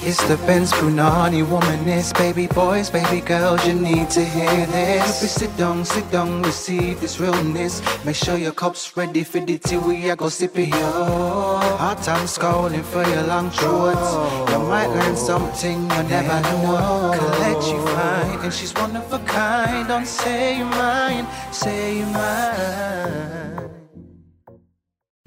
It's 0.00 0.22
the 0.28 0.36
Benz 0.46 0.72
Brunani 0.72 1.44
womanist, 1.44 2.16
baby 2.16 2.46
boys, 2.46 2.88
baby 2.88 3.20
girls, 3.20 3.66
you 3.66 3.74
need 3.74 4.08
to 4.10 4.24
hear 4.24 4.64
this. 4.66 5.20
Baby, 5.20 5.28
sit 5.28 5.56
down, 5.56 5.84
sit 5.84 6.08
down, 6.12 6.42
receive 6.42 7.00
this 7.00 7.18
realness. 7.18 7.82
Make 8.04 8.14
sure 8.14 8.38
your 8.38 8.52
cup's 8.52 8.96
ready 8.96 9.24
for 9.24 9.40
the 9.40 9.58
tea, 9.58 9.76
we 9.76 10.08
are 10.08 10.14
go 10.16 10.28
sip 10.28 10.56
it, 10.56 10.68
yo. 10.68 11.58
Hot 11.82 12.00
time 12.02 12.26
scrolling 12.26 12.84
for 12.84 13.02
your 13.10 13.24
long 13.24 13.50
shorts. 13.50 14.12
You 14.52 14.58
might 14.60 14.86
learn 14.86 15.16
something 15.16 15.82
you 15.82 16.02
never 16.04 16.40
know. 16.42 17.12
Collect 17.18 17.66
you 17.66 17.86
fine, 17.88 18.38
and 18.44 18.54
she's 18.54 18.72
one 18.74 18.94
of 18.96 19.12
a 19.12 19.18
kind. 19.26 19.88
Don't 19.88 20.06
say 20.06 20.58
you're 20.58 20.66
mine, 20.66 21.26
say 21.52 21.98
you're 21.98 22.06
mine. 22.06 23.70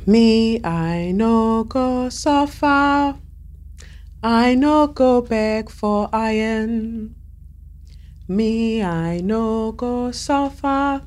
Me, 0.08 0.64
I 0.64 1.12
know 1.12 1.66
go 1.66 2.10
suffer. 2.10 3.16
I 4.24 4.54
no 4.54 4.86
go 4.86 5.22
beg 5.22 5.72
for 5.72 6.08
iron. 6.14 7.16
Me, 8.28 8.84
I 8.84 9.18
no 9.18 9.72
go 9.72 10.12
suffer. 10.12 11.02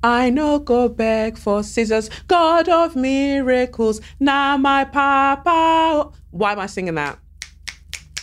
I 0.00 0.30
no 0.30 0.60
go 0.60 0.88
beg 0.88 1.36
for 1.36 1.64
scissors. 1.64 2.08
God 2.28 2.68
of 2.68 2.94
miracles, 2.94 4.00
now 4.20 4.56
my 4.56 4.84
papa. 4.84 6.12
Why 6.30 6.52
am 6.52 6.60
I 6.60 6.66
singing 6.66 6.94
that? 6.94 7.18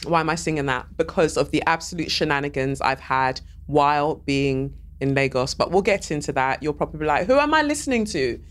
Why 0.05 0.21
am 0.21 0.29
I 0.29 0.35
singing 0.35 0.67
that? 0.67 0.85
Because 0.95 1.35
of 1.35 1.51
the 1.51 1.61
absolute 1.67 2.11
shenanigans 2.11 2.79
I've 2.79 3.01
had 3.01 3.41
while 3.65 4.15
being 4.15 4.73
in 5.01 5.15
Lagos. 5.15 5.53
But 5.53 5.71
we'll 5.71 5.81
get 5.81 6.11
into 6.11 6.31
that. 6.31 6.63
You're 6.63 6.71
probably 6.71 6.99
be 7.01 7.05
like, 7.05 7.27
who 7.27 7.37
am 7.37 7.53
I 7.53 7.61
listening 7.61 8.05
to? 8.05 8.41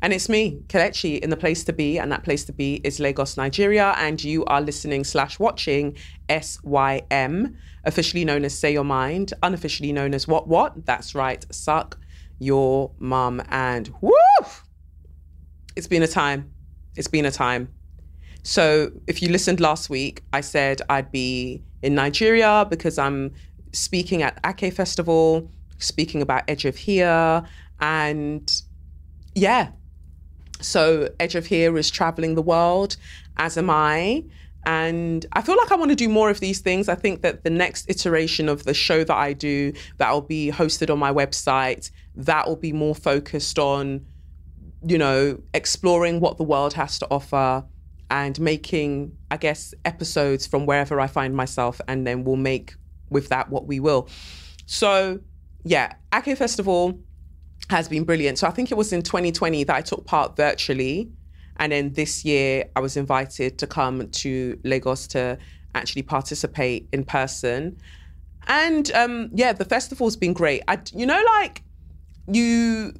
And 0.00 0.12
it's 0.12 0.28
me, 0.28 0.60
Kelechi, 0.68 1.18
in 1.18 1.30
the 1.30 1.36
place 1.36 1.64
to 1.64 1.72
be, 1.72 1.98
and 1.98 2.12
that 2.12 2.22
place 2.22 2.44
to 2.44 2.52
be 2.52 2.80
is 2.84 3.00
Lagos, 3.00 3.36
Nigeria. 3.36 3.94
And 3.98 4.22
you 4.22 4.44
are 4.44 4.60
listening 4.60 5.04
slash 5.04 5.38
watching 5.38 5.96
SYM, 6.28 7.56
officially 7.84 8.24
known 8.24 8.44
as 8.44 8.56
Say 8.56 8.72
Your 8.72 8.84
Mind, 8.84 9.32
unofficially 9.42 9.92
known 9.92 10.14
as 10.14 10.28
What 10.28 10.46
What? 10.46 10.86
That's 10.86 11.14
right, 11.14 11.44
suck 11.50 11.98
your 12.38 12.92
mum. 12.98 13.42
And 13.48 13.92
woo! 14.00 14.12
It's 15.74 15.88
been 15.88 16.02
a 16.02 16.08
time. 16.08 16.52
It's 16.96 17.08
been 17.08 17.24
a 17.24 17.30
time. 17.30 17.68
So 18.42 18.92
if 19.06 19.20
you 19.20 19.28
listened 19.28 19.60
last 19.60 19.90
week, 19.90 20.22
I 20.32 20.40
said 20.40 20.80
I'd 20.88 21.10
be 21.12 21.62
in 21.82 21.94
Nigeria 21.94 22.66
because 22.68 22.98
I'm 22.98 23.34
speaking 23.72 24.22
at 24.22 24.38
Ake 24.44 24.72
Festival, 24.72 25.50
speaking 25.78 26.22
about 26.22 26.44
Edge 26.48 26.64
of 26.64 26.76
Here, 26.76 27.44
and 27.80 28.62
yeah, 29.34 29.68
so 30.60 31.08
Edge 31.20 31.34
of 31.34 31.46
Here 31.46 31.76
is 31.76 31.90
traveling 31.90 32.34
the 32.34 32.42
world, 32.42 32.96
as 33.36 33.56
am 33.56 33.70
I. 33.70 34.24
And 34.66 35.24
I 35.32 35.40
feel 35.40 35.56
like 35.56 35.72
I 35.72 35.76
want 35.76 35.90
to 35.90 35.96
do 35.96 36.08
more 36.08 36.28
of 36.30 36.40
these 36.40 36.60
things. 36.60 36.88
I 36.88 36.94
think 36.94 37.22
that 37.22 37.44
the 37.44 37.50
next 37.50 37.88
iteration 37.88 38.48
of 38.48 38.64
the 38.64 38.74
show 38.74 39.02
that 39.04 39.16
I 39.16 39.32
do, 39.32 39.72
that 39.96 40.12
will 40.12 40.20
be 40.20 40.50
hosted 40.50 40.90
on 40.90 40.98
my 40.98 41.12
website, 41.12 41.90
that 42.16 42.46
will 42.46 42.56
be 42.56 42.72
more 42.72 42.94
focused 42.94 43.58
on, 43.58 44.04
you 44.86 44.98
know, 44.98 45.40
exploring 45.54 46.20
what 46.20 46.36
the 46.36 46.44
world 46.44 46.74
has 46.74 46.98
to 46.98 47.06
offer 47.10 47.64
and 48.10 48.38
making, 48.40 49.16
I 49.30 49.36
guess, 49.36 49.74
episodes 49.84 50.46
from 50.46 50.66
wherever 50.66 51.00
I 51.00 51.06
find 51.06 51.34
myself. 51.34 51.80
And 51.88 52.06
then 52.06 52.24
we'll 52.24 52.36
make 52.36 52.74
with 53.10 53.28
that 53.28 53.48
what 53.50 53.66
we 53.66 53.80
will. 53.80 54.08
So, 54.66 55.20
yeah, 55.64 55.94
Ake 56.12 56.36
Festival 56.36 56.98
has 57.70 57.88
been 57.88 58.04
brilliant. 58.04 58.38
So 58.38 58.46
I 58.46 58.50
think 58.50 58.70
it 58.70 58.76
was 58.76 58.92
in 58.92 59.02
2020 59.02 59.64
that 59.64 59.76
I 59.76 59.80
took 59.80 60.06
part 60.06 60.36
virtually. 60.36 61.10
And 61.56 61.72
then 61.72 61.92
this 61.92 62.24
year 62.24 62.64
I 62.76 62.80
was 62.80 62.96
invited 62.96 63.58
to 63.58 63.66
come 63.66 64.08
to 64.08 64.58
Lagos 64.64 65.06
to 65.08 65.38
actually 65.74 66.02
participate 66.02 66.88
in 66.92 67.04
person. 67.04 67.76
And 68.46 68.90
um, 68.92 69.30
yeah, 69.34 69.52
the 69.52 69.64
festival's 69.64 70.16
been 70.16 70.32
great. 70.32 70.62
I, 70.68 70.78
you 70.94 71.04
know, 71.04 71.22
like 71.38 71.62
you, 72.26 72.94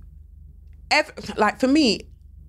ever, 0.90 1.12
like 1.36 1.61
for 1.61 1.68
me, 1.68 2.08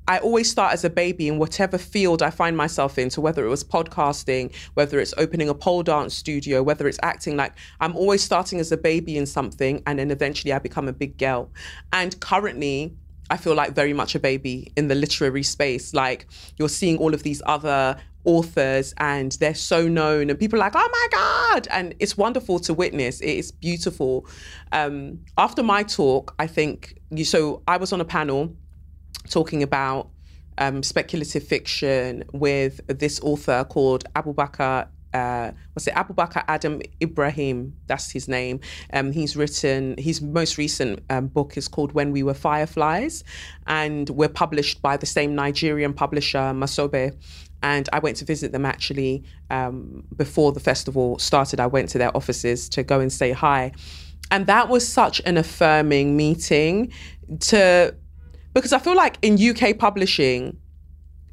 I 0.09 0.17
always 0.17 0.49
start 0.49 0.73
as 0.73 0.83
a 0.83 0.89
baby 0.89 1.27
in 1.27 1.37
whatever 1.37 1.77
field 1.77 2.23
I 2.23 2.31
find 2.31 2.57
myself 2.57 2.97
in. 2.97 3.11
So 3.11 3.21
whether 3.21 3.45
it 3.45 3.47
was 3.47 3.63
podcasting, 3.63 4.55
whether 4.73 4.99
it's 4.99 5.13
opening 5.17 5.49
a 5.49 5.53
pole 5.53 5.83
dance 5.83 6.15
studio, 6.15 6.63
whether 6.63 6.87
it's 6.87 6.97
acting, 7.03 7.37
like 7.37 7.53
I'm 7.79 7.95
always 7.95 8.23
starting 8.23 8.59
as 8.59 8.71
a 8.71 8.77
baby 8.77 9.17
in 9.17 9.27
something 9.27 9.83
and 9.85 9.99
then 9.99 10.09
eventually 10.09 10.51
I 10.51 10.57
become 10.57 10.87
a 10.87 10.93
big 10.93 11.19
girl. 11.19 11.51
And 11.93 12.19
currently, 12.21 12.95
I 13.29 13.37
feel 13.37 13.53
like 13.53 13.75
very 13.75 13.93
much 13.93 14.15
a 14.15 14.19
baby 14.19 14.73
in 14.75 14.87
the 14.87 14.95
literary 14.95 15.43
space. 15.43 15.93
Like 15.93 16.25
you're 16.57 16.69
seeing 16.69 16.97
all 16.97 17.13
of 17.13 17.21
these 17.21 17.43
other 17.45 17.95
authors 18.25 18.95
and 18.97 19.33
they're 19.33 19.53
so 19.53 19.87
known 19.87 20.31
and 20.31 20.39
people 20.39 20.57
are 20.57 20.65
like, 20.65 20.73
oh 20.75 20.89
my 20.91 21.07
God. 21.11 21.67
And 21.69 21.93
it's 21.99 22.17
wonderful 22.17 22.57
to 22.61 22.73
witness. 22.73 23.21
It 23.21 23.37
is 23.37 23.51
beautiful. 23.51 24.25
Um, 24.71 25.19
after 25.37 25.61
my 25.61 25.83
talk, 25.83 26.33
I 26.39 26.47
think 26.47 26.99
you 27.11 27.25
so 27.25 27.61
I 27.67 27.77
was 27.77 27.93
on 27.93 28.01
a 28.01 28.05
panel 28.05 28.55
talking 29.29 29.63
about 29.63 30.09
um, 30.59 30.83
speculative 30.83 31.43
fiction 31.43 32.23
with 32.33 32.81
this 32.87 33.19
author 33.21 33.63
called 33.63 34.03
Abubakar. 34.13 34.87
Uh, 35.11 35.51
what's 35.73 35.87
it? 35.87 35.95
Abubakar 35.95 36.43
Adam 36.47 36.81
Ibrahim. 37.01 37.75
That's 37.87 38.11
his 38.11 38.27
name. 38.27 38.59
Um, 38.93 39.11
he's 39.11 39.35
written 39.35 39.95
his 39.97 40.21
most 40.21 40.57
recent 40.57 41.01
um, 41.09 41.27
book 41.27 41.57
is 41.57 41.67
called 41.67 41.93
When 41.93 42.11
We 42.11 42.21
Were 42.21 42.35
Fireflies, 42.35 43.23
and 43.65 44.07
we're 44.09 44.29
published 44.29 44.81
by 44.81 44.97
the 44.97 45.07
same 45.07 45.33
Nigerian 45.33 45.93
publisher 45.93 46.53
Masobe. 46.53 47.15
And 47.61 47.89
I 47.91 47.99
went 47.99 48.17
to 48.17 48.25
visit 48.25 48.51
them 48.51 48.65
actually 48.65 49.23
um, 49.49 50.03
before 50.15 50.51
the 50.51 50.61
festival 50.61 51.17
started. 51.19 51.59
I 51.59 51.67
went 51.67 51.89
to 51.89 51.97
their 51.97 52.15
offices 52.15 52.69
to 52.69 52.83
go 52.83 52.99
and 52.99 53.11
say 53.11 53.31
hi, 53.31 53.71
and 54.29 54.45
that 54.45 54.69
was 54.69 54.87
such 54.87 55.21
an 55.25 55.37
affirming 55.37 56.15
meeting 56.15 56.91
to 57.39 57.95
because 58.53 58.73
I 58.73 58.79
feel 58.79 58.95
like 58.95 59.17
in 59.21 59.37
UK 59.37 59.77
publishing, 59.77 60.57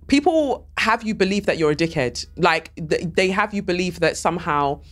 people 0.06 0.68
have 0.78 1.02
you 1.02 1.14
believe 1.14 1.46
that 1.46 1.58
you're 1.58 1.72
a 1.72 1.76
dickhead. 1.76 2.26
Like 2.36 2.70
they 2.76 3.30
have 3.30 3.54
you 3.54 3.62
believe 3.62 4.00
that 4.00 4.16
somehow 4.16 4.82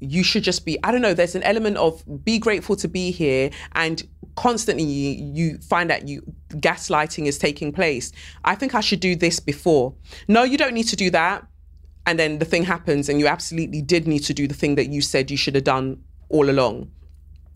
you 0.00 0.22
should 0.22 0.42
just 0.42 0.66
be, 0.66 0.78
I 0.84 0.90
don't 0.90 1.00
know, 1.00 1.14
there's 1.14 1.34
an 1.34 1.42
element 1.44 1.76
of 1.76 2.02
be 2.24 2.38
grateful 2.38 2.76
to 2.76 2.88
be 2.88 3.10
here 3.10 3.50
and 3.72 4.06
constantly 4.36 4.84
you, 4.84 5.58
find 5.58 5.88
that 5.90 6.08
you 6.08 6.22
gaslighting 6.50 7.26
is 7.26 7.38
taking 7.38 7.72
place. 7.72 8.12
I 8.44 8.54
think 8.54 8.74
I 8.74 8.80
should 8.80 9.00
do 9.00 9.16
this 9.16 9.40
before. 9.40 9.94
No, 10.28 10.42
you 10.42 10.58
don't 10.58 10.74
need 10.74 10.88
to 10.88 10.96
do 10.96 11.10
that. 11.10 11.46
And 12.06 12.18
then 12.18 12.38
the 12.38 12.44
thing 12.44 12.64
happens 12.64 13.08
and 13.08 13.18
you 13.18 13.26
absolutely 13.26 13.80
did 13.80 14.06
need 14.06 14.20
to 14.24 14.34
do 14.34 14.46
the 14.46 14.54
thing 14.54 14.74
that 14.74 14.90
you 14.90 15.00
said 15.00 15.30
you 15.30 15.38
should 15.38 15.54
have 15.54 15.64
done 15.64 16.02
all 16.28 16.50
along. 16.50 16.90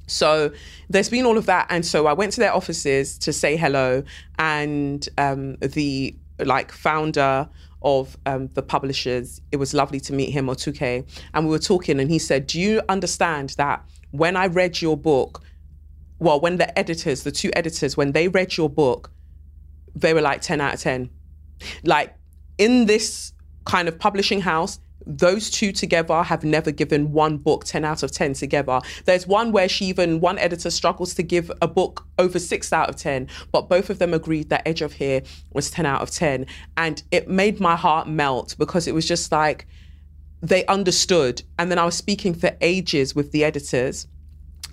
So 0.09 0.51
there's 0.89 1.09
been 1.09 1.27
all 1.27 1.39
of 1.39 1.47
that, 1.47 1.67
and 1.71 1.85
so 1.85 2.07
I 2.07 2.13
went 2.13 2.33
to 2.33 2.41
their 2.41 2.53
offices 2.53 3.19
to 3.19 3.33
say 3.33 3.57
hello, 3.57 4.03
and 4.39 5.07
um, 5.19 5.57
the 5.57 6.17
like 6.45 6.73
founder 6.73 7.49
of 7.83 8.17
um, 8.27 8.49
the 8.55 8.63
publishers, 8.63 9.41
it 9.53 9.57
was 9.57 9.75
lovely 9.75 10.01
to 10.01 10.13
meet 10.13 10.31
him, 10.31 10.47
Otuke, 10.47 11.07
and 11.35 11.45
we 11.45 11.51
were 11.51 11.59
talking, 11.59 12.01
and 12.01 12.11
he 12.11 12.19
said, 12.19 12.47
"Do 12.47 12.61
you 12.61 12.83
understand 12.89 13.51
that 13.59 13.85
when 14.11 14.37
I 14.37 14.47
read 14.47 14.81
your 14.81 14.97
book, 14.97 15.43
well, 16.19 16.41
when 16.41 16.57
the 16.57 16.77
editors, 16.79 17.23
the 17.23 17.31
two 17.31 17.51
editors, 17.55 17.97
when 17.97 18.13
they 18.13 18.29
read 18.29 18.57
your 18.57 18.71
book, 18.71 19.11
they 19.95 20.15
were 20.15 20.23
like 20.23 20.41
ten 20.41 20.61
out 20.61 20.75
of 20.75 20.81
ten, 20.81 21.11
like 21.85 22.15
in 22.57 22.87
this 22.87 23.33
kind 23.65 23.89
of 23.89 23.99
publishing 23.99 24.41
house." 24.41 24.81
Those 25.09 25.49
two 25.49 25.73
together 25.73 26.23
have 26.23 26.45
never 26.45 26.71
given 26.71 27.13
one 27.13 27.39
book 27.39 27.65
10 27.65 27.85
out 27.85 28.03
of 28.03 28.13
10 28.13 28.35
together. 28.35 28.81
There's 29.07 29.27
one 29.27 29.53
where 29.53 29.69
she 29.69 29.87
even, 29.87 30.21
one 30.21 30.39
editor 30.39 30.71
struggles 30.71 31.15
to 31.15 31.23
give 31.23 31.51
a 31.63 31.67
book 31.67 32.07
over 32.19 32.39
6 32.39 32.73
out 32.73 32.91
of 32.91 32.97
10, 32.97 33.27
but 33.51 33.71
both 33.71 33.89
of 33.89 33.99
them 33.99 34.13
agreed 34.13 34.51
that 34.51 34.69
Edge 34.69 34.83
of 34.83 34.93
Here 34.93 35.23
was 35.53 35.71
10 35.71 35.87
out 35.87 36.03
of 36.03 36.11
10. 36.11 36.47
And 36.77 37.03
it 37.11 37.29
made 37.29 37.59
my 37.59 37.75
heart 37.75 38.07
melt 38.07 38.55
because 38.59 38.87
it 38.87 38.95
was 38.95 39.09
just 39.09 39.33
like 39.33 39.67
they 40.43 40.67
understood. 40.67 41.43
And 41.59 41.71
then 41.71 41.79
I 41.79 41.87
was 41.87 41.97
speaking 41.97 42.35
for 42.35 42.55
ages 42.61 43.15
with 43.15 43.33
the 43.33 43.45
editors 43.45 44.07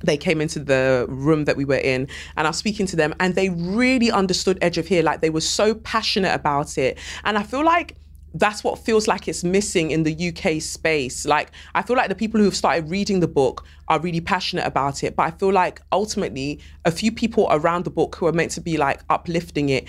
they 0.04 0.18
came 0.18 0.42
into 0.42 0.60
the 0.60 1.06
room 1.08 1.46
that 1.46 1.56
we 1.56 1.64
were 1.64 1.78
in 1.78 2.08
and 2.36 2.46
I 2.46 2.50
was 2.50 2.58
speaking 2.58 2.86
to 2.88 2.98
them 2.98 3.16
and 3.20 3.34
they 3.34 3.50
really 3.50 4.12
understood 4.12 4.58
Edge 4.62 4.78
of 4.78 4.88
Here. 4.88 5.02
Like 5.02 5.22
they 5.22 5.30
were 5.30 5.42
so 5.42 5.74
passionate 5.74 6.34
about 6.34 6.78
it. 6.78 7.00
And 7.24 7.38
I 7.38 7.44
feel 7.44 7.64
like 7.64 7.96
that's 8.36 8.64
what 8.64 8.78
feels 8.80 9.08
like 9.08 9.28
it's 9.30 9.44
missing 9.44 9.92
in 9.92 10.04
the 10.04 10.28
UK 10.30 10.62
space. 10.62 11.26
Like, 11.26 11.52
I 11.74 11.82
feel 11.82 11.96
like 11.96 12.10
the 12.10 12.16
people 12.16 12.38
who 12.40 12.46
have 12.46 12.56
started 12.56 12.90
reading 12.90 13.22
the 13.22 13.30
book 13.30 13.66
are 13.88 14.00
really 14.00 14.20
passionate 14.20 14.66
about 14.66 15.04
it. 15.04 15.16
But 15.16 15.24
I 15.24 15.32
feel 15.32 15.54
like 15.54 15.82
ultimately, 15.92 16.60
a 16.84 16.92
few 16.92 17.12
people 17.14 17.48
around 17.50 17.86
the 17.86 17.92
book 17.92 18.16
who 18.18 18.28
are 18.28 18.34
meant 18.34 18.52
to 18.52 18.62
be 18.62 18.78
like 18.78 19.00
uplifting 19.10 19.70
it, 19.70 19.88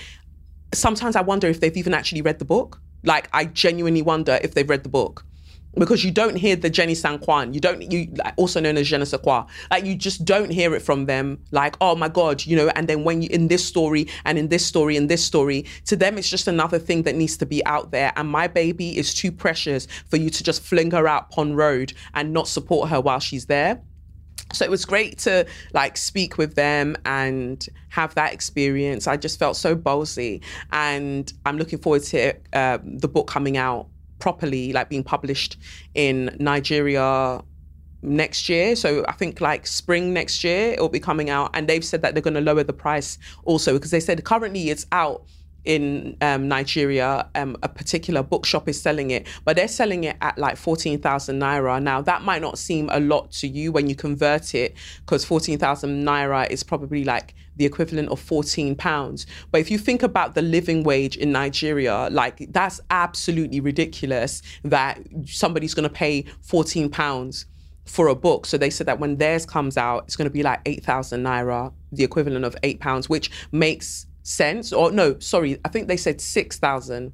sometimes 0.72 1.16
I 1.16 1.22
wonder 1.22 1.48
if 1.48 1.60
they've 1.60 1.76
even 1.76 1.92
actually 1.92 2.22
read 2.22 2.38
the 2.38 2.44
book. 2.44 2.80
Like, 3.02 3.28
I 3.32 3.46
genuinely 3.46 4.02
wonder 4.02 4.38
if 4.42 4.54
they've 4.54 4.68
read 4.68 4.84
the 4.84 4.90
book. 4.90 5.24
Because 5.76 6.04
you 6.04 6.10
don't 6.10 6.36
hear 6.36 6.56
the 6.56 6.70
Jenny 6.70 6.94
San 6.94 7.18
Juan. 7.18 7.52
You 7.52 7.60
don't, 7.60 7.90
you 7.90 8.12
also 8.36 8.60
known 8.60 8.76
as 8.76 8.88
Je 8.88 8.96
ne. 8.96 9.04
Like 9.70 9.84
you 9.84 9.94
just 9.94 10.24
don't 10.24 10.50
hear 10.50 10.74
it 10.74 10.80
from 10.80 11.06
them. 11.06 11.38
Like, 11.50 11.76
oh 11.80 11.94
my 11.94 12.08
God, 12.08 12.44
you 12.44 12.56
know, 12.56 12.68
and 12.74 12.88
then 12.88 13.04
when 13.04 13.22
you, 13.22 13.28
in 13.30 13.48
this 13.48 13.64
story 13.64 14.08
and 14.24 14.38
in 14.38 14.48
this 14.48 14.64
story 14.64 14.96
and 14.96 15.08
this 15.08 15.24
story, 15.24 15.66
to 15.86 15.96
them, 15.96 16.18
it's 16.18 16.30
just 16.30 16.48
another 16.48 16.78
thing 16.78 17.02
that 17.02 17.14
needs 17.14 17.36
to 17.38 17.46
be 17.46 17.64
out 17.66 17.90
there. 17.90 18.12
And 18.16 18.28
my 18.28 18.46
baby 18.46 18.96
is 18.96 19.14
too 19.14 19.30
precious 19.30 19.86
for 20.08 20.16
you 20.16 20.30
to 20.30 20.42
just 20.42 20.62
fling 20.62 20.90
her 20.92 21.06
out 21.06 21.30
Pond 21.30 21.56
Road 21.56 21.92
and 22.14 22.32
not 22.32 22.48
support 22.48 22.88
her 22.90 23.00
while 23.00 23.20
she's 23.20 23.46
there. 23.46 23.80
So 24.52 24.64
it 24.64 24.70
was 24.70 24.84
great 24.84 25.18
to 25.20 25.46
like 25.74 25.96
speak 25.96 26.38
with 26.38 26.54
them 26.54 26.96
and 27.04 27.66
have 27.88 28.14
that 28.14 28.32
experience. 28.32 29.06
I 29.06 29.16
just 29.16 29.38
felt 29.38 29.56
so 29.56 29.74
ballsy, 29.74 30.40
and 30.70 31.30
I'm 31.44 31.58
looking 31.58 31.80
forward 31.80 32.04
to 32.04 32.34
uh, 32.52 32.78
the 32.82 33.08
book 33.08 33.26
coming 33.26 33.56
out 33.56 33.88
properly, 34.18 34.72
like 34.72 34.88
being 34.88 35.04
published 35.04 35.58
in 35.94 36.36
Nigeria 36.38 37.42
next 38.02 38.48
year. 38.48 38.76
So 38.76 39.04
I 39.08 39.12
think 39.12 39.40
like 39.40 39.66
spring 39.66 40.12
next 40.12 40.44
year 40.44 40.72
it'll 40.72 40.88
be 40.88 41.00
coming 41.00 41.30
out, 41.30 41.50
and 41.54 41.68
they've 41.68 41.84
said 41.84 42.02
that 42.02 42.14
they're 42.14 42.22
going 42.22 42.34
to 42.34 42.40
lower 42.40 42.64
the 42.64 42.72
price 42.72 43.18
also 43.44 43.74
because 43.74 43.90
they 43.90 44.00
said 44.00 44.22
currently 44.24 44.70
it's 44.70 44.86
out 44.92 45.24
in 45.66 46.16
um, 46.20 46.48
Nigeria, 46.48 47.28
um, 47.34 47.56
a 47.62 47.68
particular 47.68 48.22
bookshop 48.22 48.68
is 48.68 48.80
selling 48.80 49.10
it, 49.10 49.26
but 49.44 49.56
they're 49.56 49.68
selling 49.68 50.04
it 50.04 50.16
at 50.22 50.38
like 50.38 50.56
14,000 50.56 51.40
naira. 51.40 51.82
Now, 51.82 52.00
that 52.02 52.22
might 52.22 52.40
not 52.40 52.56
seem 52.56 52.88
a 52.92 53.00
lot 53.00 53.32
to 53.32 53.48
you 53.48 53.72
when 53.72 53.88
you 53.88 53.96
convert 53.96 54.54
it, 54.54 54.76
because 55.00 55.24
14,000 55.24 56.04
naira 56.04 56.48
is 56.50 56.62
probably 56.62 57.04
like 57.04 57.34
the 57.56 57.64
equivalent 57.64 58.08
of 58.10 58.20
14 58.20 58.74
pounds. 58.76 59.26
But 59.50 59.60
if 59.60 59.70
you 59.70 59.78
think 59.78 60.02
about 60.02 60.34
the 60.34 60.42
living 60.42 60.82
wage 60.82 61.16
in 61.16 61.32
Nigeria, 61.32 62.08
like 62.10 62.52
that's 62.52 62.80
absolutely 62.90 63.60
ridiculous 63.60 64.42
that 64.64 65.00
somebody's 65.24 65.74
going 65.74 65.88
to 65.88 65.94
pay 65.94 66.24
14 66.42 66.90
pounds 66.90 67.46
for 67.84 68.08
a 68.08 68.14
book. 68.14 68.46
So 68.46 68.58
they 68.58 68.70
said 68.70 68.86
that 68.86 68.98
when 68.98 69.16
theirs 69.16 69.46
comes 69.46 69.76
out, 69.76 70.04
it's 70.04 70.16
going 70.16 70.28
to 70.28 70.32
be 70.32 70.42
like 70.42 70.60
8,000 70.66 71.22
naira, 71.22 71.72
the 71.92 72.04
equivalent 72.04 72.44
of 72.44 72.56
eight 72.62 72.80
pounds, 72.80 73.08
which 73.08 73.30
makes 73.52 74.06
sense. 74.22 74.72
Or 74.72 74.90
no, 74.90 75.18
sorry, 75.20 75.58
I 75.64 75.68
think 75.68 75.88
they 75.88 75.96
said 75.96 76.20
6,000. 76.20 77.12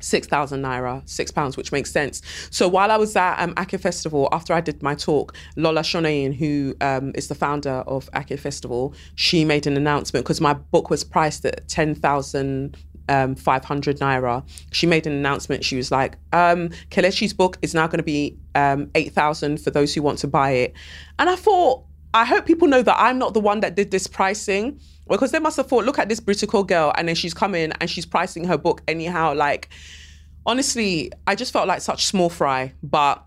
6,000 0.00 0.62
naira, 0.62 1.08
six 1.08 1.30
pounds, 1.30 1.56
which 1.56 1.72
makes 1.72 1.90
sense. 1.90 2.22
So 2.50 2.68
while 2.68 2.90
I 2.90 2.96
was 2.96 3.14
at 3.16 3.38
um, 3.38 3.54
Ake 3.58 3.80
Festival, 3.80 4.28
after 4.32 4.52
I 4.52 4.60
did 4.60 4.82
my 4.82 4.94
talk, 4.94 5.34
Lola 5.56 5.82
Shoneyin, 5.82 6.34
who 6.34 6.74
um, 6.80 7.12
is 7.14 7.28
the 7.28 7.34
founder 7.34 7.84
of 7.86 8.08
Ake 8.14 8.38
Festival, 8.38 8.94
she 9.14 9.44
made 9.44 9.66
an 9.66 9.76
announcement 9.76 10.24
because 10.24 10.40
my 10.40 10.54
book 10.54 10.90
was 10.90 11.04
priced 11.04 11.44
at 11.44 11.66
10,000 11.68 12.76
um, 13.08 13.34
500 13.34 13.98
naira. 13.98 14.44
She 14.70 14.86
made 14.86 15.06
an 15.06 15.12
announcement. 15.12 15.64
She 15.64 15.76
was 15.76 15.90
like, 15.90 16.16
um, 16.32 16.68
Kelechi's 16.90 17.34
book 17.34 17.58
is 17.60 17.74
now 17.74 17.86
going 17.86 17.98
to 17.98 18.04
be 18.04 18.38
um, 18.54 18.90
8,000 18.94 19.60
for 19.60 19.70
those 19.70 19.94
who 19.94 20.02
want 20.02 20.18
to 20.20 20.28
buy 20.28 20.52
it. 20.52 20.74
And 21.18 21.28
I 21.28 21.36
thought, 21.36 21.84
I 22.14 22.24
hope 22.24 22.46
people 22.46 22.68
know 22.68 22.82
that 22.82 22.96
I'm 22.98 23.18
not 23.18 23.34
the 23.34 23.40
one 23.40 23.60
that 23.60 23.74
did 23.74 23.90
this 23.90 24.06
pricing 24.06 24.80
because 25.16 25.32
they 25.32 25.38
must 25.38 25.56
have 25.56 25.66
thought, 25.66 25.84
look 25.84 25.98
at 25.98 26.08
this 26.08 26.20
Britical 26.20 26.66
girl, 26.66 26.92
and 26.96 27.08
then 27.08 27.14
she's 27.14 27.34
coming 27.34 27.72
and 27.80 27.90
she's 27.90 28.06
pricing 28.06 28.44
her 28.44 28.56
book 28.56 28.82
anyhow. 28.88 29.34
Like, 29.34 29.68
honestly, 30.46 31.12
I 31.26 31.34
just 31.34 31.52
felt 31.52 31.68
like 31.68 31.80
such 31.80 32.06
small 32.06 32.30
fry, 32.30 32.72
but 32.82 33.24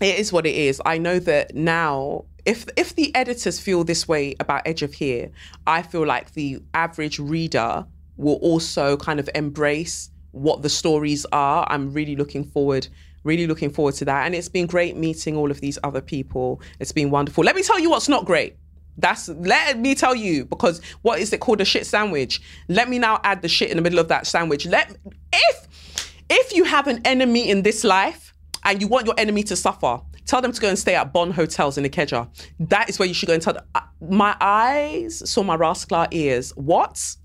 it 0.00 0.18
is 0.18 0.32
what 0.32 0.46
it 0.46 0.54
is. 0.54 0.80
I 0.84 0.98
know 0.98 1.18
that 1.20 1.54
now. 1.54 2.24
If 2.44 2.66
if 2.76 2.96
the 2.96 3.14
editors 3.14 3.60
feel 3.60 3.84
this 3.84 4.08
way 4.08 4.34
about 4.40 4.62
Edge 4.66 4.82
of 4.82 4.92
Here, 4.92 5.30
I 5.64 5.82
feel 5.82 6.04
like 6.04 6.32
the 6.32 6.60
average 6.74 7.20
reader 7.20 7.86
will 8.16 8.34
also 8.36 8.96
kind 8.96 9.20
of 9.20 9.30
embrace 9.36 10.10
what 10.32 10.62
the 10.62 10.68
stories 10.68 11.24
are. 11.30 11.64
I'm 11.70 11.92
really 11.92 12.16
looking 12.16 12.42
forward 12.42 12.88
really 13.24 13.46
looking 13.46 13.70
forward 13.70 13.94
to 13.94 14.04
that 14.04 14.26
and 14.26 14.34
it's 14.34 14.48
been 14.48 14.66
great 14.66 14.96
meeting 14.96 15.36
all 15.36 15.50
of 15.50 15.60
these 15.60 15.78
other 15.84 16.00
people 16.00 16.60
it's 16.80 16.92
been 16.92 17.10
wonderful 17.10 17.44
let 17.44 17.54
me 17.54 17.62
tell 17.62 17.78
you 17.78 17.88
what's 17.88 18.08
not 18.08 18.24
great 18.24 18.56
that's 18.98 19.28
let 19.28 19.78
me 19.78 19.94
tell 19.94 20.14
you 20.14 20.44
because 20.44 20.80
what 21.02 21.18
is 21.18 21.32
it 21.32 21.40
called 21.40 21.60
a 21.60 21.64
shit 21.64 21.86
sandwich? 21.86 22.40
Let 22.68 22.88
me 22.88 22.98
now 22.98 23.20
add 23.24 23.42
the 23.42 23.48
shit 23.48 23.70
in 23.70 23.76
the 23.76 23.82
middle 23.82 23.98
of 23.98 24.08
that 24.08 24.26
sandwich. 24.26 24.66
Let 24.66 24.96
if 25.32 26.16
if 26.28 26.54
you 26.54 26.64
have 26.64 26.86
an 26.86 27.00
enemy 27.04 27.48
in 27.48 27.62
this 27.62 27.84
life 27.84 28.32
and 28.64 28.80
you 28.80 28.88
want 28.88 29.06
your 29.06 29.14
enemy 29.18 29.42
to 29.44 29.56
suffer, 29.56 30.00
tell 30.26 30.40
them 30.40 30.52
to 30.52 30.60
go 30.60 30.68
and 30.68 30.78
stay 30.78 30.94
at 30.94 31.12
Bond 31.12 31.34
hotels 31.34 31.78
in 31.78 31.84
Ikeja. 31.84 32.28
That 32.60 32.88
is 32.88 32.98
where 32.98 33.08
you 33.08 33.14
should 33.14 33.26
go 33.26 33.34
and 33.34 33.42
tell 33.42 33.54
them. 33.54 33.64
Uh, 33.74 33.80
my 34.00 34.36
eyes 34.40 35.28
saw 35.28 35.42
my 35.42 35.56
rascal 35.56 36.06
ears. 36.10 36.52
What? 36.56 37.16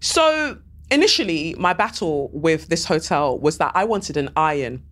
So 0.00 0.58
initially, 0.90 1.54
my 1.58 1.72
battle 1.72 2.30
with 2.32 2.68
this 2.68 2.84
hotel 2.84 3.38
was 3.38 3.58
that 3.58 3.72
I 3.74 3.84
wanted 3.84 4.16
an 4.16 4.30
iron. 4.36 4.82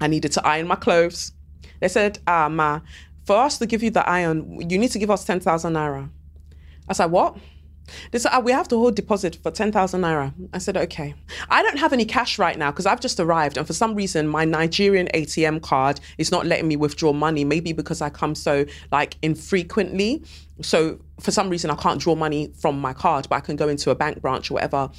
I 0.00 0.08
needed 0.08 0.32
to 0.32 0.46
iron 0.46 0.66
my 0.66 0.76
clothes. 0.76 1.32
They 1.80 1.88
said, 1.88 2.18
ah, 2.26 2.48
ma, 2.48 2.80
for 3.24 3.36
us 3.36 3.58
to 3.58 3.66
give 3.66 3.82
you 3.82 3.90
the 3.90 4.08
iron, 4.08 4.60
you 4.68 4.78
need 4.78 4.90
to 4.92 4.98
give 4.98 5.10
us 5.10 5.24
10,000 5.24 5.72
naira. 5.72 6.10
I 6.88 6.92
said, 6.92 7.06
what? 7.06 7.36
They 8.10 8.18
said, 8.18 8.30
oh, 8.32 8.40
we 8.40 8.52
have 8.52 8.68
to 8.68 8.76
hold 8.76 8.94
deposit 8.94 9.36
for 9.42 9.50
10,000 9.50 10.00
naira. 10.00 10.32
I 10.52 10.58
said, 10.58 10.76
okay. 10.76 11.14
I 11.50 11.62
don't 11.62 11.78
have 11.78 11.92
any 11.92 12.04
cash 12.04 12.38
right 12.38 12.58
now 12.58 12.70
because 12.70 12.86
I've 12.86 13.00
just 13.00 13.20
arrived. 13.20 13.56
And 13.56 13.66
for 13.66 13.72
some 13.72 13.94
reason, 13.94 14.28
my 14.28 14.44
Nigerian 14.44 15.08
ATM 15.14 15.62
card 15.62 16.00
is 16.18 16.30
not 16.30 16.46
letting 16.46 16.68
me 16.68 16.76
withdraw 16.76 17.12
money. 17.12 17.44
Maybe 17.44 17.72
because 17.72 18.00
I 18.00 18.10
come 18.10 18.34
so 18.34 18.64
like 18.90 19.16
infrequently. 19.22 20.24
So 20.62 20.98
for 21.20 21.30
some 21.30 21.50
reason, 21.50 21.70
I 21.70 21.76
can't 21.76 22.00
draw 22.00 22.14
money 22.14 22.52
from 22.58 22.78
my 22.78 22.92
card, 22.92 23.26
but 23.28 23.36
I 23.36 23.40
can 23.40 23.56
go 23.56 23.68
into 23.68 23.90
a 23.90 23.94
bank 23.94 24.20
branch 24.20 24.50
or 24.50 24.54
whatever. 24.54 24.90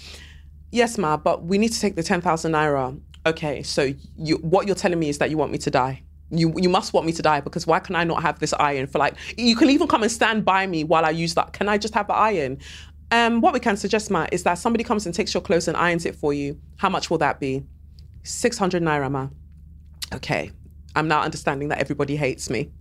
Yes, 0.71 0.97
ma, 0.97 1.17
but 1.17 1.43
we 1.43 1.57
need 1.57 1.71
to 1.71 1.79
take 1.79 1.95
the 1.95 2.03
10,000 2.03 2.51
naira. 2.51 2.99
Okay, 3.25 3.63
so 3.63 3.93
you, 4.17 4.35
what 4.37 4.67
you're 4.67 4.75
telling 4.75 4.99
me 4.99 5.09
is 5.09 5.17
that 5.17 5.29
you 5.31 5.37
want 5.37 5.51
me 5.51 5.57
to 5.59 5.71
die 5.71 6.03
you 6.31 6.53
you 6.57 6.69
must 6.69 6.93
want 6.93 7.05
me 7.05 7.13
to 7.13 7.21
die 7.21 7.39
because 7.39 7.67
why 7.67 7.79
can 7.79 7.95
I 7.95 8.03
not 8.03 8.21
have 8.23 8.39
this 8.39 8.53
iron 8.53 8.87
for 8.87 8.97
like 8.97 9.15
you 9.37 9.55
can 9.55 9.69
even 9.69 9.87
come 9.87 10.01
and 10.01 10.11
stand 10.11 10.43
by 10.43 10.65
me 10.65 10.83
while 10.83 11.05
I 11.05 11.11
use 11.11 11.35
that. 11.35 11.53
Can 11.53 11.69
I 11.69 11.77
just 11.77 11.93
have 11.93 12.07
the 12.07 12.13
iron? 12.13 12.57
Um, 13.11 13.39
what 13.41 13.53
we 13.53 13.59
can 13.59 13.77
suggest, 13.77 14.09
Matt, 14.09 14.33
is 14.33 14.43
that 14.43 14.55
somebody 14.55 14.83
comes 14.83 15.05
and 15.05 15.13
takes 15.13 15.33
your 15.33 15.41
clothes 15.41 15.67
and 15.67 15.77
irons 15.77 16.05
it 16.05 16.15
for 16.15 16.33
you. 16.33 16.59
How 16.77 16.89
much 16.89 17.09
will 17.09 17.19
that 17.19 17.39
be? 17.39 17.63
600 18.23 18.81
naira, 18.81 19.11
ma. 19.11 19.29
Okay. 20.13 20.51
I'm 20.95 21.07
now 21.07 21.21
understanding 21.21 21.67
that 21.69 21.79
everybody 21.79 22.15
hates 22.15 22.49
me. 22.49 22.71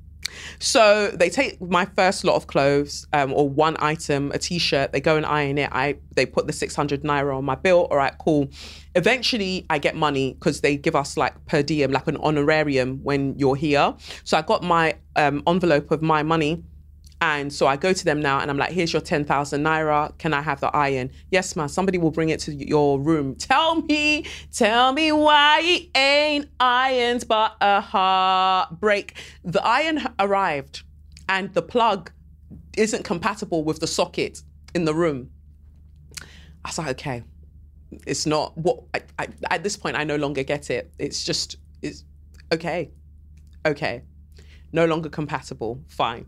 So 0.58 1.08
they 1.08 1.30
take 1.30 1.60
my 1.60 1.84
first 1.84 2.24
lot 2.24 2.36
of 2.36 2.46
clothes 2.46 3.06
um, 3.12 3.32
or 3.32 3.48
one 3.48 3.76
item, 3.80 4.30
a 4.32 4.38
t-shirt. 4.38 4.92
They 4.92 5.00
go 5.00 5.16
and 5.16 5.26
iron 5.26 5.58
it. 5.58 5.70
I 5.72 5.96
they 6.14 6.26
put 6.26 6.46
the 6.46 6.52
six 6.52 6.74
hundred 6.74 7.02
naira 7.02 7.36
on 7.36 7.44
my 7.44 7.54
bill. 7.54 7.86
All 7.90 7.96
right, 7.96 8.14
cool. 8.18 8.48
Eventually, 8.94 9.66
I 9.70 9.78
get 9.78 9.96
money 9.96 10.34
because 10.34 10.60
they 10.60 10.76
give 10.76 10.94
us 10.94 11.16
like 11.16 11.44
per 11.46 11.62
diem, 11.62 11.90
like 11.90 12.06
an 12.06 12.16
honorarium 12.18 13.00
when 13.02 13.38
you're 13.38 13.56
here. 13.56 13.94
So 14.24 14.38
I 14.38 14.42
got 14.42 14.62
my 14.62 14.96
um, 15.16 15.42
envelope 15.46 15.90
of 15.90 16.02
my 16.02 16.22
money 16.22 16.62
and 17.20 17.52
so 17.52 17.66
I 17.66 17.76
go 17.76 17.92
to 17.92 18.04
them 18.04 18.20
now 18.20 18.40
and 18.40 18.50
I'm 18.50 18.58
like, 18.58 18.72
here's 18.72 18.92
your 18.92 19.00
10,000 19.00 19.62
naira. 19.62 20.16
Can 20.18 20.34
I 20.34 20.42
have 20.42 20.60
the 20.60 20.68
iron? 20.76 21.10
Yes, 21.30 21.56
man. 21.56 21.68
Somebody 21.68 21.96
will 21.96 22.10
bring 22.10 22.28
it 22.28 22.40
to 22.40 22.54
your 22.54 23.00
room. 23.00 23.34
Tell 23.38 23.82
me, 23.82 24.26
tell 24.52 24.92
me 24.92 25.12
why 25.12 25.60
it 25.62 25.96
ain't 25.96 26.48
irons 26.60 27.24
but 27.24 27.56
a 27.60 27.80
heartbreak. 27.80 29.14
The 29.44 29.64
iron 29.64 30.06
arrived 30.18 30.82
and 31.28 31.52
the 31.54 31.62
plug 31.62 32.10
isn't 32.76 33.04
compatible 33.04 33.64
with 33.64 33.80
the 33.80 33.86
socket 33.86 34.42
in 34.74 34.84
the 34.84 34.94
room. 34.94 35.30
I 36.64 36.68
was 36.68 36.78
like, 36.78 36.88
okay, 36.88 37.22
it's 38.06 38.26
not 38.26 38.56
what 38.56 38.82
I, 38.92 39.00
I, 39.18 39.28
at 39.50 39.62
this 39.62 39.76
point 39.76 39.96
I 39.96 40.04
no 40.04 40.16
longer 40.16 40.42
get 40.42 40.70
it. 40.70 40.92
It's 40.98 41.24
just, 41.24 41.56
it's 41.82 42.04
okay, 42.52 42.90
okay, 43.66 44.02
no 44.72 44.86
longer 44.86 45.08
compatible. 45.08 45.80
Fine. 45.88 46.26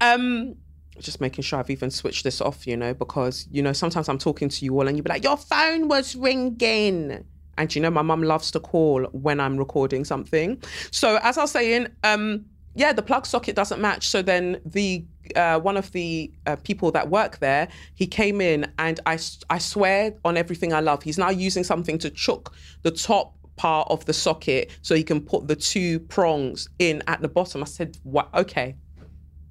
Um, 0.00 0.56
just 0.98 1.20
making 1.20 1.42
sure 1.42 1.58
I've 1.58 1.70
even 1.70 1.90
switched 1.90 2.24
this 2.24 2.40
off, 2.40 2.66
you 2.66 2.76
know, 2.76 2.94
because, 2.94 3.48
you 3.50 3.62
know, 3.62 3.72
sometimes 3.72 4.08
I'm 4.08 4.18
talking 4.18 4.48
to 4.48 4.64
you 4.64 4.74
all 4.74 4.86
and 4.86 4.96
you'll 4.96 5.04
be 5.04 5.10
like, 5.10 5.24
your 5.24 5.36
phone 5.36 5.88
was 5.88 6.14
ringing. 6.14 7.24
And, 7.56 7.74
you 7.74 7.80
know, 7.80 7.90
my 7.90 8.02
mum 8.02 8.22
loves 8.22 8.50
to 8.52 8.60
call 8.60 9.04
when 9.12 9.40
I'm 9.40 9.56
recording 9.56 10.04
something. 10.04 10.60
So, 10.90 11.18
as 11.22 11.38
I 11.38 11.42
was 11.42 11.50
saying, 11.52 11.88
um, 12.02 12.44
yeah, 12.74 12.92
the 12.92 13.02
plug 13.02 13.26
socket 13.26 13.54
doesn't 13.54 13.80
match. 13.80 14.08
So 14.08 14.22
then 14.22 14.60
the 14.64 15.04
uh, 15.36 15.58
one 15.60 15.76
of 15.76 15.90
the 15.92 16.32
uh, 16.46 16.56
people 16.56 16.90
that 16.92 17.08
work 17.08 17.38
there, 17.38 17.68
he 17.94 18.06
came 18.06 18.40
in 18.40 18.70
and 18.78 19.00
I, 19.06 19.18
I 19.48 19.58
swear 19.58 20.14
on 20.24 20.36
everything 20.36 20.72
I 20.72 20.80
love, 20.80 21.02
he's 21.02 21.18
now 21.18 21.30
using 21.30 21.64
something 21.64 21.98
to 21.98 22.10
chuck 22.10 22.52
the 22.82 22.90
top 22.90 23.34
part 23.56 23.88
of 23.90 24.04
the 24.06 24.12
socket 24.12 24.76
so 24.82 24.94
he 24.94 25.04
can 25.04 25.20
put 25.20 25.46
the 25.46 25.56
two 25.56 26.00
prongs 26.00 26.68
in 26.78 27.02
at 27.06 27.22
the 27.22 27.28
bottom. 27.28 27.62
I 27.62 27.66
said, 27.66 27.96
what? 28.02 28.28
Okay, 28.34 28.74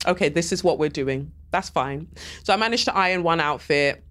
okay, 0.06 0.30
this 0.30 0.52
is 0.52 0.64
what 0.64 0.80
we're 0.80 0.90
doing. 0.90 1.32
That's 1.52 1.70
fine. 1.70 2.08
So 2.44 2.54
I 2.54 2.58
managed 2.58 2.86
to 2.86 2.96
iron 2.96 3.24
one 3.24 3.40
outfit. 3.40 4.04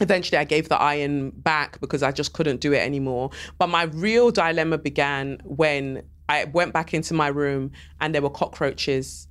Eventually, 0.00 0.38
I 0.38 0.44
gave 0.44 0.68
the 0.68 0.80
iron 0.80 1.30
back 1.30 1.80
because 1.80 2.02
I 2.02 2.10
just 2.10 2.32
couldn't 2.32 2.60
do 2.60 2.72
it 2.72 2.78
anymore. 2.78 3.30
But 3.58 3.68
my 3.68 3.84
real 3.84 4.30
dilemma 4.30 4.78
began 4.78 5.40
when 5.44 6.02
I 6.28 6.44
went 6.46 6.72
back 6.72 6.94
into 6.94 7.14
my 7.14 7.28
room 7.28 7.70
and 8.00 8.14
there 8.14 8.22
were 8.22 8.30
cockroaches 8.30 9.28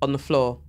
on 0.00 0.12
the 0.12 0.18
floor. 0.18 0.60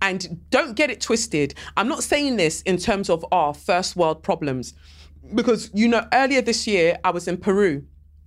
And 0.00 0.40
don't 0.50 0.74
get 0.76 0.90
it 0.90 1.00
twisted. 1.00 1.54
I'm 1.76 1.88
not 1.88 2.02
saying 2.02 2.36
this 2.36 2.62
in 2.62 2.78
terms 2.78 3.08
of 3.08 3.24
our 3.32 3.54
first 3.54 3.96
world 3.96 4.22
problems 4.22 4.74
because, 5.34 5.70
you 5.72 5.88
know, 5.88 6.06
earlier 6.12 6.42
this 6.42 6.66
year, 6.66 6.98
I 7.04 7.10
was 7.10 7.26
in 7.26 7.38
Peru 7.38 7.84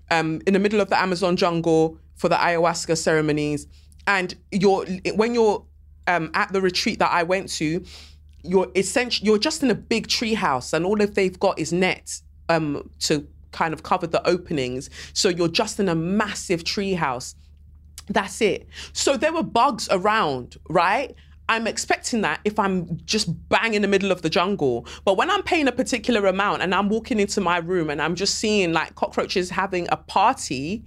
um, 0.09 0.41
in 0.47 0.53
the 0.53 0.59
middle 0.59 0.81
of 0.81 0.89
the 0.89 0.99
Amazon 0.99 1.35
jungle 1.35 1.99
for 2.15 2.29
the 2.29 2.35
ayahuasca 2.35 2.97
ceremonies. 2.97 3.67
And 4.07 4.33
you're 4.51 4.85
when 5.15 5.33
you're 5.33 5.65
um, 6.07 6.31
at 6.33 6.51
the 6.53 6.61
retreat 6.61 6.99
that 6.99 7.11
I 7.11 7.23
went 7.23 7.49
to, 7.57 7.83
you're 8.43 8.71
essentially 8.75 9.27
you're 9.27 9.37
just 9.37 9.61
in 9.61 9.69
a 9.69 9.75
big 9.75 10.07
tree 10.07 10.33
house, 10.33 10.73
and 10.73 10.85
all 10.85 10.95
they've 10.95 11.39
got 11.39 11.59
is 11.59 11.71
nets 11.73 12.23
um, 12.49 12.89
to 12.99 13.27
kind 13.51 13.73
of 13.73 13.83
cover 13.83 14.07
the 14.07 14.25
openings. 14.27 14.89
So 15.13 15.29
you're 15.29 15.47
just 15.47 15.79
in 15.79 15.89
a 15.89 15.95
massive 15.95 16.63
tree 16.63 16.93
house. 16.93 17.35
That's 18.09 18.41
it. 18.41 18.67
So 18.93 19.17
there 19.17 19.33
were 19.33 19.43
bugs 19.43 19.89
around, 19.91 20.57
right? 20.69 21.13
I'm 21.49 21.65
expecting 21.65 22.21
that 22.21 22.41
if 22.43 22.59
I'm 22.59 22.99
just 23.05 23.27
bang 23.49 23.73
in 23.73 23.81
the 23.81 23.87
middle 23.87 24.11
of 24.11 24.21
the 24.21 24.29
jungle. 24.29 24.85
But 25.05 25.15
when 25.15 25.29
I'm 25.29 25.43
paying 25.43 25.67
a 25.67 25.71
particular 25.71 26.25
amount 26.27 26.61
and 26.61 26.75
I'm 26.75 26.89
walking 26.89 27.19
into 27.19 27.39
my 27.39 27.57
room 27.57 27.89
and 27.89 28.01
I'm 28.01 28.15
just 28.15 28.35
seeing 28.35 28.73
like 28.73 28.95
cockroaches 28.95 29.49
having 29.49 29.87
a 29.89 29.97
party, 29.97 30.83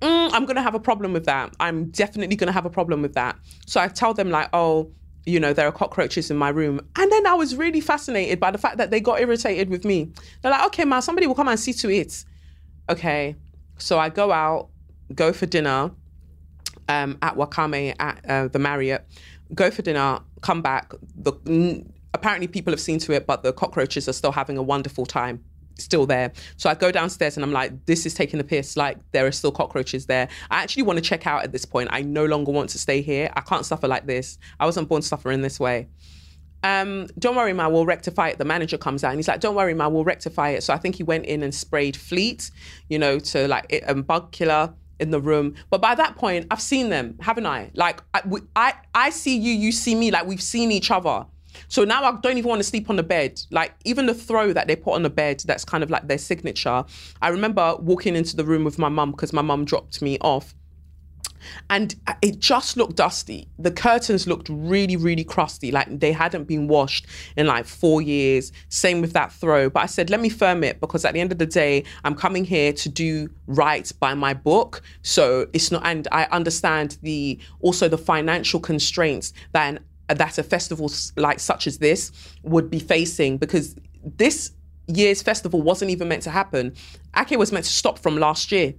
mm, 0.00 0.30
I'm 0.32 0.44
going 0.44 0.56
to 0.56 0.62
have 0.62 0.74
a 0.74 0.80
problem 0.80 1.12
with 1.12 1.26
that. 1.26 1.54
I'm 1.60 1.90
definitely 1.90 2.36
going 2.36 2.48
to 2.48 2.52
have 2.52 2.66
a 2.66 2.70
problem 2.70 3.02
with 3.02 3.14
that. 3.14 3.38
So 3.66 3.80
I 3.80 3.88
tell 3.88 4.14
them, 4.14 4.30
like, 4.30 4.48
oh, 4.52 4.90
you 5.26 5.38
know, 5.38 5.52
there 5.52 5.66
are 5.66 5.72
cockroaches 5.72 6.30
in 6.30 6.36
my 6.36 6.48
room. 6.48 6.80
And 6.96 7.12
then 7.12 7.26
I 7.26 7.34
was 7.34 7.56
really 7.56 7.80
fascinated 7.80 8.40
by 8.40 8.50
the 8.50 8.58
fact 8.58 8.78
that 8.78 8.90
they 8.90 9.00
got 9.00 9.20
irritated 9.20 9.68
with 9.68 9.84
me. 9.84 10.10
They're 10.42 10.50
like, 10.50 10.66
okay, 10.66 10.84
ma, 10.84 11.00
somebody 11.00 11.26
will 11.26 11.34
come 11.34 11.48
and 11.48 11.60
see 11.60 11.72
to 11.74 11.90
it. 11.90 12.24
Okay. 12.88 13.36
So 13.78 13.98
I 13.98 14.08
go 14.08 14.32
out, 14.32 14.68
go 15.14 15.32
for 15.32 15.46
dinner 15.46 15.90
um, 16.88 17.18
at 17.22 17.36
Wakame 17.36 17.94
at 17.98 18.24
uh, 18.28 18.48
the 18.48 18.58
Marriott 18.58 19.06
go 19.54 19.70
for 19.70 19.82
dinner, 19.82 20.20
come 20.40 20.62
back. 20.62 20.92
The 21.16 21.84
apparently 22.14 22.48
people 22.48 22.72
have 22.72 22.80
seen 22.80 22.98
to 23.00 23.12
it, 23.12 23.26
but 23.26 23.42
the 23.42 23.52
cockroaches 23.52 24.08
are 24.08 24.12
still 24.12 24.32
having 24.32 24.56
a 24.56 24.62
wonderful 24.62 25.06
time. 25.06 25.44
Still 25.80 26.06
there. 26.06 26.32
So 26.56 26.70
I 26.70 26.74
go 26.74 26.90
downstairs 26.92 27.36
and 27.36 27.44
I'm 27.44 27.52
like, 27.52 27.86
this 27.86 28.06
is 28.06 28.14
taking 28.14 28.38
a 28.40 28.44
piss. 28.44 28.76
Like, 28.76 28.98
there 29.12 29.26
are 29.26 29.32
still 29.32 29.52
cockroaches 29.52 30.06
there. 30.06 30.28
I 30.50 30.62
actually 30.62 30.84
want 30.84 30.98
to 30.98 31.02
check 31.02 31.26
out 31.26 31.42
at 31.42 31.52
this 31.52 31.64
point. 31.64 31.88
I 31.92 32.02
no 32.02 32.24
longer 32.24 32.52
want 32.52 32.70
to 32.70 32.78
stay 32.78 33.02
here. 33.02 33.30
I 33.34 33.40
can't 33.40 33.64
suffer 33.64 33.88
like 33.88 34.06
this. 34.06 34.38
I 34.58 34.66
wasn't 34.66 34.88
born 34.88 35.02
suffering 35.02 35.42
this 35.42 35.58
way. 35.58 35.88
Um, 36.62 37.06
don't 37.18 37.36
worry, 37.36 37.54
ma, 37.54 37.68
we'll 37.68 37.86
rectify 37.86 38.28
it. 38.28 38.38
The 38.38 38.44
manager 38.44 38.76
comes 38.76 39.02
out 39.02 39.10
and 39.10 39.18
he's 39.18 39.28
like, 39.28 39.40
don't 39.40 39.54
worry, 39.54 39.72
ma, 39.72 39.88
we'll 39.88 40.04
rectify 40.04 40.50
it. 40.50 40.62
So 40.62 40.74
I 40.74 40.76
think 40.76 40.94
he 40.94 41.02
went 41.02 41.24
in 41.24 41.42
and 41.42 41.54
sprayed 41.54 41.96
Fleet, 41.96 42.50
you 42.88 42.98
know, 42.98 43.18
to 43.18 43.48
like 43.48 43.66
it, 43.70 43.88
um, 43.88 44.02
bug 44.02 44.30
killer 44.30 44.74
in 44.98 45.10
the 45.10 45.20
room. 45.20 45.54
But 45.70 45.80
by 45.80 45.94
that 45.94 46.16
point, 46.16 46.46
I've 46.50 46.60
seen 46.60 46.90
them, 46.90 47.16
haven't 47.20 47.46
I? 47.46 47.70
Like 47.74 48.02
I, 48.12 48.22
I, 48.54 48.74
I 48.94 49.10
see 49.10 49.36
you, 49.36 49.52
you 49.52 49.72
see 49.72 49.94
me. 49.94 50.10
Like 50.10 50.26
we've 50.26 50.42
seen 50.42 50.70
each 50.70 50.90
other. 50.90 51.24
So 51.70 51.84
now 51.84 52.04
I 52.04 52.16
don't 52.20 52.36
even 52.36 52.48
want 52.48 52.58
to 52.58 52.64
sleep 52.64 52.90
on 52.90 52.96
the 52.96 53.02
bed. 53.02 53.40
Like 53.50 53.74
even 53.84 54.06
the 54.06 54.14
throw 54.14 54.52
that 54.52 54.66
they 54.66 54.76
put 54.76 54.94
on 54.94 55.02
the 55.02 55.10
bed, 55.10 55.42
that's 55.46 55.64
kind 55.64 55.82
of 55.82 55.88
like 55.88 56.08
their 56.08 56.18
signature. 56.18 56.84
I 57.22 57.28
remember 57.28 57.76
walking 57.76 58.16
into 58.16 58.36
the 58.36 58.44
room 58.44 58.64
with 58.64 58.78
my 58.78 58.88
mum 58.88 59.12
because 59.12 59.32
my 59.32 59.42
mum 59.42 59.64
dropped 59.64 60.02
me 60.02 60.18
off 60.20 60.54
and 61.68 61.94
it 62.22 62.38
just 62.38 62.76
looked 62.76 62.96
dusty. 62.96 63.48
The 63.58 63.70
curtains 63.70 64.26
looked 64.26 64.48
really, 64.50 64.96
really 64.96 65.24
crusty, 65.24 65.70
like 65.70 66.00
they 66.00 66.12
hadn't 66.12 66.44
been 66.44 66.68
washed 66.68 67.06
in 67.36 67.46
like 67.46 67.66
four 67.66 68.02
years. 68.02 68.52
Same 68.68 69.00
with 69.00 69.12
that 69.12 69.32
throw. 69.32 69.70
But 69.70 69.84
I 69.84 69.86
said, 69.86 70.10
let 70.10 70.20
me 70.20 70.28
firm 70.28 70.64
it 70.64 70.80
because 70.80 71.04
at 71.04 71.14
the 71.14 71.20
end 71.20 71.32
of 71.32 71.38
the 71.38 71.46
day, 71.46 71.84
I'm 72.04 72.14
coming 72.14 72.44
here 72.44 72.72
to 72.72 72.88
do 72.88 73.30
right 73.46 73.90
by 74.00 74.14
my 74.14 74.34
book. 74.34 74.82
So 75.02 75.46
it's 75.52 75.70
not, 75.70 75.84
and 75.84 76.06
I 76.12 76.24
understand 76.24 76.98
the 77.02 77.38
also 77.60 77.88
the 77.88 77.98
financial 77.98 78.60
constraints 78.60 79.32
that 79.52 79.68
an, 79.68 79.80
that 80.14 80.38
a 80.38 80.42
festival 80.42 80.90
like 81.16 81.40
such 81.40 81.66
as 81.66 81.78
this 81.78 82.12
would 82.42 82.70
be 82.70 82.78
facing 82.78 83.38
because 83.38 83.76
this 84.02 84.52
year's 84.86 85.22
festival 85.22 85.62
wasn't 85.62 85.90
even 85.90 86.08
meant 86.08 86.22
to 86.22 86.30
happen. 86.30 86.74
Ake 87.16 87.38
was 87.38 87.52
meant 87.52 87.64
to 87.64 87.72
stop 87.72 87.98
from 87.98 88.16
last 88.16 88.52
year. 88.52 88.74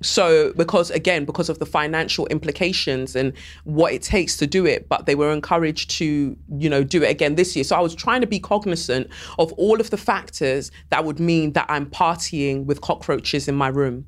So, 0.00 0.52
because 0.52 0.90
again, 0.90 1.24
because 1.24 1.48
of 1.48 1.58
the 1.58 1.66
financial 1.66 2.26
implications 2.28 3.16
and 3.16 3.32
what 3.64 3.92
it 3.92 4.02
takes 4.02 4.36
to 4.36 4.46
do 4.46 4.64
it, 4.64 4.88
but 4.88 5.06
they 5.06 5.16
were 5.16 5.32
encouraged 5.32 5.90
to, 5.98 6.36
you 6.56 6.70
know, 6.70 6.84
do 6.84 7.02
it 7.02 7.10
again 7.10 7.34
this 7.34 7.56
year. 7.56 7.64
So, 7.64 7.74
I 7.74 7.80
was 7.80 7.96
trying 7.96 8.20
to 8.20 8.26
be 8.26 8.38
cognizant 8.38 9.08
of 9.40 9.52
all 9.54 9.80
of 9.80 9.90
the 9.90 9.96
factors 9.96 10.70
that 10.90 11.04
would 11.04 11.18
mean 11.18 11.52
that 11.54 11.66
I'm 11.68 11.86
partying 11.86 12.64
with 12.64 12.80
cockroaches 12.80 13.48
in 13.48 13.56
my 13.56 13.68
room. 13.68 14.06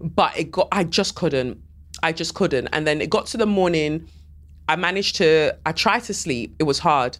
But 0.00 0.38
it 0.38 0.52
got, 0.52 0.68
I 0.70 0.84
just 0.84 1.16
couldn't. 1.16 1.60
I 2.04 2.12
just 2.12 2.34
couldn't. 2.34 2.68
And 2.68 2.86
then 2.86 3.00
it 3.00 3.10
got 3.10 3.26
to 3.26 3.36
the 3.36 3.46
morning. 3.46 4.08
I 4.72 4.76
managed 4.76 5.16
to, 5.16 5.54
I 5.66 5.72
tried 5.72 6.04
to 6.04 6.14
sleep. 6.14 6.56
It 6.58 6.62
was 6.62 6.78
hard. 6.78 7.18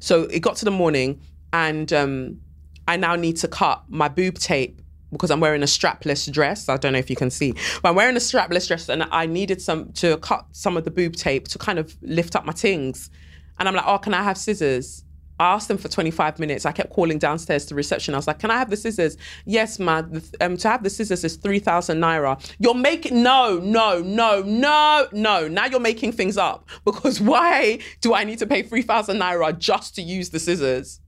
So, 0.00 0.24
it 0.24 0.40
got 0.40 0.56
to 0.56 0.64
the 0.64 0.72
morning 0.72 1.20
and 1.52 1.92
um, 1.92 2.40
I 2.88 2.96
now 2.96 3.14
need 3.14 3.36
to 3.38 3.48
cut 3.48 3.84
my 3.88 4.08
boob 4.08 4.34
tape 4.38 4.82
because 5.12 5.30
I'm 5.30 5.38
wearing 5.38 5.62
a 5.62 5.66
strapless 5.66 6.30
dress. 6.30 6.68
I 6.68 6.76
don't 6.76 6.92
know 6.92 6.98
if 6.98 7.08
you 7.08 7.14
can 7.14 7.30
see, 7.30 7.52
but 7.82 7.90
I'm 7.90 7.94
wearing 7.94 8.16
a 8.16 8.20
strapless 8.20 8.66
dress 8.66 8.88
and 8.88 9.04
I 9.12 9.26
needed 9.26 9.62
some 9.62 9.92
to 9.94 10.16
cut 10.18 10.44
some 10.50 10.76
of 10.76 10.84
the 10.84 10.90
boob 10.90 11.14
tape 11.14 11.46
to 11.48 11.58
kind 11.58 11.78
of 11.78 11.96
lift 12.02 12.34
up 12.34 12.44
my 12.44 12.52
tings. 12.52 13.10
And 13.58 13.68
I'm 13.68 13.74
like, 13.76 13.86
oh, 13.86 13.98
can 13.98 14.12
I 14.12 14.22
have 14.24 14.36
scissors? 14.36 15.04
I 15.40 15.54
asked 15.54 15.68
them 15.68 15.78
for 15.78 15.88
25 15.88 16.38
minutes. 16.38 16.66
I 16.66 16.72
kept 16.72 16.90
calling 16.90 17.18
downstairs 17.18 17.64
to 17.66 17.74
reception. 17.74 18.14
I 18.14 18.18
was 18.18 18.26
like, 18.26 18.38
can 18.38 18.50
I 18.50 18.58
have 18.58 18.70
the 18.70 18.76
scissors? 18.76 19.16
Yes, 19.46 19.78
man. 19.78 20.22
Um, 20.40 20.56
to 20.58 20.68
have 20.68 20.82
the 20.82 20.90
scissors 20.90 21.24
is 21.24 21.36
3,000 21.36 21.98
naira. 21.98 22.54
You're 22.58 22.74
making, 22.74 23.22
no, 23.22 23.58
no, 23.58 24.00
no, 24.00 24.42
no, 24.42 25.08
no. 25.12 25.48
Now 25.48 25.64
you're 25.64 25.80
making 25.80 26.12
things 26.12 26.36
up 26.36 26.68
because 26.84 27.20
why 27.20 27.80
do 28.02 28.14
I 28.14 28.24
need 28.24 28.38
to 28.40 28.46
pay 28.46 28.62
3,000 28.62 29.16
naira 29.18 29.58
just 29.58 29.94
to 29.96 30.02
use 30.02 30.30
the 30.30 30.38
scissors? 30.38 31.00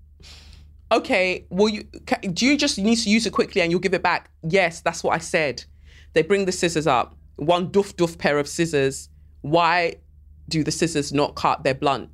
okay, 0.93 1.47
well, 1.49 1.69
you, 1.69 1.85
do 2.35 2.47
you 2.47 2.57
just 2.57 2.79
need 2.79 2.97
to 2.97 3.09
use 3.09 3.27
it 3.27 3.33
quickly 3.33 3.63
and 3.63 3.71
you'll 3.71 3.81
give 3.81 3.95
it 3.95 4.03
back? 4.03 4.31
Yes, 4.43 4.83
that's 4.83 5.03
what 5.03 5.15
I 5.15 5.19
said. 5.19 5.65
They 6.13 6.23
bring 6.23 6.45
the 6.45 6.53
scissors 6.53 6.87
up, 6.87 7.17
one 7.37 7.71
doof 7.71 7.95
doof 7.95 8.19
pair 8.19 8.39
of 8.39 8.47
scissors. 8.47 9.09
Why 9.41 9.95
do 10.49 10.63
the 10.63 10.71
scissors 10.71 11.13
not 11.13 11.35
cut? 11.35 11.65
They're 11.65 11.75
blunt. 11.75 12.11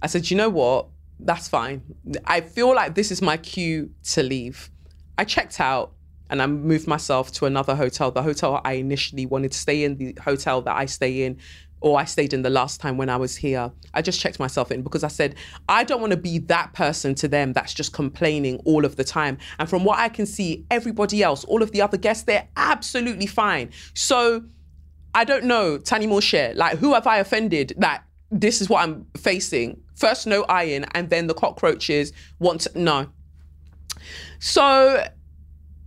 I 0.00 0.06
said, 0.06 0.30
you 0.30 0.36
know 0.36 0.48
what? 0.48 0.86
That's 1.24 1.48
fine. 1.48 1.82
I 2.24 2.40
feel 2.40 2.74
like 2.74 2.94
this 2.94 3.10
is 3.10 3.22
my 3.22 3.36
cue 3.36 3.90
to 4.12 4.22
leave. 4.22 4.70
I 5.16 5.24
checked 5.24 5.60
out 5.60 5.92
and 6.30 6.42
I 6.42 6.46
moved 6.46 6.88
myself 6.88 7.30
to 7.32 7.46
another 7.46 7.74
hotel. 7.74 8.10
The 8.10 8.22
hotel 8.22 8.60
I 8.64 8.74
initially 8.74 9.26
wanted 9.26 9.52
to 9.52 9.58
stay 9.58 9.84
in, 9.84 9.96
the 9.96 10.16
hotel 10.20 10.62
that 10.62 10.74
I 10.74 10.86
stay 10.86 11.24
in 11.24 11.38
or 11.80 11.98
I 11.98 12.04
stayed 12.04 12.32
in 12.32 12.42
the 12.42 12.50
last 12.50 12.80
time 12.80 12.96
when 12.96 13.10
I 13.10 13.16
was 13.16 13.36
here. 13.36 13.70
I 13.92 14.02
just 14.02 14.20
checked 14.20 14.38
myself 14.38 14.70
in 14.70 14.82
because 14.82 15.04
I 15.04 15.08
said, 15.08 15.34
I 15.68 15.84
don't 15.84 16.00
want 16.00 16.12
to 16.12 16.16
be 16.16 16.38
that 16.38 16.72
person 16.72 17.14
to 17.16 17.28
them 17.28 17.52
that's 17.52 17.74
just 17.74 17.92
complaining 17.92 18.60
all 18.64 18.84
of 18.84 18.96
the 18.96 19.04
time. 19.04 19.38
And 19.58 19.68
from 19.68 19.84
what 19.84 19.98
I 19.98 20.08
can 20.08 20.24
see, 20.24 20.64
everybody 20.70 21.22
else, 21.22 21.44
all 21.44 21.62
of 21.62 21.72
the 21.72 21.82
other 21.82 21.96
guests, 21.96 22.24
they're 22.24 22.48
absolutely 22.56 23.26
fine. 23.26 23.70
So 23.94 24.44
I 25.14 25.24
don't 25.24 25.44
know, 25.44 25.76
Tani 25.78 26.06
Moshe, 26.06 26.56
like 26.56 26.78
who 26.78 26.94
have 26.94 27.06
I 27.06 27.18
offended 27.18 27.74
that 27.78 28.04
this 28.30 28.62
is 28.62 28.68
what 28.68 28.82
I'm 28.82 29.06
facing? 29.16 29.81
First, 29.94 30.26
no 30.26 30.44
iron, 30.48 30.86
and 30.94 31.10
then 31.10 31.26
the 31.26 31.34
cockroaches 31.34 32.12
want 32.38 32.62
to, 32.62 32.78
no. 32.78 33.08
So 34.38 35.04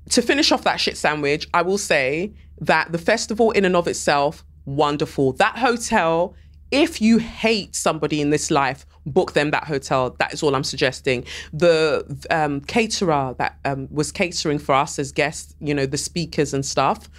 to 0.10 0.22
finish 0.22 0.52
off 0.52 0.64
that 0.64 0.80
shit 0.80 0.98
sandwich, 0.98 1.48
I 1.54 1.62
will 1.62 1.78
say 1.78 2.34
that 2.62 2.92
the 2.92 2.98
festival 2.98 3.52
in 3.52 3.66
and 3.66 3.76
of 3.76 3.88
itself 3.88 4.46
wonderful. 4.66 5.34
That 5.34 5.58
hotel, 5.58 6.36
if 6.72 7.02
you 7.02 7.18
hate 7.18 7.76
somebody 7.76 8.22
in 8.22 8.30
this 8.30 8.52
life, 8.52 8.86
book 9.06 9.34
them 9.34 9.52
that 9.52 9.66
hotel. 9.66 10.16
That 10.20 10.34
is 10.34 10.42
all 10.44 10.56
I'm 10.56 10.64
suggesting. 10.64 11.26
The 11.54 12.26
um, 12.30 12.62
caterer 12.62 13.36
that 13.38 13.60
um, 13.66 13.88
was 13.92 14.12
catering 14.12 14.60
for 14.60 14.74
us 14.74 15.00
as 15.00 15.12
guests, 15.12 15.56
you 15.60 15.74
know, 15.74 15.86
the 15.86 15.98
speakers 15.98 16.54
and 16.54 16.66
stuff, 16.66 17.10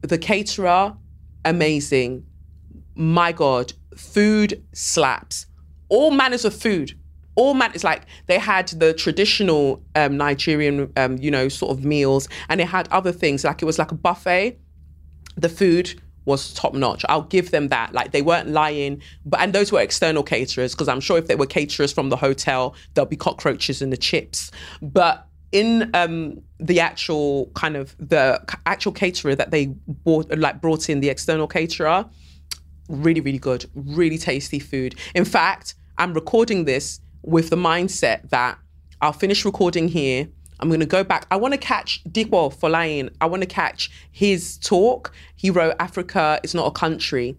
the 0.00 0.18
caterer, 0.18 0.96
amazing. 1.44 2.24
My 2.94 3.32
God, 3.32 3.72
food 3.96 4.62
slaps. 4.72 5.46
All 5.92 6.10
manners 6.10 6.46
of 6.46 6.54
food. 6.54 6.98
All 7.34 7.52
man, 7.52 7.70
it's 7.74 7.84
like 7.84 8.04
they 8.26 8.38
had 8.38 8.68
the 8.68 8.94
traditional 8.94 9.82
um, 9.94 10.16
Nigerian, 10.16 10.90
um, 10.96 11.18
you 11.18 11.30
know, 11.30 11.48
sort 11.48 11.70
of 11.76 11.84
meals, 11.84 12.28
and 12.48 12.58
they 12.58 12.64
had 12.64 12.88
other 12.88 13.12
things. 13.12 13.44
Like 13.44 13.60
it 13.60 13.66
was 13.66 13.78
like 13.78 13.92
a 13.92 13.94
buffet. 13.94 14.58
The 15.36 15.50
food 15.50 16.00
was 16.24 16.54
top 16.54 16.72
notch. 16.72 17.04
I'll 17.10 17.28
give 17.36 17.50
them 17.50 17.68
that. 17.68 17.92
Like 17.92 18.12
they 18.12 18.22
weren't 18.22 18.48
lying, 18.48 19.02
but 19.26 19.40
and 19.40 19.52
those 19.52 19.70
were 19.70 19.80
external 19.80 20.22
caterers 20.22 20.72
because 20.72 20.88
I'm 20.88 21.00
sure 21.00 21.18
if 21.18 21.26
they 21.26 21.34
were 21.34 21.46
caterers 21.46 21.92
from 21.92 22.08
the 22.08 22.16
hotel, 22.16 22.74
there'll 22.94 23.08
be 23.08 23.16
cockroaches 23.16 23.82
in 23.82 23.90
the 23.90 23.98
chips. 23.98 24.50
But 24.80 25.26
in 25.52 25.90
um, 25.92 26.40
the 26.58 26.80
actual 26.80 27.50
kind 27.54 27.76
of 27.76 27.94
the 27.98 28.42
actual 28.64 28.92
caterer 28.92 29.34
that 29.34 29.50
they 29.50 29.66
bought, 29.66 30.38
like 30.38 30.62
brought 30.62 30.88
in 30.88 31.00
the 31.00 31.10
external 31.10 31.46
caterer, 31.46 32.08
really 32.88 33.20
really 33.20 33.38
good, 33.38 33.66
really 33.74 34.16
tasty 34.16 34.58
food. 34.58 34.94
In 35.14 35.26
fact, 35.26 35.74
I'm 35.98 36.14
recording 36.14 36.64
this 36.64 37.00
with 37.22 37.50
the 37.50 37.56
mindset 37.56 38.30
that 38.30 38.58
I'll 39.00 39.12
finish 39.12 39.44
recording 39.44 39.88
here 39.88 40.28
I'm 40.62 40.68
going 40.68 40.80
to 40.80 40.86
go 40.86 41.02
back. 41.02 41.26
I 41.32 41.36
want 41.36 41.54
to 41.54 41.58
catch 41.58 42.02
Dipo 42.04 42.54
Faloyin. 42.54 43.12
I 43.20 43.26
want 43.26 43.42
to 43.42 43.48
catch 43.48 43.90
his 44.12 44.58
talk. 44.58 45.12
He 45.34 45.50
wrote 45.50 45.74
Africa 45.80 46.38
is 46.44 46.54
not 46.54 46.68
a 46.68 46.70
country. 46.70 47.36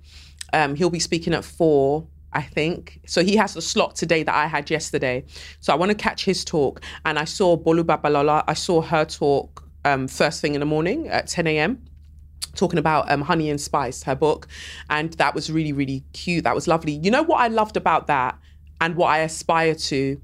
Um, 0.52 0.76
he'll 0.76 0.90
be 0.90 1.00
speaking 1.00 1.34
at 1.34 1.46
four, 1.46 2.06
I 2.34 2.42
think. 2.42 3.00
So 3.08 3.24
he 3.24 3.38
has 3.38 3.54
the 3.54 3.62
slot 3.62 3.96
today 3.96 4.24
that 4.24 4.36
I 4.36 4.48
had 4.48 4.70
yesterday. 4.70 5.24
So 5.62 5.72
I 5.72 5.78
want 5.78 5.90
to 5.90 5.96
catch 5.96 6.26
his 6.26 6.44
talk. 6.44 6.82
And 7.06 7.18
I 7.18 7.24
saw 7.24 7.56
Bolu 7.56 7.84
Babalola. 7.84 8.44
I 8.46 8.56
saw 8.56 8.82
her 8.82 9.06
talk 9.06 9.64
um, 9.86 10.10
first 10.10 10.42
thing 10.42 10.54
in 10.54 10.60
the 10.60 10.66
morning 10.66 11.08
at 11.08 11.28
10 11.28 11.48
a.m 11.48 11.86
talking 12.56 12.78
about 12.78 13.10
um, 13.10 13.22
Honey 13.22 13.50
and 13.50 13.60
Spice, 13.60 14.04
her 14.04 14.14
book. 14.14 14.48
And 14.88 15.14
that 15.14 15.34
was 15.34 15.52
really, 15.52 15.74
really 15.74 16.04
cute. 16.14 16.44
That 16.44 16.54
was 16.54 16.68
lovely. 16.68 16.92
You 16.92 17.10
know 17.10 17.24
what 17.24 17.42
I 17.42 17.48
loved 17.48 17.78
about 17.78 18.06
that 18.06 18.38
and 18.84 18.96
what 18.98 19.08
I 19.08 19.20
aspire 19.20 19.76
to? 19.76 20.22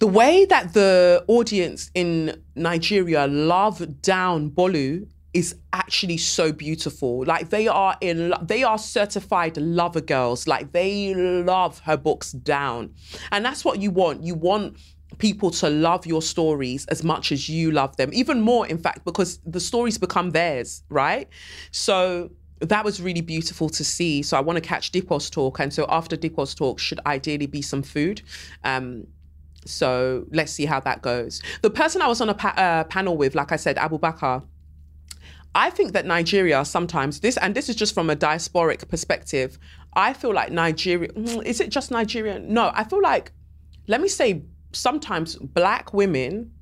The 0.00 0.08
way 0.08 0.44
that 0.46 0.74
the 0.74 1.24
audience 1.28 1.88
in 1.94 2.42
Nigeria 2.56 3.28
love 3.28 4.02
down 4.02 4.50
Bolu 4.50 5.08
is 5.32 5.54
actually 5.72 6.16
so 6.16 6.52
beautiful. 6.52 7.24
Like 7.24 7.50
they 7.50 7.68
are 7.68 7.96
in 8.00 8.34
they 8.42 8.64
are 8.64 8.76
certified 8.76 9.56
lover 9.56 10.00
girls. 10.00 10.48
Like 10.48 10.72
they 10.72 11.14
love 11.14 11.78
her 11.80 11.96
books 11.96 12.32
down. 12.32 12.94
And 13.30 13.44
that's 13.44 13.64
what 13.64 13.80
you 13.80 13.92
want. 13.92 14.24
You 14.24 14.34
want 14.34 14.76
people 15.18 15.50
to 15.50 15.70
love 15.70 16.06
your 16.06 16.22
stories 16.22 16.86
as 16.86 17.04
much 17.04 17.30
as 17.30 17.48
you 17.48 17.70
love 17.70 17.96
them, 17.96 18.10
even 18.12 18.40
more, 18.40 18.66
in 18.66 18.78
fact, 18.78 19.04
because 19.04 19.38
the 19.46 19.60
stories 19.60 19.96
become 19.96 20.30
theirs, 20.30 20.82
right? 20.88 21.28
So 21.70 22.30
that 22.60 22.84
was 22.84 23.00
really 23.00 23.20
beautiful 23.20 23.68
to 23.70 23.84
see. 23.84 24.22
So 24.22 24.36
I 24.36 24.40
want 24.40 24.56
to 24.56 24.60
catch 24.60 24.92
Dipos 24.92 25.30
talk, 25.30 25.60
and 25.60 25.72
so 25.72 25.86
after 25.88 26.16
Dipos 26.16 26.56
talk, 26.56 26.78
should 26.78 27.00
ideally 27.06 27.46
be 27.46 27.62
some 27.62 27.82
food. 27.82 28.22
Um, 28.64 29.06
so 29.64 30.26
let's 30.32 30.52
see 30.52 30.64
how 30.66 30.80
that 30.80 31.02
goes. 31.02 31.42
The 31.62 31.70
person 31.70 32.02
I 32.02 32.08
was 32.08 32.20
on 32.20 32.28
a 32.28 32.34
pa- 32.34 32.54
uh, 32.56 32.84
panel 32.84 33.16
with, 33.16 33.34
like 33.34 33.52
I 33.52 33.56
said, 33.56 33.76
Abubakar. 33.76 34.42
I 35.54 35.70
think 35.70 35.92
that 35.92 36.06
Nigeria 36.06 36.64
sometimes 36.64 37.20
this, 37.20 37.36
and 37.38 37.54
this 37.54 37.68
is 37.68 37.76
just 37.76 37.94
from 37.94 38.10
a 38.10 38.16
diasporic 38.16 38.88
perspective. 38.88 39.58
I 39.94 40.12
feel 40.12 40.32
like 40.32 40.52
Nigeria. 40.52 41.08
Mm, 41.08 41.44
is 41.44 41.60
it 41.60 41.70
just 41.70 41.90
Nigeria? 41.90 42.38
No, 42.38 42.70
I 42.74 42.84
feel 42.84 43.02
like. 43.02 43.32
Let 43.86 44.02
me 44.02 44.08
say 44.08 44.42
sometimes 44.72 45.36
black 45.36 45.94
women 45.94 46.52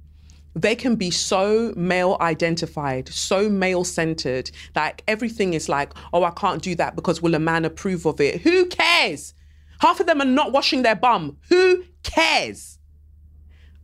they 0.57 0.75
can 0.75 0.97
be 0.97 1.11
so 1.11 1.75
male 1.77 2.17
identified, 2.21 3.09
so 3.11 3.49
male 3.49 3.85
centered. 3.85 4.51
Like 4.75 5.05
everything 5.07 5.53
is 5.53 5.69
like, 5.69 5.93
oh, 6.13 6.25
I 6.25 6.31
can't 6.31 6.63
do 6.63 6.75
that 6.77 6.97
because 6.97 7.21
will 7.21 7.35
a 7.35 7.39
man 7.39 7.67
approve 7.67 8.07
of 8.07 8.21
it? 8.21 8.41
Who 8.41 8.67
cares? 8.67 9.35
Half 9.81 10.01
of 10.01 10.07
them 10.07 10.23
are 10.23 10.27
not 10.27 10.53
washing 10.53 10.83
their 10.83 10.97
bum. 10.97 11.37
Who 11.51 11.85
cares? 12.03 12.79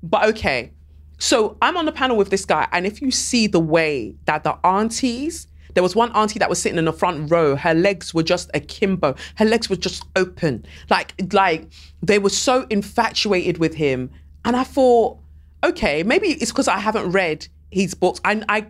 But 0.02 0.24
okay. 0.30 0.72
So 1.18 1.58
I'm 1.60 1.76
on 1.76 1.84
the 1.84 1.92
panel 1.92 2.16
with 2.16 2.30
this 2.30 2.46
guy, 2.46 2.66
and 2.72 2.86
if 2.86 3.00
you 3.00 3.12
see 3.12 3.46
the 3.46 3.60
way 3.60 4.16
that 4.24 4.42
the 4.42 4.58
aunties, 4.66 5.46
there 5.74 5.82
was 5.82 5.94
one 5.94 6.10
auntie 6.12 6.38
that 6.38 6.48
was 6.48 6.60
sitting 6.60 6.78
in 6.78 6.86
the 6.86 6.92
front 6.92 7.30
row, 7.30 7.54
her 7.54 7.74
legs 7.74 8.12
were 8.12 8.24
just 8.24 8.50
akimbo. 8.54 9.14
Her 9.36 9.44
legs 9.44 9.70
were 9.70 9.76
just 9.76 10.04
open. 10.16 10.66
Like, 10.90 11.14
like 11.32 11.70
they 12.02 12.18
were 12.18 12.30
so 12.30 12.66
infatuated 12.70 13.58
with 13.58 13.74
him 13.74 14.10
and 14.44 14.56
I 14.56 14.64
thought, 14.64 15.18
okay, 15.62 16.02
maybe 16.02 16.28
it's 16.28 16.50
because 16.50 16.68
I 16.68 16.78
haven't 16.78 17.10
read 17.10 17.46
his 17.70 17.94
books. 17.94 18.20
I, 18.24 18.42
I, 18.48 18.66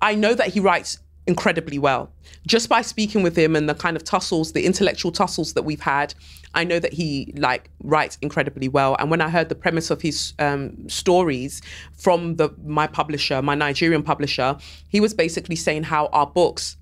I 0.00 0.14
know 0.14 0.34
that 0.34 0.48
he 0.48 0.60
writes 0.60 0.98
incredibly 1.26 1.78
well. 1.78 2.12
Just 2.46 2.68
by 2.68 2.82
speaking 2.82 3.22
with 3.22 3.36
him 3.36 3.54
and 3.54 3.68
the 3.68 3.74
kind 3.74 3.96
of 3.96 4.04
tussles, 4.04 4.52
the 4.52 4.64
intellectual 4.64 5.12
tussles 5.12 5.54
that 5.54 5.62
we've 5.62 5.80
had, 5.80 6.14
I 6.54 6.64
know 6.64 6.78
that 6.78 6.92
he 6.92 7.32
like 7.36 7.70
writes 7.82 8.18
incredibly 8.22 8.68
well. 8.68 8.96
And 8.98 9.10
when 9.10 9.20
I 9.20 9.28
heard 9.28 9.48
the 9.48 9.54
premise 9.54 9.90
of 9.90 10.02
his 10.02 10.34
um, 10.38 10.88
stories 10.88 11.62
from 11.96 12.36
the 12.36 12.50
my 12.64 12.86
publisher, 12.86 13.40
my 13.42 13.54
Nigerian 13.54 14.02
publisher, 14.02 14.56
he 14.88 15.00
was 15.00 15.14
basically 15.14 15.56
saying 15.56 15.84
how 15.84 16.06
our 16.06 16.26
books 16.26 16.76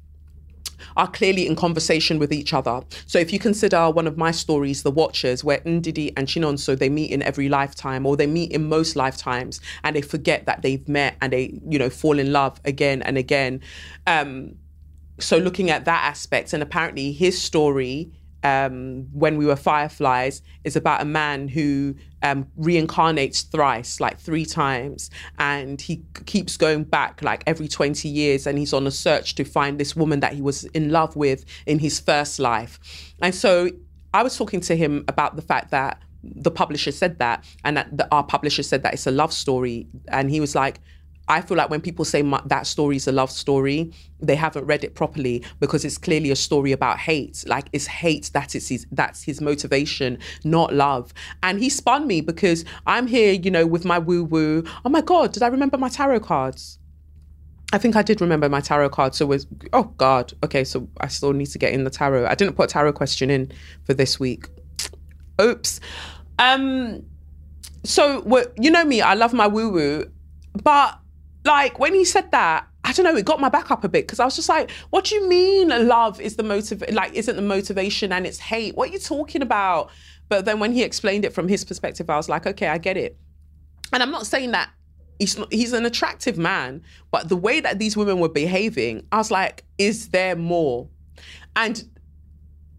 are 0.97 1.09
clearly 1.09 1.47
in 1.47 1.57
conversation 1.57 2.19
with 2.19 2.33
each 2.33 2.53
other. 2.53 2.83
So 3.07 3.19
if 3.19 3.33
you 3.33 3.39
consider 3.39 3.91
one 3.91 4.07
of 4.07 4.17
my 4.17 4.31
stories, 4.31 4.83
The 4.83 4.91
Watchers, 4.91 5.45
where 5.45 5.59
Ndidi 5.59 6.13
and 6.17 6.27
Chinonso, 6.27 6.79
they 6.79 6.89
meet 6.89 7.11
in 7.11 7.23
every 7.23 7.49
lifetime 7.49 8.07
or 8.07 8.17
they 8.17 8.27
meet 8.27 8.53
in 8.53 8.69
most 8.69 8.97
lifetimes 8.97 9.61
and 9.85 9.97
they 9.97 10.03
forget 10.03 10.47
that 10.47 10.63
they've 10.63 10.87
met 10.89 11.17
and 11.21 11.33
they, 11.33 11.61
you 11.69 11.79
know, 11.79 11.91
fall 11.91 12.19
in 12.19 12.33
love 12.33 12.61
again 12.65 13.03
and 13.03 13.19
again. 13.19 13.61
Um, 14.07 14.57
so 15.21 15.37
looking 15.37 15.71
at 15.71 15.85
that 15.85 16.05
aspect 16.05 16.53
and 16.53 16.63
apparently 16.63 17.13
his 17.13 17.41
story 17.41 18.13
um, 18.43 19.07
when 19.13 19.37
we 19.37 19.47
were 19.47 19.57
fireflies 19.57 20.43
is 20.65 20.77
about 20.77 21.03
a 21.03 21.05
man 21.05 21.49
who 21.49 21.95
um, 22.23 22.47
reincarnates 22.59 23.51
thrice, 23.51 24.01
like 24.01 24.19
three 24.19 24.45
times, 24.45 25.11
and 25.39 25.81
he 25.81 26.03
keeps 26.27 26.57
going 26.57 26.85
back 26.85 27.23
like 27.23 27.43
every 27.47 27.69
20 27.69 28.09
years, 28.09 28.47
and 28.47 28.59
he's 28.59 28.73
on 28.73 28.87
a 28.87 28.91
search 28.91 29.35
to 29.37 29.45
find 29.45 29.79
this 29.79 29.97
woman 29.97 30.21
that 30.21 30.33
he 30.33 30.43
was 30.43 30.65
in 30.67 30.91
love 30.91 31.17
with 31.17 31.45
in 31.67 31.79
his 31.79 32.01
first 32.01 32.39
life. 32.39 33.15
And 33.21 33.35
so 33.35 33.71
I 34.15 34.23
was 34.23 34.37
talking 34.37 34.61
to 34.63 34.77
him 34.77 35.05
about 35.09 35.37
the 35.37 35.43
fact 35.43 35.71
that 35.71 36.01
the 36.23 36.51
publisher 36.51 36.93
said 36.93 37.19
that, 37.19 37.45
and 37.65 37.77
that 37.77 37.97
the, 37.97 38.09
our 38.13 38.25
publisher 38.25 38.63
said 38.63 38.83
that 38.83 38.95
it's 38.95 39.07
a 39.07 39.13
love 39.13 39.33
story, 39.33 39.87
and 40.09 40.31
he 40.31 40.41
was 40.41 40.55
like, 40.55 40.81
I 41.29 41.43
feel 41.43 41.57
like 41.57 41.71
when 41.71 41.81
people 41.81 42.05
say 42.05 42.23
my, 42.23 42.41
that 42.47 42.67
story 42.67 42.97
is 42.97 43.07
a 43.07 43.13
love 43.13 43.31
story, 43.31 43.93
they 44.21 44.35
haven't 44.35 44.65
read 44.65 44.83
it 44.83 44.95
properly 44.95 45.45
because 45.61 45.85
it's 45.85 45.99
clearly 45.99 46.31
a 46.31 46.37
story 46.37 46.73
about 46.73 46.99
hate. 46.99 47.45
Like 47.47 47.69
it's 47.73 47.87
hate 47.87 48.31
that 48.33 48.55
is 48.55 48.69
his 48.69 48.87
that's 48.93 49.23
his 49.23 49.41
motivation, 49.41 50.19
not 50.45 50.75
love. 50.75 51.13
And 51.43 51.61
he 51.61 51.69
spun 51.69 52.07
me 52.07 52.21
because 52.21 52.65
I'm 52.87 53.07
here, 53.07 53.33
you 53.33 53.51
know, 53.51 53.67
with 53.67 53.85
my 53.85 53.99
woo 53.99 54.25
woo. 54.25 54.65
Oh 54.85 54.89
my 54.89 55.03
god, 55.03 55.33
did 55.33 55.43
I 55.43 55.49
remember 55.49 55.77
my 55.77 55.89
tarot 55.89 56.21
cards? 56.21 56.79
I 57.73 57.79
think 57.79 57.97
I 57.97 58.03
did 58.03 58.21
remember 58.21 58.49
my 58.49 58.61
tarot 58.61 58.89
card. 58.91 59.15
So 59.15 59.27
was 59.27 59.47
oh 59.73 59.85
god. 59.99 60.33
Okay, 60.43 60.65
so 60.65 60.89
I 61.01 61.09
still 61.09 61.33
need 61.33 61.47
to 61.47 61.59
get 61.59 61.75
in 61.75 61.85
the 61.85 61.91
tarot. 61.91 62.27
I 62.27 62.35
didn't 62.35 62.57
put 62.57 62.71
a 62.71 62.73
tarot 62.73 62.95
question 62.95 63.31
in 63.31 63.53
for 63.85 63.93
this 63.93 64.19
week. 64.19 64.49
Oops. 65.41 65.81
Um. 66.39 67.05
So 67.85 68.25
you 68.59 68.71
know 68.71 68.85
me, 68.85 69.03
I 69.03 69.15
love 69.15 69.33
my 69.35 69.47
woo 69.47 69.71
woo, 69.71 70.11
but 70.63 70.99
like 71.49 71.79
when 71.79 71.95
he 71.95 72.05
said 72.05 72.31
that, 72.31 72.67
I 72.85 72.93
don't 72.93 73.05
know, 73.05 73.17
it 73.17 73.25
got 73.25 73.41
my 73.41 73.49
back 73.49 73.71
up 73.71 73.83
a 73.83 73.89
bit 73.89 74.07
because 74.07 74.21
I 74.21 74.25
was 74.25 74.37
just 74.37 74.49
like, 74.49 74.71
what 74.91 75.07
do 75.07 75.15
you 75.15 75.29
mean 75.29 75.69
love 75.89 76.21
is 76.21 76.37
the 76.37 76.43
motive 76.43 76.85
like 76.93 77.13
isn't 77.15 77.35
the 77.35 77.43
motivation 77.43 78.13
and 78.13 78.27
it's 78.27 78.39
hate? 78.39 78.77
What 78.77 78.91
are 78.91 78.93
you 78.93 78.99
talking 78.99 79.43
about? 79.43 79.91
But 80.29 80.45
then 80.45 80.61
when 80.61 80.73
he 80.73 80.83
explained 80.83 81.25
it 81.25 81.33
from 81.33 81.49
his 81.49 81.65
perspective, 81.65 82.09
I 82.11 82.17
was 82.17 82.29
like, 82.29 82.47
okay, 82.47 82.69
I 82.69 82.79
get 82.79 82.97
it. 82.97 83.17
And 83.93 84.03
I'm 84.03 84.11
not 84.11 84.27
saying 84.27 84.53
that 84.53 84.71
he's 85.19 85.39
not, 85.39 85.53
he's 85.53 85.73
an 85.73 85.87
attractive 85.87 86.37
man, 86.37 86.83
but 87.11 87.29
the 87.29 87.37
way 87.37 87.61
that 87.61 87.79
these 87.79 87.97
women 87.97 88.21
were 88.21 88.29
behaving, 88.29 89.07
I 89.11 89.17
was 89.17 89.31
like, 89.31 89.65
is 89.79 90.11
there 90.11 90.37
more? 90.37 90.89
And 91.57 91.83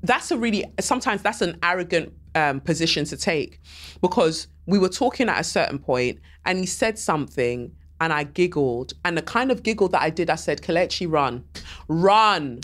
that's 0.03 0.31
a 0.31 0.37
really 0.37 0.63
sometimes 0.79 1.21
that's 1.23 1.41
an 1.41 1.57
arrogant 1.63 2.13
um, 2.35 2.61
position 2.61 3.03
to 3.05 3.17
take 3.17 3.59
because 4.01 4.47
we 4.67 4.77
were 4.77 4.89
talking 4.89 5.27
at 5.27 5.39
a 5.39 5.43
certain 5.43 5.79
point 5.79 6.19
and 6.45 6.59
he 6.59 6.65
said 6.65 6.97
something 6.97 7.71
and 8.01 8.13
I 8.13 8.23
giggled. 8.23 8.93
And 9.05 9.17
the 9.17 9.21
kind 9.21 9.51
of 9.51 9.63
giggle 9.63 9.89
that 9.89 10.01
I 10.01 10.09
did, 10.09 10.29
I 10.29 10.35
said, 10.35 10.61
Kelechi, 10.61 11.09
run, 11.09 11.43
run, 11.87 12.61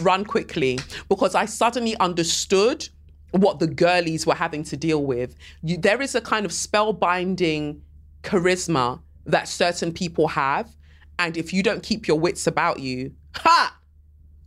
run 0.00 0.24
quickly, 0.24 0.78
because 1.08 1.34
I 1.34 1.46
suddenly 1.46 1.96
understood 1.98 2.88
what 3.30 3.58
the 3.58 3.66
girlies 3.66 4.26
were 4.26 4.34
having 4.34 4.62
to 4.64 4.76
deal 4.76 5.04
with. 5.04 5.34
You, 5.62 5.76
there 5.76 6.00
is 6.00 6.14
a 6.14 6.20
kind 6.20 6.46
of 6.46 6.52
spellbinding 6.52 7.80
charisma 8.22 9.00
that 9.26 9.48
certain 9.48 9.92
people 9.92 10.28
have. 10.28 10.70
And 11.18 11.36
if 11.36 11.52
you 11.52 11.62
don't 11.62 11.82
keep 11.82 12.06
your 12.06 12.18
wits 12.18 12.46
about 12.46 12.80
you, 12.80 13.12
ha! 13.34 13.76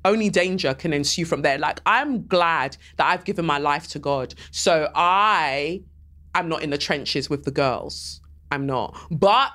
Only 0.05 0.29
danger 0.29 0.73
can 0.73 0.93
ensue 0.93 1.25
from 1.25 1.41
there. 1.41 1.57
Like, 1.57 1.81
I'm 1.85 2.25
glad 2.27 2.77
that 2.95 3.07
I've 3.07 3.25
given 3.25 3.45
my 3.45 3.57
life 3.57 3.87
to 3.89 3.99
God. 3.99 4.35
So 4.51 4.89
I 4.95 5.81
am 6.33 6.47
not 6.47 6.61
in 6.63 6.69
the 6.69 6.77
trenches 6.77 7.29
with 7.29 7.43
the 7.43 7.51
girls. 7.51 8.21
I'm 8.51 8.65
not. 8.65 8.97
But 9.11 9.51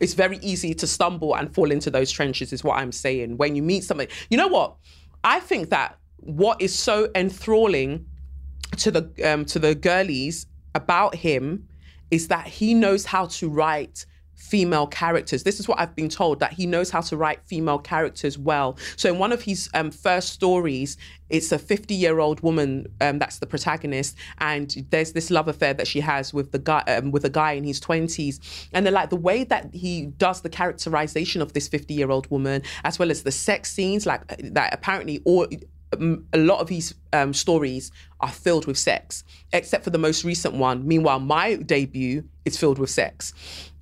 it's 0.00 0.14
very 0.14 0.38
easy 0.38 0.74
to 0.74 0.86
stumble 0.86 1.36
and 1.36 1.54
fall 1.54 1.70
into 1.70 1.90
those 1.90 2.10
trenches, 2.10 2.52
is 2.52 2.64
what 2.64 2.78
I'm 2.78 2.92
saying. 2.92 3.36
When 3.36 3.54
you 3.54 3.62
meet 3.62 3.84
somebody, 3.84 4.10
you 4.30 4.36
know 4.36 4.48
what? 4.48 4.76
I 5.22 5.40
think 5.40 5.70
that 5.70 5.98
what 6.16 6.60
is 6.60 6.76
so 6.76 7.10
enthralling 7.14 8.06
to 8.78 8.90
the 8.90 9.10
um, 9.24 9.44
to 9.46 9.58
the 9.58 9.74
girlies 9.74 10.46
about 10.74 11.14
him 11.14 11.68
is 12.10 12.28
that 12.28 12.46
he 12.46 12.74
knows 12.74 13.04
how 13.04 13.26
to 13.26 13.48
write 13.48 14.06
female 14.40 14.86
characters. 14.86 15.42
This 15.42 15.60
is 15.60 15.68
what 15.68 15.78
I've 15.78 15.94
been 15.94 16.08
told 16.08 16.40
that 16.40 16.52
he 16.52 16.66
knows 16.66 16.90
how 16.90 17.02
to 17.02 17.16
write 17.16 17.44
female 17.44 17.78
characters 17.78 18.38
well. 18.38 18.78
So 18.96 19.12
in 19.12 19.18
one 19.18 19.32
of 19.32 19.42
his 19.42 19.68
um, 19.74 19.90
first 19.90 20.30
stories, 20.30 20.96
it's 21.28 21.52
a 21.52 21.58
50 21.58 21.94
year 21.94 22.18
old 22.18 22.40
woman 22.40 22.86
um, 23.00 23.18
that's 23.18 23.38
the 23.38 23.46
protagonist, 23.46 24.16
and 24.38 24.86
there's 24.90 25.12
this 25.12 25.30
love 25.30 25.46
affair 25.46 25.74
that 25.74 25.86
she 25.86 26.00
has 26.00 26.34
with 26.34 26.50
the 26.52 26.58
guy 26.58 26.82
um, 26.88 27.12
with 27.12 27.24
a 27.24 27.30
guy 27.30 27.52
in 27.52 27.64
his 27.64 27.80
20s, 27.80 28.68
and 28.72 28.84
they're 28.84 28.92
like 28.92 29.10
the 29.10 29.16
way 29.16 29.44
that 29.44 29.72
he 29.72 30.06
does 30.06 30.40
the 30.40 30.48
characterization 30.48 31.40
of 31.42 31.52
this 31.52 31.68
50 31.68 31.94
year 31.94 32.10
old 32.10 32.28
woman, 32.30 32.62
as 32.84 32.98
well 32.98 33.10
as 33.10 33.22
the 33.22 33.30
sex 33.30 33.72
scenes, 33.72 34.06
like 34.06 34.26
that 34.52 34.74
apparently 34.74 35.20
all 35.24 35.46
a 35.92 36.38
lot 36.38 36.60
of 36.60 36.68
these 36.68 36.94
um, 37.12 37.34
stories 37.34 37.90
are 38.20 38.30
filled 38.30 38.66
with 38.66 38.78
sex, 38.78 39.24
except 39.52 39.82
for 39.82 39.90
the 39.90 39.98
most 39.98 40.24
recent 40.24 40.54
one. 40.54 40.86
Meanwhile, 40.86 41.20
my 41.20 41.56
debut 41.56 42.22
is 42.44 42.56
filled 42.56 42.78
with 42.78 42.90
sex. 42.90 43.34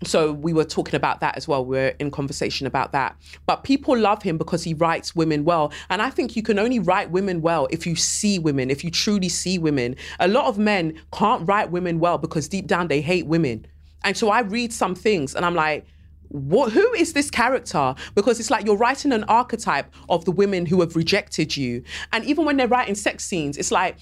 So 0.04 0.32
we 0.32 0.52
were 0.52 0.64
talking 0.64 0.94
about 0.94 1.20
that 1.20 1.36
as 1.36 1.46
well. 1.46 1.64
We're 1.64 1.94
in 1.98 2.10
conversation 2.10 2.66
about 2.66 2.92
that. 2.92 3.16
But 3.46 3.62
people 3.62 3.96
love 3.96 4.22
him 4.22 4.38
because 4.38 4.64
he 4.64 4.72
writes 4.72 5.14
women 5.14 5.44
well. 5.44 5.72
And 5.90 6.00
I 6.00 6.08
think 6.08 6.34
you 6.34 6.42
can 6.42 6.58
only 6.58 6.78
write 6.78 7.10
women 7.10 7.42
well 7.42 7.68
if 7.70 7.86
you 7.86 7.94
see 7.94 8.38
women, 8.38 8.70
if 8.70 8.84
you 8.84 8.90
truly 8.90 9.28
see 9.28 9.58
women. 9.58 9.96
A 10.20 10.28
lot 10.28 10.46
of 10.46 10.56
men 10.56 10.98
can't 11.12 11.46
write 11.46 11.70
women 11.70 11.98
well 11.98 12.16
because 12.16 12.48
deep 12.48 12.66
down 12.66 12.88
they 12.88 13.00
hate 13.00 13.26
women. 13.26 13.66
And 14.04 14.16
so 14.16 14.30
I 14.30 14.40
read 14.40 14.72
some 14.72 14.94
things 14.94 15.34
and 15.34 15.44
I'm 15.44 15.54
like, 15.54 15.84
what 16.28 16.72
who 16.72 16.92
is 16.94 17.12
this 17.12 17.30
character? 17.30 17.94
Because 18.14 18.38
it's 18.40 18.50
like 18.50 18.64
you're 18.64 18.76
writing 18.76 19.12
an 19.12 19.24
archetype 19.24 19.92
of 20.08 20.24
the 20.24 20.32
women 20.32 20.66
who 20.66 20.80
have 20.80 20.96
rejected 20.96 21.56
you. 21.56 21.82
And 22.12 22.24
even 22.24 22.44
when 22.44 22.56
they're 22.56 22.68
writing 22.68 22.94
sex 22.94 23.24
scenes 23.24 23.56
it's 23.56 23.70
like 23.70 23.96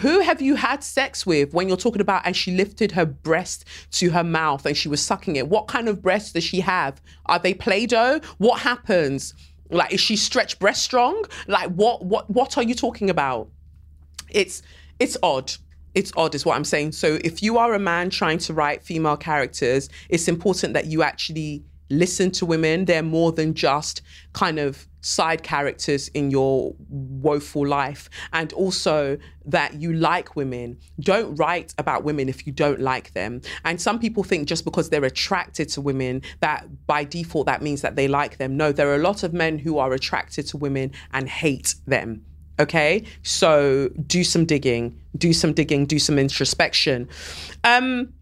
who 0.00 0.20
have 0.20 0.40
you 0.40 0.54
had 0.54 0.84
sex 0.84 1.26
with 1.26 1.52
when 1.52 1.66
you're 1.66 1.76
talking 1.76 2.00
about 2.00 2.22
and 2.24 2.36
she 2.36 2.52
lifted 2.52 2.92
her 2.92 3.04
breast 3.04 3.64
to 3.90 4.10
her 4.10 4.22
mouth 4.22 4.64
and 4.64 4.76
she 4.76 4.88
was 4.88 5.04
sucking 5.04 5.36
it? 5.36 5.48
What 5.48 5.66
kind 5.66 5.88
of 5.88 6.00
breasts 6.00 6.32
does 6.32 6.44
she 6.44 6.60
have? 6.60 7.02
Are 7.26 7.40
they 7.40 7.54
play-doh? 7.54 8.20
What 8.38 8.60
happens? 8.60 9.34
Like 9.68 9.92
is 9.92 10.00
she 10.00 10.16
stretch 10.16 10.58
breast 10.58 10.82
strong? 10.82 11.24
Like 11.48 11.70
what 11.70 12.04
what 12.04 12.30
what 12.30 12.56
are 12.56 12.62
you 12.62 12.74
talking 12.74 13.10
about? 13.10 13.48
It's 14.30 14.62
it's 15.00 15.16
odd 15.22 15.52
it's 15.94 16.12
odd 16.16 16.34
is 16.34 16.44
what 16.46 16.56
i'm 16.56 16.64
saying. 16.64 16.92
So 16.92 17.18
if 17.24 17.42
you 17.42 17.58
are 17.58 17.74
a 17.74 17.78
man 17.78 18.10
trying 18.10 18.38
to 18.38 18.54
write 18.54 18.82
female 18.82 19.16
characters 19.16 19.88
it's 20.08 20.28
important 20.28 20.74
that 20.74 20.86
you 20.86 21.02
actually 21.02 21.64
listen 21.90 22.30
to 22.30 22.46
women. 22.46 22.84
They're 22.86 23.02
more 23.02 23.32
than 23.32 23.52
just 23.54 24.00
kind 24.32 24.58
of 24.58 24.86
side 25.02 25.42
characters 25.42 26.08
in 26.08 26.30
your 26.30 26.74
woeful 26.88 27.66
life. 27.66 28.08
And 28.32 28.52
also 28.52 29.18
that 29.44 29.74
you 29.74 29.92
like 29.92 30.36
women. 30.36 30.78
Don't 31.00 31.34
write 31.34 31.74
about 31.78 32.04
women 32.04 32.28
if 32.28 32.46
you 32.46 32.52
don't 32.52 32.80
like 32.80 33.12
them. 33.14 33.40
And 33.64 33.80
some 33.80 33.98
people 33.98 34.22
think 34.22 34.46
just 34.46 34.64
because 34.64 34.90
they're 34.90 35.04
attracted 35.04 35.68
to 35.70 35.80
women 35.80 36.22
that 36.40 36.86
by 36.86 37.04
default 37.04 37.46
that 37.46 37.62
means 37.62 37.82
that 37.82 37.96
they 37.96 38.08
like 38.08 38.38
them. 38.38 38.56
No 38.56 38.72
there 38.72 38.88
are 38.90 38.96
a 38.96 38.98
lot 38.98 39.22
of 39.22 39.32
men 39.32 39.58
who 39.58 39.78
are 39.78 39.92
attracted 39.92 40.46
to 40.48 40.56
women 40.56 40.92
and 41.12 41.28
hate 41.28 41.74
them 41.86 42.24
Okay. 42.60 43.04
So 43.22 43.88
do 44.06 44.22
some 44.22 44.44
digging, 44.44 45.00
do 45.16 45.32
some 45.32 45.52
digging, 45.52 45.86
do 45.86 45.98
some 45.98 46.18
introspection. 46.18 47.08
Um, 47.64 48.12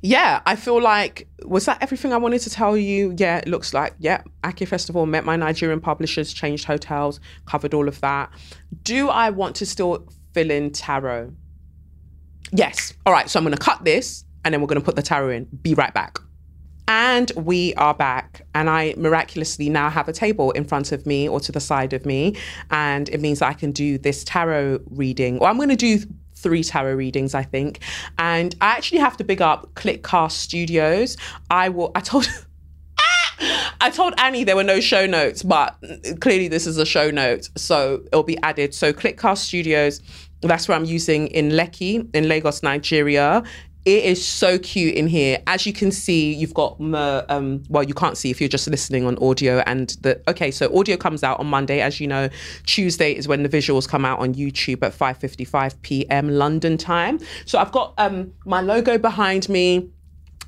yeah, 0.00 0.40
I 0.46 0.54
feel 0.54 0.80
like 0.80 1.26
was 1.44 1.64
that 1.64 1.82
everything 1.82 2.12
I 2.12 2.18
wanted 2.18 2.40
to 2.42 2.50
tell 2.50 2.76
you? 2.76 3.14
Yeah, 3.18 3.38
it 3.38 3.48
looks 3.48 3.74
like 3.74 3.94
yeah. 3.98 4.22
Ake 4.46 4.66
Festival 4.68 5.06
met 5.06 5.24
my 5.24 5.34
Nigerian 5.34 5.80
publishers, 5.80 6.32
changed 6.32 6.64
hotels, 6.66 7.18
covered 7.46 7.74
all 7.74 7.88
of 7.88 8.00
that. 8.00 8.30
Do 8.84 9.08
I 9.08 9.30
want 9.30 9.56
to 9.56 9.66
still 9.66 10.08
fill 10.34 10.52
in 10.52 10.70
tarot? 10.70 11.32
Yes. 12.52 12.94
All 13.06 13.12
right. 13.12 13.28
So 13.28 13.40
I'm 13.40 13.44
going 13.44 13.56
to 13.56 13.60
cut 13.62 13.84
this, 13.84 14.24
and 14.44 14.54
then 14.54 14.60
we're 14.60 14.68
going 14.68 14.80
to 14.80 14.84
put 14.84 14.94
the 14.94 15.02
tarot 15.02 15.30
in. 15.30 15.44
Be 15.62 15.74
right 15.74 15.92
back. 15.92 16.20
And 16.88 17.30
we 17.36 17.74
are 17.74 17.92
back. 17.92 18.46
And 18.54 18.70
I 18.70 18.94
miraculously 18.96 19.68
now 19.68 19.90
have 19.90 20.08
a 20.08 20.12
table 20.12 20.50
in 20.52 20.64
front 20.64 20.90
of 20.90 21.04
me 21.06 21.28
or 21.28 21.38
to 21.40 21.52
the 21.52 21.60
side 21.60 21.92
of 21.92 22.06
me. 22.06 22.34
And 22.70 23.10
it 23.10 23.20
means 23.20 23.42
I 23.42 23.52
can 23.52 23.72
do 23.72 23.98
this 23.98 24.24
tarot 24.24 24.80
reading. 24.90 25.38
Or 25.38 25.48
I'm 25.48 25.56
going 25.56 25.68
to 25.68 25.76
do 25.76 25.98
three 26.34 26.64
tarot 26.64 26.94
readings, 26.94 27.34
I 27.34 27.42
think. 27.42 27.80
And 28.18 28.54
I 28.62 28.68
actually 28.68 29.00
have 29.00 29.18
to 29.18 29.24
big 29.24 29.42
up 29.42 29.74
Cliqcast 29.74 30.32
Studios. 30.32 31.18
I 31.50 31.68
will, 31.68 31.92
I 31.94 32.00
told. 32.00 32.26
I 33.80 33.90
told 33.90 34.14
Annie 34.18 34.42
there 34.42 34.56
were 34.56 34.64
no 34.64 34.80
show 34.80 35.06
notes, 35.06 35.44
but 35.44 35.76
clearly 36.20 36.48
this 36.48 36.66
is 36.66 36.78
a 36.78 36.84
show 36.84 37.12
note, 37.12 37.48
so 37.56 38.02
it'll 38.06 38.24
be 38.24 38.36
added. 38.42 38.74
So 38.74 38.92
Cliqcast 38.92 39.38
Studios, 39.38 40.02
that's 40.40 40.66
where 40.66 40.76
I'm 40.76 40.84
using 40.84 41.28
in 41.28 41.50
Lekki, 41.50 42.12
in 42.12 42.26
Lagos, 42.26 42.64
Nigeria. 42.64 43.44
It 43.84 44.04
is 44.04 44.26
so 44.26 44.58
cute 44.58 44.94
in 44.96 45.06
here. 45.06 45.38
As 45.46 45.64
you 45.64 45.72
can 45.72 45.90
see, 45.90 46.34
you've 46.34 46.52
got 46.52 46.78
um, 47.30 47.62
well, 47.68 47.82
you 47.82 47.94
can't 47.94 48.18
see 48.18 48.30
if 48.30 48.40
you're 48.40 48.48
just 48.48 48.68
listening 48.68 49.06
on 49.06 49.16
audio. 49.22 49.62
And 49.66 49.90
the 50.00 50.20
okay, 50.28 50.50
so 50.50 50.76
audio 50.76 50.96
comes 50.96 51.22
out 51.22 51.40
on 51.40 51.46
Monday, 51.46 51.80
as 51.80 52.00
you 52.00 52.06
know. 52.06 52.28
Tuesday 52.66 53.12
is 53.12 53.26
when 53.26 53.42
the 53.42 53.48
visuals 53.48 53.88
come 53.88 54.04
out 54.04 54.18
on 54.18 54.34
YouTube 54.34 54.82
at 54.82 54.92
5:55 54.92 55.80
p.m. 55.82 56.28
London 56.28 56.76
time. 56.76 57.18
So 57.46 57.58
I've 57.58 57.72
got 57.72 57.94
um, 57.98 58.32
my 58.44 58.60
logo 58.60 58.98
behind 58.98 59.48
me 59.48 59.90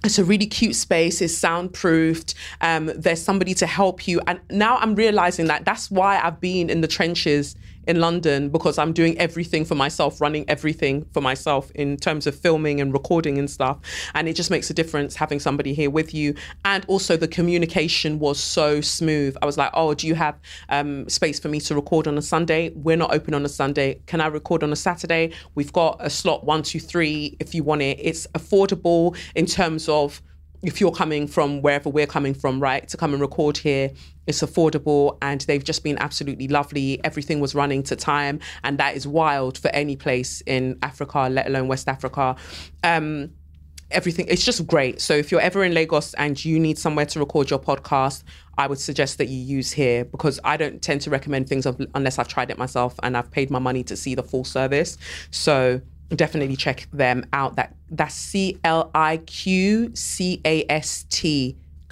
it's 0.02 0.18
a 0.18 0.24
really 0.24 0.46
cute 0.46 0.74
space 0.74 1.20
it's 1.20 1.34
soundproofed 1.34 2.34
um, 2.62 2.86
there's 2.96 3.20
somebody 3.20 3.52
to 3.54 3.66
help 3.66 4.08
you 4.08 4.20
and 4.26 4.40
now 4.50 4.78
i'm 4.78 4.94
realizing 4.94 5.46
that 5.46 5.64
that's 5.64 5.90
why 5.90 6.18
i've 6.22 6.40
been 6.40 6.70
in 6.70 6.80
the 6.80 6.88
trenches 6.88 7.54
in 7.90 8.00
London 8.00 8.48
because 8.48 8.79
I'm 8.79 8.92
doing 8.92 9.18
everything 9.18 9.64
for 9.64 9.74
myself, 9.74 10.20
running 10.20 10.48
everything 10.48 11.05
for 11.12 11.20
myself 11.20 11.70
in 11.72 11.96
terms 11.96 12.26
of 12.26 12.35
filming 12.35 12.81
and 12.81 12.92
recording 12.92 13.37
and 13.37 13.50
stuff. 13.50 13.79
And 14.14 14.29
it 14.29 14.35
just 14.35 14.50
makes 14.50 14.70
a 14.70 14.74
difference 14.74 15.16
having 15.16 15.40
somebody 15.40 15.74
here 15.74 15.90
with 15.90 16.14
you. 16.14 16.35
And 16.64 16.85
also, 16.87 17.16
the 17.16 17.29
communication 17.29 18.20
was 18.20 18.38
so 18.38 18.81
smooth. 18.81 19.37
I 19.42 19.46
was 19.46 19.59
like, 19.59 19.70
oh, 19.74 19.92
do 19.92 20.07
you 20.07 20.14
have 20.14 20.38
um, 20.68 21.09
space 21.09 21.40
for 21.40 21.48
me 21.48 21.61
to 21.61 21.74
record 21.74 22.07
on 22.07 22.16
a 22.16 22.22
Sunday? 22.22 22.70
We're 22.70 22.96
not 22.96 23.12
open 23.12 23.35
on 23.35 23.44
a 23.44 23.48
Sunday. 23.48 24.00
Can 24.07 24.20
I 24.20 24.29
record 24.29 24.62
on 24.62 24.72
a 24.72 24.76
Saturday? 24.76 25.33
We've 25.57 25.72
got 25.72 25.96
a 26.00 26.09
slot 26.09 26.44
one, 26.44 26.62
two, 26.62 26.81
three 26.81 27.37
if 27.40 27.55
you 27.55 27.64
want 27.64 27.83
it. 27.83 27.98
It's 28.00 28.26
affordable 28.29 29.16
in 29.35 29.46
terms 29.46 29.88
of 29.88 30.22
if 30.62 30.81
you're 30.81 30.92
coming 30.92 31.26
from 31.26 31.62
wherever 31.62 31.88
we're 31.88 32.07
coming 32.07 32.35
from, 32.35 32.61
right, 32.61 32.87
to 32.88 32.96
come 32.96 33.12
and 33.12 33.20
record 33.20 33.57
here, 33.57 33.90
it's 34.30 34.40
affordable 34.40 35.18
and 35.20 35.42
they've 35.42 35.62
just 35.62 35.84
been 35.84 35.98
absolutely 35.98 36.48
lovely. 36.48 36.98
Everything 37.04 37.40
was 37.40 37.54
running 37.54 37.82
to 37.84 37.96
time, 37.96 38.40
and 38.64 38.78
that 38.78 38.96
is 38.96 39.06
wild 39.06 39.58
for 39.58 39.68
any 39.68 39.96
place 39.96 40.42
in 40.46 40.78
Africa, 40.82 41.28
let 41.30 41.46
alone 41.46 41.68
West 41.68 41.88
Africa. 41.88 42.36
Um, 42.82 43.32
everything 43.90 44.26
it's 44.28 44.44
just 44.44 44.66
great. 44.66 45.00
So 45.00 45.14
if 45.14 45.30
you're 45.30 45.40
ever 45.40 45.64
in 45.64 45.74
Lagos 45.74 46.14
and 46.14 46.42
you 46.44 46.58
need 46.60 46.78
somewhere 46.78 47.06
to 47.06 47.18
record 47.18 47.50
your 47.50 47.58
podcast, 47.58 48.22
I 48.56 48.66
would 48.66 48.78
suggest 48.78 49.18
that 49.18 49.28
you 49.28 49.38
use 49.38 49.72
here 49.72 50.04
because 50.04 50.38
I 50.44 50.56
don't 50.56 50.80
tend 50.80 51.00
to 51.02 51.10
recommend 51.10 51.48
things 51.48 51.66
unless 51.94 52.18
I've 52.18 52.28
tried 52.28 52.50
it 52.50 52.58
myself 52.58 52.94
and 53.02 53.16
I've 53.16 53.30
paid 53.30 53.50
my 53.50 53.58
money 53.58 53.82
to 53.84 53.96
see 53.96 54.14
the 54.14 54.22
full 54.22 54.44
service. 54.44 54.96
So 55.30 55.80
definitely 56.10 56.56
check 56.56 56.88
them 56.92 57.26
out. 57.32 57.56
That 57.56 57.74
that's 57.90 58.14
C 58.14 58.58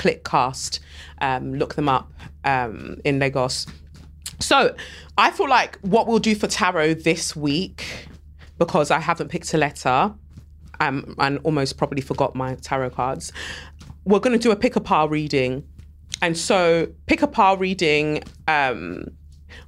L 0.05 0.11
I 0.11 0.15
Q 0.15 0.21
C 0.23 0.37
A 0.37 0.49
S 0.49 0.71
T 0.71 0.79
Cliqcast. 0.79 0.81
Um, 1.21 1.55
look 1.55 1.75
them 1.75 1.89
up 1.89 2.13
um, 2.45 3.01
in 3.05 3.19
Lagos. 3.19 3.67
So 4.41 4.75
I 5.17 5.31
feel 5.31 5.49
like 5.49 5.79
what 5.81 6.07
we'll 6.07 6.21
do 6.21 6.35
for 6.35 6.47
tarot 6.47 6.95
this 6.95 7.35
week, 7.35 8.09
because 8.59 8.91
I 8.91 9.01
haven't 9.01 9.29
picked 9.29 9.53
a 9.55 9.59
letter, 9.59 10.15
um, 10.81 11.15
and 11.19 11.39
almost 11.43 11.77
probably 11.77 12.03
forgot 12.03 12.35
my 12.35 12.55
tarot 12.57 12.91
cards. 12.91 13.33
We're 14.05 14.21
going 14.21 14.39
to 14.39 14.43
do 14.43 14.53
a 14.53 14.57
pick 14.57 14.77
a 14.77 14.81
pile 14.81 15.09
reading, 15.09 15.65
and 16.23 16.37
so 16.37 16.87
pick 17.07 17.23
a 17.23 17.27
pile 17.27 17.57
reading. 17.57 18.23
Um, 18.47 19.09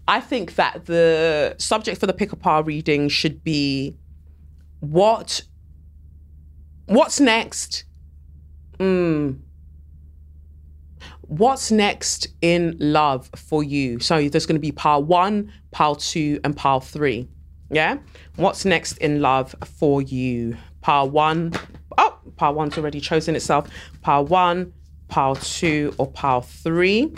I 0.07 0.21
think 0.21 0.55
that 0.55 0.87
the 0.87 1.57
subject 1.59 1.99
for 1.99 2.07
the 2.07 2.13
pick 2.13 2.33
a 2.33 2.37
pile 2.37 2.63
reading 2.63 3.09
should 3.09 3.43
be 3.43 3.97
what 4.81 5.43
what's 6.87 7.19
next? 7.21 7.85
Mm. 8.79 9.41
What's 11.31 11.71
next 11.71 12.27
in 12.43 12.77
love 12.81 13.31
for 13.37 13.63
you? 13.63 14.01
So 14.01 14.29
there's 14.29 14.47
going 14.47 14.57
to 14.57 14.61
be 14.61 14.73
pile 14.73 15.01
one, 15.01 15.53
pile 15.71 15.95
two, 15.95 16.41
and 16.43 16.57
pile 16.57 16.81
three. 16.81 17.29
Yeah. 17.71 17.99
What's 18.35 18.65
next 18.65 18.99
in 18.99 19.23
love 19.23 19.55
for 19.79 20.03
you? 20.03 20.57
Pile 20.81 21.09
one. 21.09 21.53
Oh, 21.97 22.19
pile 22.35 22.55
one's 22.55 22.77
already 22.77 22.99
chosen 22.99 23.37
itself. 23.37 23.69
Pile 24.03 24.25
one, 24.25 24.73
pile 25.07 25.37
two, 25.37 25.95
or 25.99 26.11
pile 26.11 26.41
three. 26.41 27.15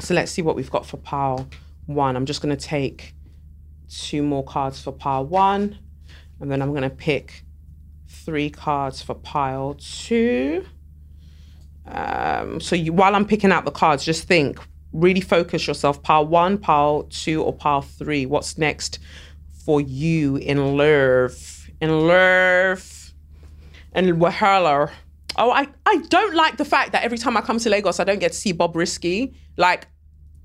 So 0.00 0.14
let's 0.14 0.32
see 0.32 0.40
what 0.40 0.56
we've 0.56 0.70
got 0.70 0.86
for 0.86 0.96
pile 0.96 1.46
one. 1.84 2.16
I'm 2.16 2.24
just 2.24 2.40
going 2.40 2.56
to 2.56 2.66
take 2.66 3.14
two 3.90 4.22
more 4.22 4.42
cards 4.42 4.80
for 4.80 4.90
pile 4.90 5.26
one. 5.26 5.78
And 6.40 6.50
then 6.50 6.62
I'm 6.62 6.70
going 6.70 6.80
to 6.80 6.88
pick 6.88 7.44
three 8.08 8.48
cards 8.48 9.02
for 9.02 9.12
pile 9.12 9.74
two. 9.74 10.64
Um, 11.90 12.60
so 12.60 12.76
you, 12.76 12.92
while 12.92 13.14
I'm 13.14 13.26
picking 13.26 13.52
out 13.52 13.64
the 13.64 13.70
cards, 13.70 14.04
just 14.04 14.24
think, 14.28 14.60
really 14.92 15.20
focus 15.20 15.66
yourself. 15.66 16.02
Pile 16.02 16.26
one, 16.26 16.58
pile 16.58 17.04
two, 17.10 17.42
or 17.42 17.52
pile 17.52 17.82
three. 17.82 18.26
What's 18.26 18.58
next 18.58 18.98
for 19.64 19.80
you 19.80 20.36
in 20.36 20.76
love? 20.76 21.70
In 21.80 22.06
love. 22.06 23.12
And 23.92 24.14
Wahala. 24.20 24.90
Oh, 25.36 25.50
I, 25.50 25.68
I 25.86 25.96
don't 26.08 26.34
like 26.34 26.56
the 26.56 26.64
fact 26.64 26.92
that 26.92 27.04
every 27.04 27.18
time 27.18 27.36
I 27.36 27.40
come 27.40 27.58
to 27.58 27.70
Lagos, 27.70 28.00
I 28.00 28.04
don't 28.04 28.18
get 28.18 28.32
to 28.32 28.38
see 28.38 28.52
Bob 28.52 28.74
Risky. 28.74 29.34
Like, 29.56 29.86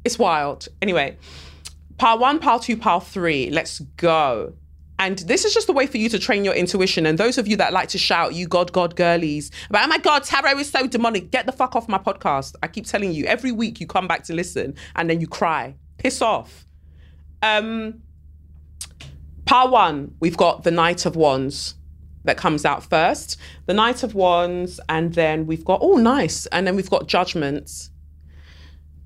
it's 0.05 0.19
wild. 0.19 0.67
Anyway, 0.81 1.17
pile 1.97 2.19
one, 2.19 2.39
pile 2.39 2.59
two, 2.59 2.77
pile 2.77 2.99
three. 2.99 3.49
Let's 3.49 3.79
go. 3.79 4.53
And 4.99 5.19
this 5.19 5.43
is 5.43 5.53
just 5.53 5.67
a 5.69 5.73
way 5.73 5.87
for 5.87 5.97
you 5.97 6.07
to 6.09 6.19
train 6.19 6.45
your 6.45 6.53
intuition. 6.53 7.05
And 7.05 7.17
those 7.17 7.37
of 7.37 7.47
you 7.47 7.57
that 7.57 7.73
like 7.73 7.89
to 7.89 7.97
shout, 7.97 8.35
you 8.35 8.47
God, 8.47 8.71
God 8.71 8.95
girlies, 8.95 9.51
about, 9.69 9.85
oh 9.85 9.87
my 9.87 9.97
God, 9.97 10.23
tarot 10.23 10.59
is 10.59 10.69
so 10.69 10.87
demonic. 10.87 11.31
Get 11.31 11.45
the 11.45 11.51
fuck 11.51 11.75
off 11.75 11.89
my 11.89 11.97
podcast. 11.97 12.55
I 12.61 12.67
keep 12.67 12.85
telling 12.85 13.11
you, 13.11 13.25
every 13.25 13.51
week 13.51 13.79
you 13.79 13.87
come 13.87 14.07
back 14.07 14.23
to 14.25 14.33
listen 14.33 14.75
and 14.95 15.09
then 15.09 15.19
you 15.19 15.27
cry. 15.27 15.75
Piss 15.97 16.21
off. 16.21 16.65
Um, 17.41 18.01
part 19.45 19.71
one, 19.71 20.15
we've 20.19 20.37
got 20.37 20.63
the 20.63 20.71
Knight 20.71 21.05
of 21.05 21.15
Wands 21.15 21.75
that 22.23 22.37
comes 22.37 22.63
out 22.63 22.89
first. 22.89 23.37
The 23.65 23.73
Knight 23.73 24.03
of 24.03 24.15
Wands, 24.15 24.79
and 24.87 25.13
then 25.13 25.45
we've 25.45 25.65
got, 25.65 25.79
oh, 25.81 25.97
nice. 25.97 26.45
And 26.47 26.65
then 26.65 26.75
we've 26.75 26.89
got 26.89 27.07
Judgments. 27.07 27.89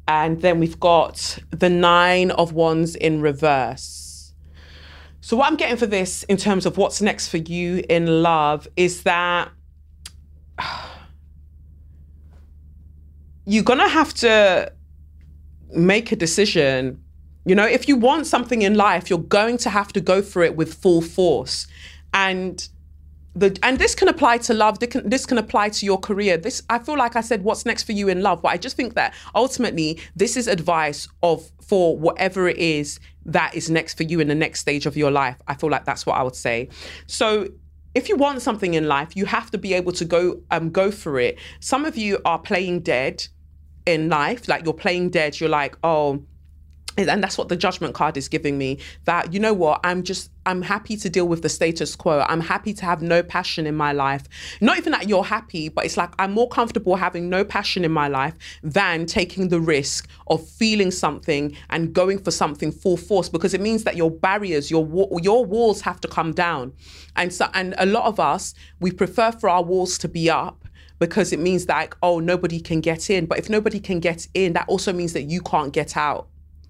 And 0.08 0.42
then 0.42 0.60
we've 0.60 0.80
got 0.80 1.40
the 1.50 1.70
Nine 1.70 2.32
of 2.32 2.54
Wands 2.54 2.96
in 2.96 3.22
reverse. 3.22 3.97
So, 5.28 5.36
what 5.36 5.48
I'm 5.48 5.58
getting 5.58 5.76
for 5.76 5.88
this 5.88 6.24
in 6.24 6.38
terms 6.38 6.66
of 6.66 6.78
what's 6.78 7.02
next 7.02 7.28
for 7.28 7.36
you 7.36 7.84
in 7.90 8.24
love 8.24 8.66
is 8.78 9.04
that 9.04 9.52
you're 13.46 13.66
gonna 13.66 13.90
have 13.90 14.14
to 14.14 14.72
make 15.76 16.14
a 16.14 16.16
decision. 16.16 17.04
You 17.46 17.56
know, 17.56 17.66
if 17.66 17.90
you 17.90 17.98
want 17.98 18.26
something 18.26 18.62
in 18.62 18.76
life, 18.76 19.10
you're 19.10 19.20
going 19.20 19.58
to 19.58 19.70
have 19.70 19.92
to 19.92 20.00
go 20.00 20.22
for 20.22 20.44
it 20.44 20.56
with 20.56 20.74
full 20.74 21.02
force. 21.02 21.68
And 22.14 22.66
the 23.36 23.60
and 23.64 23.80
this 23.80 23.96
can 23.96 24.08
apply 24.08 24.38
to 24.38 24.54
love. 24.54 24.80
This 24.80 24.90
can, 24.92 25.10
this 25.10 25.26
can 25.26 25.38
apply 25.38 25.70
to 25.70 25.86
your 25.86 26.00
career. 26.00 26.38
This 26.38 26.64
I 26.70 26.80
feel 26.80 26.98
like 26.98 27.18
I 27.18 27.22
said, 27.22 27.44
what's 27.44 27.66
next 27.66 27.84
for 27.84 27.92
you 27.92 28.08
in 28.08 28.22
love? 28.22 28.42
But 28.42 28.54
I 28.54 28.58
just 28.58 28.78
think 28.78 28.94
that 28.94 29.14
ultimately, 29.36 30.00
this 30.16 30.38
is 30.38 30.48
advice 30.48 31.10
of 31.22 31.52
for 31.62 31.98
whatever 31.98 32.48
it 32.48 32.58
is 32.58 33.00
that 33.28 33.54
is 33.54 33.70
next 33.70 33.96
for 33.96 34.04
you 34.04 34.20
in 34.20 34.28
the 34.28 34.36
next 34.36 34.62
stage 34.62 34.86
of 34.86 34.98
your 34.98 35.12
life. 35.12 35.38
I 35.48 35.54
feel 35.54 35.70
like 35.70 35.86
that's 35.86 36.06
what 36.06 36.18
I 36.18 36.24
would 36.24 36.36
say. 36.36 36.70
So 37.06 37.48
if 37.94 38.10
you 38.10 38.16
want 38.16 38.42
something 38.42 38.74
in 38.74 38.88
life, 38.88 39.16
you 39.16 39.26
have 39.26 39.52
to 39.52 39.58
be 39.58 39.74
able 39.74 39.92
to 39.94 40.06
go 40.06 40.42
um 40.52 40.72
go 40.72 40.92
for 40.92 41.20
it. 41.20 41.38
Some 41.60 41.86
of 41.86 41.98
you 41.98 42.20
are 42.26 42.40
playing 42.40 42.82
dead 42.82 43.28
in 43.86 44.10
life, 44.10 44.48
like 44.48 44.66
you're 44.66 44.74
playing 44.74 45.10
dead. 45.10 45.40
You're 45.40 45.50
like, 45.50 45.78
oh 45.84 46.24
and 46.98 47.24
that's 47.24 47.38
what 47.38 47.50
the 47.50 47.56
judgment 47.56 47.94
card 47.94 48.18
is 48.18 48.28
giving 48.28 48.58
me 48.58 48.80
that 49.06 49.34
you 49.34 49.40
know 49.40 49.54
what 49.54 49.80
i'm 49.84 50.04
just 50.04 50.32
i'm 50.46 50.62
happy 50.62 50.96
to 50.96 51.10
deal 51.10 51.28
with 51.28 51.42
the 51.42 51.50
status 51.50 51.96
quo. 51.96 52.26
I'm 52.28 52.40
happy 52.40 52.74
to 52.74 52.86
have 52.86 53.02
no 53.02 53.22
passion 53.22 53.68
in 53.68 53.76
my 53.76 53.92
life. 53.92 54.24
Not 54.62 54.78
even 54.78 54.94
that 54.94 55.08
you're 55.08 55.24
happy 55.24 55.70
but 55.70 55.86
it's 55.86 55.98
like 55.98 56.12
i'm 56.20 56.32
more 56.32 56.48
comfortable 56.48 56.96
having 56.96 57.30
no 57.30 57.44
passion 57.44 57.84
in 57.86 57.92
my 57.92 58.08
life 58.08 58.34
than 58.64 59.06
taking 59.06 59.50
the 59.50 59.60
risk 59.60 60.10
of 60.28 60.48
feeling 60.48 60.92
something 60.92 61.56
and 61.70 61.94
going 61.94 62.20
for 62.20 62.32
something 62.32 62.72
full 62.72 62.98
force 62.98 63.30
because 63.30 63.54
it 63.54 63.62
means 63.62 63.84
that 63.84 63.96
your 63.96 64.10
barriers 64.10 64.72
your 64.72 64.88
your 65.22 65.46
walls 65.46 65.82
have 65.82 66.00
to 66.02 66.08
come 66.08 66.34
down. 66.34 66.74
And 67.16 67.34
so 67.34 67.48
and 67.54 67.76
a 67.78 67.86
lot 67.86 68.06
of 68.06 68.20
us 68.20 68.54
we 68.80 68.92
prefer 68.92 69.32
for 69.32 69.50
our 69.50 69.64
walls 69.64 69.98
to 70.00 70.08
be 70.08 70.30
up 70.30 70.64
because 71.00 71.32
it 71.32 71.40
means 71.40 71.66
that 71.68 71.94
oh 72.02 72.20
nobody 72.20 72.60
can 72.60 72.82
get 72.82 73.10
in. 73.10 73.26
But 73.26 73.38
if 73.38 73.50
nobody 73.50 73.80
can 73.80 74.00
get 74.00 74.28
in 74.34 74.54
that 74.54 74.68
also 74.68 74.94
means 74.94 75.14
that 75.14 75.24
you 75.24 75.42
can't 75.42 75.74
get 75.74 75.98
out 75.98 76.30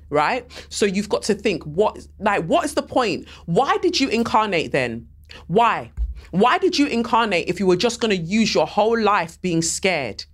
right? 0.09 0.45
So 0.69 0.85
you've 0.85 1.09
got 1.09 1.23
to 1.23 1.33
think 1.33 1.63
what 1.63 2.05
like 2.19 2.45
what 2.45 2.65
is 2.65 2.73
the 2.73 2.81
point? 2.81 3.27
Why 3.45 3.77
did 3.77 3.99
you 3.99 4.09
incarnate 4.09 4.71
then? 4.71 5.07
Why? 5.47 5.91
Why 6.31 6.57
did 6.57 6.77
you 6.77 6.87
incarnate 6.87 7.47
if 7.47 7.59
you 7.59 7.65
were 7.65 7.75
just 7.75 7.99
going 7.99 8.11
to 8.11 8.21
use 8.21 8.53
your 8.53 8.67
whole 8.67 8.99
life 8.99 9.41
being 9.41 9.61
scared? 9.61 10.25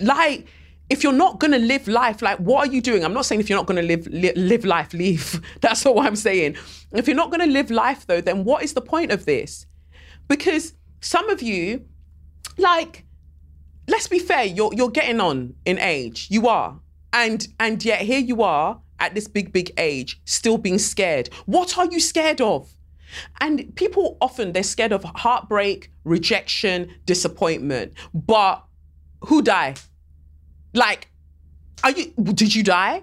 Like 0.00 0.46
if 0.90 1.02
you're 1.02 1.12
not 1.12 1.38
going 1.38 1.52
to 1.52 1.58
live 1.58 1.88
life, 1.88 2.22
like 2.22 2.38
what 2.38 2.68
are 2.68 2.72
you 2.72 2.80
doing? 2.80 3.04
I'm 3.04 3.14
not 3.14 3.26
saying 3.26 3.40
if 3.40 3.48
you're 3.48 3.58
not 3.58 3.66
going 3.66 3.80
to 3.80 3.86
live 3.86 4.06
li- 4.08 4.32
live 4.34 4.64
life, 4.64 4.92
leave. 4.92 5.40
That's 5.60 5.84
what 5.84 6.06
I'm 6.06 6.16
saying. 6.16 6.56
If 6.92 7.06
you're 7.06 7.16
not 7.16 7.30
going 7.30 7.40
to 7.40 7.52
live 7.52 7.70
life 7.70 8.06
though, 8.06 8.20
then 8.20 8.44
what 8.44 8.62
is 8.62 8.74
the 8.74 8.80
point 8.80 9.12
of 9.12 9.24
this? 9.24 9.66
Because 10.28 10.74
some 11.00 11.28
of 11.30 11.42
you 11.42 11.84
like 12.58 13.04
let's 13.88 14.08
be 14.08 14.18
fair, 14.18 14.44
you're 14.44 14.72
you're 14.74 14.90
getting 14.90 15.20
on 15.20 15.54
in 15.64 15.78
age. 15.78 16.28
You 16.30 16.48
are. 16.48 16.80
And 17.12 17.46
and 17.60 17.84
yet 17.84 18.02
here 18.02 18.18
you 18.18 18.42
are 18.42 18.80
at 19.02 19.14
this 19.14 19.26
big, 19.26 19.52
big 19.52 19.72
age 19.76 20.20
still 20.24 20.56
being 20.56 20.78
scared. 20.78 21.28
What 21.44 21.76
are 21.76 21.86
you 21.86 22.00
scared 22.00 22.40
of? 22.40 22.72
And 23.40 23.74
people 23.74 24.16
often 24.20 24.52
they're 24.52 24.62
scared 24.62 24.92
of 24.92 25.02
heartbreak, 25.04 25.90
rejection, 26.04 26.90
disappointment. 27.04 27.92
But 28.14 28.64
who 29.20 29.42
die? 29.42 29.74
Like, 30.72 31.08
are 31.84 31.90
you 31.90 32.12
did 32.22 32.54
you 32.54 32.62
die? 32.62 33.02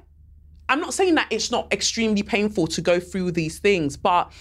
I'm 0.69 0.79
not 0.79 0.93
saying 0.93 1.15
that 1.15 1.27
it's 1.29 1.51
not 1.51 1.71
extremely 1.73 2.23
painful 2.23 2.67
to 2.67 2.81
go 2.81 2.99
through 2.99 3.31
these 3.31 3.59
things, 3.59 3.97
but 3.97 4.31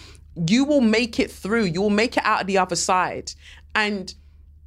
you 0.47 0.63
will 0.63 0.81
make 0.81 1.19
it 1.19 1.29
through. 1.29 1.65
You 1.65 1.81
will 1.81 1.89
make 1.89 2.17
it 2.17 2.23
out 2.25 2.41
of 2.41 2.47
the 2.47 2.57
other 2.57 2.75
side. 2.75 3.33
And 3.75 4.13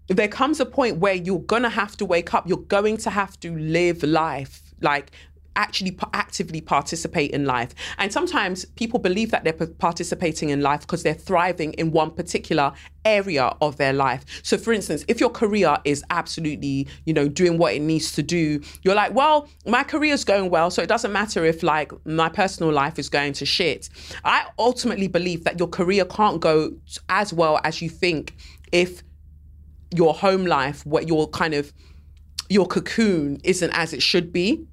there 0.08 0.28
comes 0.28 0.60
a 0.60 0.66
point 0.66 0.98
where 0.98 1.14
you're 1.14 1.38
going 1.40 1.62
to 1.62 1.70
have 1.70 1.96
to 1.96 2.04
wake 2.04 2.34
up. 2.34 2.48
You're 2.48 2.58
going 2.58 2.98
to 2.98 3.10
have 3.10 3.40
to 3.40 3.56
live 3.56 4.02
life. 4.02 4.60
Like 4.80 5.12
actually 5.56 5.96
actively 6.12 6.60
participate 6.60 7.30
in 7.30 7.44
life. 7.44 7.74
And 7.98 8.12
sometimes 8.12 8.64
people 8.64 8.98
believe 8.98 9.30
that 9.30 9.44
they're 9.44 9.52
participating 9.52 10.50
in 10.50 10.60
life 10.60 10.80
because 10.80 11.02
they're 11.02 11.14
thriving 11.14 11.72
in 11.74 11.92
one 11.92 12.10
particular 12.10 12.72
area 13.04 13.54
of 13.60 13.76
their 13.76 13.92
life. 13.92 14.24
So 14.42 14.56
for 14.56 14.72
instance, 14.72 15.04
if 15.08 15.20
your 15.20 15.30
career 15.30 15.76
is 15.84 16.04
absolutely, 16.10 16.88
you 17.04 17.12
know, 17.12 17.28
doing 17.28 17.58
what 17.58 17.74
it 17.74 17.80
needs 17.80 18.12
to 18.12 18.22
do, 18.22 18.60
you're 18.82 18.94
like, 18.94 19.12
well, 19.14 19.48
my 19.66 19.82
career 19.82 20.14
is 20.14 20.24
going 20.24 20.50
well, 20.50 20.70
so 20.70 20.82
it 20.82 20.88
doesn't 20.88 21.12
matter 21.12 21.44
if 21.44 21.62
like 21.62 21.92
my 22.06 22.28
personal 22.28 22.72
life 22.72 22.98
is 22.98 23.08
going 23.08 23.32
to 23.34 23.46
shit. 23.46 23.88
I 24.24 24.46
ultimately 24.58 25.08
believe 25.08 25.44
that 25.44 25.58
your 25.58 25.68
career 25.68 26.04
can't 26.04 26.40
go 26.40 26.72
as 27.08 27.32
well 27.32 27.60
as 27.64 27.82
you 27.82 27.88
think 27.88 28.36
if 28.70 29.02
your 29.94 30.14
home 30.14 30.46
life, 30.46 30.86
what 30.86 31.06
your 31.08 31.28
kind 31.28 31.54
of 31.54 31.72
your 32.48 32.66
cocoon 32.66 33.40
isn't 33.44 33.70
as 33.72 33.92
it 33.92 34.02
should 34.02 34.32
be. 34.32 34.66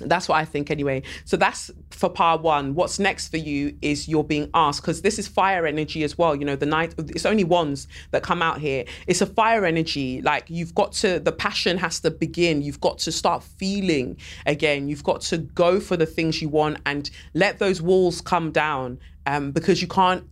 That's 0.00 0.28
what 0.28 0.36
I 0.36 0.44
think 0.44 0.70
anyway. 0.70 1.02
So 1.24 1.36
that's 1.36 1.70
for 1.90 2.08
part 2.08 2.42
one. 2.42 2.74
What's 2.74 2.98
next 2.98 3.28
for 3.28 3.36
you 3.36 3.76
is 3.82 4.08
you're 4.08 4.24
being 4.24 4.50
asked 4.54 4.82
because 4.82 5.02
this 5.02 5.18
is 5.18 5.28
fire 5.28 5.66
energy 5.66 6.02
as 6.04 6.16
well. 6.16 6.34
You 6.34 6.44
know, 6.44 6.56
the 6.56 6.66
night 6.66 6.94
it's 6.98 7.26
only 7.26 7.44
ones 7.44 7.88
that 8.10 8.22
come 8.22 8.42
out 8.42 8.60
here. 8.60 8.84
It's 9.06 9.20
a 9.20 9.26
fire 9.26 9.64
energy. 9.64 10.22
Like 10.22 10.48
you've 10.48 10.74
got 10.74 10.92
to 10.94 11.20
the 11.20 11.32
passion 11.32 11.78
has 11.78 12.00
to 12.00 12.10
begin. 12.10 12.62
You've 12.62 12.80
got 12.80 12.98
to 12.98 13.12
start 13.12 13.42
feeling 13.42 14.16
again. 14.46 14.88
You've 14.88 15.04
got 15.04 15.20
to 15.22 15.38
go 15.38 15.80
for 15.80 15.96
the 15.96 16.06
things 16.06 16.40
you 16.40 16.48
want 16.48 16.78
and 16.86 17.10
let 17.34 17.58
those 17.58 17.82
walls 17.82 18.20
come 18.20 18.50
down 18.50 18.98
um, 19.26 19.52
because 19.52 19.82
you 19.82 19.88
can't 19.88 20.24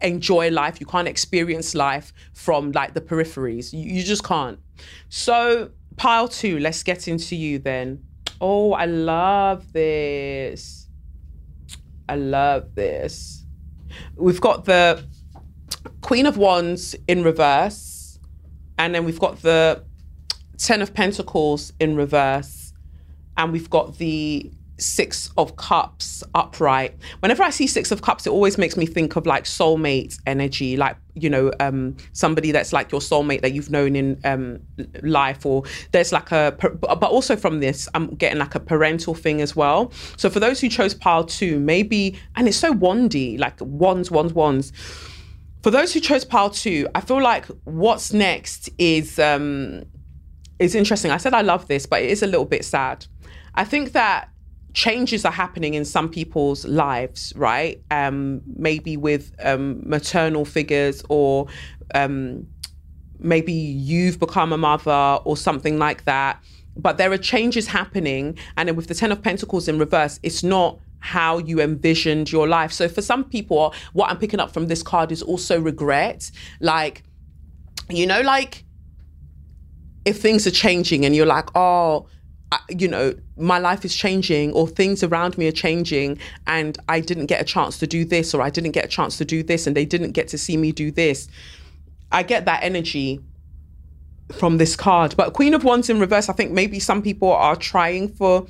enjoy 0.00 0.50
life. 0.50 0.80
You 0.80 0.86
can't 0.86 1.08
experience 1.08 1.74
life 1.74 2.12
from 2.32 2.72
like 2.72 2.94
the 2.94 3.00
peripheries. 3.00 3.72
You, 3.72 3.80
you 3.80 4.02
just 4.02 4.24
can't. 4.24 4.58
So 5.08 5.70
pile 5.96 6.28
two. 6.28 6.58
Let's 6.58 6.82
get 6.82 7.08
into 7.08 7.36
you 7.36 7.58
then. 7.58 8.05
Oh, 8.40 8.72
I 8.72 8.86
love 8.86 9.72
this. 9.72 10.88
I 12.08 12.16
love 12.16 12.74
this. 12.74 13.44
We've 14.14 14.40
got 14.40 14.64
the 14.64 15.04
Queen 16.02 16.26
of 16.26 16.36
Wands 16.36 16.94
in 17.08 17.22
reverse, 17.22 18.18
and 18.78 18.94
then 18.94 19.04
we've 19.04 19.18
got 19.18 19.42
the 19.42 19.84
Ten 20.58 20.82
of 20.82 20.94
Pentacles 20.94 21.72
in 21.80 21.96
reverse, 21.96 22.72
and 23.36 23.52
we've 23.52 23.70
got 23.70 23.98
the 23.98 24.50
six 24.78 25.30
of 25.36 25.56
cups 25.56 26.22
upright. 26.34 26.94
Whenever 27.20 27.42
i 27.42 27.50
see 27.50 27.66
six 27.66 27.90
of 27.90 28.02
cups 28.02 28.26
it 28.26 28.30
always 28.30 28.58
makes 28.58 28.76
me 28.76 28.86
think 28.86 29.16
of 29.16 29.26
like 29.26 29.44
soulmate 29.44 30.18
energy 30.26 30.76
like 30.76 30.96
you 31.14 31.30
know 31.30 31.50
um 31.60 31.96
somebody 32.12 32.52
that's 32.52 32.72
like 32.72 32.92
your 32.92 33.00
soulmate 33.00 33.40
that 33.40 33.52
you've 33.52 33.70
known 33.70 33.96
in 33.96 34.20
um 34.24 34.60
life 35.02 35.46
or 35.46 35.62
there's 35.92 36.12
like 36.12 36.30
a 36.30 36.54
but 36.80 37.02
also 37.04 37.36
from 37.36 37.60
this 37.60 37.88
i'm 37.94 38.08
getting 38.16 38.38
like 38.38 38.54
a 38.54 38.60
parental 38.60 39.14
thing 39.14 39.40
as 39.40 39.56
well. 39.56 39.90
So 40.16 40.28
for 40.28 40.40
those 40.40 40.60
who 40.60 40.68
chose 40.68 40.94
pile 40.94 41.24
two 41.24 41.58
maybe 41.58 42.18
and 42.36 42.46
it's 42.46 42.56
so 42.56 42.72
wandy 42.72 43.38
like 43.38 43.54
wands 43.60 44.10
wands 44.10 44.34
wands. 44.34 44.72
For 45.62 45.70
those 45.70 45.92
who 45.92 46.00
chose 46.00 46.24
pile 46.24 46.50
two 46.50 46.86
i 46.94 47.00
feel 47.00 47.22
like 47.22 47.46
what's 47.64 48.12
next 48.12 48.68
is 48.78 49.18
um 49.18 49.84
is 50.58 50.74
interesting. 50.74 51.10
I 51.10 51.16
said 51.16 51.32
i 51.32 51.40
love 51.40 51.66
this 51.66 51.86
but 51.86 52.02
it 52.02 52.10
is 52.10 52.22
a 52.22 52.26
little 52.26 52.44
bit 52.44 52.64
sad. 52.64 53.06
I 53.54 53.64
think 53.64 53.92
that 53.92 54.28
changes 54.76 55.24
are 55.24 55.32
happening 55.32 55.72
in 55.72 55.86
some 55.86 56.06
people's 56.06 56.66
lives, 56.66 57.32
right? 57.34 57.82
Um, 57.90 58.42
maybe 58.56 58.98
with 58.98 59.34
um, 59.42 59.80
maternal 59.88 60.44
figures 60.44 61.02
or 61.08 61.46
um, 61.94 62.46
maybe 63.18 63.54
you've 63.54 64.20
become 64.20 64.52
a 64.52 64.58
mother 64.58 65.18
or 65.24 65.34
something 65.34 65.78
like 65.78 66.04
that. 66.04 66.44
But 66.76 66.98
there 66.98 67.10
are 67.10 67.16
changes 67.16 67.66
happening. 67.66 68.36
And 68.58 68.68
then 68.68 68.76
with 68.76 68.88
the 68.88 68.94
Ten 68.94 69.10
of 69.12 69.22
Pentacles 69.22 69.66
in 69.66 69.78
reverse, 69.78 70.20
it's 70.22 70.42
not 70.42 70.78
how 70.98 71.38
you 71.38 71.58
envisioned 71.58 72.30
your 72.30 72.46
life. 72.46 72.70
So 72.70 72.86
for 72.86 73.00
some 73.00 73.24
people, 73.24 73.72
what 73.94 74.10
I'm 74.10 74.18
picking 74.18 74.40
up 74.40 74.52
from 74.52 74.66
this 74.66 74.82
card 74.82 75.10
is 75.10 75.22
also 75.22 75.58
regret. 75.58 76.30
Like, 76.60 77.02
you 77.88 78.06
know, 78.06 78.20
like 78.20 78.66
if 80.04 80.20
things 80.20 80.46
are 80.46 80.50
changing 80.50 81.06
and 81.06 81.16
you're 81.16 81.24
like, 81.24 81.48
oh, 81.54 82.08
you 82.68 82.88
know, 82.88 83.14
my 83.36 83.58
life 83.58 83.84
is 83.84 83.94
changing 83.94 84.52
or 84.52 84.66
things 84.66 85.02
around 85.02 85.36
me 85.36 85.46
are 85.46 85.52
changing 85.52 86.18
and 86.46 86.78
I 86.88 87.00
didn't 87.00 87.26
get 87.26 87.40
a 87.40 87.44
chance 87.44 87.78
to 87.78 87.86
do 87.86 88.04
this 88.04 88.32
or 88.32 88.40
I 88.40 88.50
didn't 88.50 88.72
get 88.72 88.84
a 88.84 88.88
chance 88.88 89.18
to 89.18 89.24
do 89.24 89.42
this 89.42 89.66
and 89.66 89.76
they 89.76 89.84
didn't 89.84 90.12
get 90.12 90.28
to 90.28 90.38
see 90.38 90.56
me 90.56 90.72
do 90.72 90.90
this. 90.90 91.28
I 92.10 92.22
get 92.22 92.46
that 92.46 92.62
energy 92.62 93.20
from 94.32 94.56
this 94.56 94.74
card. 94.74 95.14
But 95.16 95.34
Queen 95.34 95.54
of 95.54 95.64
Wands 95.64 95.90
in 95.90 96.00
reverse, 96.00 96.28
I 96.28 96.32
think 96.32 96.50
maybe 96.50 96.80
some 96.80 97.02
people 97.02 97.30
are 97.30 97.56
trying 97.56 98.08
for 98.08 98.46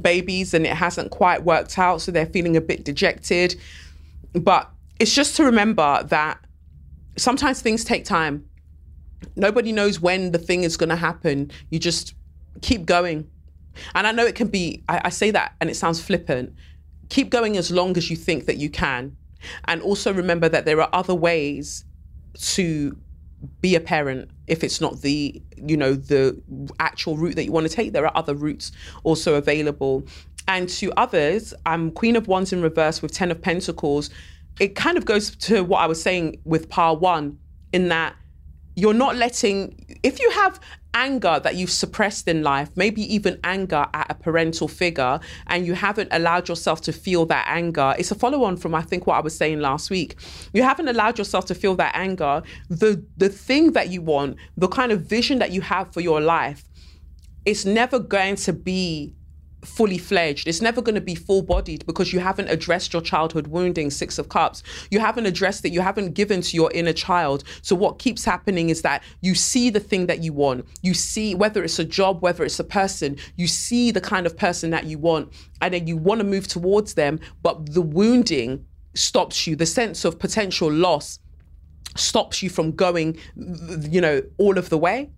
babies 0.00 0.54
and 0.54 0.64
it 0.64 0.74
hasn't 0.74 1.10
quite 1.10 1.44
worked 1.44 1.78
out. 1.78 2.00
So 2.00 2.12
they're 2.12 2.26
feeling 2.26 2.56
a 2.56 2.60
bit 2.60 2.84
dejected. 2.84 3.56
But 4.34 4.70
it's 5.00 5.14
just 5.14 5.36
to 5.36 5.44
remember 5.44 6.02
that 6.04 6.38
sometimes 7.16 7.60
things 7.60 7.84
take 7.84 8.04
time. 8.04 8.48
Nobody 9.34 9.72
knows 9.72 10.00
when 10.00 10.30
the 10.30 10.38
thing 10.38 10.62
is 10.62 10.76
going 10.76 10.90
to 10.90 10.96
happen. 10.96 11.50
You 11.70 11.80
just 11.80 12.14
keep 12.62 12.86
going 12.86 13.28
and 13.94 14.06
I 14.06 14.12
know 14.12 14.24
it 14.24 14.34
can 14.34 14.48
be, 14.48 14.82
I, 14.88 15.02
I 15.04 15.08
say 15.10 15.30
that 15.30 15.54
and 15.60 15.70
it 15.70 15.74
sounds 15.74 16.00
flippant. 16.00 16.54
Keep 17.08 17.30
going 17.30 17.56
as 17.56 17.70
long 17.70 17.96
as 17.96 18.10
you 18.10 18.16
think 18.16 18.46
that 18.46 18.56
you 18.56 18.70
can. 18.70 19.16
And 19.66 19.80
also 19.82 20.12
remember 20.12 20.48
that 20.48 20.64
there 20.64 20.80
are 20.80 20.90
other 20.92 21.14
ways 21.14 21.84
to 22.34 22.96
be 23.60 23.74
a 23.74 23.80
parent 23.80 24.30
if 24.46 24.64
it's 24.64 24.80
not 24.80 25.00
the 25.02 25.40
you 25.56 25.76
know 25.76 25.94
the 25.94 26.40
actual 26.80 27.16
route 27.16 27.36
that 27.36 27.44
you 27.44 27.52
want 27.52 27.68
to 27.68 27.72
take 27.72 27.92
there 27.92 28.04
are 28.04 28.16
other 28.16 28.34
routes 28.34 28.72
also 29.04 29.34
available 29.34 30.02
and 30.48 30.68
to 30.68 30.92
others 30.96 31.54
i'm 31.64 31.90
queen 31.92 32.16
of 32.16 32.26
wands 32.26 32.52
in 32.52 32.60
reverse 32.60 33.00
with 33.00 33.12
10 33.12 33.30
of 33.30 33.40
pentacles 33.40 34.10
it 34.58 34.74
kind 34.74 34.98
of 34.98 35.04
goes 35.04 35.36
to 35.36 35.62
what 35.62 35.78
i 35.78 35.86
was 35.86 36.02
saying 36.02 36.40
with 36.44 36.68
par 36.68 36.96
one 36.96 37.38
in 37.72 37.88
that 37.88 38.16
you're 38.74 38.94
not 38.94 39.14
letting 39.14 39.98
if 40.02 40.20
you 40.20 40.30
have 40.30 40.58
anger 40.98 41.40
that 41.44 41.54
you've 41.54 41.70
suppressed 41.70 42.26
in 42.26 42.42
life 42.42 42.68
maybe 42.74 43.02
even 43.14 43.38
anger 43.44 43.86
at 43.94 44.06
a 44.10 44.14
parental 44.14 44.66
figure 44.66 45.20
and 45.46 45.64
you 45.64 45.74
haven't 45.74 46.08
allowed 46.10 46.48
yourself 46.48 46.80
to 46.80 46.92
feel 46.92 47.24
that 47.26 47.46
anger. 47.48 47.94
It's 47.98 48.10
a 48.10 48.14
follow 48.14 48.42
on 48.44 48.56
from 48.56 48.74
i 48.74 48.82
think 48.82 49.06
what 49.06 49.16
i 49.16 49.20
was 49.20 49.36
saying 49.36 49.60
last 49.60 49.90
week. 49.90 50.16
You 50.52 50.62
haven't 50.62 50.88
allowed 50.88 51.16
yourself 51.18 51.44
to 51.46 51.54
feel 51.54 51.74
that 51.76 51.92
anger. 51.94 52.42
The 52.68 52.92
the 53.16 53.28
thing 53.28 53.72
that 53.72 53.88
you 53.90 54.02
want 54.02 54.36
the 54.56 54.68
kind 54.68 54.90
of 54.92 54.98
vision 55.16 55.38
that 55.38 55.52
you 55.52 55.60
have 55.60 55.92
for 55.94 56.00
your 56.00 56.20
life 56.20 56.64
it's 57.44 57.64
never 57.64 57.98
going 57.98 58.36
to 58.36 58.52
be 58.52 59.14
fully 59.64 59.98
fledged. 59.98 60.46
It's 60.46 60.62
never 60.62 60.80
going 60.80 60.94
to 60.94 61.00
be 61.00 61.14
full 61.14 61.42
bodied 61.42 61.84
because 61.86 62.12
you 62.12 62.20
haven't 62.20 62.48
addressed 62.48 62.92
your 62.92 63.02
childhood 63.02 63.48
wounding, 63.48 63.90
Six 63.90 64.18
of 64.18 64.28
Cups. 64.28 64.62
You 64.90 65.00
haven't 65.00 65.26
addressed 65.26 65.64
it. 65.64 65.72
You 65.72 65.80
haven't 65.80 66.14
given 66.14 66.40
to 66.42 66.56
your 66.56 66.70
inner 66.72 66.92
child. 66.92 67.44
So 67.62 67.74
what 67.74 67.98
keeps 67.98 68.24
happening 68.24 68.70
is 68.70 68.82
that 68.82 69.02
you 69.20 69.34
see 69.34 69.70
the 69.70 69.80
thing 69.80 70.06
that 70.06 70.22
you 70.22 70.32
want. 70.32 70.66
You 70.82 70.94
see 70.94 71.34
whether 71.34 71.64
it's 71.64 71.78
a 71.78 71.84
job, 71.84 72.22
whether 72.22 72.44
it's 72.44 72.60
a 72.60 72.64
person, 72.64 73.16
you 73.36 73.46
see 73.46 73.90
the 73.90 74.00
kind 74.00 74.26
of 74.26 74.36
person 74.36 74.70
that 74.70 74.86
you 74.86 74.98
want, 74.98 75.32
and 75.60 75.74
then 75.74 75.86
you 75.86 75.96
want 75.96 76.20
to 76.20 76.24
move 76.24 76.46
towards 76.46 76.94
them, 76.94 77.18
but 77.42 77.74
the 77.74 77.82
wounding 77.82 78.64
stops 78.94 79.46
you. 79.46 79.56
The 79.56 79.66
sense 79.66 80.04
of 80.04 80.18
potential 80.18 80.70
loss 80.70 81.18
stops 81.96 82.42
you 82.42 82.50
from 82.50 82.72
going, 82.72 83.18
you 83.36 84.00
know, 84.00 84.22
all 84.38 84.58
of 84.58 84.68
the 84.68 84.78
way. 84.78 85.10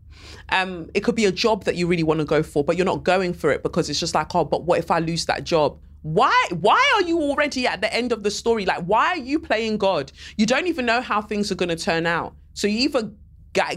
Um, 0.51 0.91
it 0.95 1.01
could 1.01 1.15
be 1.15 1.27
a 1.27 1.33
job 1.33 1.65
that 1.65 1.77
you 1.77 1.87
really 1.87 2.03
want 2.03 2.21
to 2.21 2.27
go 2.27 2.43
for, 2.43 2.65
but 2.65 2.77
you're 2.77 2.87
not 2.87 3.05
going 3.05 3.33
for 3.33 3.51
it 3.51 3.63
because 3.63 3.89
it's 3.91 4.01
just 4.01 4.15
like, 4.15 4.35
oh, 4.35 4.45
but 4.45 4.65
what 4.65 4.79
if 4.79 4.91
I 4.91 4.99
lose 4.99 5.27
that 5.27 5.45
job? 5.45 5.79
Why 6.03 6.35
why 6.51 6.83
are 6.95 7.03
you 7.03 7.21
already 7.21 7.67
at 7.67 7.81
the 7.81 7.93
end 7.93 8.13
of 8.13 8.23
the 8.23 8.31
story? 8.31 8.65
Like, 8.65 8.85
why 8.85 9.09
are 9.09 9.19
you 9.19 9.39
playing 9.39 9.79
God? 9.79 10.13
You 10.37 10.47
don't 10.47 10.67
even 10.67 10.87
know 10.87 11.01
how 11.01 11.21
things 11.21 11.53
are 11.53 11.57
going 11.57 11.69
to 11.69 11.77
turn 11.77 12.07
out. 12.07 12.35
So 12.55 12.67
you 12.67 12.79
either 12.79 13.11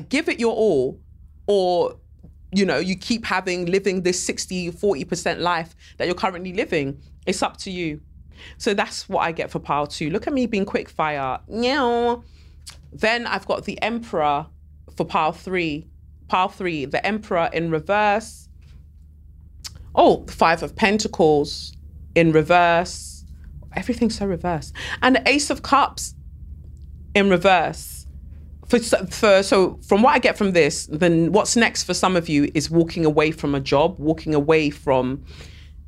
give 0.10 0.30
it 0.30 0.40
your 0.40 0.54
all 0.54 1.00
or 1.48 1.98
you 2.56 2.66
know, 2.66 2.78
you 2.78 2.96
keep 2.96 3.26
having 3.26 3.66
living 3.66 4.04
this 4.04 4.24
60, 4.24 4.72
40% 4.72 5.40
life 5.40 5.76
that 5.98 6.06
you're 6.06 6.16
currently 6.16 6.54
living. 6.54 7.02
It's 7.26 7.42
up 7.42 7.58
to 7.58 7.72
you. 7.72 8.00
So 8.58 8.74
that's 8.74 9.10
what 9.10 9.22
I 9.22 9.32
get 9.32 9.50
for 9.50 9.60
pile 9.60 9.88
two. 9.88 10.10
Look 10.12 10.28
at 10.28 10.34
me 10.34 10.46
being 10.46 10.66
quick 10.66 10.90
fire. 10.90 11.40
Then 12.92 13.26
I've 13.26 13.48
got 13.48 13.66
the 13.66 13.82
Emperor 13.82 14.46
for 14.96 15.06
pile 15.06 15.32
three 15.32 15.88
pile 16.34 16.50
three, 16.50 16.84
the 16.86 17.06
Emperor 17.06 17.48
in 17.54 17.70
reverse. 17.70 18.50
Oh, 19.94 20.24
the 20.26 20.32
Five 20.32 20.64
of 20.64 20.76
Pentacles 20.76 21.78
in 22.16 22.32
reverse. 22.32 23.24
Everything's 23.76 24.18
so 24.18 24.26
reverse. 24.26 24.74
And 25.04 25.16
the 25.16 25.30
Ace 25.30 25.52
of 25.52 25.62
Cups 25.62 26.16
in 27.14 27.30
reverse. 27.30 28.08
For, 28.68 28.80
for 28.80 29.44
so 29.44 29.78
from 29.88 30.02
what 30.02 30.16
I 30.16 30.18
get 30.18 30.36
from 30.36 30.54
this, 30.54 30.88
then 30.88 31.32
what's 31.34 31.56
next 31.56 31.84
for 31.84 31.94
some 31.94 32.16
of 32.16 32.28
you 32.28 32.50
is 32.56 32.68
walking 32.68 33.06
away 33.06 33.30
from 33.30 33.54
a 33.54 33.60
job, 33.60 34.00
walking 34.00 34.34
away 34.34 34.72
from 34.72 35.24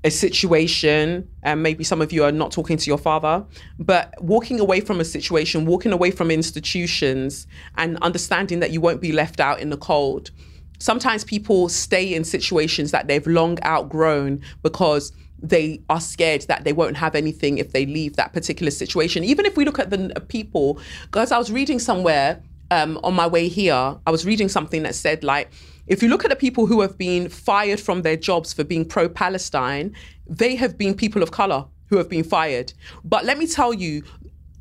a 0.06 0.12
situation, 0.12 1.28
and 1.42 1.64
maybe 1.64 1.84
some 1.84 2.00
of 2.00 2.14
you 2.14 2.24
are 2.24 2.32
not 2.32 2.52
talking 2.52 2.78
to 2.78 2.88
your 2.88 2.98
father, 3.00 3.44
but 3.80 4.14
walking 4.22 4.60
away 4.60 4.80
from 4.80 5.00
a 5.00 5.04
situation, 5.04 5.66
walking 5.66 5.92
away 5.92 6.12
from 6.12 6.30
institutions, 6.30 7.48
and 7.76 7.98
understanding 8.04 8.60
that 8.60 8.70
you 8.70 8.80
won't 8.80 9.02
be 9.02 9.12
left 9.12 9.40
out 9.40 9.60
in 9.60 9.72
the 9.72 9.78
cold. 9.78 10.30
Sometimes 10.78 11.24
people 11.24 11.70
stay 11.70 12.14
in 12.14 12.24
situations 12.24 12.92
that 12.92 13.08
they've 13.08 13.26
long 13.26 13.58
outgrown 13.66 14.42
because 14.62 15.12
they 15.42 15.82
are 15.90 16.00
scared 16.00 16.42
that 16.44 16.66
they 16.66 16.74
won't 16.74 16.98
have 16.98 17.16
anything 17.16 17.58
if 17.58 17.72
they 17.72 17.88
leave 17.88 18.16
that 18.16 18.32
particular 18.32 18.72
situation. 18.72 19.24
Even 19.24 19.44
if 19.46 19.58
we 19.58 19.66
look 19.66 19.80
at 19.80 19.90
the 19.90 20.22
people, 20.28 20.80
because 21.06 21.32
I 21.32 21.40
was 21.40 21.52
reading 21.52 21.80
somewhere 21.80 22.44
um, 22.70 23.00
on 23.04 23.16
my 23.16 23.26
way 23.26 23.48
here, 23.48 23.98
I 24.06 24.12
was 24.12 24.24
reading 24.24 24.50
something 24.50 24.84
that 24.84 24.94
said, 24.94 25.24
like, 25.24 25.50
if 25.88 26.02
you 26.02 26.10
look 26.10 26.24
at 26.24 26.30
the 26.30 26.36
people 26.36 26.66
who 26.66 26.82
have 26.82 26.98
been 26.98 27.30
fired 27.30 27.80
from 27.80 28.02
their 28.02 28.18
jobs 28.18 28.54
for 28.54 28.64
being 28.64 28.86
pro 28.86 29.08
Palestine, 29.08 29.96
they 30.28 30.56
have 30.56 30.78
been 30.78 30.94
people 30.94 31.22
of 31.22 31.32
color 31.32 31.66
who 31.88 31.98
have 31.98 32.10
been 32.10 32.24
fired. 32.24 32.74
But 33.04 33.26
let 33.26 33.38
me 33.38 33.46
tell 33.46 33.74
you, 33.74 34.04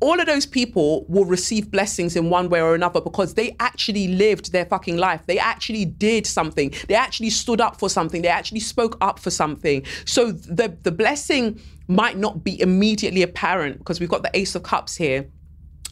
all 0.01 0.19
of 0.19 0.25
those 0.25 0.45
people 0.45 1.05
will 1.07 1.25
receive 1.25 1.71
blessings 1.71 2.15
in 2.15 2.29
one 2.29 2.49
way 2.49 2.61
or 2.61 2.75
another 2.75 3.01
because 3.01 3.33
they 3.33 3.55
actually 3.59 4.09
lived 4.09 4.51
their 4.51 4.65
fucking 4.65 4.97
life. 4.97 5.25
They 5.25 5.39
actually 5.39 5.85
did 5.85 6.27
something. 6.27 6.73
They 6.87 6.95
actually 6.95 7.29
stood 7.29 7.61
up 7.61 7.79
for 7.79 7.89
something. 7.89 8.21
They 8.21 8.27
actually 8.27 8.59
spoke 8.59 8.97
up 9.01 9.19
for 9.19 9.31
something. 9.31 9.83
So 10.05 10.31
the 10.31 10.77
the 10.83 10.91
blessing 10.91 11.59
might 11.87 12.17
not 12.17 12.43
be 12.43 12.59
immediately 12.59 13.21
apparent 13.21 13.79
because 13.79 13.99
we've 13.99 14.09
got 14.09 14.21
the 14.21 14.31
Ace 14.33 14.53
of 14.53 14.63
Cups 14.63 14.95
here, 14.95 15.27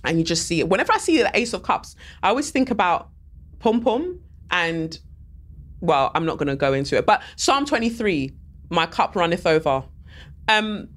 and 0.04 0.20
you 0.20 0.24
just 0.24 0.48
see 0.48 0.60
it. 0.60 0.70
Whenever 0.70 0.92
I 0.94 0.98
see 0.98 1.18
the 1.18 1.36
Ace 1.36 1.54
of 1.54 1.64
Cups, 1.64 1.96
I 2.22 2.30
always 2.30 2.52
think 2.52 2.72
about 2.72 3.10
Pom 3.60 3.82
Pom 3.82 4.20
and 4.52 5.00
well, 5.84 6.12
I'm 6.16 6.26
not 6.26 6.38
going 6.38 6.48
to 6.48 6.56
go 6.56 6.72
into 6.72 6.98
it, 6.98 7.06
but 7.06 7.22
Psalm 7.36 7.66
23, 7.66 8.32
my 8.70 8.86
cup 8.86 9.18
runneth 9.18 9.46
over. 9.46 9.84
Um, 10.48 10.88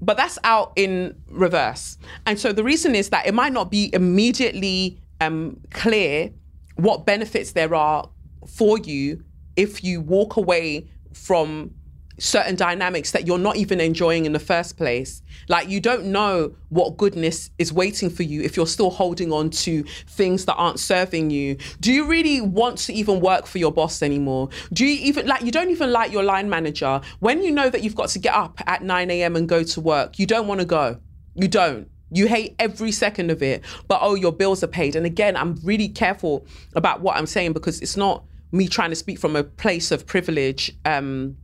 but 0.00 0.16
that's 0.16 0.38
out 0.44 0.72
in 0.76 1.20
reverse. 1.28 1.98
And 2.26 2.38
so 2.38 2.52
the 2.52 2.62
reason 2.62 2.94
is 2.94 3.10
that 3.10 3.26
it 3.26 3.34
might 3.34 3.52
not 3.52 3.72
be 3.72 3.90
immediately 3.92 5.00
um, 5.20 5.60
clear 5.72 6.30
what 6.76 7.04
benefits 7.04 7.52
there 7.52 7.74
are 7.74 8.08
for 8.46 8.78
you 8.78 9.22
if 9.56 9.82
you 9.82 10.00
walk 10.00 10.36
away 10.36 10.88
from 11.12 11.74
certain 12.20 12.54
dynamics 12.54 13.10
that 13.12 13.26
you're 13.26 13.38
not 13.38 13.56
even 13.56 13.80
enjoying 13.80 14.26
in 14.26 14.32
the 14.32 14.38
first 14.38 14.76
place. 14.76 15.22
Like 15.48 15.68
you 15.68 15.80
don't 15.80 16.06
know 16.06 16.54
what 16.68 16.96
goodness 16.96 17.50
is 17.58 17.72
waiting 17.72 18.10
for 18.10 18.22
you 18.22 18.42
if 18.42 18.56
you're 18.56 18.66
still 18.66 18.90
holding 18.90 19.32
on 19.32 19.50
to 19.50 19.82
things 20.06 20.44
that 20.44 20.54
aren't 20.54 20.78
serving 20.78 21.30
you. 21.30 21.56
Do 21.80 21.92
you 21.92 22.06
really 22.06 22.40
want 22.40 22.78
to 22.78 22.92
even 22.92 23.20
work 23.20 23.46
for 23.46 23.58
your 23.58 23.72
boss 23.72 24.02
anymore? 24.02 24.50
Do 24.72 24.84
you 24.84 24.98
even 25.04 25.26
like 25.26 25.42
you 25.42 25.50
don't 25.50 25.70
even 25.70 25.90
like 25.90 26.12
your 26.12 26.22
line 26.22 26.48
manager 26.48 27.00
when 27.20 27.42
you 27.42 27.50
know 27.50 27.70
that 27.70 27.82
you've 27.82 27.96
got 27.96 28.10
to 28.10 28.18
get 28.18 28.34
up 28.34 28.60
at 28.66 28.82
9 28.82 29.10
a.m. 29.10 29.34
and 29.34 29.48
go 29.48 29.62
to 29.62 29.80
work? 29.80 30.18
You 30.18 30.26
don't 30.26 30.46
want 30.46 30.60
to 30.60 30.66
go. 30.66 31.00
You 31.34 31.48
don't. 31.48 31.88
You 32.12 32.26
hate 32.26 32.56
every 32.58 32.90
second 32.90 33.30
of 33.30 33.40
it, 33.42 33.62
but 33.86 34.00
oh, 34.02 34.14
your 34.14 34.32
bills 34.32 34.64
are 34.64 34.68
paid. 34.68 34.96
And 34.96 35.06
again, 35.06 35.36
I'm 35.36 35.58
really 35.62 35.88
careful 35.88 36.44
about 36.74 37.00
what 37.00 37.16
I'm 37.16 37.26
saying 37.26 37.52
because 37.52 37.80
it's 37.80 37.96
not 37.96 38.24
me 38.52 38.66
trying 38.66 38.90
to 38.90 38.96
speak 38.96 39.18
from 39.18 39.36
a 39.36 39.44
place 39.44 39.92
of 39.92 40.06
privilege. 40.06 40.76
Um, 40.84 41.36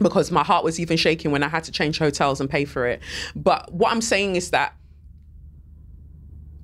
because 0.00 0.30
my 0.30 0.42
heart 0.42 0.64
was 0.64 0.80
even 0.80 0.96
shaking 0.96 1.30
when 1.30 1.42
I 1.42 1.48
had 1.48 1.64
to 1.64 1.72
change 1.72 1.98
hotels 1.98 2.40
and 2.40 2.50
pay 2.50 2.64
for 2.64 2.86
it. 2.86 3.00
But 3.36 3.72
what 3.72 3.92
I'm 3.92 4.00
saying 4.00 4.36
is 4.36 4.50
that 4.50 4.74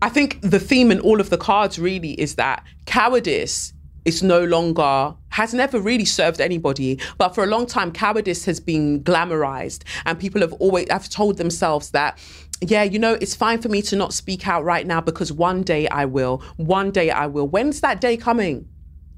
I 0.03 0.09
think 0.09 0.41
the 0.41 0.59
theme 0.59 0.91
in 0.91 1.01
all 1.01 1.21
of 1.21 1.31
the 1.31 1.37
cards 1.37 1.79
really 1.79 2.13
is 2.13 2.37
that 2.37 2.65
cowardice 2.87 3.73
is 4.07 4.23
no 4.23 4.43
longer 4.45 5.15
has 5.29 5.53
never 5.53 5.79
really 5.79 6.07
served 6.07 6.41
anybody 6.41 6.99
but 7.19 7.35
for 7.35 7.45
a 7.45 7.47
long 7.47 7.67
time 7.67 7.93
cowardice 7.93 8.47
has 8.47 8.59
been 8.59 9.05
glamorized. 9.05 9.83
And 10.07 10.19
people 10.19 10.41
have 10.41 10.55
always 10.55 10.91
have 10.91 11.09
told 11.09 11.37
themselves 11.37 11.91
that 11.91 12.19
yeah 12.63 12.83
you 12.83 12.99
know 12.99 13.15
it's 13.21 13.35
fine 13.35 13.61
for 13.61 13.69
me 13.69 13.83
to 13.83 13.97
not 13.97 14.13
speak 14.15 14.49
out 14.49 14.65
right 14.65 14.87
now 14.87 15.01
because 15.01 15.33
one 15.33 15.63
day 15.63 15.87
I 15.89 16.07
will 16.07 16.43
one 16.57 16.91
day 16.91 17.11
I 17.11 17.27
will. 17.27 17.47
When's 17.47 17.83
that 17.83 18.01
day 18.01 18.17
coming? 18.17 18.67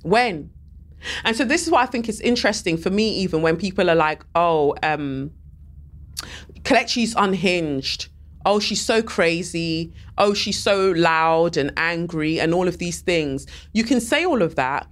When 0.03 0.51
and 1.25 1.37
so 1.37 1.45
this 1.45 1.63
is 1.63 1.71
what 1.71 1.83
I 1.83 1.87
think 1.87 2.09
is 2.09 2.21
interesting 2.21 2.77
for 2.77 2.91
me, 2.91 3.11
even 3.19 3.43
when 3.43 3.57
people 3.57 3.91
are 3.91 3.95
like, 3.95 4.25
oh, 4.35 4.75
um, 4.83 5.31
Kelechi's 6.63 7.15
unhinged. 7.17 8.09
Oh, 8.45 8.59
she's 8.59 8.85
so 8.85 9.03
crazy. 9.03 9.93
Oh, 10.19 10.35
she's 10.35 10.61
so 10.63 10.91
loud 10.93 11.57
and 11.57 11.73
angry 11.77 12.41
and 12.41 12.53
all 12.53 12.67
of 12.67 12.79
these 12.79 13.01
things. 13.01 13.47
You 13.73 13.85
can 13.85 14.01
say 14.01 14.25
all 14.25 14.43
of 14.43 14.57
that, 14.57 14.89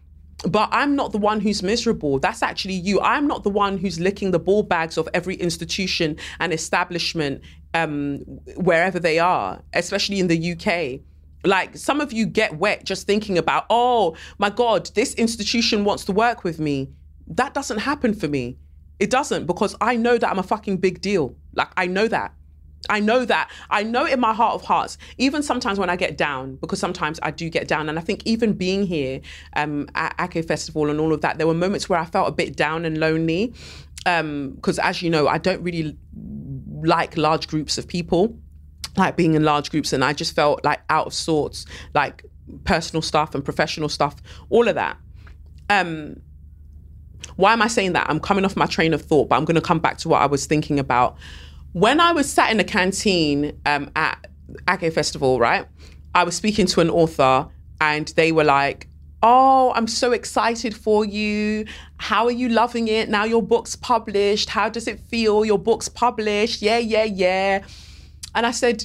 but 0.49 0.68
I'm 0.73 0.96
not 0.96 1.12
the 1.12 1.18
one 1.18 1.40
who's 1.40 1.62
miserable. 1.62 2.18
That's 2.18 2.42
actually 2.42 2.75
you. 2.75 3.01
I'm 3.01 3.27
not 3.27 3.42
the 3.42 3.51
one 3.51 3.77
who's 3.77 3.99
licking 4.01 4.31
the 4.31 4.38
ball 4.38 4.62
bags 4.62 4.96
of 4.96 5.09
every 5.12 5.35
institution 5.35 6.16
and 6.38 6.53
establishment 6.53 7.42
um, 7.75 8.18
wherever 8.57 8.99
they 8.99 9.18
are, 9.18 9.62
especially 9.75 10.20
in 10.20 10.29
the 10.29 10.53
UK. 10.53 11.01
Like 11.44 11.76
some 11.76 12.00
of 12.00 12.12
you 12.12 12.26
get 12.26 12.59
wet 12.59 12.85
just 12.85 13.07
thinking 13.07 13.38
about, 13.38 13.66
oh 13.70 14.16
my 14.38 14.51
God, 14.51 14.91
this 14.95 15.14
institution 15.14 15.84
wants 15.84 16.05
to 16.07 16.12
work 16.12 16.45
with 16.45 16.59
me. 16.59 16.91
That 17.26 17.55
doesn't 17.55 17.78
happen 17.78 18.14
for 18.14 18.28
me. 18.28 18.59
It 18.99 19.11
doesn't 19.11 19.47
because 19.47 19.74
I 19.80 19.97
know 19.97 20.18
that 20.18 20.30
I'm 20.30 20.38
a 20.38 20.43
fucking 20.43 20.78
big 20.78 21.01
deal. 21.01 21.34
Like 21.55 21.70
I 21.76 21.86
know 21.86 22.09
that. 22.09 22.34
I 22.88 23.01
know 23.01 23.24
that. 23.24 23.51
I 23.68 23.82
know 23.82 24.07
in 24.07 24.20
my 24.20 24.32
heart 24.32 24.55
of 24.55 24.62
hearts, 24.62 24.97
even 25.18 25.43
sometimes 25.43 25.78
when 25.78 25.91
I 25.91 25.97
get 25.97 26.16
down, 26.16 26.57
because 26.57 26.78
sometimes 26.78 27.20
I 27.22 27.30
do 27.30 27.49
get 27.51 27.68
down. 27.68 27.88
And 27.88 27.99
I 27.99 28.03
think 28.03 28.22
even 28.24 28.55
being 28.55 28.86
here 28.86 29.20
um, 29.55 29.88
at 29.95 30.14
Ake 30.18 30.47
Festival 30.47 30.88
and 30.88 30.99
all 30.99 31.12
of 31.12 31.20
that, 31.20 31.38
there 31.38 31.47
were 31.47 31.55
moments 31.55 31.88
where 31.88 31.99
I 31.99 32.07
felt 32.07 32.28
a 32.28 32.32
bit 32.32 32.57
down 32.57 32.84
and 32.84 32.99
lonely. 32.99 33.55
Because 34.05 34.78
um, 34.78 34.84
as 34.84 35.03
you 35.03 35.11
know, 35.11 35.28
I 35.28 35.36
don't 35.36 35.62
really 35.62 35.97
like 36.82 37.18
large 37.18 37.49
groups 37.49 37.76
of 37.76 37.86
people 37.86 38.38
like 38.97 39.16
being 39.16 39.34
in 39.34 39.45
large 39.45 39.70
groups 39.70 39.93
and 39.93 40.05
I 40.05 40.12
just 40.12 40.34
felt 40.34 40.64
like 40.64 40.80
out 40.91 41.07
of 41.07 41.14
sorts, 41.14 41.66
like 41.95 42.24
personal 42.64 43.03
stuff 43.03 43.34
and 43.34 43.45
professional 43.45 43.88
stuff, 43.88 44.16
all 44.49 44.68
of 44.68 44.74
that. 44.74 44.97
Um, 45.68 46.20
why 47.36 47.53
am 47.53 47.62
I 47.62 47.68
saying 47.68 47.93
that? 47.93 48.09
I'm 48.09 48.20
coming 48.20 48.45
off 48.45 48.57
my 48.57 48.66
train 48.66 48.93
of 48.93 49.03
thought, 49.03 49.28
but 49.28 49.36
I'm 49.36 49.45
going 49.45 49.55
to 49.55 49.61
come 49.61 49.78
back 49.78 49.99
to 49.99 50.09
what 50.09 50.22
I 50.22 50.26
was 50.26 50.47
thinking 50.47 50.78
about. 50.78 51.16
When 51.72 52.01
I 52.01 52.12
was 52.12 52.30
sat 52.30 52.51
in 52.51 52.57
the 52.57 52.64
canteen 52.64 53.61
um, 53.66 53.91
at 53.95 54.26
Ake 54.68 54.93
Festival, 54.93 55.38
right? 55.38 55.66
I 56.14 56.24
was 56.24 56.34
speaking 56.34 56.66
to 56.66 56.80
an 56.80 56.91
author 56.91 57.49
and 57.80 58.09
they 58.09 58.32
were 58.32 58.45
like, 58.45 58.88
Oh, 59.22 59.70
I'm 59.76 59.86
so 59.86 60.12
excited 60.12 60.74
for 60.74 61.05
you. 61.05 61.66
How 61.99 62.24
are 62.24 62.30
you 62.30 62.49
loving 62.49 62.88
it? 62.88 63.11
Now 63.11 63.24
your 63.24 63.43
book's 63.43 63.76
published. 63.76 64.49
How 64.49 64.70
does 64.70 64.88
it 64.88 64.99
feel? 64.99 65.45
Your 65.45 65.59
book's 65.59 65.91
published. 65.91 66.62
Yeah, 66.62 66.78
yeah, 66.78 67.05
yeah. 67.05 67.62
And 68.35 68.47
I 68.47 68.51
said, 68.51 68.85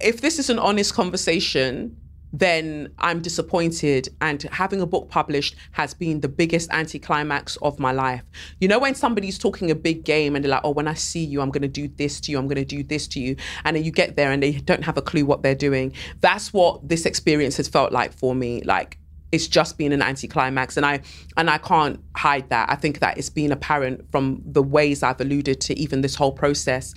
if 0.00 0.20
this 0.20 0.38
is 0.38 0.50
an 0.50 0.58
honest 0.58 0.94
conversation, 0.94 1.96
then 2.32 2.92
I'm 2.98 3.20
disappointed. 3.20 4.08
And 4.20 4.42
having 4.44 4.80
a 4.80 4.86
book 4.86 5.08
published 5.08 5.56
has 5.72 5.94
been 5.94 6.20
the 6.20 6.28
biggest 6.28 6.70
anticlimax 6.70 7.56
of 7.58 7.78
my 7.78 7.92
life. 7.92 8.22
You 8.60 8.68
know, 8.68 8.78
when 8.78 8.94
somebody's 8.94 9.38
talking 9.38 9.70
a 9.70 9.74
big 9.74 10.04
game 10.04 10.36
and 10.36 10.44
they're 10.44 10.50
like, 10.50 10.60
oh, 10.64 10.70
when 10.70 10.88
I 10.88 10.94
see 10.94 11.24
you, 11.24 11.40
I'm 11.40 11.50
going 11.50 11.62
to 11.62 11.68
do 11.68 11.88
this 11.88 12.20
to 12.22 12.32
you, 12.32 12.38
I'm 12.38 12.46
going 12.46 12.56
to 12.56 12.64
do 12.64 12.82
this 12.82 13.06
to 13.08 13.20
you. 13.20 13.36
And 13.64 13.76
then 13.76 13.84
you 13.84 13.90
get 13.90 14.16
there 14.16 14.30
and 14.30 14.42
they 14.42 14.52
don't 14.52 14.84
have 14.84 14.98
a 14.98 15.02
clue 15.02 15.24
what 15.24 15.42
they're 15.42 15.54
doing. 15.54 15.92
That's 16.20 16.52
what 16.52 16.86
this 16.86 17.06
experience 17.06 17.56
has 17.56 17.68
felt 17.68 17.92
like 17.92 18.12
for 18.12 18.34
me. 18.34 18.62
Like, 18.62 18.98
it's 19.30 19.46
just 19.46 19.76
been 19.76 19.92
an 19.92 20.00
anticlimax 20.00 20.76
and 20.76 20.86
i 20.86 21.00
and 21.36 21.50
i 21.50 21.58
can't 21.58 22.00
hide 22.16 22.48
that 22.48 22.68
i 22.70 22.74
think 22.74 23.00
that 23.00 23.18
it's 23.18 23.28
been 23.28 23.52
apparent 23.52 24.10
from 24.10 24.42
the 24.46 24.62
ways 24.62 25.02
i've 25.02 25.20
alluded 25.20 25.60
to 25.60 25.78
even 25.78 26.00
this 26.00 26.14
whole 26.14 26.32
process 26.32 26.94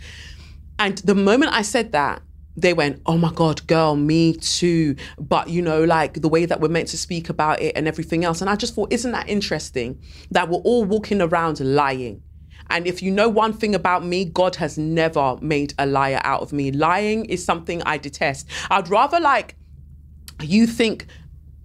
and 0.82 0.98
the 1.00 1.16
moment 1.16 1.52
i 1.54 1.62
said 1.62 1.92
that 1.92 2.22
they 2.56 2.74
went, 2.74 3.02
Oh 3.06 3.18
my 3.18 3.32
God, 3.32 3.66
girl, 3.68 3.96
me 3.96 4.34
too. 4.34 4.96
But, 5.18 5.50
you 5.50 5.62
know, 5.62 5.84
like 5.84 6.22
the 6.22 6.30
way 6.30 6.46
that 6.46 6.60
we're 6.60 6.70
meant 6.70 6.90
to 6.90 6.98
speak 6.98 7.30
about 7.30 7.62
it 7.62 7.76
and 7.76 7.88
everything 7.88 8.26
else. 8.26 8.42
And 8.42 8.50
I 8.50 8.56
just 8.56 8.76
thought, 8.76 8.92
Isn't 8.92 9.12
that 9.12 9.30
interesting 9.30 10.02
that 10.32 10.50
we're 10.50 10.60
all 10.60 10.84
walking 10.84 11.22
around 11.22 11.60
lying? 11.60 12.22
And 12.70 12.88
if 12.88 13.02
you 13.02 13.12
know 13.12 13.28
one 13.28 13.54
thing 13.54 13.76
about 13.76 14.06
me, 14.06 14.26
God 14.26 14.56
has 14.56 14.78
never 14.78 15.38
made 15.42 15.74
a 15.78 15.86
liar 15.86 16.22
out 16.24 16.42
of 16.42 16.54
me. 16.54 16.72
Lying 16.72 17.26
is 17.26 17.44
something 17.44 17.82
I 17.84 17.98
detest. 17.98 18.48
I'd 18.70 18.90
rather 18.90 19.20
like 19.20 19.56
you 20.42 20.66
think 20.68 21.08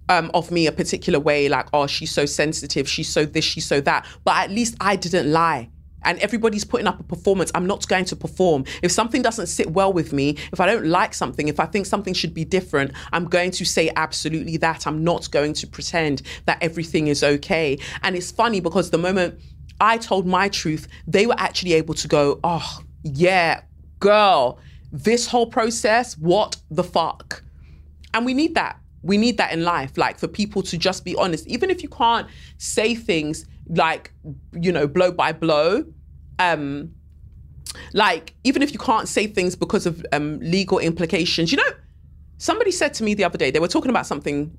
um, 0.09 0.29
of 0.33 0.51
me 0.51 0.67
a 0.67 0.71
particular 0.71 1.19
way, 1.19 1.47
like, 1.47 1.67
oh, 1.71 1.87
she's 1.87 2.11
so 2.11 2.25
sensitive, 2.25 2.89
she's 2.89 3.07
so 3.07 3.25
this, 3.25 3.45
she's 3.45 3.65
so 3.65 3.79
that. 3.81 4.05
But 4.25 4.35
at 4.37 4.51
least 4.51 4.75
I 4.81 4.97
didn't 4.97 5.31
lie 5.31 5.69
and 6.07 6.17
everybody's 6.19 6.63
putting 6.63 6.87
up 6.87 6.99
a 6.99 7.03
performance, 7.03 7.51
I'm 7.53 7.67
not 7.67 7.87
going 7.87 8.05
to 8.05 8.15
perform. 8.15 8.63
If 8.81 8.91
something 8.91 9.21
doesn't 9.21 9.47
sit 9.47 9.71
well 9.71 9.91
with 9.91 10.13
me, 10.13 10.37
if 10.53 10.59
I 10.59 10.65
don't 10.65 10.85
like 10.85 11.13
something, 11.13 11.49
if 11.49 11.59
I 11.59 11.65
think 11.65 11.85
something 11.85 12.13
should 12.13 12.33
be 12.33 12.45
different, 12.45 12.93
I'm 13.11 13.25
going 13.25 13.51
to 13.51 13.65
say 13.65 13.91
absolutely 13.95 14.55
that. 14.57 14.87
I'm 14.87 15.03
not 15.03 15.29
going 15.31 15.53
to 15.53 15.67
pretend 15.67 16.21
that 16.45 16.57
everything 16.61 17.07
is 17.07 17.23
okay. 17.23 17.77
And 18.03 18.15
it's 18.15 18.31
funny 18.31 18.61
because 18.61 18.89
the 18.89 18.97
moment 18.97 19.39
I 19.81 19.97
told 19.97 20.25
my 20.25 20.47
truth, 20.47 20.87
they 21.05 21.27
were 21.27 21.35
actually 21.37 21.73
able 21.73 21.93
to 21.95 22.07
go, 22.07 22.39
oh, 22.43 22.79
yeah, 23.03 23.61
girl, 23.99 24.59
this 24.93 25.27
whole 25.27 25.47
process, 25.47 26.17
what 26.17 26.55
the 26.71 26.85
fuck? 26.85 27.43
And 28.13 28.25
we 28.25 28.33
need 28.33 28.55
that. 28.55 28.79
We 29.03 29.17
need 29.17 29.37
that 29.37 29.51
in 29.51 29.63
life, 29.63 29.97
like 29.97 30.17
for 30.17 30.27
people 30.27 30.63
to 30.63 30.77
just 30.77 31.03
be 31.03 31.15
honest. 31.15 31.45
Even 31.47 31.69
if 31.69 31.83
you 31.83 31.89
can't 31.89 32.27
say 32.57 32.95
things 32.95 33.45
like 33.69 34.13
you 34.53 34.71
know 34.71 34.87
blow 34.87 35.11
by 35.11 35.33
blow 35.33 35.83
um 36.39 36.93
like 37.93 38.33
even 38.43 38.61
if 38.61 38.71
you 38.73 38.79
can't 38.79 39.07
say 39.07 39.27
things 39.27 39.55
because 39.55 39.85
of 39.85 40.05
um 40.13 40.39
legal 40.39 40.79
implications 40.79 41.51
you 41.51 41.57
know 41.57 41.71
somebody 42.37 42.71
said 42.71 42.93
to 42.93 43.03
me 43.03 43.13
the 43.13 43.23
other 43.23 43.37
day 43.37 43.49
they 43.51 43.59
were 43.59 43.67
talking 43.67 43.89
about 43.89 44.05
something 44.05 44.55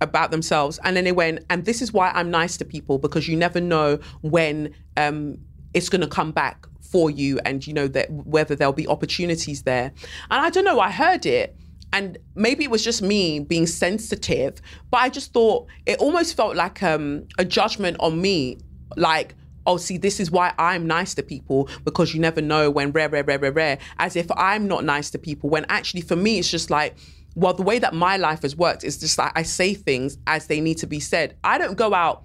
about 0.00 0.30
themselves 0.30 0.78
and 0.84 0.96
then 0.96 1.04
they 1.04 1.12
went 1.12 1.44
and 1.50 1.64
this 1.64 1.80
is 1.80 1.92
why 1.92 2.10
i'm 2.14 2.30
nice 2.30 2.56
to 2.56 2.64
people 2.64 2.98
because 2.98 3.28
you 3.28 3.36
never 3.36 3.60
know 3.60 3.98
when 4.22 4.72
um 4.96 5.38
it's 5.74 5.88
going 5.88 6.02
to 6.02 6.08
come 6.08 6.30
back 6.30 6.66
for 6.80 7.10
you 7.10 7.40
and 7.46 7.66
you 7.66 7.72
know 7.72 7.88
that 7.88 8.10
whether 8.10 8.54
there'll 8.54 8.74
be 8.74 8.86
opportunities 8.86 9.62
there. 9.62 9.92
And 10.30 10.44
i 10.44 10.50
don't 10.50 10.64
know 10.64 10.78
i 10.78 10.90
heard 10.90 11.24
it 11.24 11.56
and 11.94 12.18
maybe 12.34 12.64
it 12.64 12.70
was 12.70 12.84
just 12.84 13.02
me 13.02 13.40
being 13.40 13.66
sensitive 13.66 14.60
but 14.90 14.98
i 14.98 15.08
just 15.08 15.32
thought 15.32 15.66
it 15.86 15.98
almost 15.98 16.36
felt 16.36 16.54
like 16.56 16.82
um, 16.82 17.26
a 17.38 17.44
judgment 17.44 17.96
on 18.00 18.20
me 18.20 18.58
like 18.96 19.34
oh 19.66 19.76
see 19.76 19.96
this 19.96 20.20
is 20.20 20.30
why 20.30 20.52
i'm 20.58 20.86
nice 20.86 21.14
to 21.14 21.22
people 21.22 21.68
because 21.84 22.14
you 22.14 22.20
never 22.20 22.40
know 22.40 22.70
when 22.70 22.92
rare 22.92 23.08
rare 23.08 23.24
rare 23.24 23.38
rare 23.38 23.52
rare 23.52 23.78
as 23.98 24.16
if 24.16 24.30
i'm 24.36 24.66
not 24.66 24.84
nice 24.84 25.10
to 25.10 25.18
people 25.18 25.48
when 25.48 25.64
actually 25.68 26.00
for 26.00 26.16
me 26.16 26.38
it's 26.38 26.50
just 26.50 26.70
like 26.70 26.96
well 27.34 27.54
the 27.54 27.62
way 27.62 27.78
that 27.78 27.94
my 27.94 28.16
life 28.16 28.42
has 28.42 28.56
worked 28.56 28.84
is 28.84 28.98
just 28.98 29.18
like 29.18 29.32
i 29.36 29.42
say 29.42 29.74
things 29.74 30.18
as 30.26 30.46
they 30.46 30.60
need 30.60 30.78
to 30.78 30.86
be 30.86 31.00
said 31.00 31.36
i 31.44 31.58
don't 31.58 31.76
go 31.76 31.94
out 31.94 32.24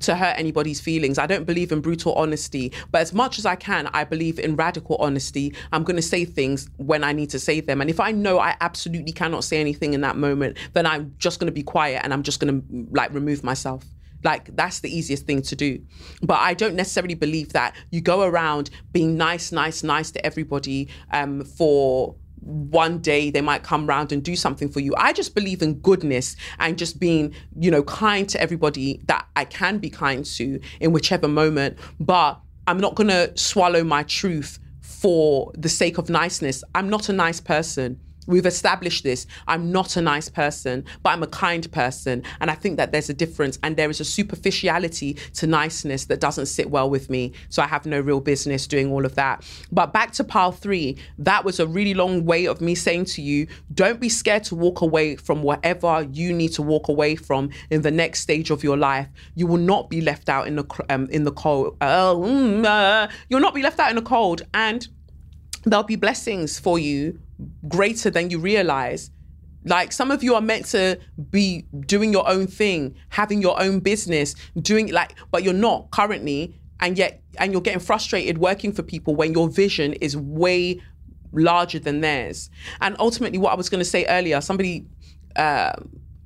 to 0.00 0.14
hurt 0.14 0.38
anybody's 0.38 0.80
feelings. 0.80 1.18
I 1.18 1.26
don't 1.26 1.44
believe 1.44 1.72
in 1.72 1.80
brutal 1.80 2.14
honesty, 2.14 2.72
but 2.90 3.00
as 3.00 3.12
much 3.12 3.38
as 3.38 3.46
I 3.46 3.56
can, 3.56 3.88
I 3.92 4.04
believe 4.04 4.38
in 4.38 4.56
radical 4.56 4.96
honesty. 4.96 5.54
I'm 5.72 5.84
going 5.84 5.96
to 5.96 6.02
say 6.02 6.24
things 6.24 6.68
when 6.76 7.04
I 7.04 7.12
need 7.12 7.30
to 7.30 7.38
say 7.38 7.60
them. 7.60 7.80
And 7.80 7.88
if 7.88 8.00
I 8.00 8.10
know 8.10 8.38
I 8.38 8.56
absolutely 8.60 9.12
cannot 9.12 9.44
say 9.44 9.60
anything 9.60 9.94
in 9.94 10.00
that 10.02 10.16
moment, 10.16 10.56
then 10.72 10.86
I'm 10.86 11.14
just 11.18 11.38
going 11.38 11.46
to 11.46 11.52
be 11.52 11.62
quiet 11.62 12.00
and 12.04 12.12
I'm 12.12 12.22
just 12.22 12.40
going 12.40 12.60
to 12.60 12.88
like 12.92 13.12
remove 13.12 13.44
myself. 13.44 13.84
Like 14.24 14.56
that's 14.56 14.80
the 14.80 14.94
easiest 14.94 15.26
thing 15.26 15.42
to 15.42 15.54
do. 15.54 15.80
But 16.22 16.38
I 16.40 16.54
don't 16.54 16.74
necessarily 16.74 17.14
believe 17.14 17.52
that 17.52 17.76
you 17.90 18.00
go 18.00 18.22
around 18.22 18.70
being 18.92 19.16
nice, 19.16 19.52
nice, 19.52 19.82
nice 19.82 20.10
to 20.12 20.26
everybody 20.26 20.88
um, 21.12 21.44
for 21.44 22.16
one 22.44 22.98
day 22.98 23.30
they 23.30 23.40
might 23.40 23.62
come 23.62 23.86
round 23.86 24.12
and 24.12 24.22
do 24.22 24.36
something 24.36 24.68
for 24.68 24.80
you. 24.80 24.94
I 24.96 25.12
just 25.12 25.34
believe 25.34 25.62
in 25.62 25.74
goodness 25.80 26.36
and 26.58 26.76
just 26.76 27.00
being, 27.00 27.34
you 27.58 27.70
know, 27.70 27.82
kind 27.82 28.28
to 28.30 28.40
everybody 28.40 29.00
that 29.06 29.26
I 29.36 29.44
can 29.44 29.78
be 29.78 29.90
kind 29.90 30.24
to 30.24 30.60
in 30.80 30.92
whichever 30.92 31.28
moment. 31.28 31.78
But 32.00 32.40
I'm 32.66 32.78
not 32.78 32.94
going 32.94 33.08
to 33.08 33.36
swallow 33.36 33.84
my 33.84 34.02
truth 34.04 34.58
for 34.80 35.52
the 35.56 35.68
sake 35.68 35.98
of 35.98 36.08
niceness. 36.08 36.62
I'm 36.74 36.88
not 36.88 37.08
a 37.08 37.12
nice 37.12 37.40
person. 37.40 38.00
We've 38.26 38.46
established 38.46 39.04
this. 39.04 39.26
I'm 39.46 39.70
not 39.70 39.96
a 39.96 40.02
nice 40.02 40.28
person, 40.28 40.84
but 41.02 41.10
I'm 41.10 41.22
a 41.22 41.28
kind 41.28 41.70
person. 41.72 42.22
And 42.40 42.50
I 42.50 42.54
think 42.54 42.76
that 42.78 42.92
there's 42.92 43.10
a 43.10 43.14
difference. 43.14 43.58
And 43.62 43.76
there 43.76 43.90
is 43.90 44.00
a 44.00 44.04
superficiality 44.04 45.14
to 45.34 45.46
niceness 45.46 46.06
that 46.06 46.20
doesn't 46.20 46.46
sit 46.46 46.70
well 46.70 46.88
with 46.88 47.10
me. 47.10 47.32
So 47.48 47.62
I 47.62 47.66
have 47.66 47.86
no 47.86 48.00
real 48.00 48.20
business 48.20 48.66
doing 48.66 48.90
all 48.90 49.04
of 49.04 49.14
that. 49.16 49.44
But 49.70 49.92
back 49.92 50.12
to 50.12 50.24
pile 50.24 50.52
three, 50.52 50.96
that 51.18 51.44
was 51.44 51.60
a 51.60 51.66
really 51.66 51.94
long 51.94 52.24
way 52.24 52.46
of 52.46 52.60
me 52.60 52.74
saying 52.74 53.06
to 53.06 53.22
you 53.22 53.46
don't 53.72 54.00
be 54.00 54.08
scared 54.08 54.44
to 54.44 54.54
walk 54.54 54.80
away 54.80 55.16
from 55.16 55.42
whatever 55.42 56.06
you 56.12 56.32
need 56.32 56.52
to 56.52 56.62
walk 56.62 56.88
away 56.88 57.16
from 57.16 57.50
in 57.70 57.82
the 57.82 57.90
next 57.90 58.20
stage 58.20 58.50
of 58.50 58.62
your 58.62 58.76
life. 58.76 59.08
You 59.34 59.46
will 59.46 59.58
not 59.58 59.90
be 59.90 60.00
left 60.00 60.28
out 60.28 60.46
in 60.46 60.56
the, 60.56 60.84
um, 60.88 61.08
in 61.10 61.24
the 61.24 61.32
cold. 61.32 61.76
Uh, 61.80 62.14
mm, 62.14 62.64
uh, 62.64 63.08
you'll 63.28 63.40
not 63.40 63.54
be 63.54 63.62
left 63.62 63.78
out 63.78 63.90
in 63.90 63.96
the 63.96 64.02
cold. 64.02 64.42
And 64.52 64.86
there'll 65.64 65.84
be 65.84 65.96
blessings 65.96 66.58
for 66.58 66.78
you 66.78 67.18
greater 67.68 68.10
than 68.10 68.30
you 68.30 68.38
realize. 68.38 69.10
Like 69.64 69.92
some 69.92 70.10
of 70.10 70.22
you 70.22 70.34
are 70.34 70.42
meant 70.42 70.66
to 70.66 70.98
be 71.30 71.64
doing 71.86 72.12
your 72.12 72.28
own 72.28 72.46
thing, 72.46 72.94
having 73.08 73.40
your 73.40 73.60
own 73.60 73.80
business, 73.80 74.34
doing 74.60 74.92
like, 74.92 75.14
but 75.30 75.42
you're 75.42 75.54
not 75.54 75.90
currently, 75.90 76.54
and 76.80 76.98
yet, 76.98 77.22
and 77.38 77.52
you're 77.52 77.62
getting 77.62 77.80
frustrated 77.80 78.38
working 78.38 78.72
for 78.72 78.82
people 78.82 79.14
when 79.14 79.32
your 79.32 79.48
vision 79.48 79.94
is 79.94 80.16
way 80.16 80.80
larger 81.32 81.78
than 81.78 82.00
theirs. 82.00 82.50
And 82.80 82.94
ultimately, 82.98 83.38
what 83.38 83.52
I 83.52 83.56
was 83.56 83.70
going 83.70 83.80
to 83.80 83.84
say 83.84 84.04
earlier, 84.06 84.40
somebody, 84.40 84.86
uh, 85.36 85.72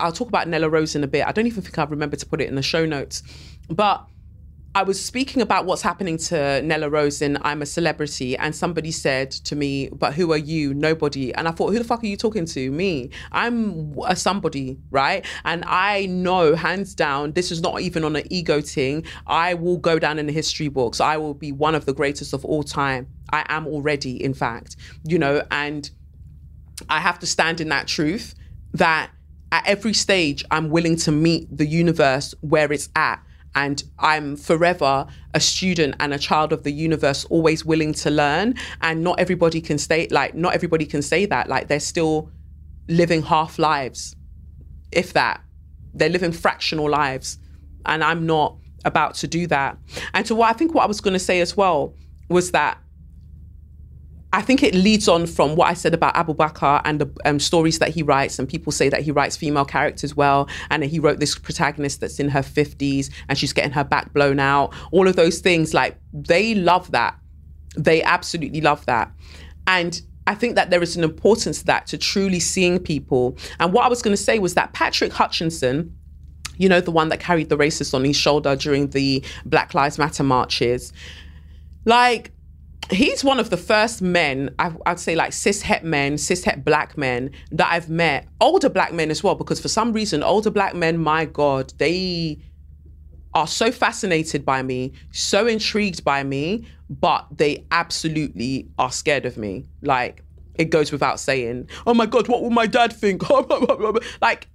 I'll 0.01 0.13
talk 0.13 0.29
about 0.29 0.49
Nella 0.49 0.69
Rose 0.69 0.97
in 0.97 1.05
a 1.05 1.07
bit. 1.07 1.27
I 1.27 1.33
don't 1.33 1.47
even 1.47 1.63
think 1.63 1.79
I 1.79 1.85
remember 1.85 2.17
to 2.17 2.27
put 2.27 2.41
it 2.41 2.49
in 2.49 2.57
the 2.57 2.63
show 2.63 2.87
notes, 2.87 3.23
but 3.69 4.05
I 4.75 4.83
was 4.83 5.03
speaking 5.03 5.41
about 5.41 5.65
what's 5.65 5.81
happening 5.81 6.19
to 6.19 6.61
Nella 6.63 6.91
Rose 6.91 7.23
in 7.23 7.39
I'm 7.41 7.63
a 7.63 7.67
Celebrity, 7.67 8.37
and 8.37 8.55
somebody 8.55 8.91
said 8.91 9.31
to 9.31 9.57
me, 9.57 9.89
But 9.89 10.15
who 10.15 10.31
are 10.33 10.39
you? 10.39 10.75
Nobody. 10.75 11.35
And 11.35 11.49
I 11.49 11.53
thought, 11.53 11.73
Who 11.73 11.79
the 11.79 11.85
fuck 11.85 12.03
are 12.03 12.07
you 12.07 12.17
talking 12.17 12.45
to? 12.47 12.71
Me. 12.71 13.11
I'm 13.33 13.95
a 14.07 14.15
somebody, 14.15 14.79
right? 14.91 15.25
And 15.45 15.65
I 15.67 16.07
know, 16.07 16.55
hands 16.55 16.95
down, 16.95 17.33
this 17.33 17.51
is 17.51 17.63
not 17.63 17.81
even 17.81 18.05
on 18.05 18.15
an 18.15 18.25
ego 18.31 18.61
thing. 18.61 19.05
I 19.27 19.55
will 19.55 19.79
go 19.79 19.99
down 19.99 20.19
in 20.19 20.27
the 20.27 20.33
history 20.33 20.69
books. 20.69 21.01
I 21.01 21.17
will 21.17 21.35
be 21.35 21.51
one 21.51 21.75
of 21.75 21.87
the 21.87 21.95
greatest 21.95 22.35
of 22.35 22.45
all 22.45 22.63
time. 22.63 23.09
I 23.33 23.47
am 23.49 23.67
already, 23.67 24.23
in 24.23 24.35
fact, 24.35 24.77
you 25.03 25.19
know, 25.19 25.43
and 25.51 25.91
I 26.91 27.01
have 27.01 27.19
to 27.21 27.27
stand 27.27 27.61
in 27.61 27.71
that 27.71 27.89
truth 27.89 28.35
that 28.75 29.11
at 29.51 29.67
every 29.67 29.95
stage, 29.95 30.45
I'm 30.51 30.69
willing 30.69 30.97
to 30.97 31.13
meet 31.13 31.57
the 31.57 31.67
universe 31.67 32.35
where 32.43 32.71
it's 32.71 32.91
at 32.95 33.23
and 33.55 33.83
I'm 33.99 34.37
forever 34.37 35.07
a 35.35 35.41
student 35.41 35.97
and 36.01 36.13
a 36.13 36.19
child 36.19 36.53
of 36.53 36.63
the 36.63 36.73
universe, 36.73 37.25
always 37.27 37.65
willing 37.65 37.93
to 37.95 38.11
learn. 38.11 38.55
And 38.81 39.03
not 39.03 39.19
everybody 39.19 39.61
can 39.61 39.79
stay 39.79 40.09
like 40.09 40.35
not 40.35 40.55
everybody 40.55 40.87
can 40.87 41.03
say 41.03 41.27
that. 41.27 41.49
Like 41.49 41.69
they're 41.69 41.81
still 41.81 42.31
living 42.89 43.23
half 43.23 43.59
lives, 43.59 44.17
if 44.93 45.13
that. 45.15 45.43
They're 45.95 46.09
living 46.09 46.33
fractional 46.33 46.89
lives. 46.89 47.39
And 47.87 48.05
I'm 48.05 48.27
not 48.27 48.57
about 48.85 49.15
to 49.17 49.27
do 49.27 49.47
that. 49.49 49.79
And 50.15 50.27
so 50.27 50.35
what 50.35 50.51
I 50.51 50.53
think 50.53 50.75
what 50.75 50.85
I 50.85 50.87
was 50.87 51.01
gonna 51.01 51.19
say 51.19 51.41
as 51.41 51.57
well 51.57 51.95
was 52.29 52.53
that 52.53 52.79
I 54.33 54.43
think 54.43 54.63
it 54.63 54.75
leads 54.75 55.09
on 55.09 55.27
from 55.27 55.57
what 55.57 55.71
I 55.71 55.75
said 55.75 55.95
about 55.95 56.15
Abubakar 56.15 56.83
and 56.85 57.01
the 57.01 57.11
um, 57.25 57.41
stories 57.41 57.79
that 57.79 57.91
he 57.91 58.03
writes, 58.03 58.39
and 58.39 58.47
people 58.47 58.73
say 58.73 58.91
that 58.91 59.03
he 59.03 59.11
writes 59.11 59.37
female 59.37 59.65
characters 59.65 60.15
well, 60.15 60.49
and 60.71 60.85
he 60.85 60.99
wrote 60.99 61.19
this 61.19 61.39
protagonist 61.39 62.01
that's 62.01 62.21
in 62.21 62.29
her 62.29 62.41
50s 62.43 63.11
and 63.29 63.39
she's 63.39 63.55
getting 63.55 63.73
her 63.73 63.85
back 63.85 64.13
blown 64.13 64.39
out. 64.39 64.75
All 64.93 65.09
of 65.09 65.17
those 65.17 65.39
things, 65.39 65.73
like, 65.73 65.97
they 66.13 66.55
love 66.55 66.91
that. 66.91 67.19
They 67.77 68.03
absolutely 68.03 68.61
love 68.61 68.85
that. 68.85 69.11
And 69.67 70.01
I 70.27 70.35
think 70.35 70.57
that 70.57 70.69
there 70.69 70.83
is 70.83 70.95
an 70.95 71.05
importance 71.05 71.61
to 71.61 71.67
that 71.67 71.87
to 71.87 71.97
truly 71.97 72.41
seeing 72.41 72.79
people. 72.79 73.39
And 73.61 73.73
what 73.73 73.87
I 73.87 73.89
was 73.89 74.03
going 74.03 74.15
to 74.15 74.23
say 74.23 74.39
was 74.39 74.53
that 74.55 74.75
Patrick 74.75 75.13
Hutchinson, 75.13 75.97
you 76.59 76.69
know, 76.69 76.83
the 76.83 76.91
one 76.91 77.09
that 77.09 77.19
carried 77.19 77.49
the 77.49 77.57
racist 77.57 77.95
on 77.95 78.05
his 78.05 78.17
shoulder 78.17 78.57
during 78.57 78.89
the 78.89 79.25
Black 79.47 79.73
Lives 79.73 79.97
Matter 79.97 80.23
marches, 80.23 80.93
like, 81.87 82.33
he's 82.91 83.23
one 83.25 83.39
of 83.39 83.51
the 83.51 83.57
first 83.57 84.03
men, 84.03 84.55
I, 84.59 84.69
would 84.69 84.99
say 84.99 85.15
like 85.15 85.33
cis 85.33 85.63
het 85.63 85.85
men, 85.85 86.19
cis 86.19 86.45
het 86.45 86.65
black 86.65 86.97
men 86.97 87.31
that 87.53 87.69
I've 87.71 87.89
met, 87.89 88.27
older 88.41 88.69
black 88.69 88.93
men 88.93 89.11
as 89.11 89.23
well, 89.23 89.35
because 89.35 89.61
for 89.61 89.69
some 89.69 89.93
reason, 89.93 90.23
older 90.23 90.51
black 90.51 90.75
men, 90.75 90.99
my 90.99 91.25
God, 91.25 91.73
they 91.79 92.39
are 93.35 93.47
so 93.47 93.71
fascinated 93.71 94.45
by 94.45 94.63
me, 94.63 94.93
so 95.13 95.47
intrigued 95.47 96.05
by 96.05 96.23
me, 96.25 96.67
but 96.89 97.27
they 97.37 97.65
absolutely 97.71 98.69
are 98.79 98.91
scared 98.91 99.27
of 99.27 99.37
me. 99.37 99.67
Like, 99.83 100.25
it 100.55 100.67
goes 100.67 100.91
without 100.91 101.21
saying, 101.21 101.69
oh 101.87 101.95
my 101.95 102.07
God, 102.07 102.29
what 102.29 102.43
will 102.43 102.51
my 102.51 102.67
dad 102.67 102.93
think? 102.93 103.23
like, 104.21 104.49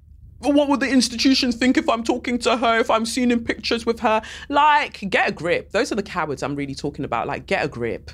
what 0.44 0.70
would 0.70 0.80
the 0.80 0.90
institutions 0.90 1.56
think 1.56 1.78
if 1.78 1.88
I'm 1.90 2.04
talking 2.04 2.38
to 2.40 2.58
her, 2.58 2.80
if 2.80 2.90
I'm 2.90 3.06
seen 3.06 3.32
in 3.32 3.44
pictures 3.44 3.86
with 3.86 4.00
her? 4.02 4.22
Like, 4.50 5.10
get 5.10 5.30
a 5.30 5.32
grip. 5.32 5.72
Those 5.72 5.92
are 5.92 5.96
the 5.96 6.04
cowards 6.04 6.44
I'm 6.44 6.56
really 6.56 6.76
talking 6.76 7.06
about. 7.06 7.28
Like, 7.28 7.46
get 7.46 7.64
a 7.64 7.68
grip. 7.68 8.12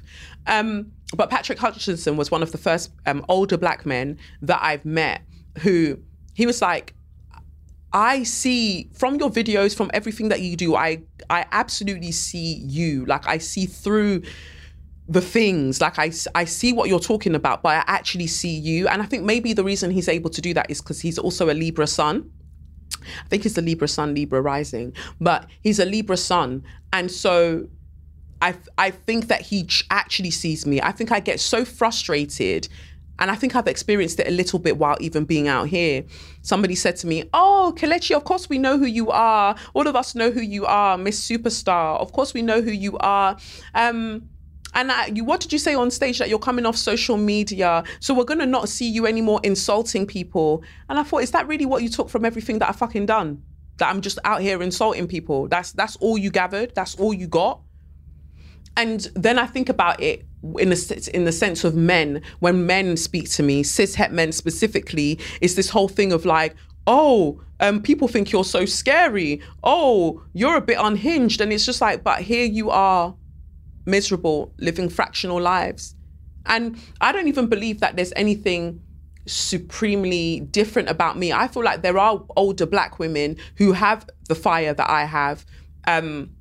Um, 0.47 0.91
but 1.15 1.29
Patrick 1.29 1.59
Hutchinson 1.59 2.17
was 2.17 2.29
one 2.31 2.43
of 2.43 2.51
the 2.51 2.57
first 2.57 2.91
um, 3.05 3.25
older 3.29 3.57
black 3.57 3.85
men 3.85 4.17
that 4.41 4.59
I've 4.61 4.85
met 4.85 5.21
who 5.59 5.99
he 6.33 6.45
was 6.45 6.61
like, 6.61 6.93
I 7.91 8.23
see 8.23 8.89
from 8.93 9.15
your 9.15 9.31
videos, 9.31 9.75
from 9.75 9.89
everything 9.93 10.29
that 10.29 10.41
you 10.41 10.55
do, 10.55 10.75
I 10.75 11.01
I 11.29 11.45
absolutely 11.51 12.11
see 12.11 12.53
you. 12.65 13.05
Like 13.05 13.27
I 13.27 13.39
see 13.39 13.65
through 13.65 14.21
the 15.09 15.21
things 15.21 15.81
like 15.81 15.97
I, 15.97 16.11
I 16.35 16.45
see 16.45 16.71
what 16.71 16.87
you're 16.87 16.99
talking 16.99 17.33
about 17.33 17.63
but 17.63 17.69
i 17.69 17.83
actually 17.87 18.27
see 18.27 18.55
you 18.55 18.87
and 18.87 19.01
i 19.01 19.05
think 19.05 19.23
maybe 19.23 19.53
the 19.53 19.63
reason 19.63 19.89
he's 19.89 20.07
able 20.07 20.29
to 20.29 20.39
do 20.39 20.53
that 20.53 20.69
is 20.69 20.81
because 20.81 21.01
he's 21.01 21.17
also 21.17 21.49
a 21.49 21.55
libra 21.55 21.87
sun 21.87 22.31
i 23.03 23.27
think 23.27 23.43
he's 23.43 23.57
a 23.57 23.61
libra 23.61 23.87
sun 23.87 24.13
libra 24.13 24.39
rising 24.39 24.93
but 25.19 25.47
he's 25.61 25.79
a 25.79 25.85
libra 25.85 26.15
sun 26.15 26.63
and 26.93 27.09
so 27.11 27.67
i 28.41 28.55
i 28.77 28.91
think 28.91 29.27
that 29.27 29.41
he 29.41 29.67
actually 29.89 30.29
sees 30.31 30.67
me 30.67 30.79
i 30.81 30.91
think 30.91 31.11
i 31.11 31.19
get 31.19 31.39
so 31.39 31.65
frustrated 31.65 32.69
and 33.21 33.29
I 33.29 33.35
think 33.35 33.53
I've 33.53 33.67
experienced 33.67 34.21
it 34.21 34.29
a 34.29 34.31
little 34.31 34.59
bit 34.59 34.77
while 34.77 34.95
even 35.01 35.25
being 35.25 35.49
out 35.49 35.67
here. 35.67 36.05
Somebody 36.41 36.73
said 36.73 36.95
to 36.97 37.07
me, 37.07 37.25
Oh, 37.33 37.73
Kelechi, 37.75 38.15
of 38.15 38.23
course 38.23 38.47
we 38.47 38.57
know 38.57 38.77
who 38.77 38.85
you 38.85 39.11
are. 39.11 39.57
All 39.73 39.87
of 39.87 39.95
us 39.97 40.15
know 40.15 40.31
who 40.31 40.39
you 40.39 40.65
are, 40.65 40.97
Miss 40.97 41.19
Superstar. 41.29 41.99
Of 41.99 42.13
course 42.13 42.33
we 42.33 42.41
know 42.41 42.61
who 42.61 42.71
you 42.71 42.97
are. 42.99 43.37
Um, 43.75 44.29
and 44.73 44.91
I, 44.91 45.07
you, 45.07 45.23
what 45.23 45.39
did 45.39 45.51
you 45.51 45.59
say 45.59 45.73
on 45.73 45.89
stage 45.89 46.19
that 46.19 46.29
you're 46.29 46.39
coming 46.39 46.65
off 46.65 46.75
social 46.75 47.17
media? 47.17 47.83
So 47.99 48.13
we're 48.13 48.25
to 48.25 48.45
not 48.45 48.69
see 48.69 48.89
you 48.89 49.07
anymore 49.07 49.39
insulting 49.43 50.05
people. 50.05 50.63
And 50.89 50.99
I 50.99 51.03
thought, 51.03 51.23
is 51.23 51.31
that 51.31 51.47
really 51.47 51.65
what 51.65 51.81
you 51.81 51.89
took 51.89 52.09
from 52.09 52.25
everything 52.25 52.59
that 52.59 52.69
I 52.69 52.73
fucking 52.73 53.05
done? 53.07 53.41
That 53.77 53.89
I'm 53.89 54.01
just 54.01 54.19
out 54.25 54.41
here 54.41 54.61
insulting 54.61 55.07
people. 55.07 55.47
That's 55.47 55.71
that's 55.71 55.95
all 55.97 56.17
you 56.17 56.29
gathered. 56.29 56.73
That's 56.75 56.95
all 56.95 57.13
you 57.13 57.27
got. 57.27 57.61
And 58.77 59.01
then 59.15 59.39
I 59.39 59.45
think 59.45 59.69
about 59.69 60.01
it 60.01 60.25
in 60.59 60.69
the 60.69 61.09
in 61.13 61.25
the 61.25 61.31
sense 61.31 61.63
of 61.63 61.75
men. 61.75 62.21
When 62.39 62.65
men 62.65 62.97
speak 62.97 63.29
to 63.31 63.43
me, 63.43 63.63
cis 63.63 63.95
het 63.95 64.11
men 64.11 64.31
specifically, 64.31 65.19
it's 65.41 65.55
this 65.55 65.69
whole 65.69 65.87
thing 65.87 66.13
of 66.13 66.25
like, 66.25 66.55
oh, 66.85 67.41
um, 67.59 67.81
people 67.81 68.07
think 68.07 68.31
you're 68.31 68.43
so 68.43 68.65
scary. 68.65 69.41
Oh, 69.63 70.23
you're 70.33 70.57
a 70.57 70.61
bit 70.61 70.77
unhinged, 70.79 71.41
and 71.41 71.51
it's 71.51 71.65
just 71.65 71.81
like, 71.81 72.03
but 72.03 72.21
here 72.21 72.45
you 72.45 72.69
are 72.69 73.15
miserable, 73.89 74.53
living 74.57 74.89
fractional 74.89 75.41
lives. 75.41 75.95
And 76.45 76.77
I 77.01 77.11
don't 77.11 77.27
even 77.27 77.47
believe 77.47 77.79
that 77.79 77.95
there's 77.95 78.13
anything 78.15 78.81
supremely 79.25 80.41
different 80.51 80.89
about 80.89 81.17
me. 81.17 81.31
I 81.31 81.47
feel 81.47 81.63
like 81.63 81.81
there 81.81 81.97
are 81.97 82.23
older 82.35 82.65
black 82.65 82.99
women 82.99 83.37
who 83.57 83.73
have 83.73 84.09
the 84.27 84.35
fire 84.35 84.73
that 84.73 84.89
I 84.89 85.05
have. 85.05 85.45
Um, 85.87 86.31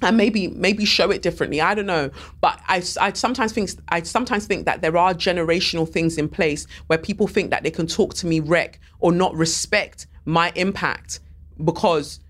and 0.00 0.16
maybe 0.16 0.48
maybe 0.48 0.84
show 0.84 1.10
it 1.10 1.22
differently 1.22 1.60
i 1.60 1.74
don't 1.74 1.86
know 1.86 2.08
but 2.40 2.60
I, 2.68 2.82
I 3.00 3.12
sometimes 3.14 3.52
think 3.52 3.70
i 3.88 4.02
sometimes 4.02 4.46
think 4.46 4.64
that 4.66 4.80
there 4.80 4.96
are 4.96 5.12
generational 5.12 5.88
things 5.88 6.18
in 6.18 6.28
place 6.28 6.68
where 6.86 6.98
people 6.98 7.26
think 7.26 7.50
that 7.50 7.64
they 7.64 7.70
can 7.72 7.88
talk 7.88 8.14
to 8.14 8.26
me 8.28 8.38
wreck 8.38 8.78
or 9.00 9.10
not 9.10 9.34
respect 9.34 10.06
my 10.24 10.52
impact 10.54 11.20
because 11.64 12.20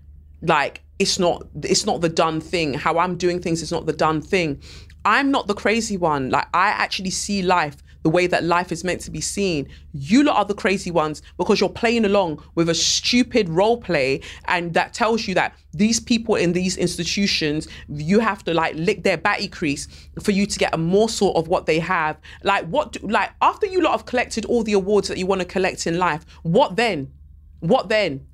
like 0.41 0.81
it's 0.99 1.17
not 1.17 1.47
it's 1.63 1.85
not 1.85 2.01
the 2.01 2.09
done 2.09 2.41
thing. 2.41 2.73
How 2.73 2.99
i'm 2.99 3.15
doing 3.15 3.41
things 3.41 3.61
is 3.61 3.71
not 3.71 3.85
the 3.85 3.93
done 3.93 4.21
thing. 4.21 4.61
I'm 5.05 5.31
not 5.31 5.47
the 5.47 5.55
crazy 5.55 5.97
one. 5.97 6.29
Like 6.29 6.47
i 6.53 6.67
actually 6.67 7.09
see 7.09 7.41
life 7.41 7.77
the 8.03 8.09
way 8.09 8.27
that 8.27 8.43
life 8.43 8.71
is 8.71 8.83
meant 8.83 9.01
to 9.01 9.11
be 9.11 9.21
seen. 9.21 9.67
You 9.93 10.23
lot 10.23 10.37
are 10.37 10.45
the 10.45 10.53
crazy 10.53 10.91
ones 10.91 11.21
because 11.37 11.59
you're 11.59 11.69
playing 11.69 12.05
along 12.05 12.43
with 12.55 12.69
a 12.69 12.75
stupid 12.75 13.49
role 13.49 13.77
play 13.77 14.21
and 14.45 14.73
that 14.73 14.93
tells 14.93 15.27
you 15.27 15.35
that 15.35 15.53
these 15.73 15.99
people 15.99 16.35
in 16.35 16.53
these 16.53 16.77
institutions 16.77 17.67
you 17.89 18.19
have 18.19 18.43
to 18.45 18.53
like 18.53 18.75
lick 18.75 19.03
their 19.03 19.17
batty 19.17 19.47
crease 19.47 19.87
for 20.21 20.31
you 20.31 20.45
to 20.45 20.57
get 20.57 20.73
a 20.73 20.77
morsel 20.77 21.35
of 21.35 21.47
what 21.47 21.65
they 21.65 21.79
have. 21.79 22.17
Like 22.43 22.65
what 22.67 22.93
do, 22.93 22.99
like 23.07 23.31
after 23.41 23.65
you 23.65 23.81
lot 23.81 23.91
have 23.91 24.05
collected 24.05 24.45
all 24.45 24.63
the 24.63 24.73
awards 24.73 25.07
that 25.07 25.17
you 25.17 25.25
want 25.25 25.41
to 25.41 25.47
collect 25.47 25.87
in 25.87 25.97
life 25.97 26.25
what 26.43 26.75
then? 26.75 27.11
What 27.59 27.89
then 27.89 28.28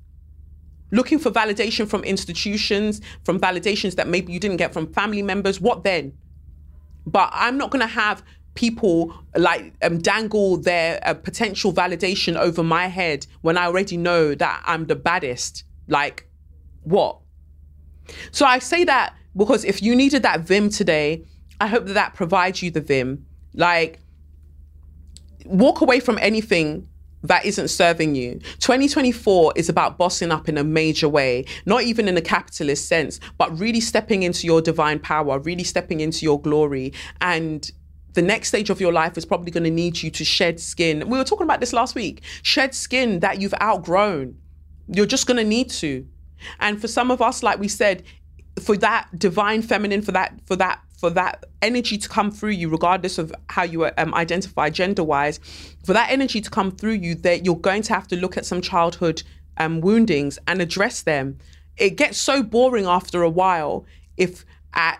looking 0.90 1.18
for 1.18 1.30
validation 1.30 1.88
from 1.88 2.04
institutions, 2.04 3.00
from 3.24 3.40
validations 3.40 3.96
that 3.96 4.06
maybe 4.06 4.32
you 4.32 4.40
didn't 4.40 4.56
get 4.56 4.72
from 4.72 4.92
family 4.92 5.22
members, 5.22 5.60
what 5.60 5.84
then? 5.84 6.12
But 7.06 7.30
I'm 7.32 7.56
not 7.56 7.70
going 7.70 7.80
to 7.80 7.86
have 7.86 8.22
people 8.54 9.14
like 9.36 9.74
um, 9.82 9.98
dangle 9.98 10.56
their 10.56 11.00
uh, 11.06 11.14
potential 11.14 11.72
validation 11.72 12.36
over 12.36 12.62
my 12.62 12.86
head 12.86 13.26
when 13.42 13.56
I 13.56 13.66
already 13.66 13.96
know 13.96 14.34
that 14.34 14.62
I'm 14.66 14.86
the 14.86 14.96
baddest. 14.96 15.64
Like, 15.88 16.28
what? 16.82 17.18
So 18.30 18.46
I 18.46 18.58
say 18.58 18.84
that 18.84 19.14
because 19.36 19.64
if 19.64 19.82
you 19.82 19.94
needed 19.94 20.22
that 20.22 20.40
Vim 20.40 20.70
today, 20.70 21.24
I 21.60 21.66
hope 21.68 21.86
that 21.86 21.94
that 21.94 22.14
provides 22.14 22.62
you 22.62 22.70
the 22.70 22.80
Vim. 22.80 23.26
Like, 23.54 24.00
walk 25.44 25.80
away 25.80 26.00
from 26.00 26.18
anything 26.18 26.88
that 27.28 27.44
isn't 27.44 27.68
serving 27.68 28.14
you. 28.14 28.38
2024 28.60 29.52
is 29.56 29.68
about 29.68 29.98
bossing 29.98 30.30
up 30.30 30.48
in 30.48 30.58
a 30.58 30.64
major 30.64 31.08
way, 31.08 31.44
not 31.64 31.82
even 31.82 32.08
in 32.08 32.16
a 32.16 32.20
capitalist 32.20 32.88
sense, 32.88 33.20
but 33.38 33.56
really 33.58 33.80
stepping 33.80 34.22
into 34.22 34.46
your 34.46 34.60
divine 34.60 34.98
power, 34.98 35.38
really 35.38 35.64
stepping 35.64 36.00
into 36.00 36.24
your 36.24 36.40
glory. 36.40 36.92
And 37.20 37.70
the 38.14 38.22
next 38.22 38.48
stage 38.48 38.70
of 38.70 38.80
your 38.80 38.92
life 38.92 39.16
is 39.16 39.24
probably 39.24 39.50
going 39.50 39.64
to 39.64 39.70
need 39.70 40.02
you 40.02 40.10
to 40.10 40.24
shed 40.24 40.58
skin. 40.58 41.08
We 41.08 41.18
were 41.18 41.24
talking 41.24 41.44
about 41.44 41.60
this 41.60 41.72
last 41.72 41.94
week 41.94 42.22
shed 42.42 42.74
skin 42.74 43.20
that 43.20 43.40
you've 43.40 43.54
outgrown. 43.60 44.36
You're 44.88 45.06
just 45.06 45.26
going 45.26 45.36
to 45.36 45.44
need 45.44 45.70
to. 45.70 46.06
And 46.60 46.80
for 46.80 46.88
some 46.88 47.10
of 47.10 47.20
us, 47.22 47.42
like 47.42 47.58
we 47.58 47.68
said, 47.68 48.02
for 48.60 48.76
that 48.78 49.08
divine 49.18 49.62
feminine, 49.62 50.02
for 50.02 50.12
that, 50.12 50.38
for 50.46 50.56
that 50.56 50.80
for 50.96 51.10
that 51.10 51.44
energy 51.62 51.98
to 51.98 52.08
come 52.08 52.30
through 52.30 52.50
you, 52.50 52.68
regardless 52.68 53.18
of 53.18 53.32
how 53.48 53.62
you 53.62 53.86
um, 53.98 54.14
identify 54.14 54.70
gender 54.70 55.04
wise, 55.04 55.38
for 55.84 55.92
that 55.92 56.10
energy 56.10 56.40
to 56.40 56.50
come 56.50 56.70
through 56.70 56.92
you, 56.94 57.14
that 57.16 57.44
you're 57.44 57.56
going 57.56 57.82
to 57.82 57.94
have 57.94 58.08
to 58.08 58.16
look 58.16 58.36
at 58.36 58.46
some 58.46 58.60
childhood 58.60 59.22
um, 59.58 59.80
woundings 59.80 60.38
and 60.46 60.60
address 60.60 61.02
them. 61.02 61.38
It 61.76 61.96
gets 61.96 62.18
so 62.18 62.42
boring 62.42 62.86
after 62.86 63.22
a 63.22 63.30
while 63.30 63.84
if 64.16 64.44
at 64.72 64.98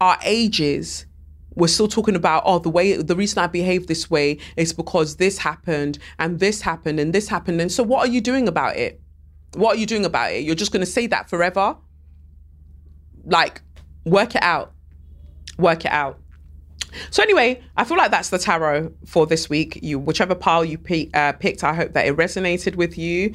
our 0.00 0.18
ages 0.22 1.06
we're 1.54 1.66
still 1.66 1.88
talking 1.88 2.14
about 2.14 2.44
oh 2.46 2.60
the 2.60 2.68
way 2.68 2.96
the 2.96 3.16
reason 3.16 3.40
I 3.40 3.48
behave 3.48 3.88
this 3.88 4.08
way 4.08 4.38
is 4.56 4.72
because 4.72 5.16
this 5.16 5.38
happened 5.38 5.98
and 6.18 6.38
this 6.38 6.60
happened 6.60 7.00
and 7.00 7.12
this 7.12 7.28
happened 7.28 7.60
and 7.60 7.72
so 7.72 7.82
what 7.82 8.06
are 8.06 8.10
you 8.10 8.20
doing 8.20 8.46
about 8.46 8.76
it? 8.76 9.00
What 9.54 9.76
are 9.76 9.80
you 9.80 9.86
doing 9.86 10.04
about 10.04 10.32
it? 10.32 10.44
You're 10.44 10.54
just 10.54 10.72
going 10.72 10.84
to 10.84 10.90
say 10.90 11.08
that 11.08 11.28
forever? 11.28 11.76
Like 13.24 13.62
work 14.10 14.34
it 14.34 14.42
out. 14.42 14.72
Work 15.58 15.84
it 15.84 15.92
out. 15.92 16.18
So 17.10 17.22
anyway, 17.22 17.62
I 17.76 17.84
feel 17.84 17.96
like 17.96 18.10
that's 18.10 18.30
the 18.30 18.38
tarot 18.38 18.92
for 19.06 19.26
this 19.26 19.48
week. 19.50 19.78
You, 19.82 19.98
whichever 19.98 20.34
pile 20.34 20.64
you 20.64 20.78
uh, 21.14 21.32
picked, 21.32 21.64
I 21.64 21.74
hope 21.74 21.92
that 21.92 22.06
it 22.06 22.16
resonated 22.16 22.76
with 22.76 22.96
you. 22.96 23.34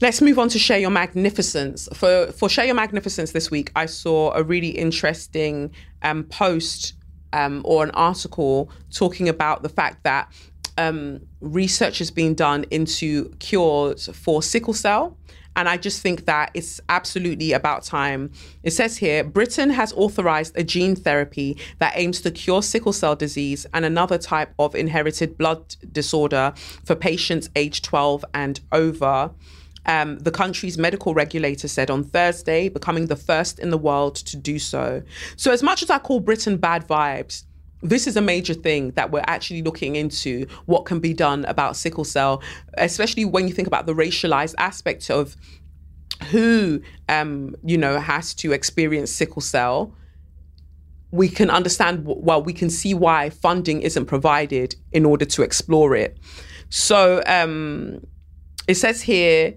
Let's 0.00 0.20
move 0.22 0.38
on 0.38 0.48
to 0.50 0.58
share 0.58 0.78
your 0.78 0.90
magnificence. 0.90 1.88
For 1.92 2.28
for 2.28 2.48
share 2.48 2.66
your 2.66 2.76
magnificence 2.76 3.32
this 3.32 3.50
week, 3.50 3.72
I 3.74 3.86
saw 3.86 4.32
a 4.32 4.44
really 4.44 4.68
interesting 4.68 5.72
um, 6.02 6.22
post 6.24 6.94
um, 7.32 7.62
or 7.64 7.82
an 7.82 7.90
article 7.92 8.70
talking 8.92 9.28
about 9.28 9.62
the 9.62 9.68
fact 9.68 10.04
that 10.04 10.32
um, 10.76 11.20
research 11.40 11.98
has 11.98 12.12
been 12.12 12.34
done 12.34 12.64
into 12.70 13.30
cures 13.40 14.08
for 14.14 14.40
sickle 14.40 14.72
cell 14.74 15.18
And 15.58 15.68
I 15.68 15.76
just 15.76 16.02
think 16.02 16.26
that 16.26 16.52
it's 16.54 16.80
absolutely 16.88 17.52
about 17.52 17.82
time. 17.82 18.30
It 18.62 18.70
says 18.70 18.96
here 18.96 19.24
Britain 19.24 19.70
has 19.70 19.92
authorized 19.94 20.56
a 20.56 20.62
gene 20.62 20.94
therapy 20.94 21.58
that 21.80 21.94
aims 21.96 22.20
to 22.20 22.30
cure 22.30 22.62
sickle 22.62 22.92
cell 22.92 23.16
disease 23.16 23.66
and 23.74 23.84
another 23.84 24.18
type 24.18 24.54
of 24.60 24.76
inherited 24.76 25.36
blood 25.36 25.74
disorder 25.90 26.54
for 26.84 26.94
patients 26.94 27.50
aged 27.56 27.84
12 27.84 28.24
and 28.34 28.60
over. 28.70 29.32
Um, 29.84 30.20
the 30.20 30.30
country's 30.30 30.78
medical 30.78 31.12
regulator 31.12 31.66
said 31.66 31.90
on 31.90 32.04
Thursday, 32.04 32.68
becoming 32.68 33.06
the 33.06 33.16
first 33.16 33.58
in 33.58 33.70
the 33.70 33.78
world 33.78 34.14
to 34.16 34.36
do 34.36 34.60
so. 34.60 35.02
So, 35.36 35.50
as 35.50 35.62
much 35.62 35.82
as 35.82 35.90
I 35.90 35.98
call 35.98 36.20
Britain 36.20 36.58
bad 36.58 36.86
vibes, 36.86 37.44
this 37.82 38.06
is 38.06 38.16
a 38.16 38.20
major 38.20 38.54
thing 38.54 38.90
that 38.92 39.10
we're 39.10 39.24
actually 39.26 39.62
looking 39.62 39.96
into 39.96 40.46
what 40.66 40.84
can 40.84 40.98
be 40.98 41.14
done 41.14 41.44
about 41.44 41.76
sickle 41.76 42.04
cell, 42.04 42.42
especially 42.76 43.24
when 43.24 43.46
you 43.46 43.54
think 43.54 43.68
about 43.68 43.86
the 43.86 43.94
racialized 43.94 44.54
aspect 44.58 45.10
of 45.10 45.36
who, 46.30 46.82
um, 47.08 47.54
you 47.64 47.78
know, 47.78 48.00
has 48.00 48.34
to 48.34 48.52
experience 48.52 49.12
sickle 49.12 49.42
cell. 49.42 49.94
We 51.10 51.28
can 51.28 51.50
understand, 51.50 52.02
well, 52.04 52.42
we 52.42 52.52
can 52.52 52.68
see 52.68 52.94
why 52.94 53.30
funding 53.30 53.80
isn't 53.82 54.06
provided 54.06 54.74
in 54.92 55.06
order 55.06 55.24
to 55.26 55.42
explore 55.42 55.94
it. 55.94 56.18
So 56.70 57.22
um, 57.26 58.04
it 58.66 58.74
says 58.74 59.02
here, 59.02 59.54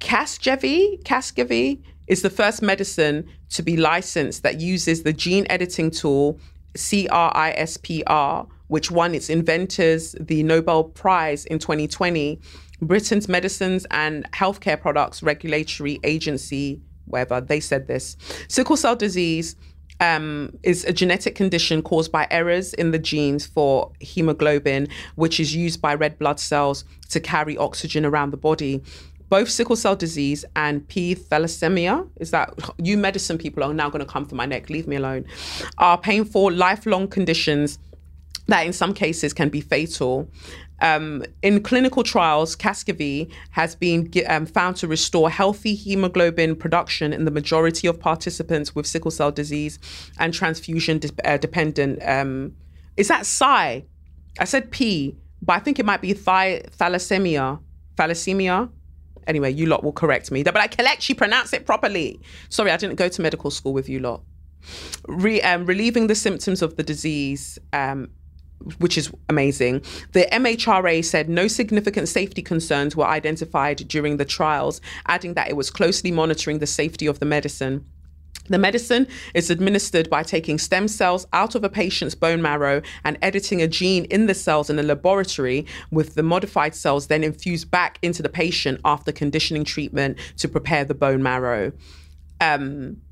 Casgevy, 0.00 1.02
Casgevy 1.02 1.82
is 2.06 2.22
the 2.22 2.30
first 2.30 2.62
medicine 2.62 3.28
to 3.50 3.62
be 3.62 3.76
licensed 3.76 4.42
that 4.42 4.60
uses 4.60 5.02
the 5.02 5.12
gene 5.12 5.46
editing 5.50 5.90
tool 5.90 6.40
CRISPR, 6.74 8.48
which 8.68 8.90
won 8.90 9.14
its 9.14 9.30
inventors 9.30 10.14
the 10.20 10.42
Nobel 10.42 10.84
Prize 10.84 11.44
in 11.46 11.58
2020, 11.58 12.40
Britain's 12.80 13.28
Medicines 13.28 13.86
and 13.90 14.30
Healthcare 14.32 14.80
Products 14.80 15.22
Regulatory 15.22 15.98
Agency, 16.04 16.80
whatever, 17.06 17.40
they 17.40 17.60
said 17.60 17.86
this. 17.86 18.16
Sickle 18.48 18.76
cell 18.76 18.94
disease 18.94 19.56
um, 20.00 20.56
is 20.62 20.84
a 20.84 20.92
genetic 20.92 21.34
condition 21.34 21.82
caused 21.82 22.12
by 22.12 22.26
errors 22.30 22.72
in 22.74 22.92
the 22.92 22.98
genes 22.98 23.46
for 23.46 23.90
hemoglobin, 24.00 24.88
which 25.16 25.40
is 25.40 25.54
used 25.54 25.80
by 25.80 25.94
red 25.94 26.18
blood 26.18 26.38
cells 26.38 26.84
to 27.08 27.20
carry 27.20 27.56
oxygen 27.56 28.06
around 28.06 28.30
the 28.30 28.36
body 28.36 28.82
both 29.28 29.48
sickle 29.48 29.76
cell 29.76 29.96
disease 29.96 30.44
and 30.56 30.86
P 30.88 31.14
thalassemia, 31.14 32.08
is 32.16 32.30
that 32.30 32.54
you 32.78 32.96
medicine 32.96 33.38
people 33.38 33.62
are 33.62 33.74
now 33.74 33.90
going 33.90 34.04
to 34.04 34.10
come 34.10 34.24
for 34.24 34.34
my 34.34 34.46
neck, 34.46 34.70
leave 34.70 34.86
me 34.86 34.96
alone, 34.96 35.26
are 35.78 35.98
painful, 35.98 36.50
lifelong 36.52 37.08
conditions 37.08 37.78
that 38.46 38.66
in 38.66 38.72
some 38.72 38.94
cases 38.94 39.32
can 39.32 39.48
be 39.50 39.60
fatal. 39.60 40.28
Um, 40.80 41.24
in 41.42 41.62
clinical 41.62 42.02
trials, 42.02 42.56
Casgevy 42.56 43.30
has 43.50 43.74
been 43.74 44.10
um, 44.26 44.46
found 44.46 44.76
to 44.76 44.88
restore 44.88 45.28
healthy 45.28 45.74
hemoglobin 45.74 46.56
production 46.56 47.12
in 47.12 47.24
the 47.24 47.30
majority 47.30 47.86
of 47.86 48.00
participants 48.00 48.74
with 48.74 48.86
sickle 48.86 49.10
cell 49.10 49.30
disease 49.30 49.78
and 50.18 50.32
transfusion 50.32 50.98
de- 50.98 51.10
uh, 51.28 51.36
dependent. 51.36 52.00
Um, 52.02 52.54
is 52.96 53.08
that 53.08 53.26
psi? 53.26 53.84
I 54.38 54.44
said 54.44 54.70
P, 54.70 55.16
but 55.42 55.54
I 55.54 55.58
think 55.58 55.78
it 55.78 55.84
might 55.84 56.00
be 56.00 56.14
thi- 56.14 56.62
thalassemia. 56.78 57.60
Thalassemia 57.96 58.70
anyway, 59.28 59.52
you 59.52 59.66
lot 59.66 59.84
will 59.84 59.92
correct 59.92 60.30
me. 60.32 60.42
But 60.42 60.56
I 60.56 60.66
can 60.66 60.86
actually 60.86 61.14
pronounce 61.14 61.52
it 61.52 61.64
properly. 61.64 62.20
Sorry, 62.48 62.70
I 62.70 62.76
didn't 62.76 62.96
go 62.96 63.08
to 63.08 63.22
medical 63.22 63.50
school 63.50 63.72
with 63.72 63.88
you 63.88 64.00
lot. 64.00 64.22
Re, 65.06 65.40
um, 65.42 65.66
relieving 65.66 66.08
the 66.08 66.14
symptoms 66.14 66.62
of 66.62 66.76
the 66.76 66.82
disease, 66.82 67.58
um, 67.72 68.10
which 68.78 68.98
is 68.98 69.12
amazing. 69.28 69.82
The 70.12 70.26
MHRA 70.32 71.04
said 71.04 71.28
no 71.28 71.46
significant 71.46 72.08
safety 72.08 72.42
concerns 72.42 72.96
were 72.96 73.06
identified 73.06 73.76
during 73.88 74.16
the 74.16 74.24
trials, 74.24 74.80
adding 75.06 75.34
that 75.34 75.48
it 75.48 75.56
was 75.56 75.70
closely 75.70 76.10
monitoring 76.10 76.58
the 76.58 76.66
safety 76.66 77.06
of 77.06 77.20
the 77.20 77.26
medicine. 77.26 77.84
The 78.46 78.58
medicine 78.58 79.06
is 79.34 79.50
administered 79.50 80.08
by 80.08 80.22
taking 80.22 80.58
stem 80.58 80.88
cells 80.88 81.26
out 81.32 81.54
of 81.54 81.64
a 81.64 81.68
patient's 81.68 82.14
bone 82.14 82.40
marrow 82.40 82.80
and 83.04 83.18
editing 83.20 83.60
a 83.60 83.68
gene 83.68 84.04
in 84.06 84.26
the 84.26 84.34
cells 84.34 84.70
in 84.70 84.78
a 84.78 84.82
laboratory, 84.82 85.66
with 85.90 86.14
the 86.14 86.22
modified 86.22 86.74
cells 86.74 87.08
then 87.08 87.22
infused 87.22 87.70
back 87.70 87.98
into 88.00 88.22
the 88.22 88.28
patient 88.28 88.80
after 88.84 89.12
conditioning 89.12 89.64
treatment 89.64 90.18
to 90.38 90.48
prepare 90.48 90.84
the 90.84 90.94
bone 90.94 91.22
marrow. 91.22 91.72
Um, 92.40 93.02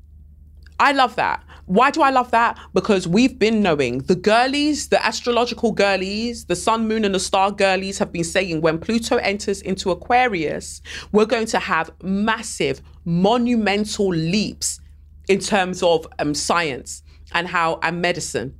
I 0.79 0.91
love 0.91 1.15
that. 1.15 1.43
Why 1.65 1.89
do 1.89 2.01
I 2.01 2.11
love 2.11 2.29
that? 2.31 2.59
Because 2.73 3.07
we've 3.07 3.37
been 3.37 3.63
knowing 3.63 3.99
the 3.99 4.15
girlies, 4.15 4.89
the 4.89 5.03
astrological 5.03 5.71
girlies, 5.71 6.45
the 6.45 6.55
sun, 6.55 6.87
moon, 6.87 7.03
and 7.03 7.15
the 7.15 7.19
star 7.19 7.51
girlies 7.51 7.97
have 7.97 8.11
been 8.11 8.23
saying 8.23 8.61
when 8.61 8.77
Pluto 8.77 9.17
enters 9.17 9.61
into 9.61 9.89
Aquarius, 9.89 10.81
we're 11.11 11.25
going 11.25 11.47
to 11.47 11.59
have 11.59 11.91
massive, 12.03 12.81
monumental 13.05 14.09
leaps 14.09 14.79
in 15.27 15.39
terms 15.39 15.83
of 15.83 16.07
um, 16.19 16.33
science 16.33 17.03
and 17.33 17.47
how 17.47 17.79
and 17.83 18.01
medicine 18.01 18.57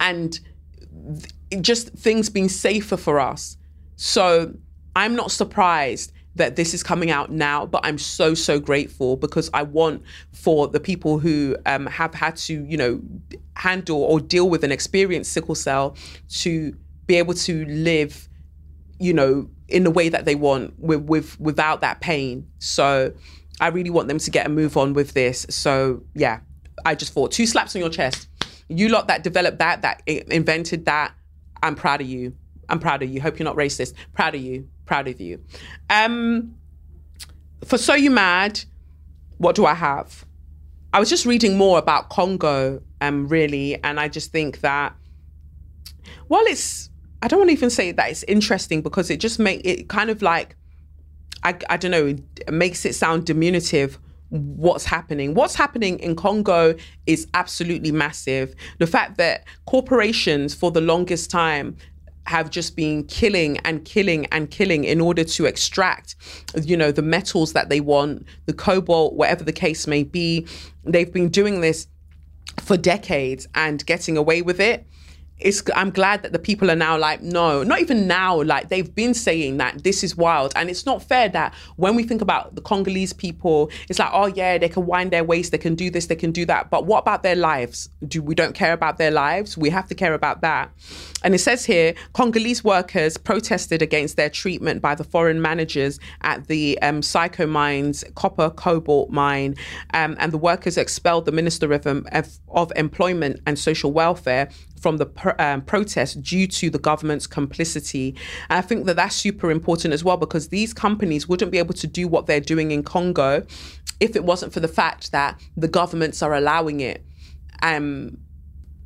and 0.00 0.40
th- 1.50 1.62
just 1.62 1.90
things 1.90 2.30
being 2.30 2.48
safer 2.48 2.96
for 2.96 3.18
us. 3.20 3.56
So 3.96 4.54
I'm 4.96 5.14
not 5.14 5.30
surprised 5.30 6.12
that 6.36 6.56
this 6.56 6.74
is 6.74 6.82
coming 6.82 7.10
out 7.10 7.30
now, 7.30 7.64
but 7.64 7.80
I'm 7.84 7.98
so 7.98 8.34
so 8.34 8.58
grateful 8.58 9.16
because 9.16 9.50
I 9.54 9.62
want 9.62 10.02
for 10.32 10.66
the 10.66 10.80
people 10.80 11.18
who 11.18 11.56
um, 11.64 11.86
have 11.86 12.14
had 12.14 12.36
to, 12.36 12.64
you 12.64 12.76
know, 12.76 13.00
handle 13.56 14.02
or 14.02 14.20
deal 14.20 14.48
with 14.48 14.64
an 14.64 14.72
experienced 14.72 15.32
sickle 15.32 15.54
cell 15.54 15.96
to 16.40 16.76
be 17.06 17.16
able 17.16 17.34
to 17.34 17.64
live, 17.66 18.28
you 18.98 19.12
know, 19.12 19.48
in 19.68 19.84
the 19.84 19.90
way 19.90 20.08
that 20.08 20.24
they 20.24 20.34
want 20.34 20.78
with, 20.78 21.02
with 21.02 21.38
without 21.38 21.80
that 21.82 22.00
pain. 22.00 22.48
So 22.58 23.12
I 23.60 23.68
really 23.68 23.90
want 23.90 24.08
them 24.08 24.18
to 24.18 24.30
get 24.30 24.46
a 24.46 24.48
move 24.48 24.76
on 24.76 24.92
with 24.94 25.12
this. 25.12 25.46
So 25.50 26.02
yeah, 26.14 26.40
I 26.84 26.94
just 26.94 27.12
thought 27.12 27.32
two 27.32 27.46
slaps 27.46 27.74
on 27.76 27.80
your 27.80 27.90
chest. 27.90 28.28
You 28.68 28.88
lot 28.88 29.08
that 29.08 29.22
developed 29.22 29.58
that, 29.58 29.82
that 29.82 30.02
invented 30.06 30.86
that, 30.86 31.14
I'm 31.62 31.74
proud 31.74 32.00
of 32.00 32.08
you. 32.08 32.34
I'm 32.68 32.78
proud 32.78 33.02
of 33.02 33.10
you. 33.10 33.20
Hope 33.20 33.38
you're 33.38 33.44
not 33.44 33.56
racist. 33.56 33.94
Proud 34.14 34.34
of 34.34 34.40
you. 34.40 34.68
Proud 34.86 35.08
of 35.08 35.20
you. 35.20 35.42
Um, 35.90 36.54
for 37.64 37.78
So 37.78 37.94
You 37.94 38.10
Mad, 38.10 38.60
what 39.38 39.54
do 39.54 39.66
I 39.66 39.74
have? 39.74 40.24
I 40.92 41.00
was 41.00 41.08
just 41.08 41.26
reading 41.26 41.56
more 41.56 41.78
about 41.78 42.08
Congo, 42.08 42.80
um, 43.00 43.26
really, 43.28 43.82
and 43.82 43.98
I 43.98 44.08
just 44.08 44.30
think 44.30 44.60
that, 44.60 44.94
well, 46.28 46.44
it's, 46.46 46.88
I 47.20 47.28
don't 47.28 47.40
want 47.40 47.48
to 47.48 47.54
even 47.54 47.70
say 47.70 47.90
that 47.92 48.10
it's 48.10 48.22
interesting 48.24 48.80
because 48.80 49.10
it 49.10 49.18
just 49.18 49.38
make 49.38 49.62
it 49.64 49.88
kind 49.88 50.08
of 50.08 50.22
like 50.22 50.56
I, 51.44 51.56
I 51.68 51.76
don't 51.76 51.90
know, 51.90 52.06
it 52.06 52.52
makes 52.52 52.84
it 52.84 52.94
sound 52.94 53.26
diminutive 53.26 53.98
what's 54.30 54.84
happening. 54.84 55.34
What's 55.34 55.54
happening 55.54 55.98
in 56.00 56.16
Congo 56.16 56.74
is 57.06 57.26
absolutely 57.34 57.92
massive. 57.92 58.54
The 58.78 58.86
fact 58.86 59.16
that 59.18 59.44
corporations 59.66 60.54
for 60.54 60.72
the 60.72 60.80
longest 60.80 61.30
time 61.30 61.76
have 62.26 62.50
just 62.50 62.74
been 62.74 63.04
killing 63.04 63.58
and 63.58 63.84
killing 63.84 64.26
and 64.26 64.50
killing 64.50 64.84
in 64.84 65.00
order 65.00 65.24
to 65.24 65.44
extract 65.44 66.16
you 66.62 66.74
know 66.74 66.90
the 66.90 67.02
metals 67.02 67.52
that 67.52 67.68
they 67.68 67.80
want 67.80 68.26
the 68.46 68.52
cobalt 68.54 69.12
whatever 69.12 69.44
the 69.44 69.52
case 69.52 69.86
may 69.86 70.02
be 70.02 70.46
they've 70.84 71.12
been 71.12 71.28
doing 71.28 71.60
this 71.60 71.86
for 72.62 72.78
decades 72.78 73.46
and 73.54 73.84
getting 73.84 74.16
away 74.16 74.40
with 74.40 74.58
it 74.58 74.86
it's 75.38 75.62
I'm 75.74 75.90
glad 75.90 76.22
that 76.22 76.32
the 76.32 76.38
people 76.38 76.70
are 76.70 76.76
now 76.76 76.96
like, 76.96 77.20
no, 77.20 77.62
not 77.62 77.80
even 77.80 78.06
now, 78.06 78.42
like 78.42 78.68
they've 78.68 78.94
been 78.94 79.14
saying 79.14 79.56
that 79.58 79.82
this 79.82 80.04
is 80.04 80.16
wild. 80.16 80.52
And 80.56 80.70
it's 80.70 80.86
not 80.86 81.02
fair 81.02 81.28
that 81.30 81.54
when 81.76 81.96
we 81.96 82.04
think 82.04 82.22
about 82.22 82.54
the 82.54 82.60
Congolese 82.60 83.12
people, 83.12 83.70
it's 83.88 83.98
like, 83.98 84.10
oh 84.12 84.26
yeah, 84.26 84.58
they 84.58 84.68
can 84.68 84.86
wind 84.86 85.10
their 85.10 85.24
waist, 85.24 85.52
they 85.52 85.58
can 85.58 85.74
do 85.74 85.90
this, 85.90 86.06
they 86.06 86.16
can 86.16 86.32
do 86.32 86.46
that. 86.46 86.70
But 86.70 86.86
what 86.86 87.00
about 87.00 87.22
their 87.22 87.36
lives? 87.36 87.88
Do 88.06 88.22
we 88.22 88.34
don't 88.34 88.54
care 88.54 88.72
about 88.72 88.98
their 88.98 89.10
lives? 89.10 89.58
We 89.58 89.70
have 89.70 89.88
to 89.88 89.94
care 89.94 90.14
about 90.14 90.40
that. 90.42 90.70
And 91.24 91.34
it 91.34 91.38
says 91.38 91.64
here, 91.64 91.94
Congolese 92.12 92.62
workers 92.62 93.16
protested 93.16 93.80
against 93.80 94.16
their 94.16 94.28
treatment 94.28 94.82
by 94.82 94.94
the 94.94 95.04
foreign 95.04 95.40
managers 95.40 95.98
at 96.20 96.46
the 96.48 96.78
um, 96.82 97.00
Sicomines 97.00 98.04
copper 98.14 98.50
cobalt 98.50 99.10
mine. 99.10 99.56
Um, 99.94 100.16
and 100.20 100.32
the 100.32 100.38
workers 100.38 100.76
expelled 100.76 101.24
the 101.24 101.32
Minister 101.32 101.72
of, 101.72 101.86
um, 101.86 102.06
of 102.48 102.70
Employment 102.76 103.40
and 103.46 103.58
Social 103.58 103.90
Welfare 103.90 104.50
from 104.80 104.98
the 104.98 105.34
um, 105.38 105.62
protest 105.62 106.20
due 106.22 106.46
to 106.46 106.68
the 106.68 106.78
government's 106.78 107.26
complicity. 107.26 108.14
And 108.50 108.58
I 108.58 108.60
think 108.60 108.84
that 108.84 108.96
that's 108.96 109.16
super 109.16 109.50
important 109.50 109.94
as 109.94 110.04
well 110.04 110.18
because 110.18 110.48
these 110.48 110.74
companies 110.74 111.26
wouldn't 111.26 111.50
be 111.50 111.58
able 111.58 111.72
to 111.74 111.86
do 111.86 112.06
what 112.06 112.26
they're 112.26 112.38
doing 112.38 112.70
in 112.70 112.82
Congo 112.82 113.46
if 113.98 114.14
it 114.14 114.24
wasn't 114.24 114.52
for 114.52 114.60
the 114.60 114.68
fact 114.68 115.12
that 115.12 115.40
the 115.56 115.68
governments 115.68 116.22
are 116.22 116.34
allowing 116.34 116.80
it. 116.80 117.02
Um, 117.62 118.18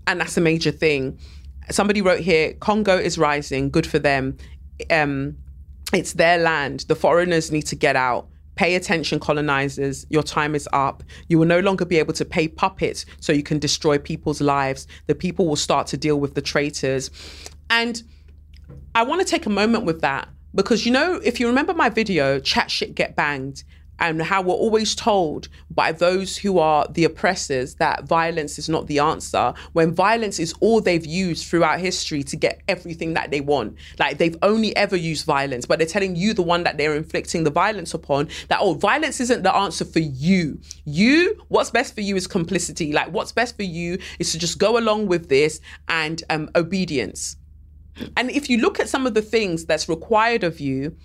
and 0.07 0.21
that's 0.21 0.37
a 0.37 0.41
major 0.41 0.71
thing. 0.71 1.19
Somebody 1.71 2.03
wrote 2.03 2.21
here 2.21 2.55
Congo 2.55 2.97
is 2.97 3.19
rising, 3.19 3.71
good 3.71 3.87
for 3.87 3.99
them. 3.99 4.37
Um, 4.91 5.37
it's 5.93 6.15
their 6.15 6.39
land. 6.39 6.81
The 6.89 6.95
foreigners 6.95 7.51
need 7.51 7.63
to 7.63 7.77
get 7.77 7.97
out. 7.97 8.29
Pay 8.57 8.75
attention, 8.75 9.21
colonizers. 9.21 10.05
Your 10.11 10.23
time 10.23 10.55
is 10.55 10.69
up. 10.73 11.03
You 11.29 11.39
will 11.39 11.47
no 11.47 11.61
longer 11.61 11.85
be 11.85 11.99
able 11.99 12.13
to 12.15 12.25
pay 12.25 12.49
puppets 12.49 13.07
so 13.21 13.33
you 13.33 13.43
can 13.43 13.59
destroy 13.59 13.99
people's 13.99 14.41
lives. 14.41 14.87
The 15.07 15.15
people 15.15 15.47
will 15.47 15.57
start 15.57 15.87
to 15.89 15.97
deal 15.97 16.19
with 16.19 16.35
the 16.35 16.43
traitors. 16.43 17.11
And 17.71 18.03
I 18.95 19.05
want 19.05 19.21
to 19.21 19.27
take 19.27 19.47
a 19.47 19.51
moment 19.51 19.85
with 19.85 20.01
that 20.01 20.29
Because 20.55 20.87
you 20.87 20.93
know, 20.93 21.21
if 21.25 21.39
you 21.39 21.47
remember 21.47 21.75
my 21.75 21.89
video, 21.89 22.41
chat 22.41 22.71
shit 22.71 22.95
get 22.95 23.15
banged, 23.15 23.65
and 23.99 24.23
how 24.23 24.43
we're 24.43 24.55
always 24.55 24.95
told 24.95 25.49
by 25.71 25.93
those 25.93 26.37
who 26.37 26.59
are 26.59 26.87
the 26.91 27.05
oppressors 27.05 27.77
that 27.77 28.05
violence 28.05 28.59
is 28.59 28.69
not 28.69 28.87
the 28.87 28.99
answer, 28.99 29.55
when 29.73 29.95
violence 29.95 30.39
is 30.39 30.55
all 30.61 30.81
they've 30.81 31.07
used 31.07 31.47
throughout 31.47 31.81
history 31.81 32.23
to 32.23 32.37
get 32.37 32.61
everything 32.69 33.15
that 33.15 33.31
they 33.31 33.41
want. 33.41 33.77
Like 33.99 34.19
they've 34.19 34.37
only 34.43 34.75
ever 34.77 34.97
used 34.97 35.25
violence, 35.25 35.67
but 35.67 35.79
they're 35.79 35.87
telling 35.87 36.17
you, 36.17 36.35
the 36.35 36.43
one 36.43 36.65
that 36.65 36.79
they're 36.79 36.95
inflicting 36.95 37.45
the 37.45 37.51
violence 37.51 37.95
upon, 37.95 38.29
that, 38.49 38.61
oh, 38.61 38.75
violence 38.75 39.21
isn't 39.21 39.43
the 39.43 39.55
answer 39.55 39.85
for 39.85 40.01
you. 40.01 40.61
You, 40.85 41.43
what's 41.49 41.71
best 41.71 41.95
for 41.95 42.01
you 42.01 42.17
is 42.17 42.27
complicity. 42.27 42.93
Like 42.93 43.13
what's 43.13 43.33
best 43.33 43.57
for 43.57 43.63
you 43.63 43.99
is 44.19 44.33
to 44.33 44.39
just 44.39 44.59
go 44.59 44.79
along 44.79 45.07
with 45.07 45.29
this 45.29 45.61
and 45.89 46.23
um, 46.31 46.51
obedience. 46.55 47.37
And 48.17 48.31
if 48.31 48.49
you 48.49 48.59
look 48.59 48.79
at 48.79 48.89
some 48.89 49.07
of 49.07 49.15
the 49.15 49.23
things 49.23 49.65
that's 49.65 49.89
required 49.89 50.45
of 50.45 50.61
you, 50.61 50.97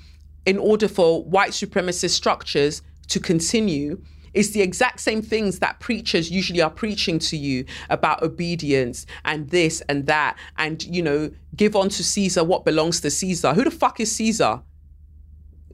in 0.45 0.57
order 0.57 0.87
for 0.87 1.23
white 1.23 1.51
supremacist 1.51 2.11
structures 2.11 2.81
to 3.07 3.19
continue 3.19 4.01
is 4.33 4.51
the 4.51 4.61
exact 4.61 4.99
same 4.99 5.21
things 5.21 5.59
that 5.59 5.79
preachers 5.79 6.31
usually 6.31 6.61
are 6.61 6.69
preaching 6.69 7.19
to 7.19 7.37
you 7.37 7.65
about 7.89 8.23
obedience 8.23 9.05
and 9.25 9.49
this 9.49 9.81
and 9.81 10.07
that 10.07 10.35
and 10.57 10.83
you 10.83 11.03
know 11.03 11.29
give 11.55 11.75
on 11.75 11.87
to 11.87 12.03
caesar 12.03 12.43
what 12.43 12.65
belongs 12.65 12.99
to 13.01 13.11
caesar. 13.11 13.53
Who 13.53 13.63
the 13.63 13.71
fuck 13.71 13.99
is 13.99 14.13
caesar? 14.15 14.61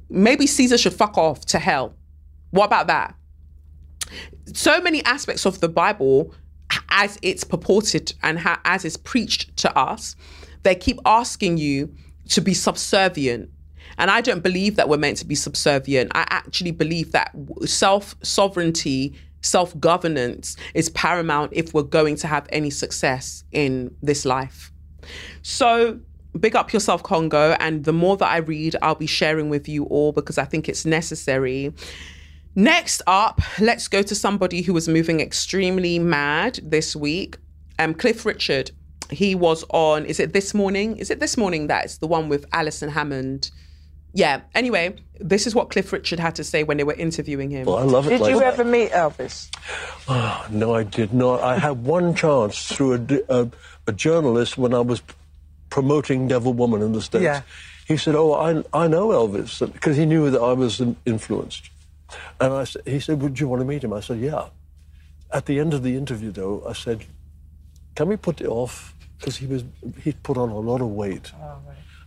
Maybe 0.10 0.46
caesar 0.46 0.78
should 0.78 0.94
fuck 0.94 1.18
off 1.18 1.46
to 1.48 1.60
hell. 1.60 1.94
What 2.52 2.66
about 2.66 2.88
that? 2.88 3.16
So 4.54 4.82
many 4.82 5.04
aspects 5.06 5.46
of 5.46 5.62
the 5.62 5.70
bible 5.70 6.34
as 6.90 7.18
it's 7.22 7.44
purported 7.44 8.14
and 8.22 8.40
ha- 8.40 8.62
as 8.66 8.84
it's 8.84 8.98
preached 8.98 9.56
to 9.58 9.76
us 9.78 10.16
they 10.64 10.76
keep 10.76 11.00
asking 11.06 11.58
you 11.58 11.94
to 12.28 12.42
be 12.42 12.54
subservient 12.54 13.50
and 14.00 14.10
I 14.10 14.22
don't 14.22 14.42
believe 14.42 14.78
that 14.78 14.90
we're 14.90 14.98
meant 14.98 15.18
to 15.18 15.26
be 15.26 15.36
subservient. 15.36 16.12
I 16.16 16.26
actually 16.30 16.72
believe 16.72 17.12
that 17.12 17.36
self 17.66 18.16
sovereignty, 18.24 19.14
self 19.42 19.78
governance 19.80 20.56
is 20.74 20.90
paramount 20.90 21.52
if 21.54 21.74
we're 21.74 21.84
going 21.84 22.16
to 22.18 22.28
have 22.28 22.48
any 22.52 22.70
success 22.70 23.44
in 23.52 23.94
this 24.02 24.26
life. 24.26 24.72
So, 25.42 26.00
big 26.40 26.56
up 26.56 26.72
yourself, 26.72 27.04
Congo. 27.04 27.58
And 27.60 27.84
the 27.84 27.94
more 27.94 28.16
that 28.18 28.28
I 28.32 28.38
read, 28.38 28.78
I'll 28.82 28.96
be 28.96 29.08
sharing 29.08 29.50
with 29.50 29.68
you 29.68 29.84
all 29.86 30.14
because 30.14 30.38
I 30.38 30.46
think 30.46 30.70
it's 30.70 30.86
necessary. 30.86 31.74
Next 32.56 33.02
up, 33.06 33.42
let's 33.60 33.88
go 33.88 34.02
to 34.02 34.16
somebody 34.16 34.62
who 34.62 34.74
was 34.74 34.88
moving 34.88 35.20
extremely 35.20 36.00
mad 36.00 36.60
this 36.64 36.96
week. 36.96 37.38
Um, 37.78 37.94
Cliff 37.94 38.26
Richard. 38.26 38.72
He 39.12 39.34
was 39.34 39.66
on, 39.72 40.06
is 40.06 40.20
it 40.20 40.34
this 40.34 40.54
morning? 40.54 40.98
Is 40.98 41.10
it 41.10 41.20
this 41.20 41.36
morning 41.36 41.66
that 41.66 41.86
it's 41.86 41.98
the 41.98 42.06
one 42.06 42.30
with 42.30 42.46
Alison 42.54 42.90
Hammond? 42.90 43.50
Yeah. 44.14 44.42
Anyway, 44.56 44.96
this 45.20 45.46
is 45.48 45.54
what 45.56 45.70
Cliff 45.70 45.92
Richard 45.94 46.20
had 46.20 46.36
to 46.36 46.44
say 46.44 46.64
when 46.64 46.78
they 46.78 46.84
were 46.84 46.94
interviewing 46.94 47.50
him. 47.52 47.66
Well, 47.66 47.78
I 47.78 47.84
love 47.84 48.08
it. 48.08 48.10
Did 48.12 48.22
like 48.22 48.34
you 48.34 48.40
that. 48.40 48.54
ever 48.54 48.64
meet 48.64 48.92
Elvis? 48.92 49.50
Oh, 50.08 50.46
no, 50.50 50.74
I 50.74 50.84
did 50.84 51.14
not. 51.14 51.42
I 51.42 51.58
had 51.60 51.84
one 51.84 52.16
chance 52.16 52.68
through 52.74 52.94
a 53.30 53.92
journalist 53.94 54.58
when 54.58 54.74
I 54.74 54.80
was 54.82 55.02
promoting 55.70 56.28
Devil 56.28 56.54
Woman 56.54 56.82
in 56.82 56.94
the 56.94 57.02
States. 57.02 57.24
Yeah. 57.24 57.42
He 57.88 57.98
said, 57.98 58.16
Oh, 58.16 58.34
I, 58.34 58.64
I 58.74 58.88
know 58.88 59.10
Elvis, 59.10 59.72
because 59.74 59.98
he 59.98 60.06
knew 60.06 60.30
that 60.30 60.40
I 60.42 60.54
was 60.54 60.82
influenced. 61.06 61.70
And 62.40 62.54
I, 62.54 62.62
s- 62.62 62.78
he 62.86 63.00
said, 63.00 63.22
Would 63.22 63.40
you 63.40 63.48
want 63.48 63.62
to 63.62 63.66
meet 63.66 63.84
him? 63.84 63.94
I 63.94 64.00
said, 64.00 64.20
Yeah. 64.20 64.50
At 65.32 65.46
the 65.48 65.60
end 65.60 65.74
of 65.74 65.84
the 65.84 65.96
interview, 65.96 66.32
though, 66.32 66.64
I 66.68 66.74
said, 66.74 67.06
Can 67.96 68.08
we 68.08 68.16
put 68.16 68.42
it 68.42 68.48
off? 68.48 68.94
Because 69.20 69.38
he 69.38 69.46
was 69.48 69.64
he'd 70.04 70.22
put 70.24 70.38
on 70.38 70.50
a 70.50 70.58
lot 70.60 70.82
of 70.82 70.88
weight. 70.88 71.32
Oh, 71.42 71.58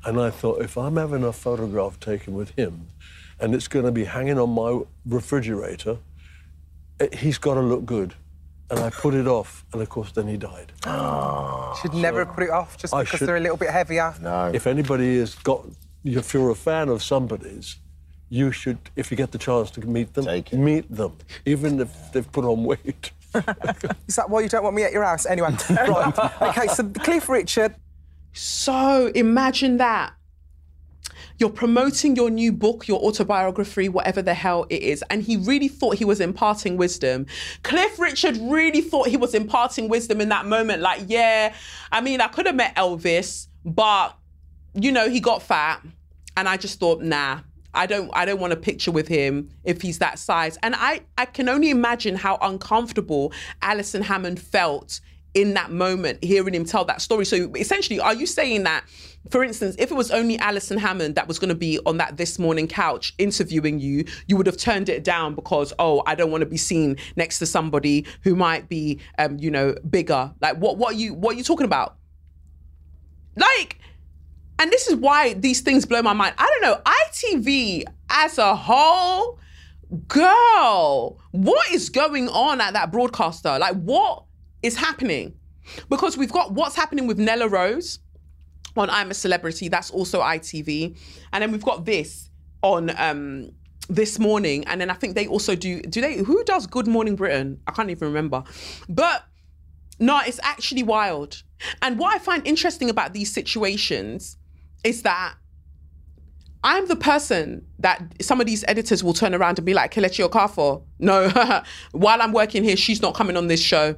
And 0.04 0.20
I 0.20 0.30
thought, 0.30 0.60
if 0.62 0.76
I'm 0.76 0.96
having 0.96 1.22
a 1.24 1.32
photograph 1.32 2.00
taken 2.00 2.34
with 2.34 2.50
him 2.50 2.88
and 3.40 3.54
it's 3.54 3.68
going 3.68 3.84
to 3.84 3.92
be 3.92 4.04
hanging 4.04 4.38
on 4.38 4.50
my 4.50 4.80
refrigerator, 5.06 5.98
eh, 7.00 7.08
he's 7.16 7.38
got 7.38 7.54
to 7.54 7.60
look 7.60 7.84
good. 7.86 8.14
And 8.70 8.80
I 8.80 8.88
put 8.88 9.12
it 9.12 9.26
off, 9.26 9.66
and 9.74 9.82
of 9.82 9.88
course, 9.90 10.12
then 10.12 10.28
he 10.28 10.38
died. 10.38 10.72
Should 11.82 11.92
never 11.94 12.24
put 12.24 12.44
it 12.44 12.50
off 12.50 12.78
just 12.78 12.94
because 12.94 13.18
should- 13.18 13.28
they're 13.28 13.36
a 13.36 13.40
little 13.40 13.56
bit 13.58 13.68
heavier. 13.70 14.14
No. 14.20 14.50
If 14.54 14.66
anybody 14.66 15.18
has 15.18 15.34
got, 15.34 15.66
if 16.04 16.32
you're 16.32 16.50
a 16.50 16.54
fan 16.54 16.88
of 16.88 17.02
somebody's, 17.02 17.76
you 18.30 18.50
should, 18.50 18.78
if 18.96 19.10
you 19.10 19.16
get 19.18 19.30
the 19.30 19.36
chance 19.38 19.70
to 19.72 19.86
meet 19.86 20.14
them, 20.14 20.24
meet 20.64 20.90
them, 20.90 21.12
even 21.44 21.80
if 21.80 22.12
they've 22.12 22.30
put 22.32 22.46
on 22.46 22.64
weight. 22.64 23.10
Is 24.08 24.16
that 24.16 24.28
why 24.30 24.40
you 24.40 24.48
don't 24.48 24.62
want 24.64 24.74
me 24.74 24.84
at 24.84 24.92
your 24.92 25.04
house? 25.04 25.26
Anyway, 25.26 25.50
right. 25.70 26.32
Okay, 26.40 26.66
so 26.68 26.84
Cliff 26.88 27.28
Richard, 27.28 27.74
So 28.32 29.10
imagine 29.14 29.76
that. 29.78 30.14
You're 31.38 31.50
promoting 31.50 32.14
your 32.14 32.30
new 32.30 32.52
book, 32.52 32.86
your 32.86 33.00
autobiography, 33.00 33.88
whatever 33.88 34.22
the 34.22 34.34
hell 34.34 34.66
it 34.70 34.82
is. 34.82 35.02
And 35.10 35.22
he 35.22 35.36
really 35.36 35.68
thought 35.68 35.96
he 35.96 36.04
was 36.04 36.20
imparting 36.20 36.76
wisdom. 36.76 37.26
Cliff 37.64 37.98
Richard 37.98 38.36
really 38.40 38.80
thought 38.80 39.08
he 39.08 39.16
was 39.16 39.34
imparting 39.34 39.88
wisdom 39.88 40.20
in 40.20 40.28
that 40.28 40.46
moment. 40.46 40.82
Like, 40.82 41.02
yeah, 41.06 41.54
I 41.90 42.00
mean, 42.00 42.20
I 42.20 42.28
could 42.28 42.46
have 42.46 42.54
met 42.54 42.76
Elvis, 42.76 43.48
but 43.64 44.16
you 44.74 44.92
know, 44.92 45.08
he 45.08 45.20
got 45.20 45.42
fat. 45.42 45.82
And 46.36 46.48
I 46.48 46.56
just 46.56 46.78
thought, 46.78 47.02
nah, 47.02 47.40
I 47.74 47.86
don't 47.86 48.10
I 48.14 48.24
don't 48.24 48.40
want 48.40 48.52
a 48.52 48.56
picture 48.56 48.90
with 48.90 49.08
him 49.08 49.50
if 49.64 49.82
he's 49.82 49.98
that 49.98 50.18
size. 50.18 50.58
And 50.62 50.74
I, 50.76 51.00
I 51.18 51.24
can 51.24 51.48
only 51.48 51.70
imagine 51.70 52.14
how 52.14 52.38
uncomfortable 52.40 53.32
Alison 53.62 54.02
Hammond 54.02 54.40
felt 54.40 55.00
in 55.34 55.54
that 55.54 55.70
moment, 55.70 56.22
hearing 56.22 56.54
him 56.54 56.64
tell 56.64 56.84
that 56.84 57.00
story. 57.00 57.24
So 57.24 57.50
essentially, 57.56 57.98
are 58.00 58.14
you 58.14 58.26
saying 58.26 58.64
that, 58.64 58.84
for 59.30 59.42
instance, 59.42 59.76
if 59.78 59.90
it 59.90 59.94
was 59.94 60.10
only 60.10 60.38
Alison 60.38 60.76
Hammond 60.76 61.14
that 61.14 61.26
was 61.26 61.38
going 61.38 61.48
to 61.48 61.54
be 61.54 61.78
on 61.86 61.96
that 61.98 62.16
this 62.16 62.38
morning 62.38 62.68
couch 62.68 63.14
interviewing 63.18 63.80
you, 63.80 64.04
you 64.26 64.36
would 64.36 64.46
have 64.46 64.58
turned 64.58 64.88
it 64.88 65.04
down 65.04 65.34
because, 65.34 65.72
oh, 65.78 66.02
I 66.06 66.14
don't 66.14 66.30
want 66.30 66.42
to 66.42 66.46
be 66.46 66.58
seen 66.58 66.96
next 67.16 67.38
to 67.38 67.46
somebody 67.46 68.04
who 68.22 68.36
might 68.36 68.68
be, 68.68 69.00
um, 69.18 69.38
you 69.38 69.50
know, 69.50 69.74
bigger. 69.88 70.32
Like, 70.40 70.56
what, 70.56 70.76
what 70.76 70.94
are 70.94 70.98
you, 70.98 71.14
what 71.14 71.34
are 71.34 71.38
you 71.38 71.44
talking 71.44 71.66
about? 71.66 71.96
Like, 73.36 73.78
and 74.58 74.70
this 74.70 74.86
is 74.86 74.96
why 74.96 75.32
these 75.32 75.62
things 75.62 75.86
blow 75.86 76.02
my 76.02 76.12
mind. 76.12 76.34
I 76.36 76.46
don't 76.46 76.62
know. 76.62 76.82
ITV 76.84 77.84
as 78.10 78.36
a 78.36 78.54
whole, 78.54 79.38
girl, 80.08 81.18
what 81.30 81.70
is 81.70 81.88
going 81.88 82.28
on 82.28 82.60
at 82.60 82.74
that 82.74 82.92
broadcaster? 82.92 83.58
Like, 83.58 83.76
what 83.76 84.24
is 84.62 84.76
happening? 84.76 85.34
Because 85.88 86.16
we've 86.16 86.32
got 86.32 86.52
what's 86.52 86.76
happening 86.76 87.06
with 87.06 87.18
Nella 87.18 87.48
Rose 87.48 88.00
on 88.76 88.90
I'm 88.90 89.10
a 89.10 89.14
Celebrity. 89.14 89.68
That's 89.68 89.90
also 89.90 90.20
ITV, 90.20 90.96
and 91.32 91.42
then 91.42 91.52
we've 91.52 91.64
got 91.64 91.84
this 91.84 92.30
on 92.62 92.90
um 92.98 93.50
this 93.88 94.18
morning, 94.18 94.64
and 94.66 94.80
then 94.80 94.90
I 94.90 94.94
think 94.94 95.14
they 95.14 95.26
also 95.26 95.54
do. 95.54 95.80
Do 95.82 96.00
they? 96.00 96.18
Who 96.18 96.42
does 96.44 96.66
Good 96.66 96.86
Morning 96.86 97.16
Britain? 97.16 97.60
I 97.66 97.72
can't 97.72 97.90
even 97.90 98.08
remember, 98.08 98.44
but. 98.88 99.24
No, 100.00 100.20
it's 100.26 100.40
actually 100.42 100.82
wild. 100.82 101.44
And 101.80 101.96
what 101.96 102.12
I 102.12 102.18
find 102.18 102.44
interesting 102.44 102.90
about 102.90 103.12
these 103.12 103.32
situations 103.32 104.36
is 104.82 105.02
that 105.02 105.34
I'm 106.64 106.86
the 106.86 106.96
person 106.96 107.66
that 107.80 108.00
some 108.20 108.40
of 108.40 108.46
these 108.46 108.64
editors 108.68 109.02
will 109.02 109.14
turn 109.14 109.34
around 109.34 109.58
and 109.58 109.66
be 109.66 109.74
like, 109.74 109.92
Kelechi 109.92 110.28
Okafor, 110.28 110.82
no, 111.00 111.28
while 111.92 112.22
I'm 112.22 112.32
working 112.32 112.62
here, 112.62 112.76
she's 112.76 113.02
not 113.02 113.14
coming 113.14 113.36
on 113.36 113.48
this 113.48 113.60
show. 113.60 113.96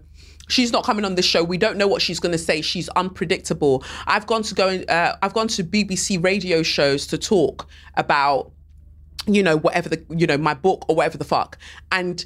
She's 0.49 0.72
not 0.72 0.84
coming 0.84 1.05
on 1.05 1.14
this 1.14 1.24
show. 1.24 1.42
We 1.42 1.59
don't 1.59 1.76
know 1.76 1.88
what 1.88 2.03
she's 2.03 2.20
going 2.20 2.32
to 2.32 2.38
say. 2.38 2.61
She's 2.61 2.88
unpredictable. 2.90 3.84
I've 4.07 4.26
gone 4.26 4.42
to 4.42 4.55
go. 4.55 4.68
Uh, 4.68 5.16
I've 5.22 5.34
gone 5.34 5.49
to 5.49 5.64
BBC 5.64 6.22
radio 6.22 6.62
shows 6.62 7.07
to 7.09 7.18
talk 7.18 7.68
about, 7.95 8.53
you 9.26 9.42
know, 9.42 9.57
whatever 9.57 9.88
the, 9.88 10.05
you 10.11 10.26
know, 10.26 10.36
my 10.36 10.55
book 10.55 10.84
or 10.88 10.97
whatever 10.97 11.18
the 11.18 11.24
fuck, 11.24 11.59
and 11.90 12.24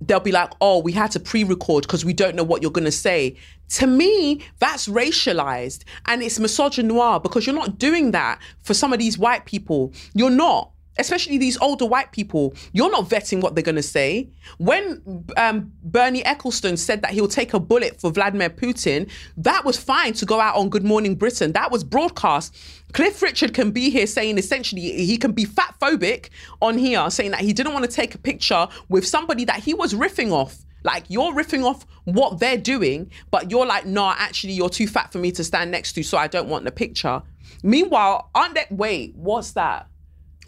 they'll 0.00 0.20
be 0.20 0.32
like, 0.32 0.50
oh, 0.60 0.80
we 0.80 0.92
had 0.92 1.10
to 1.12 1.20
pre 1.20 1.44
record 1.44 1.82
because 1.82 2.04
we 2.04 2.12
don't 2.12 2.34
know 2.34 2.44
what 2.44 2.62
you're 2.62 2.70
going 2.70 2.84
to 2.84 2.92
say. 2.92 3.36
To 3.70 3.86
me, 3.86 4.42
that's 4.58 4.88
racialized 4.88 5.84
and 6.06 6.22
it's 6.22 6.38
misogynoir 6.38 7.22
because 7.22 7.46
you're 7.46 7.54
not 7.54 7.78
doing 7.78 8.10
that 8.12 8.40
for 8.62 8.74
some 8.74 8.92
of 8.92 8.98
these 8.98 9.18
white 9.18 9.44
people. 9.44 9.92
You're 10.14 10.30
not. 10.30 10.72
Especially 10.98 11.38
these 11.38 11.56
older 11.58 11.86
white 11.86 12.12
people, 12.12 12.54
you're 12.72 12.90
not 12.90 13.08
vetting 13.08 13.40
what 13.40 13.54
they're 13.54 13.64
going 13.64 13.76
to 13.76 13.82
say. 13.82 14.28
When 14.58 15.24
um, 15.36 15.72
Bernie 15.82 16.22
Ecclestone 16.22 16.76
said 16.76 17.02
that 17.02 17.12
he'll 17.12 17.28
take 17.28 17.54
a 17.54 17.60
bullet 17.60 18.00
for 18.00 18.10
Vladimir 18.10 18.50
Putin, 18.50 19.08
that 19.36 19.64
was 19.64 19.78
fine 19.78 20.12
to 20.14 20.26
go 20.26 20.40
out 20.40 20.56
on 20.56 20.68
Good 20.68 20.84
Morning 20.84 21.14
Britain. 21.14 21.52
That 21.52 21.70
was 21.70 21.84
broadcast. 21.84 22.56
Cliff 22.92 23.22
Richard 23.22 23.54
can 23.54 23.70
be 23.70 23.88
here 23.88 24.06
saying 24.06 24.36
essentially 24.36 24.80
he 24.80 25.16
can 25.16 25.32
be 25.32 25.44
fat 25.44 25.74
phobic 25.80 26.30
on 26.60 26.76
here, 26.76 27.08
saying 27.08 27.30
that 27.30 27.40
he 27.40 27.52
didn't 27.52 27.72
want 27.72 27.84
to 27.84 27.90
take 27.90 28.14
a 28.14 28.18
picture 28.18 28.66
with 28.88 29.06
somebody 29.06 29.44
that 29.44 29.60
he 29.60 29.74
was 29.74 29.94
riffing 29.94 30.32
off. 30.32 30.58
Like 30.82 31.04
you're 31.08 31.32
riffing 31.32 31.64
off 31.64 31.86
what 32.04 32.40
they're 32.40 32.58
doing, 32.58 33.10
but 33.30 33.50
you're 33.50 33.66
like, 33.66 33.86
nah, 33.86 34.14
actually, 34.18 34.54
you're 34.54 34.70
too 34.70 34.86
fat 34.86 35.12
for 35.12 35.18
me 35.18 35.30
to 35.32 35.44
stand 35.44 35.70
next 35.70 35.92
to, 35.92 36.02
so 36.02 36.18
I 36.18 36.26
don't 36.26 36.48
want 36.48 36.64
the 36.64 36.72
picture. 36.72 37.22
Meanwhile, 37.62 38.30
aren't 38.34 38.54
they? 38.54 38.66
Wait, 38.70 39.14
what's 39.14 39.52
that? 39.52 39.86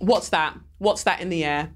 What's 0.03 0.31
that? 0.31 0.59
What's 0.79 1.05
that 1.05 1.21
in 1.21 1.29
the 1.29 1.45
air? 1.45 1.71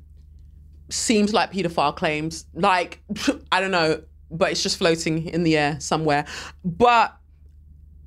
Seems 0.90 1.32
like 1.32 1.52
paedophile 1.52 1.94
claims. 1.94 2.44
Like, 2.54 3.00
I 3.52 3.60
don't 3.60 3.70
know, 3.70 4.02
but 4.32 4.50
it's 4.50 4.64
just 4.64 4.78
floating 4.78 5.28
in 5.28 5.44
the 5.44 5.56
air 5.56 5.78
somewhere. 5.78 6.26
But 6.64 7.16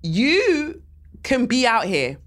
you 0.04 0.82
can 1.24 1.46
be 1.46 1.66
out 1.66 1.86
here 1.86 2.18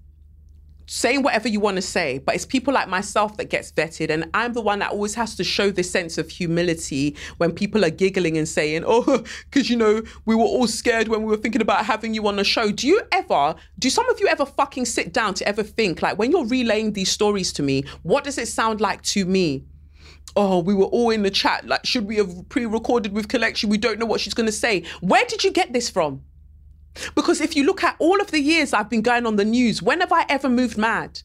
saying 0.85 1.23
whatever 1.23 1.47
you 1.47 1.59
want 1.59 1.75
to 1.77 1.81
say, 1.81 2.19
but 2.19 2.35
it's 2.35 2.45
people 2.45 2.73
like 2.73 2.87
myself 2.87 3.37
that 3.37 3.49
gets 3.49 3.71
vetted. 3.71 4.09
And 4.09 4.29
I'm 4.33 4.53
the 4.53 4.61
one 4.61 4.79
that 4.79 4.91
always 4.91 5.15
has 5.15 5.35
to 5.35 5.43
show 5.43 5.71
this 5.71 5.89
sense 5.89 6.17
of 6.17 6.29
humility 6.29 7.15
when 7.37 7.51
people 7.51 7.83
are 7.85 7.89
giggling 7.89 8.37
and 8.37 8.47
saying, 8.47 8.83
oh, 8.85 9.23
because, 9.49 9.69
you 9.69 9.75
know, 9.75 10.01
we 10.25 10.35
were 10.35 10.43
all 10.43 10.67
scared 10.67 11.07
when 11.07 11.21
we 11.21 11.27
were 11.27 11.37
thinking 11.37 11.61
about 11.61 11.85
having 11.85 12.13
you 12.13 12.27
on 12.27 12.35
the 12.35 12.43
show. 12.43 12.71
Do 12.71 12.87
you 12.87 13.01
ever, 13.11 13.55
do 13.79 13.89
some 13.89 14.07
of 14.09 14.19
you 14.19 14.27
ever 14.27 14.45
fucking 14.45 14.85
sit 14.85 15.13
down 15.13 15.33
to 15.35 15.47
ever 15.47 15.63
think, 15.63 16.01
like, 16.01 16.17
when 16.17 16.31
you're 16.31 16.45
relaying 16.45 16.93
these 16.93 17.11
stories 17.11 17.53
to 17.53 17.63
me, 17.63 17.83
what 18.03 18.23
does 18.23 18.37
it 18.37 18.47
sound 18.47 18.81
like 18.81 19.01
to 19.03 19.25
me? 19.25 19.63
Oh, 20.35 20.59
we 20.59 20.73
were 20.73 20.85
all 20.85 21.11
in 21.11 21.21
the 21.21 21.29
chat. 21.29 21.67
Like, 21.67 21.85
should 21.85 22.07
we 22.07 22.17
have 22.17 22.49
pre 22.49 22.65
recorded 22.65 23.13
with 23.13 23.27
Kelechi? 23.27 23.65
We 23.65 23.77
don't 23.77 23.99
know 23.99 24.05
what 24.05 24.19
she's 24.19 24.33
going 24.33 24.47
to 24.47 24.51
say. 24.51 24.83
Where 25.01 25.23
did 25.25 25.43
you 25.43 25.51
get 25.51 25.73
this 25.73 25.89
from? 25.89 26.23
Because 27.15 27.41
if 27.41 27.55
you 27.55 27.63
look 27.65 27.83
at 27.83 27.95
all 27.99 28.21
of 28.21 28.31
the 28.31 28.39
years 28.39 28.73
I've 28.73 28.89
been 28.89 29.01
going 29.01 29.25
on 29.25 29.35
the 29.35 29.45
news, 29.45 29.81
when 29.81 30.01
have 30.01 30.11
I 30.11 30.25
ever 30.29 30.49
moved 30.49 30.77
mad? 30.77 31.21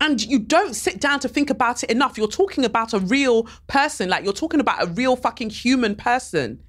And 0.00 0.20
you 0.22 0.38
don't 0.38 0.74
sit 0.74 1.00
down 1.00 1.20
to 1.20 1.28
think 1.28 1.50
about 1.50 1.84
it 1.84 1.90
enough. 1.90 2.18
You're 2.18 2.26
talking 2.26 2.64
about 2.64 2.92
a 2.92 2.98
real 2.98 3.48
person, 3.66 4.08
like 4.08 4.24
you're 4.24 4.32
talking 4.32 4.60
about 4.60 4.82
a 4.82 4.86
real 4.86 5.16
fucking 5.16 5.50
human 5.50 5.94
person. 5.94 6.62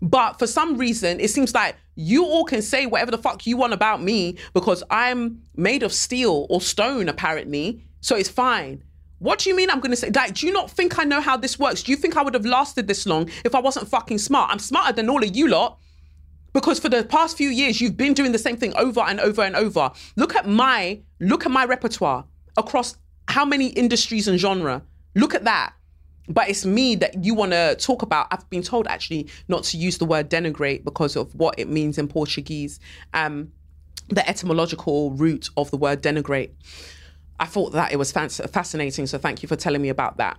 But 0.00 0.38
for 0.38 0.46
some 0.46 0.78
reason, 0.78 1.20
it 1.20 1.28
seems 1.28 1.54
like 1.54 1.76
you 1.96 2.24
all 2.24 2.44
can 2.44 2.62
say 2.62 2.86
whatever 2.86 3.10
the 3.10 3.18
fuck 3.18 3.46
you 3.46 3.56
want 3.56 3.72
about 3.72 4.00
me 4.00 4.38
because 4.54 4.82
I'm 4.90 5.42
made 5.56 5.82
of 5.82 5.92
steel 5.92 6.46
or 6.48 6.60
stone, 6.60 7.08
apparently. 7.08 7.82
So 8.00 8.16
it's 8.16 8.28
fine. 8.28 8.84
What 9.18 9.40
do 9.40 9.50
you 9.50 9.56
mean 9.56 9.68
I'm 9.68 9.80
going 9.80 9.90
to 9.90 9.96
say? 9.96 10.10
Like, 10.10 10.34
do 10.34 10.46
you 10.46 10.52
not 10.52 10.70
think 10.70 10.98
I 10.98 11.04
know 11.04 11.20
how 11.20 11.36
this 11.36 11.58
works? 11.58 11.82
Do 11.82 11.90
you 11.90 11.96
think 11.96 12.16
I 12.16 12.22
would 12.22 12.34
have 12.34 12.46
lasted 12.46 12.86
this 12.86 13.04
long 13.04 13.28
if 13.44 13.54
I 13.54 13.60
wasn't 13.60 13.88
fucking 13.88 14.18
smart? 14.18 14.52
I'm 14.52 14.60
smarter 14.60 14.92
than 14.92 15.10
all 15.10 15.22
of 15.22 15.36
you 15.36 15.48
lot. 15.48 15.78
Because 16.58 16.80
for 16.80 16.88
the 16.88 17.04
past 17.04 17.36
few 17.36 17.50
years, 17.50 17.80
you've 17.80 17.96
been 17.96 18.14
doing 18.14 18.32
the 18.32 18.38
same 18.38 18.56
thing 18.56 18.74
over 18.74 18.98
and 18.98 19.20
over 19.20 19.42
and 19.42 19.54
over. 19.54 19.92
Look 20.16 20.34
at 20.34 20.48
my 20.48 21.00
look 21.20 21.46
at 21.46 21.52
my 21.52 21.64
repertoire 21.64 22.24
across 22.56 22.96
how 23.28 23.44
many 23.44 23.68
industries 23.68 24.26
and 24.26 24.40
genre. 24.40 24.82
Look 25.14 25.36
at 25.36 25.44
that. 25.44 25.74
But 26.28 26.48
it's 26.48 26.66
me 26.66 26.96
that 26.96 27.22
you 27.24 27.32
want 27.32 27.52
to 27.52 27.76
talk 27.76 28.02
about. 28.02 28.26
I've 28.32 28.50
been 28.50 28.64
told 28.64 28.88
actually 28.88 29.28
not 29.46 29.62
to 29.70 29.76
use 29.76 29.98
the 29.98 30.04
word 30.04 30.28
denigrate 30.30 30.82
because 30.82 31.14
of 31.14 31.32
what 31.36 31.56
it 31.60 31.68
means 31.68 31.96
in 31.96 32.08
Portuguese, 32.08 32.80
um, 33.14 33.52
the 34.08 34.28
etymological 34.28 35.12
root 35.12 35.50
of 35.56 35.70
the 35.70 35.76
word 35.76 36.02
denigrate. 36.02 36.50
I 37.38 37.46
thought 37.46 37.70
that 37.70 37.92
it 37.92 37.98
was 37.98 38.10
fascinating. 38.10 39.06
So 39.06 39.16
thank 39.16 39.44
you 39.44 39.48
for 39.48 39.54
telling 39.54 39.80
me 39.80 39.90
about 39.90 40.16
that. 40.16 40.38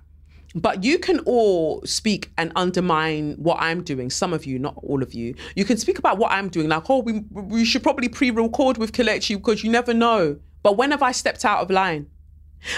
But 0.56 0.84
you 0.84 0.98
can 0.98 1.20
all 1.22 1.82
speak 1.86 2.32
and 2.38 2.52
undermine 2.56 3.34
what 3.34 3.58
I'm 3.60 3.84
doing. 3.84 4.10
Some 4.10 4.34
of 4.34 4.46
you, 4.46 4.58
not 4.58 4.76
all 4.78 5.04
of 5.04 5.14
you. 5.14 5.36
You 5.56 5.64
can 5.64 5.78
speak 5.78 6.00
about 6.00 6.18
what 6.18 6.32
I'm 6.32 6.50
doing, 6.50 6.70
like, 6.70 6.90
oh, 6.90 7.00
we, 7.00 7.20
we 7.32 7.66
should 7.66 7.84
probably 7.84 8.10
pre 8.10 8.32
record 8.32 8.78
with 8.78 8.92
Kelechi 8.92 9.38
because 9.38 9.64
you 9.64 9.72
never 9.72 9.94
know. 9.94 10.40
But 10.64 10.76
when 10.76 10.92
have 10.92 11.04
I 11.04 11.12
stepped 11.12 11.46
out 11.46 11.60
of 11.60 11.70
line? 11.70 12.08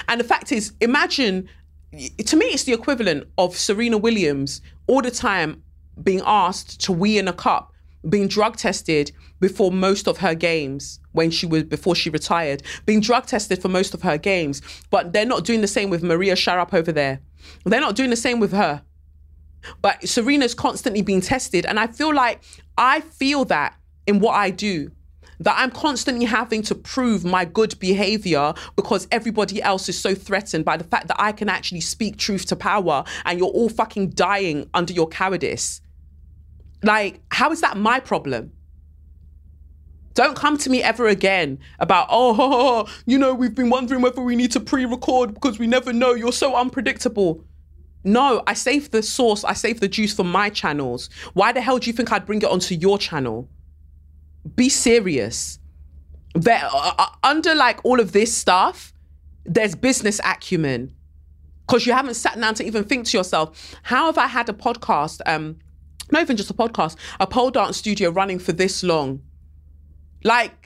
And 0.07 0.19
the 0.19 0.25
fact 0.25 0.51
is, 0.51 0.73
imagine, 0.81 1.47
to 2.25 2.35
me, 2.35 2.47
it's 2.47 2.65
the 2.65 2.73
equivalent 2.73 3.27
of 3.37 3.55
Serena 3.55 3.97
Williams 3.97 4.61
all 4.87 5.01
the 5.01 5.11
time 5.11 5.63
being 6.03 6.21
asked 6.25 6.81
to 6.81 6.91
wee 6.91 7.17
in 7.17 7.27
a 7.27 7.33
cup, 7.33 7.71
being 8.07 8.27
drug 8.27 8.57
tested 8.57 9.11
before 9.39 9.71
most 9.71 10.07
of 10.07 10.17
her 10.17 10.35
games 10.35 10.99
when 11.13 11.31
she 11.31 11.45
was 11.45 11.63
before 11.63 11.95
she 11.95 12.09
retired, 12.09 12.63
being 12.85 12.99
drug 12.99 13.25
tested 13.25 13.61
for 13.61 13.69
most 13.69 13.93
of 13.93 14.01
her 14.03 14.17
games. 14.17 14.61
But 14.89 15.13
they're 15.13 15.25
not 15.25 15.45
doing 15.45 15.61
the 15.61 15.67
same 15.67 15.89
with 15.89 16.03
Maria 16.03 16.35
Sharapova 16.35 16.93
there 16.93 17.21
they're 17.65 17.81
not 17.81 17.95
doing 17.95 18.09
the 18.09 18.15
same 18.15 18.39
with 18.39 18.51
her. 18.51 18.83
But 19.81 20.07
Serena's 20.07 20.55
constantly 20.55 21.01
being 21.01 21.21
tested. 21.21 21.65
And 21.65 21.79
I 21.79 21.87
feel 21.87 22.13
like 22.13 22.41
I 22.77 23.01
feel 23.01 23.45
that 23.45 23.75
in 24.07 24.19
what 24.19 24.33
I 24.33 24.49
do. 24.49 24.91
That 25.39 25.55
I'm 25.57 25.71
constantly 25.71 26.25
having 26.25 26.61
to 26.63 26.75
prove 26.75 27.25
my 27.25 27.45
good 27.45 27.79
behavior 27.79 28.53
because 28.75 29.07
everybody 29.11 29.59
else 29.59 29.89
is 29.89 29.99
so 29.99 30.13
threatened 30.13 30.65
by 30.65 30.77
the 30.77 30.83
fact 30.83 31.07
that 31.07 31.19
I 31.19 31.31
can 31.31 31.49
actually 31.49 31.81
speak 31.81 32.17
truth 32.17 32.45
to 32.47 32.55
power 32.55 33.03
and 33.25 33.39
you're 33.39 33.47
all 33.47 33.69
fucking 33.69 34.11
dying 34.11 34.69
under 34.75 34.93
your 34.93 35.07
cowardice. 35.07 35.81
Like, 36.83 37.21
how 37.31 37.51
is 37.51 37.61
that 37.61 37.75
my 37.75 37.99
problem? 37.99 38.51
Don't 40.13 40.35
come 40.35 40.57
to 40.57 40.69
me 40.69 40.83
ever 40.83 41.07
again 41.07 41.59
about, 41.79 42.07
oh, 42.09 42.87
you 43.05 43.17
know, 43.17 43.33
we've 43.33 43.55
been 43.55 43.69
wondering 43.69 44.01
whether 44.01 44.21
we 44.21 44.35
need 44.35 44.51
to 44.51 44.59
pre 44.59 44.85
record 44.85 45.33
because 45.33 45.59
we 45.59 45.67
never 45.67 45.93
know. 45.93 46.13
You're 46.13 46.31
so 46.31 46.55
unpredictable. 46.55 47.43
No, 48.03 48.41
I 48.47 48.53
save 48.53 48.91
the 48.91 49.03
source, 49.03 49.43
I 49.43 49.53
save 49.53 49.79
the 49.79 49.87
juice 49.87 50.13
for 50.13 50.23
my 50.23 50.49
channels. 50.49 51.09
Why 51.33 51.51
the 51.51 51.61
hell 51.61 51.77
do 51.77 51.87
you 51.87 51.93
think 51.93 52.11
I'd 52.11 52.25
bring 52.25 52.41
it 52.41 52.49
onto 52.49 52.75
your 52.75 52.97
channel? 52.97 53.47
Be 54.55 54.69
serious. 54.69 55.59
There, 56.33 56.63
uh, 56.63 56.93
uh 56.97 57.07
under 57.23 57.53
like 57.53 57.83
all 57.85 57.99
of 57.99 58.11
this 58.11 58.35
stuff, 58.35 58.93
there's 59.45 59.75
business 59.75 60.19
acumen 60.23 60.93
because 61.67 61.85
you 61.85 61.93
haven't 61.93 62.15
sat 62.15 62.39
down 62.39 62.55
to 62.55 62.65
even 62.65 62.83
think 62.83 63.05
to 63.05 63.17
yourself, 63.17 63.75
how 63.83 64.07
have 64.07 64.17
I 64.17 64.27
had 64.27 64.49
a 64.49 64.53
podcast, 64.53 65.21
um, 65.25 65.59
not 66.11 66.21
even 66.21 66.35
just 66.35 66.49
a 66.49 66.53
podcast, 66.53 66.97
a 67.19 67.27
pole 67.27 67.51
dance 67.51 67.77
studio 67.77 68.09
running 68.09 68.39
for 68.39 68.51
this 68.51 68.83
long? 68.83 69.21
Like, 70.23 70.61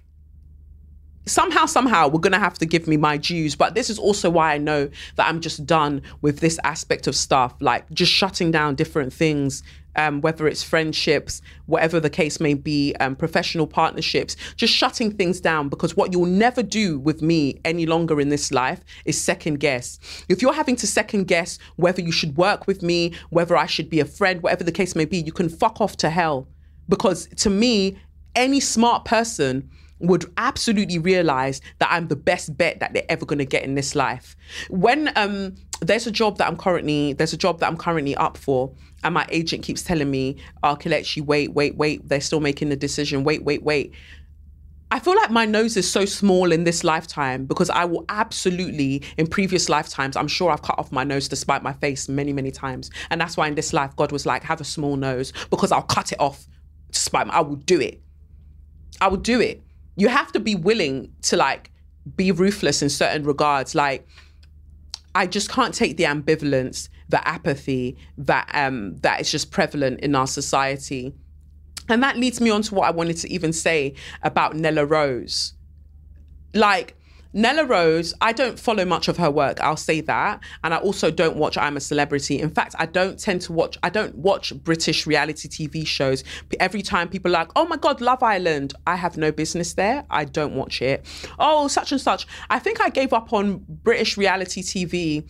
somehow, 1.26 1.66
somehow, 1.66 2.08
we're 2.08 2.20
going 2.20 2.34
to 2.34 2.40
have 2.40 2.58
to 2.60 2.66
give 2.66 2.88
me 2.88 2.98
my 2.98 3.18
dues. 3.18 3.56
But 3.56 3.76
this 3.76 3.90
is 3.90 4.00
also 4.00 4.30
why 4.30 4.54
I 4.54 4.58
know 4.58 4.90
that 5.16 5.28
I'm 5.28 5.42
just 5.42 5.66
done 5.66 6.02
with 6.22 6.40
this 6.40 6.60
aspect 6.64 7.08
of 7.08 7.16
stuff, 7.16 7.56
like 7.60 7.90
just 7.92 8.12
shutting 8.12 8.52
down 8.52 8.76
different 8.76 9.14
things. 9.14 9.64
Um, 9.98 10.20
whether 10.20 10.46
it's 10.46 10.62
friendships, 10.62 11.42
whatever 11.68 12.02
the 12.02 12.10
case 12.10 12.42
may 12.42 12.54
be, 12.54 12.94
um, 13.00 13.16
professional 13.16 13.66
partnerships, 13.66 14.36
just 14.58 14.74
shutting 14.74 15.10
things 15.10 15.40
down 15.40 15.70
because 15.70 15.96
what 15.96 16.12
you'll 16.12 16.26
never 16.26 16.62
do 16.62 17.00
with 17.00 17.22
me 17.22 17.62
any 17.64 17.86
longer 17.86 18.20
in 18.20 18.28
this 18.28 18.52
life 18.52 18.84
is 19.06 19.22
second 19.22 19.62
guess. 19.62 19.98
If 20.28 20.42
you're 20.42 20.52
having 20.52 20.76
to 20.76 20.86
second 20.86 21.28
guess 21.28 21.60
whether 21.78 22.02
you 22.02 22.12
should 22.12 22.36
work 22.36 22.68
with 22.68 22.84
me, 22.84 23.14
whether 23.30 23.56
I 23.56 23.68
should 23.68 23.90
be 23.90 24.02
a 24.02 24.06
friend, 24.06 24.44
whatever 24.44 24.66
the 24.66 24.74
case 24.74 24.98
may 24.98 25.06
be, 25.06 25.20
you 25.20 25.32
can 25.32 25.48
fuck 25.48 25.80
off 25.80 25.96
to 25.96 26.10
hell. 26.10 26.50
Because 26.90 27.28
to 27.38 27.50
me, 27.50 27.98
any 28.36 28.60
smart 28.60 29.06
person 29.06 29.70
would 30.00 30.32
absolutely 30.38 31.00
realize 31.00 31.62
that 31.80 31.90
I'm 31.92 32.08
the 32.08 32.16
best 32.16 32.56
bet 32.58 32.80
that 32.80 32.94
they're 32.94 33.10
ever 33.10 33.26
going 33.26 33.40
to 33.40 33.46
get 33.46 33.64
in 33.64 33.76
this 33.76 33.96
life. 33.96 34.36
When 34.70 35.12
um, 35.16 35.56
there's 35.82 36.06
a 36.06 36.12
job 36.12 36.38
that 36.38 36.48
I'm 36.48 36.58
currently 36.58 37.14
there's 37.14 37.34
a 37.34 37.38
job 37.38 37.60
that 37.60 37.68
I'm 37.68 37.78
currently 37.78 38.16
up 38.16 38.38
for, 38.38 38.74
and 39.04 39.14
my 39.14 39.26
agent 39.30 39.64
keeps 39.64 39.84
telling 39.84 40.12
me, 40.12 40.38
"Oh, 40.64 40.76
Kelechi, 40.76 41.22
wait, 41.22 41.54
wait, 41.54 41.76
wait. 41.76 42.08
They're 42.08 42.22
still 42.22 42.42
making 42.42 42.70
the 42.70 42.76
decision. 42.76 43.24
Wait, 43.24 43.44
wait, 43.44 43.64
wait." 43.64 43.94
I 44.92 45.00
feel 45.00 45.16
like 45.16 45.32
my 45.32 45.46
nose 45.46 45.76
is 45.78 45.92
so 45.92 46.06
small 46.06 46.52
in 46.52 46.64
this 46.64 46.84
lifetime 46.84 47.46
because 47.46 47.72
I 47.72 47.86
will 47.86 48.06
absolutely, 48.08 49.02
in 49.18 49.26
previous 49.26 49.68
lifetimes, 49.68 50.16
I'm 50.16 50.28
sure 50.28 50.52
I've 50.52 50.62
cut 50.62 50.78
off 50.78 50.92
my 50.92 51.04
nose 51.04 51.28
despite 51.28 51.64
my 51.64 51.74
face 51.74 52.08
many, 52.08 52.32
many 52.32 52.52
times. 52.52 52.92
And 53.10 53.20
that's 53.20 53.36
why 53.36 53.48
in 53.48 53.56
this 53.56 53.74
life, 53.74 53.96
God 53.96 54.12
was 54.12 54.28
like, 54.28 54.44
have 54.44 54.62
a 54.62 54.64
small 54.64 54.96
nose 54.96 55.34
because 55.50 55.72
I'll 55.72 55.82
cut 55.82 56.12
it 56.12 56.20
off 56.20 56.46
despite 56.92 57.28
my, 57.28 57.34
I 57.34 57.42
will 57.42 57.56
do 57.56 57.82
it. 57.82 58.05
I 59.02 59.08
would 59.08 59.24
do 59.24 59.40
it. 59.40 59.62
You 59.96 60.08
have 60.10 60.32
to 60.34 60.40
be 60.40 60.56
willing 60.56 61.12
to 61.24 61.38
like 61.38 61.72
be 62.16 62.32
ruthless 62.32 62.82
in 62.82 62.90
certain 62.90 63.24
regards. 63.24 63.76
Like, 63.76 64.08
I 65.14 65.28
just 65.28 65.50
can't 65.50 65.74
take 65.74 65.98
the 65.98 66.04
ambivalence, 66.04 66.90
the 67.10 67.26
apathy 67.28 67.98
that 68.18 68.50
um 68.54 68.98
that 68.98 69.22
is 69.22 69.32
just 69.32 69.52
prevalent 69.52 70.02
in 70.02 70.16
our 70.16 70.28
society. 70.28 71.14
And 71.88 72.02
that 72.02 72.18
leads 72.18 72.42
me 72.42 72.50
on 72.50 72.64
to 72.64 72.76
what 72.76 72.88
I 72.88 72.92
wanted 72.92 73.18
to 73.18 73.32
even 73.32 73.54
say 73.54 73.94
about 74.24 74.56
Nella 74.56 74.86
Rose. 74.86 75.54
Like, 76.54 76.98
Nella 77.36 77.66
Rose, 77.66 78.14
I 78.22 78.32
don't 78.32 78.58
follow 78.58 78.86
much 78.86 79.10
of 79.10 79.18
her 79.18 79.30
work, 79.30 79.60
I'll 79.60 79.76
say 79.76 80.00
that. 80.02 80.42
And 80.64 80.74
I 80.74 80.78
also 80.78 81.12
don't 81.12 81.36
watch 81.36 81.58
I'm 81.58 81.76
a 81.76 81.82
Celebrity. 81.82 82.40
In 82.40 82.50
fact, 82.50 82.76
I 82.80 82.86
don't 82.86 83.20
tend 83.20 83.42
to 83.42 83.52
watch, 83.52 83.78
I 83.84 83.90
don't 83.90 84.16
watch 84.16 84.54
British 84.64 85.06
reality 85.06 85.50
TV 85.50 85.86
shows. 85.86 86.24
Every 86.62 86.82
time 86.82 87.10
people 87.10 87.32
are 87.32 87.40
like, 87.40 87.52
oh 87.58 87.66
my 87.66 87.76
God, 87.76 88.00
Love 88.00 88.24
Island, 88.24 88.74
I 88.88 88.96
have 88.96 89.18
no 89.18 89.34
business 89.34 89.74
there. 89.74 90.06
I 90.10 90.24
don't 90.24 90.56
watch 90.56 90.82
it. 90.82 91.06
Oh, 91.38 91.68
such 91.68 91.92
and 91.92 92.00
such. 92.00 92.26
I 92.50 92.58
think 92.58 92.80
I 92.80 92.88
gave 92.88 93.12
up 93.12 93.34
on 93.34 93.66
British 93.68 94.16
reality 94.16 94.64
TV. 94.64 95.30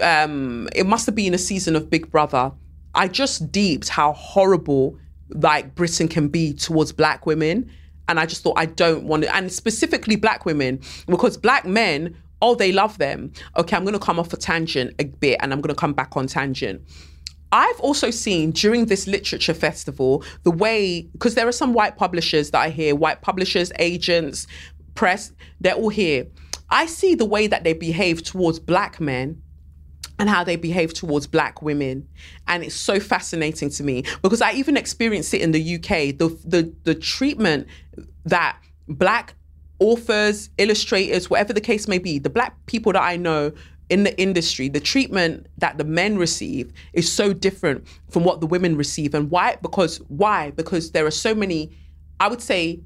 Um, 0.00 0.68
it 0.76 0.86
must 0.86 1.06
have 1.06 1.16
been 1.16 1.34
a 1.34 1.38
season 1.38 1.74
of 1.74 1.90
Big 1.90 2.08
Brother. 2.08 2.52
I 2.94 3.08
just 3.08 3.50
deeped 3.50 3.88
how 3.88 4.12
horrible 4.12 4.96
like 5.30 5.74
Britain 5.74 6.06
can 6.06 6.28
be 6.28 6.52
towards 6.52 6.92
black 6.92 7.26
women 7.26 7.68
and 8.08 8.20
I 8.20 8.26
just 8.26 8.42
thought 8.42 8.54
I 8.56 8.66
don't 8.66 9.04
want 9.04 9.22
to, 9.24 9.34
and 9.34 9.52
specifically 9.52 10.16
black 10.16 10.44
women, 10.44 10.80
because 11.06 11.36
black 11.36 11.64
men, 11.64 12.16
oh, 12.42 12.54
they 12.54 12.72
love 12.72 12.98
them. 12.98 13.32
Okay, 13.56 13.76
I'm 13.76 13.84
going 13.84 13.94
to 13.94 13.98
come 13.98 14.18
off 14.18 14.32
a 14.32 14.36
tangent 14.36 14.94
a 14.98 15.04
bit 15.04 15.38
and 15.40 15.52
I'm 15.52 15.60
going 15.60 15.74
to 15.74 15.80
come 15.80 15.94
back 15.94 16.16
on 16.16 16.26
tangent. 16.26 16.82
I've 17.52 17.80
also 17.80 18.10
seen 18.10 18.50
during 18.50 18.86
this 18.86 19.06
literature 19.06 19.54
festival 19.54 20.24
the 20.42 20.50
way, 20.50 21.02
because 21.12 21.36
there 21.36 21.46
are 21.46 21.52
some 21.52 21.72
white 21.72 21.96
publishers 21.96 22.50
that 22.50 22.60
I 22.60 22.70
hear, 22.70 22.96
white 22.96 23.22
publishers, 23.22 23.70
agents, 23.78 24.46
press, 24.94 25.32
they're 25.60 25.74
all 25.74 25.88
here. 25.88 26.26
I 26.70 26.86
see 26.86 27.14
the 27.14 27.24
way 27.24 27.46
that 27.46 27.62
they 27.62 27.72
behave 27.72 28.24
towards 28.24 28.58
black 28.58 29.00
men 29.00 29.40
and 30.18 30.28
how 30.28 30.44
they 30.44 30.56
behave 30.56 30.94
towards 30.94 31.26
black 31.26 31.62
women 31.62 32.06
and 32.46 32.62
it's 32.62 32.74
so 32.74 33.00
fascinating 33.00 33.68
to 33.68 33.82
me 33.82 34.04
because 34.22 34.40
i 34.40 34.52
even 34.52 34.76
experienced 34.76 35.34
it 35.34 35.40
in 35.40 35.52
the 35.52 35.74
uk 35.76 35.88
the 35.88 36.38
the, 36.44 36.72
the 36.84 36.94
treatment 36.94 37.66
that 38.24 38.58
black 38.88 39.34
authors, 39.78 40.50
illustrators, 40.58 41.28
whatever 41.28 41.52
the 41.52 41.60
case 41.60 41.88
may 41.88 41.98
be, 41.98 42.18
the 42.18 42.30
black 42.30 42.54
people 42.66 42.92
that 42.92 43.02
I 43.02 43.16
know 43.16 43.52
in 43.90 44.04
the 44.04 44.18
industry, 44.20 44.68
the 44.68 44.80
treatment 44.80 45.46
that 45.58 45.78
the 45.78 45.84
men 45.84 46.16
receive 46.16 46.72
is 46.94 47.10
so 47.12 47.32
different 47.32 47.86
from 48.08 48.24
what 48.24 48.40
the 48.40 48.46
women 48.46 48.76
receive. 48.76 49.14
And 49.14 49.30
why? 49.30 49.56
Because 49.60 49.98
why? 50.08 50.52
Because 50.52 50.92
there 50.92 51.04
are 51.04 51.10
so 51.10 51.34
many, 51.34 51.76
I 52.20 52.28
would 52.28 52.40
say, 52.40 52.80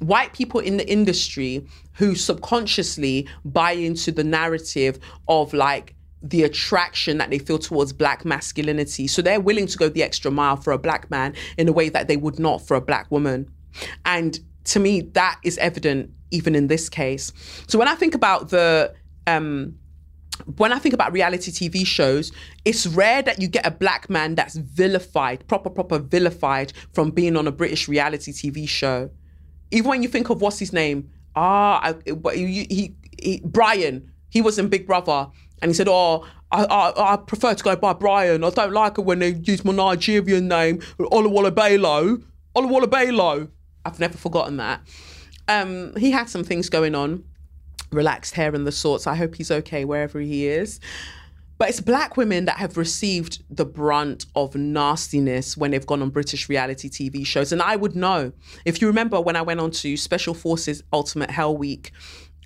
white 0.00 0.32
people 0.34 0.60
in 0.60 0.76
the 0.76 0.88
industry 0.90 1.66
who 1.92 2.14
subconsciously 2.14 3.26
buy 3.44 3.72
into 3.72 4.12
the 4.12 4.24
narrative 4.24 4.98
of 5.28 5.54
like 5.54 5.94
the 6.24 6.42
attraction 6.42 7.18
that 7.18 7.30
they 7.30 7.38
feel 7.38 7.58
towards 7.58 7.92
black 7.92 8.24
masculinity. 8.24 9.06
So 9.06 9.20
they're 9.20 9.40
willing 9.40 9.66
to 9.66 9.76
go 9.76 9.88
the 9.90 10.02
extra 10.02 10.30
mile 10.30 10.56
for 10.56 10.72
a 10.72 10.78
black 10.78 11.10
man 11.10 11.34
in 11.58 11.68
a 11.68 11.72
way 11.72 11.90
that 11.90 12.08
they 12.08 12.16
would 12.16 12.38
not 12.38 12.66
for 12.66 12.76
a 12.76 12.80
black 12.80 13.10
woman. 13.10 13.48
And 14.06 14.40
to 14.64 14.80
me, 14.80 15.02
that 15.12 15.38
is 15.44 15.58
evident 15.58 16.10
even 16.30 16.54
in 16.54 16.68
this 16.68 16.88
case. 16.88 17.32
So 17.68 17.78
when 17.78 17.88
I 17.88 17.94
think 17.94 18.14
about 18.14 18.48
the 18.48 18.94
um 19.26 19.74
when 20.56 20.72
I 20.72 20.78
think 20.78 20.94
about 20.94 21.12
reality 21.12 21.52
TV 21.52 21.86
shows, 21.86 22.32
it's 22.64 22.86
rare 22.86 23.22
that 23.22 23.40
you 23.40 23.46
get 23.46 23.64
a 23.64 23.70
black 23.70 24.10
man 24.10 24.34
that's 24.34 24.56
vilified, 24.56 25.46
proper, 25.46 25.70
proper 25.70 25.98
vilified 25.98 26.72
from 26.92 27.10
being 27.10 27.36
on 27.36 27.46
a 27.46 27.52
British 27.52 27.86
reality 27.86 28.32
TV 28.32 28.68
show. 28.68 29.10
Even 29.70 29.90
when 29.90 30.02
you 30.02 30.08
think 30.08 30.30
of 30.30 30.40
what's 30.40 30.58
his 30.58 30.72
name, 30.72 31.08
ah, 31.36 31.94
he, 32.32 32.64
he, 32.64 32.94
he, 33.22 33.42
Brian, 33.44 34.10
he 34.28 34.42
was 34.42 34.58
in 34.58 34.68
Big 34.68 34.88
Brother, 34.88 35.28
and 35.64 35.70
he 35.70 35.74
said, 35.74 35.88
"Oh, 35.88 36.26
I, 36.52 36.64
I, 36.64 37.14
I 37.14 37.16
prefer 37.16 37.54
to 37.54 37.64
go 37.64 37.74
by 37.74 37.94
Brian. 37.94 38.44
I 38.44 38.50
don't 38.50 38.74
like 38.74 38.98
it 38.98 39.00
when 39.00 39.20
they 39.20 39.30
use 39.30 39.64
my 39.64 39.72
Nigerian 39.72 40.46
name. 40.46 40.80
Oluwole 40.98 41.54
Bello. 42.90 43.48
I've 43.86 43.98
never 43.98 44.18
forgotten 44.18 44.58
that. 44.58 44.82
Um, 45.48 45.96
he 45.96 46.10
had 46.10 46.28
some 46.28 46.44
things 46.44 46.68
going 46.68 46.94
on, 46.94 47.24
relaxed 47.90 48.34
hair 48.34 48.54
and 48.54 48.66
the 48.66 48.72
sorts. 48.72 49.06
I 49.06 49.14
hope 49.14 49.36
he's 49.36 49.50
okay 49.50 49.86
wherever 49.86 50.20
he 50.20 50.46
is. 50.46 50.80
But 51.56 51.70
it's 51.70 51.80
black 51.80 52.18
women 52.18 52.44
that 52.44 52.58
have 52.58 52.76
received 52.76 53.42
the 53.48 53.64
brunt 53.64 54.26
of 54.34 54.54
nastiness 54.54 55.56
when 55.56 55.70
they've 55.70 55.86
gone 55.86 56.02
on 56.02 56.10
British 56.10 56.50
reality 56.50 56.90
TV 56.90 57.24
shows. 57.24 57.52
And 57.52 57.62
I 57.62 57.76
would 57.76 57.96
know. 57.96 58.32
If 58.66 58.82
you 58.82 58.88
remember 58.88 59.18
when 59.18 59.34
I 59.34 59.40
went 59.40 59.60
on 59.60 59.70
to 59.70 59.96
Special 59.96 60.34
Forces 60.34 60.82
Ultimate 60.92 61.30
Hell 61.30 61.56
Week, 61.56 61.90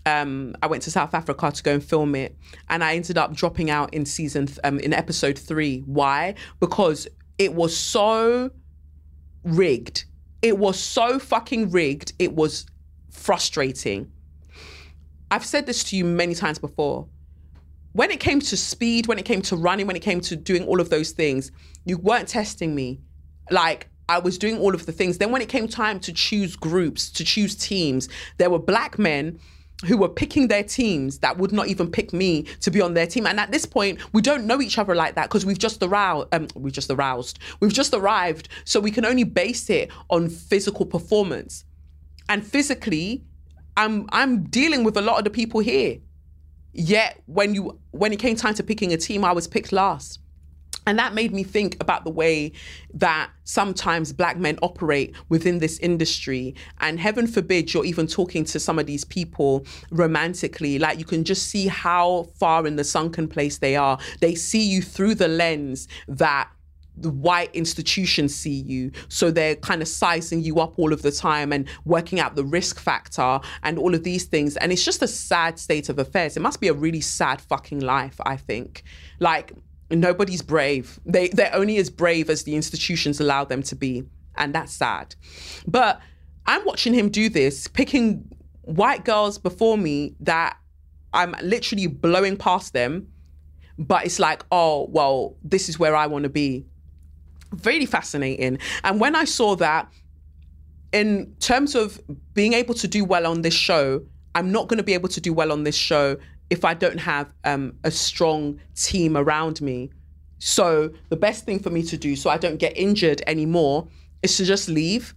um, 0.07 0.55
I 0.63 0.67
went 0.67 0.83
to 0.85 0.91
South 0.91 1.15
Africa 1.15 1.51
to 1.53 1.63
go 1.63 1.75
and 1.75 1.85
film 1.85 2.15
it, 2.15 2.37
and 2.69 2.83
I 2.83 2.95
ended 2.95 3.19
up 3.19 3.35
dropping 3.35 3.71
out 3.71 3.93
in 3.95 4.05
season 4.05 4.47
th- 4.47 4.59
um, 4.65 4.79
in 4.81 4.93
episode 4.93 5.39
three. 5.39 5.81
Why? 5.81 6.35
Because 6.61 7.09
it 7.39 7.55
was 7.55 7.77
so 7.77 8.51
rigged. 9.45 10.05
It 10.43 10.59
was 10.59 10.79
so 10.79 11.19
fucking 11.19 11.71
rigged. 11.71 12.13
It 12.19 12.35
was 12.35 12.67
frustrating. 13.11 14.11
I've 15.31 15.45
said 15.45 15.67
this 15.67 15.85
to 15.85 15.97
you 15.97 16.05
many 16.05 16.35
times 16.35 16.59
before. 16.59 17.09
When 17.93 18.11
it 18.11 18.21
came 18.21 18.41
to 18.41 18.57
speed, 18.57 19.07
when 19.07 19.19
it 19.19 19.25
came 19.25 19.43
to 19.43 19.57
running, 19.57 19.87
when 19.87 19.97
it 19.97 20.03
came 20.03 20.21
to 20.23 20.37
doing 20.37 20.65
all 20.67 20.81
of 20.81 20.91
those 20.91 21.11
things, 21.11 21.51
you 21.85 21.99
weren't 21.99 22.29
testing 22.29 22.75
me. 22.75 23.01
Like 23.51 23.89
I 24.09 24.19
was 24.19 24.39
doing 24.39 24.59
all 24.59 24.75
of 24.75 24.87
the 24.87 24.93
things. 24.93 25.19
Then 25.19 25.33
when 25.33 25.43
it 25.43 25.49
came 25.49 25.69
time 25.69 26.01
to 26.01 26.13
choose 26.13 26.57
groups, 26.57 27.11
to 27.13 27.25
choose 27.25 27.57
teams, 27.57 28.09
there 28.39 28.51
were 28.51 28.59
black 28.59 28.99
men 28.99 29.39
who 29.87 29.97
were 29.97 30.09
picking 30.09 30.49
their 30.49 30.65
teams 30.65 31.19
that 31.21 31.39
would 31.39 31.53
not 31.53 31.69
even 31.69 31.91
pick 31.91 32.13
me 32.13 32.43
to 32.61 32.71
be 32.71 32.81
on 32.81 32.95
their 32.95 33.07
team. 33.07 33.27
And 33.27 33.39
at 33.39 33.53
this 33.53 33.65
point, 33.65 34.01
we 34.13 34.21
don't 34.21 34.45
know 34.45 34.61
each 34.61 34.77
other 34.77 34.95
like 34.95 35.15
that 35.15 35.29
because 35.29 35.47
we've 35.47 35.59
just 35.59 35.83
aroused, 35.83 36.29
um, 36.33 36.49
we've 36.55 36.73
just 36.73 36.91
aroused, 36.91 37.39
we've 37.61 37.73
just 37.73 37.95
arrived. 37.95 38.49
So 38.65 38.81
we 38.81 38.91
can 38.91 39.05
only 39.05 39.25
base 39.25 39.71
it 39.71 39.91
on 40.11 40.29
physical 40.29 40.85
performance. 40.85 41.65
And 42.29 42.45
physically, 42.45 43.25
I'm 43.77 44.09
I'm 44.11 44.43
dealing 44.45 44.83
with 44.83 44.97
a 44.97 45.01
lot 45.01 45.19
of 45.19 45.25
the 45.25 45.31
people 45.31 45.61
here. 45.61 45.99
Yet 46.73 47.23
when 47.27 47.55
you 47.55 47.79
when 47.93 48.13
it 48.13 48.19
came 48.19 48.35
time 48.35 48.55
to 48.55 48.65
picking 48.65 48.93
a 48.93 48.97
team, 48.97 49.25
I 49.25 49.33
was 49.33 49.47
picked 49.47 49.73
last. 49.73 50.19
And 50.89 50.99
that 50.99 51.13
made 51.13 51.35
me 51.35 51.43
think 51.43 51.77
about 51.83 52.05
the 52.05 52.11
way 52.11 52.51
that 52.95 53.31
sometimes 53.45 54.11
black 54.11 54.39
men 54.39 54.59
operate 54.63 55.15
within 55.29 55.59
this 55.59 55.79
industry. 55.81 56.55
And 56.81 56.99
heaven 56.99 57.27
forbid 57.27 57.75
you're 57.75 57.85
even 57.85 58.07
talking 58.07 58.43
to 58.47 58.59
some 58.59 58.79
of 58.79 58.87
these 58.87 59.05
people 59.05 59.67
romantically. 59.91 60.79
Like 60.79 60.99
you 60.99 61.05
can 61.05 61.25
just 61.25 61.49
see 61.49 61.67
how 61.67 62.31
far 62.41 62.67
in 62.67 62.77
the 62.77 62.85
sunken 62.85 63.29
place 63.29 63.59
they 63.59 63.77
are. 63.77 63.99
They 64.21 64.35
see 64.35 64.63
you 64.63 64.81
through 64.81 65.17
the 65.17 65.29
lens 65.29 65.89
that 66.09 66.49
the 66.97 67.11
white 67.11 67.55
institutions 67.55 68.35
see 68.35 68.51
you. 68.63 68.91
So 69.11 69.31
they're 69.31 69.57
kind 69.57 69.83
of 69.83 69.89
sizing 69.89 70.41
you 70.41 70.59
up 70.59 70.79
all 70.79 70.95
of 70.95 71.03
the 71.03 71.13
time 71.13 71.53
and 71.53 71.69
working 71.85 72.19
out 72.19 72.35
the 72.35 72.47
risk 72.47 72.81
factor 72.81 73.41
and 73.63 73.79
all 73.79 73.95
of 73.95 74.05
these 74.05 74.25
things. 74.25 74.57
And 74.57 74.73
it's 74.73 74.87
just 74.87 75.03
a 75.03 75.07
sad 75.09 75.59
state 75.59 75.91
of 75.91 75.99
affairs. 75.99 76.35
It 76.35 76.41
must 76.41 76.63
be 76.63 76.69
a 76.69 76.73
really 76.73 77.03
sad 77.03 77.43
fucking 77.43 77.81
life, 77.81 78.19
I 78.25 78.39
think. 78.39 78.85
Like, 79.21 79.53
nobody's 79.91 80.43
brave. 80.43 80.99
They 81.07 81.29
they're 81.29 81.55
only 81.55 81.79
as 81.79 81.91
brave 81.91 82.31
as 82.31 82.45
the 82.45 82.55
institutions 82.55 83.21
allow 83.21 83.45
them 83.45 83.63
to 83.65 83.77
be. 83.77 84.05
And 84.37 84.55
that's 84.55 84.73
sad. 84.73 85.15
But 85.67 86.01
I'm 86.47 86.65
watching 86.65 86.95
him 86.95 87.09
do 87.09 87.29
this, 87.29 87.67
picking 87.67 88.29
white 88.63 89.05
girls 89.05 89.39
before 89.39 89.77
me 89.77 90.15
that 90.21 90.57
I'm 91.13 91.35
literally 91.43 91.87
blowing 91.87 92.37
past 92.37 92.73
them. 92.73 93.09
But 93.79 94.05
it's 94.07 94.19
like, 94.19 94.45
oh, 94.51 94.89
well, 94.91 95.37
this 95.43 95.69
is 95.69 95.79
where 95.79 95.95
I 95.95 96.07
want 96.07 96.25
to 96.25 96.29
be 96.29 96.67
really 97.65 97.87
fascinating. 97.87 98.59
And 98.85 99.01
when 99.01 99.15
I 99.15 99.25
saw 99.25 99.55
that, 99.57 99.89
in 100.93 101.35
terms 101.41 101.75
of 101.75 102.01
being 102.35 102.55
able 102.55 102.75
to 102.75 102.89
do 102.89 103.05
well 103.05 103.27
on 103.27 103.43
this 103.43 103.55
show, 103.55 104.05
I'm 104.35 104.51
not 104.53 104.69
going 104.69 104.79
to 104.79 104.85
be 104.85 104.95
able 104.95 105.09
to 105.11 105.21
do 105.21 105.33
well 105.33 105.53
on 105.53 105.65
this 105.65 105.77
show 105.77 106.17
if 106.51 106.65
I 106.65 106.75
don't 106.75 106.99
have 106.99 107.33
um, 107.45 107.75
a 107.85 107.91
strong 107.91 108.61
team 108.75 109.17
around 109.17 109.61
me. 109.61 109.91
So 110.39 110.93
the 111.09 111.17
best 111.17 111.45
thing 111.45 111.59
for 111.59 111.71
me 111.71 111.83
to 111.85 111.97
do, 111.97 112.15
so 112.17 112.31
I 112.31 112.39
don't 112.39 112.59
get 112.59 112.77
injured 112.77 113.23
anymore, 113.27 113.89
is 114.23 114.37
to 114.37 114.45
just 114.45 114.69
leave 114.69 115.15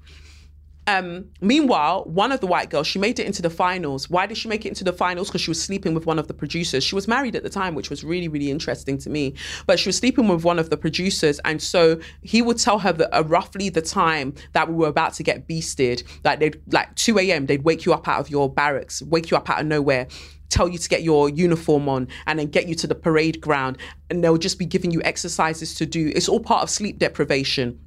um, 0.87 1.29
meanwhile, 1.41 2.03
one 2.05 2.31
of 2.31 2.39
the 2.39 2.47
white 2.47 2.69
girls, 2.69 2.87
she 2.87 2.97
made 2.97 3.19
it 3.19 3.27
into 3.27 3.41
the 3.41 3.49
finals. 3.49 4.09
Why 4.09 4.25
did 4.25 4.37
she 4.37 4.47
make 4.47 4.65
it 4.65 4.69
into 4.69 4.83
the 4.83 4.93
finals? 4.93 5.27
Because 5.27 5.41
she 5.41 5.51
was 5.51 5.61
sleeping 5.61 5.93
with 5.93 6.05
one 6.05 6.17
of 6.17 6.27
the 6.27 6.33
producers. 6.33 6.83
She 6.83 6.95
was 6.95 7.07
married 7.07 7.35
at 7.35 7.43
the 7.43 7.49
time, 7.49 7.75
which 7.75 7.89
was 7.89 8.03
really, 8.03 8.27
really 8.27 8.49
interesting 8.49 8.97
to 8.99 9.09
me. 9.09 9.35
But 9.67 9.79
she 9.79 9.89
was 9.89 9.97
sleeping 9.97 10.27
with 10.27 10.43
one 10.43 10.57
of 10.57 10.69
the 10.69 10.77
producers. 10.77 11.39
And 11.45 11.61
so 11.61 11.99
he 12.23 12.41
would 12.41 12.57
tell 12.57 12.79
her 12.79 12.91
that 12.93 13.15
uh, 13.15 13.23
roughly 13.23 13.69
the 13.69 13.81
time 13.81 14.33
that 14.53 14.67
we 14.67 14.73
were 14.73 14.87
about 14.87 15.13
to 15.15 15.23
get 15.23 15.47
beasted, 15.47 16.03
like 16.23 16.39
they'd 16.39 16.59
like 16.73 16.95
2 16.95 17.19
a.m., 17.19 17.45
they'd 17.45 17.63
wake 17.63 17.85
you 17.85 17.93
up 17.93 18.07
out 18.07 18.19
of 18.19 18.29
your 18.29 18.51
barracks, 18.51 19.01
wake 19.03 19.29
you 19.29 19.37
up 19.37 19.49
out 19.49 19.61
of 19.61 19.67
nowhere 19.67 20.07
tell 20.51 20.67
you 20.67 20.77
to 20.77 20.89
get 20.89 21.01
your 21.01 21.29
uniform 21.29 21.89
on 21.89 22.07
and 22.27 22.37
then 22.37 22.47
get 22.47 22.67
you 22.67 22.75
to 22.75 22.87
the 22.87 22.95
parade 22.95 23.41
ground 23.41 23.77
and 24.09 24.23
they'll 24.23 24.37
just 24.37 24.59
be 24.59 24.65
giving 24.65 24.91
you 24.91 25.01
exercises 25.03 25.73
to 25.73 25.85
do 25.85 26.11
it's 26.15 26.29
all 26.29 26.39
part 26.39 26.61
of 26.61 26.69
sleep 26.69 26.99
deprivation 26.99 27.79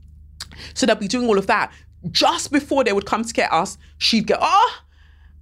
so 0.74 0.86
they'll 0.86 0.96
be 0.96 1.08
doing 1.08 1.28
all 1.28 1.38
of 1.38 1.46
that 1.46 1.72
just 2.10 2.52
before 2.52 2.84
they 2.84 2.92
would 2.92 3.06
come 3.06 3.24
to 3.24 3.32
get 3.32 3.52
us, 3.52 3.78
she'd 3.98 4.26
go, 4.26 4.36
oh, 4.40 4.80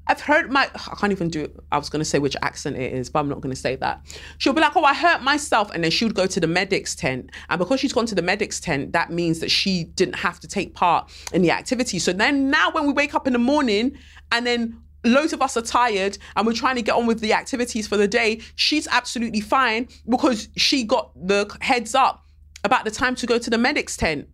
I've 0.06 0.20
hurt 0.20 0.50
my, 0.50 0.68
I 0.74 0.96
can't 0.96 1.12
even 1.12 1.28
do, 1.28 1.48
I 1.70 1.78
was 1.78 1.88
going 1.88 2.00
to 2.00 2.04
say 2.04 2.18
which 2.18 2.36
accent 2.42 2.76
it 2.76 2.92
is, 2.92 3.08
but 3.08 3.20
I'm 3.20 3.28
not 3.28 3.40
going 3.40 3.54
to 3.54 3.60
say 3.60 3.76
that. 3.76 4.00
She'll 4.38 4.52
be 4.52 4.60
like, 4.60 4.76
oh, 4.76 4.84
I 4.84 4.94
hurt 4.94 5.22
myself. 5.22 5.70
And 5.72 5.84
then 5.84 5.92
she 5.92 6.04
would 6.04 6.14
go 6.14 6.26
to 6.26 6.40
the 6.40 6.46
medic's 6.46 6.96
tent. 6.96 7.30
And 7.48 7.58
because 7.58 7.78
she's 7.78 7.92
gone 7.92 8.06
to 8.06 8.14
the 8.14 8.22
medic's 8.22 8.58
tent, 8.58 8.92
that 8.92 9.10
means 9.10 9.38
that 9.40 9.50
she 9.50 9.84
didn't 9.84 10.16
have 10.16 10.40
to 10.40 10.48
take 10.48 10.74
part 10.74 11.10
in 11.32 11.42
the 11.42 11.52
activity. 11.52 11.98
So 12.00 12.12
then 12.12 12.50
now 12.50 12.72
when 12.72 12.86
we 12.86 12.92
wake 12.92 13.14
up 13.14 13.26
in 13.26 13.32
the 13.32 13.38
morning 13.38 13.96
and 14.32 14.44
then 14.44 14.76
loads 15.04 15.32
of 15.32 15.42
us 15.42 15.56
are 15.56 15.62
tired 15.62 16.18
and 16.36 16.46
we're 16.46 16.52
trying 16.52 16.76
to 16.76 16.82
get 16.82 16.94
on 16.94 17.06
with 17.06 17.20
the 17.20 17.32
activities 17.32 17.86
for 17.86 17.96
the 17.96 18.08
day, 18.08 18.40
she's 18.54 18.86
absolutely 18.88 19.40
fine 19.40 19.88
because 20.08 20.48
she 20.56 20.84
got 20.84 21.12
the 21.26 21.54
heads 21.60 21.94
up 21.94 22.24
about 22.64 22.84
the 22.84 22.90
time 22.90 23.14
to 23.16 23.26
go 23.26 23.38
to 23.38 23.50
the 23.50 23.58
medic's 23.58 23.96
tent. 23.96 24.28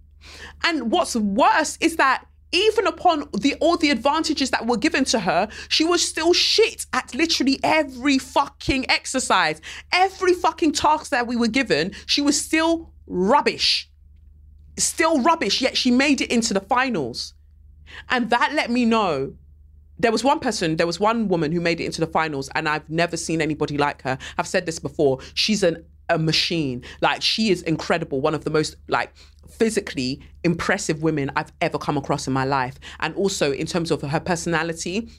And 0.64 0.90
what's 0.90 1.16
worse 1.16 1.78
is 1.80 1.96
that 1.96 2.26
even 2.50 2.86
upon 2.86 3.28
the 3.38 3.54
all 3.60 3.76
the 3.76 3.90
advantages 3.90 4.50
that 4.50 4.66
were 4.66 4.76
given 4.76 5.04
to 5.06 5.20
her, 5.20 5.48
she 5.68 5.84
was 5.84 6.06
still 6.06 6.32
shit 6.32 6.86
at 6.92 7.14
literally 7.14 7.60
every 7.62 8.18
fucking 8.18 8.90
exercise. 8.90 9.60
Every 9.92 10.32
fucking 10.32 10.72
task 10.72 11.10
that 11.10 11.26
we 11.26 11.36
were 11.36 11.48
given, 11.48 11.92
she 12.06 12.22
was 12.22 12.40
still 12.40 12.92
rubbish. 13.06 13.90
Still 14.78 15.20
rubbish, 15.20 15.60
yet 15.60 15.76
she 15.76 15.90
made 15.90 16.20
it 16.20 16.30
into 16.30 16.54
the 16.54 16.60
finals. 16.60 17.34
And 18.08 18.30
that 18.30 18.52
let 18.54 18.70
me 18.70 18.84
know 18.84 19.34
there 19.98 20.12
was 20.12 20.24
one 20.24 20.40
person, 20.40 20.76
there 20.76 20.86
was 20.86 21.00
one 21.00 21.28
woman 21.28 21.52
who 21.52 21.60
made 21.60 21.80
it 21.80 21.84
into 21.84 22.00
the 22.00 22.06
finals, 22.06 22.48
and 22.54 22.68
I've 22.68 22.88
never 22.88 23.16
seen 23.16 23.40
anybody 23.40 23.76
like 23.78 24.02
her. 24.02 24.18
I've 24.36 24.46
said 24.46 24.66
this 24.66 24.78
before. 24.78 25.18
She's 25.34 25.62
an 25.62 25.84
a 26.08 26.18
machine. 26.18 26.82
Like 27.00 27.22
she 27.22 27.50
is 27.50 27.62
incredible. 27.62 28.20
One 28.20 28.34
of 28.34 28.44
the 28.44 28.50
most 28.50 28.76
like 28.88 29.12
physically 29.50 30.20
impressive 30.44 31.02
women 31.02 31.30
I've 31.36 31.52
ever 31.60 31.78
come 31.78 31.96
across 31.96 32.26
in 32.26 32.32
my 32.32 32.44
life. 32.44 32.78
And 33.00 33.14
also 33.14 33.52
in 33.52 33.66
terms 33.66 33.90
of 33.90 34.02
her 34.02 34.20
personality, 34.20 35.10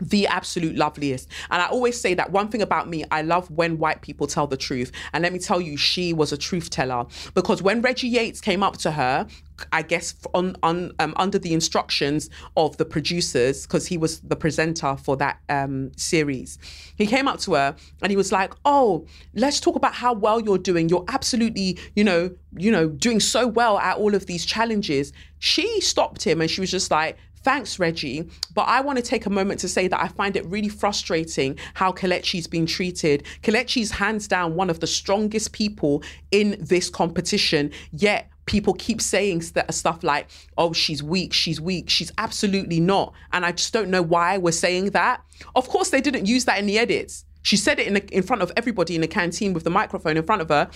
the 0.00 0.26
absolute 0.26 0.76
loveliest. 0.76 1.28
And 1.50 1.62
I 1.62 1.66
always 1.66 2.00
say 2.00 2.14
that 2.14 2.30
one 2.30 2.48
thing 2.48 2.62
about 2.62 2.88
me, 2.88 3.04
I 3.10 3.22
love 3.22 3.50
when 3.50 3.78
white 3.78 4.02
people 4.02 4.26
tell 4.26 4.46
the 4.46 4.56
truth. 4.56 4.92
And 5.12 5.22
let 5.22 5.32
me 5.32 5.38
tell 5.38 5.60
you, 5.60 5.76
she 5.76 6.12
was 6.12 6.32
a 6.32 6.36
truth 6.36 6.70
teller 6.70 7.06
because 7.34 7.62
when 7.62 7.82
Reggie 7.82 8.08
Yates 8.08 8.40
came 8.40 8.62
up 8.62 8.76
to 8.78 8.92
her, 8.92 9.26
I 9.70 9.82
guess 9.82 10.14
on, 10.34 10.56
on 10.62 10.92
um, 10.98 11.14
under 11.16 11.38
the 11.38 11.52
instructions 11.52 12.30
of 12.56 12.76
the 12.78 12.84
producers, 12.84 13.66
because 13.66 13.86
he 13.86 13.96
was 13.96 14.20
the 14.20 14.34
presenter 14.34 14.96
for 14.96 15.16
that 15.18 15.38
um, 15.48 15.92
series, 15.96 16.58
he 16.96 17.06
came 17.06 17.28
up 17.28 17.38
to 17.40 17.54
her 17.54 17.76
and 18.00 18.10
he 18.10 18.16
was 18.16 18.32
like, 18.32 18.54
"Oh, 18.64 19.06
let's 19.34 19.60
talk 19.60 19.76
about 19.76 19.94
how 19.94 20.14
well 20.14 20.40
you're 20.40 20.58
doing. 20.58 20.88
You're 20.88 21.04
absolutely, 21.08 21.78
you 21.94 22.02
know, 22.02 22.30
you 22.56 22.72
know, 22.72 22.88
doing 22.88 23.20
so 23.20 23.46
well 23.46 23.78
at 23.78 23.98
all 23.98 24.14
of 24.14 24.26
these 24.26 24.44
challenges." 24.44 25.12
She 25.38 25.80
stopped 25.80 26.24
him 26.24 26.40
and 26.40 26.50
she 26.50 26.60
was 26.60 26.70
just 26.70 26.90
like, 26.90 27.16
Thanks, 27.42 27.78
Reggie. 27.78 28.28
But 28.54 28.68
I 28.68 28.80
want 28.80 28.98
to 28.98 29.02
take 29.02 29.26
a 29.26 29.30
moment 29.30 29.60
to 29.60 29.68
say 29.68 29.88
that 29.88 30.00
I 30.00 30.08
find 30.08 30.36
it 30.36 30.46
really 30.46 30.68
frustrating 30.68 31.58
how 31.74 31.92
Kelechi's 31.92 32.46
been 32.46 32.66
treated. 32.66 33.24
Kelechi's 33.42 33.90
hands 33.90 34.28
down 34.28 34.54
one 34.54 34.70
of 34.70 34.80
the 34.80 34.86
strongest 34.86 35.52
people 35.52 36.02
in 36.30 36.56
this 36.60 36.88
competition, 36.88 37.72
yet 37.90 38.28
people 38.46 38.74
keep 38.74 39.00
saying 39.00 39.42
st- 39.42 39.72
stuff 39.72 40.02
like, 40.02 40.28
oh, 40.56 40.72
she's 40.72 41.02
weak, 41.02 41.32
she's 41.32 41.60
weak. 41.60 41.88
She's 41.90 42.12
absolutely 42.18 42.80
not. 42.80 43.12
And 43.32 43.44
I 43.44 43.52
just 43.52 43.72
don't 43.72 43.90
know 43.90 44.02
why 44.02 44.38
we're 44.38 44.52
saying 44.52 44.90
that. 44.90 45.22
Of 45.54 45.68
course, 45.68 45.90
they 45.90 46.00
didn't 46.00 46.26
use 46.26 46.44
that 46.44 46.58
in 46.58 46.66
the 46.66 46.78
edits. 46.78 47.24
She 47.42 47.56
said 47.56 47.80
it 47.80 47.88
in, 47.88 47.94
the, 47.94 48.06
in 48.14 48.22
front 48.22 48.42
of 48.42 48.52
everybody 48.56 48.94
in 48.94 49.00
the 49.00 49.08
canteen 49.08 49.52
with 49.52 49.64
the 49.64 49.70
microphone 49.70 50.16
in 50.16 50.22
front 50.22 50.42
of 50.42 50.48
her 50.48 50.70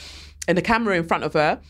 and 0.48 0.58
the 0.58 0.62
camera 0.62 0.96
in 0.96 1.06
front 1.06 1.22
of 1.22 1.32
her. 1.34 1.60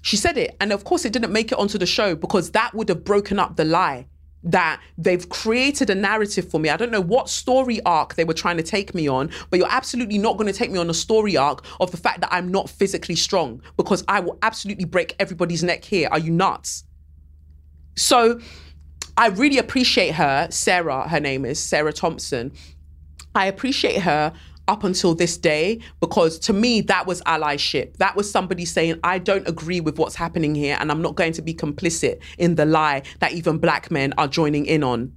She 0.00 0.16
said 0.16 0.38
it. 0.38 0.56
And 0.60 0.72
of 0.72 0.84
course, 0.84 1.04
it 1.04 1.12
didn't 1.12 1.32
make 1.32 1.52
it 1.52 1.58
onto 1.58 1.76
the 1.76 1.86
show 1.86 2.14
because 2.14 2.50
that 2.52 2.74
would 2.74 2.88
have 2.88 3.04
broken 3.04 3.38
up 3.38 3.56
the 3.56 3.64
lie 3.64 4.06
that 4.44 4.80
they've 4.98 5.28
created 5.28 5.90
a 5.90 5.94
narrative 5.94 6.48
for 6.50 6.60
me. 6.60 6.68
I 6.68 6.76
don't 6.76 6.92
know 6.92 7.00
what 7.00 7.28
story 7.28 7.80
arc 7.84 8.14
they 8.14 8.24
were 8.24 8.34
trying 8.34 8.58
to 8.58 8.62
take 8.62 8.94
me 8.94 9.08
on, 9.08 9.30
but 9.50 9.58
you're 9.58 9.70
absolutely 9.70 10.18
not 10.18 10.36
going 10.36 10.46
to 10.46 10.52
take 10.52 10.70
me 10.70 10.78
on 10.78 10.90
a 10.90 10.94
story 10.94 11.36
arc 11.36 11.64
of 11.80 11.90
the 11.90 11.96
fact 11.96 12.20
that 12.20 12.32
I'm 12.32 12.48
not 12.48 12.68
physically 12.68 13.16
strong 13.16 13.62
because 13.76 14.04
I 14.06 14.20
will 14.20 14.38
absolutely 14.42 14.84
break 14.84 15.16
everybody's 15.18 15.62
neck 15.62 15.84
here. 15.84 16.08
Are 16.12 16.18
you 16.18 16.30
nuts? 16.30 16.84
So 17.96 18.40
I 19.16 19.28
really 19.28 19.58
appreciate 19.58 20.14
her, 20.14 20.48
Sarah, 20.50 21.08
her 21.08 21.20
name 21.20 21.44
is 21.44 21.58
Sarah 21.58 21.92
Thompson. 21.92 22.52
I 23.34 23.46
appreciate 23.46 24.02
her 24.02 24.32
up 24.68 24.84
until 24.84 25.14
this 25.14 25.36
day 25.36 25.78
because 26.00 26.38
to 26.38 26.52
me 26.52 26.80
that 26.80 27.06
was 27.06 27.20
allyship 27.22 27.96
that 27.98 28.16
was 28.16 28.30
somebody 28.30 28.64
saying 28.64 28.98
i 29.04 29.18
don't 29.18 29.46
agree 29.46 29.80
with 29.80 29.98
what's 29.98 30.14
happening 30.14 30.54
here 30.54 30.76
and 30.80 30.90
i'm 30.90 31.02
not 31.02 31.14
going 31.14 31.32
to 31.32 31.42
be 31.42 31.52
complicit 31.52 32.18
in 32.38 32.54
the 32.54 32.64
lie 32.64 33.02
that 33.20 33.32
even 33.32 33.58
black 33.58 33.90
men 33.90 34.12
are 34.16 34.28
joining 34.28 34.64
in 34.66 34.82
on 34.82 35.12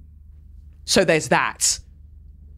so 0.84 1.04
there's 1.04 1.28
that 1.28 1.78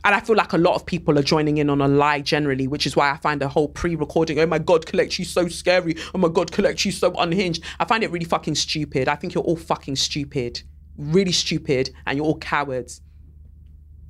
and 0.04 0.14
I 0.14 0.20
feel 0.20 0.36
like 0.36 0.52
a 0.52 0.58
lot 0.58 0.76
of 0.76 0.86
people 0.86 1.18
are 1.18 1.22
joining 1.22 1.58
in 1.58 1.68
on 1.68 1.80
a 1.82 1.88
lie 1.88 2.20
generally, 2.20 2.66
which 2.66 2.86
is 2.86 2.96
why 2.96 3.10
I 3.10 3.18
find 3.18 3.40
the 3.40 3.48
whole 3.48 3.68
pre-recording, 3.68 4.38
oh 4.38 4.46
my 4.46 4.58
God, 4.58 4.86
Kelechi 4.86 5.26
so 5.26 5.46
scary. 5.48 5.94
Oh 6.14 6.18
my 6.18 6.28
God, 6.28 6.50
Kelechi 6.50 6.90
so 6.92 7.12
unhinged. 7.12 7.62
I 7.78 7.84
find 7.84 8.02
it 8.02 8.10
really 8.10 8.24
fucking 8.24 8.54
stupid. 8.54 9.08
I 9.08 9.16
think 9.16 9.34
you're 9.34 9.44
all 9.44 9.56
fucking 9.56 9.96
stupid. 9.96 10.62
Really 10.96 11.32
stupid. 11.32 11.90
And 12.06 12.16
you're 12.16 12.26
all 12.26 12.38
cowards. 12.38 13.02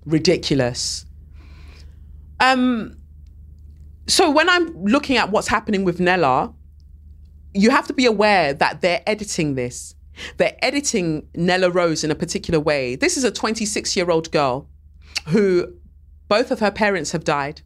Ridiculous. 0.07 1.07
Um, 2.41 2.97
so 4.07 4.31
when 4.31 4.49
I'm 4.49 4.85
looking 4.85 5.17
at 5.17 5.31
what's 5.31 5.49
happening 5.49 5.85
with 5.85 6.01
Nella, 6.01 6.53
you 7.55 7.71
have 7.71 7.87
to 7.87 7.93
be 7.93 8.07
aware 8.07 8.55
that 8.55 8.81
they're 8.81 9.03
editing 9.07 9.55
this. 9.55 9.95
They're 10.37 10.57
editing 10.63 11.29
Nella 11.35 11.71
Rose 11.71 12.03
in 12.03 12.11
a 12.11 12.15
particular 12.15 12.59
way. 12.59 12.97
This 12.97 13.17
is 13.17 13.25
a 13.25 13.31
26 13.31 13.95
year 13.97 14.11
old 14.11 14.31
girl 14.33 14.69
who 15.29 15.75
both 16.29 16.51
of 16.51 16.61
her 16.61 16.71
parents 16.71 17.13
have 17.13 17.25
died. 17.25 17.63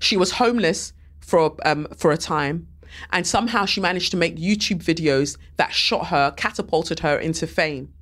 She 0.00 0.16
was 0.16 0.32
homeless 0.32 0.92
for 1.20 1.56
um, 1.64 1.86
for 1.96 2.10
a 2.12 2.16
time, 2.16 2.68
and 3.10 3.26
somehow 3.26 3.66
she 3.66 3.80
managed 3.80 4.10
to 4.12 4.16
make 4.16 4.36
YouTube 4.36 4.82
videos 4.82 5.36
that 5.56 5.72
shot 5.72 6.06
her, 6.06 6.32
catapulted 6.32 7.00
her 7.00 7.18
into 7.18 7.46
fame 7.46 7.92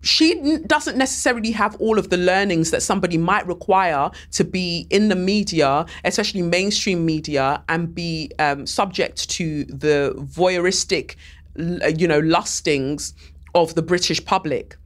she 0.00 0.58
doesn't 0.66 0.96
necessarily 0.96 1.50
have 1.50 1.74
all 1.80 1.98
of 1.98 2.10
the 2.10 2.16
learnings 2.16 2.70
that 2.70 2.82
somebody 2.82 3.18
might 3.18 3.46
require 3.46 4.10
to 4.32 4.44
be 4.44 4.86
in 4.90 5.08
the 5.08 5.16
media, 5.16 5.86
especially 6.04 6.42
mainstream 6.42 7.04
media, 7.04 7.62
and 7.68 7.94
be 7.94 8.30
um, 8.38 8.66
subject 8.66 9.28
to 9.30 9.64
the 9.64 10.14
voyeuristic, 10.16 11.16
you 11.56 12.06
know, 12.06 12.20
lustings 12.20 13.14
of 13.54 13.74
the 13.74 13.82
British 13.82 14.24
public. 14.24 14.76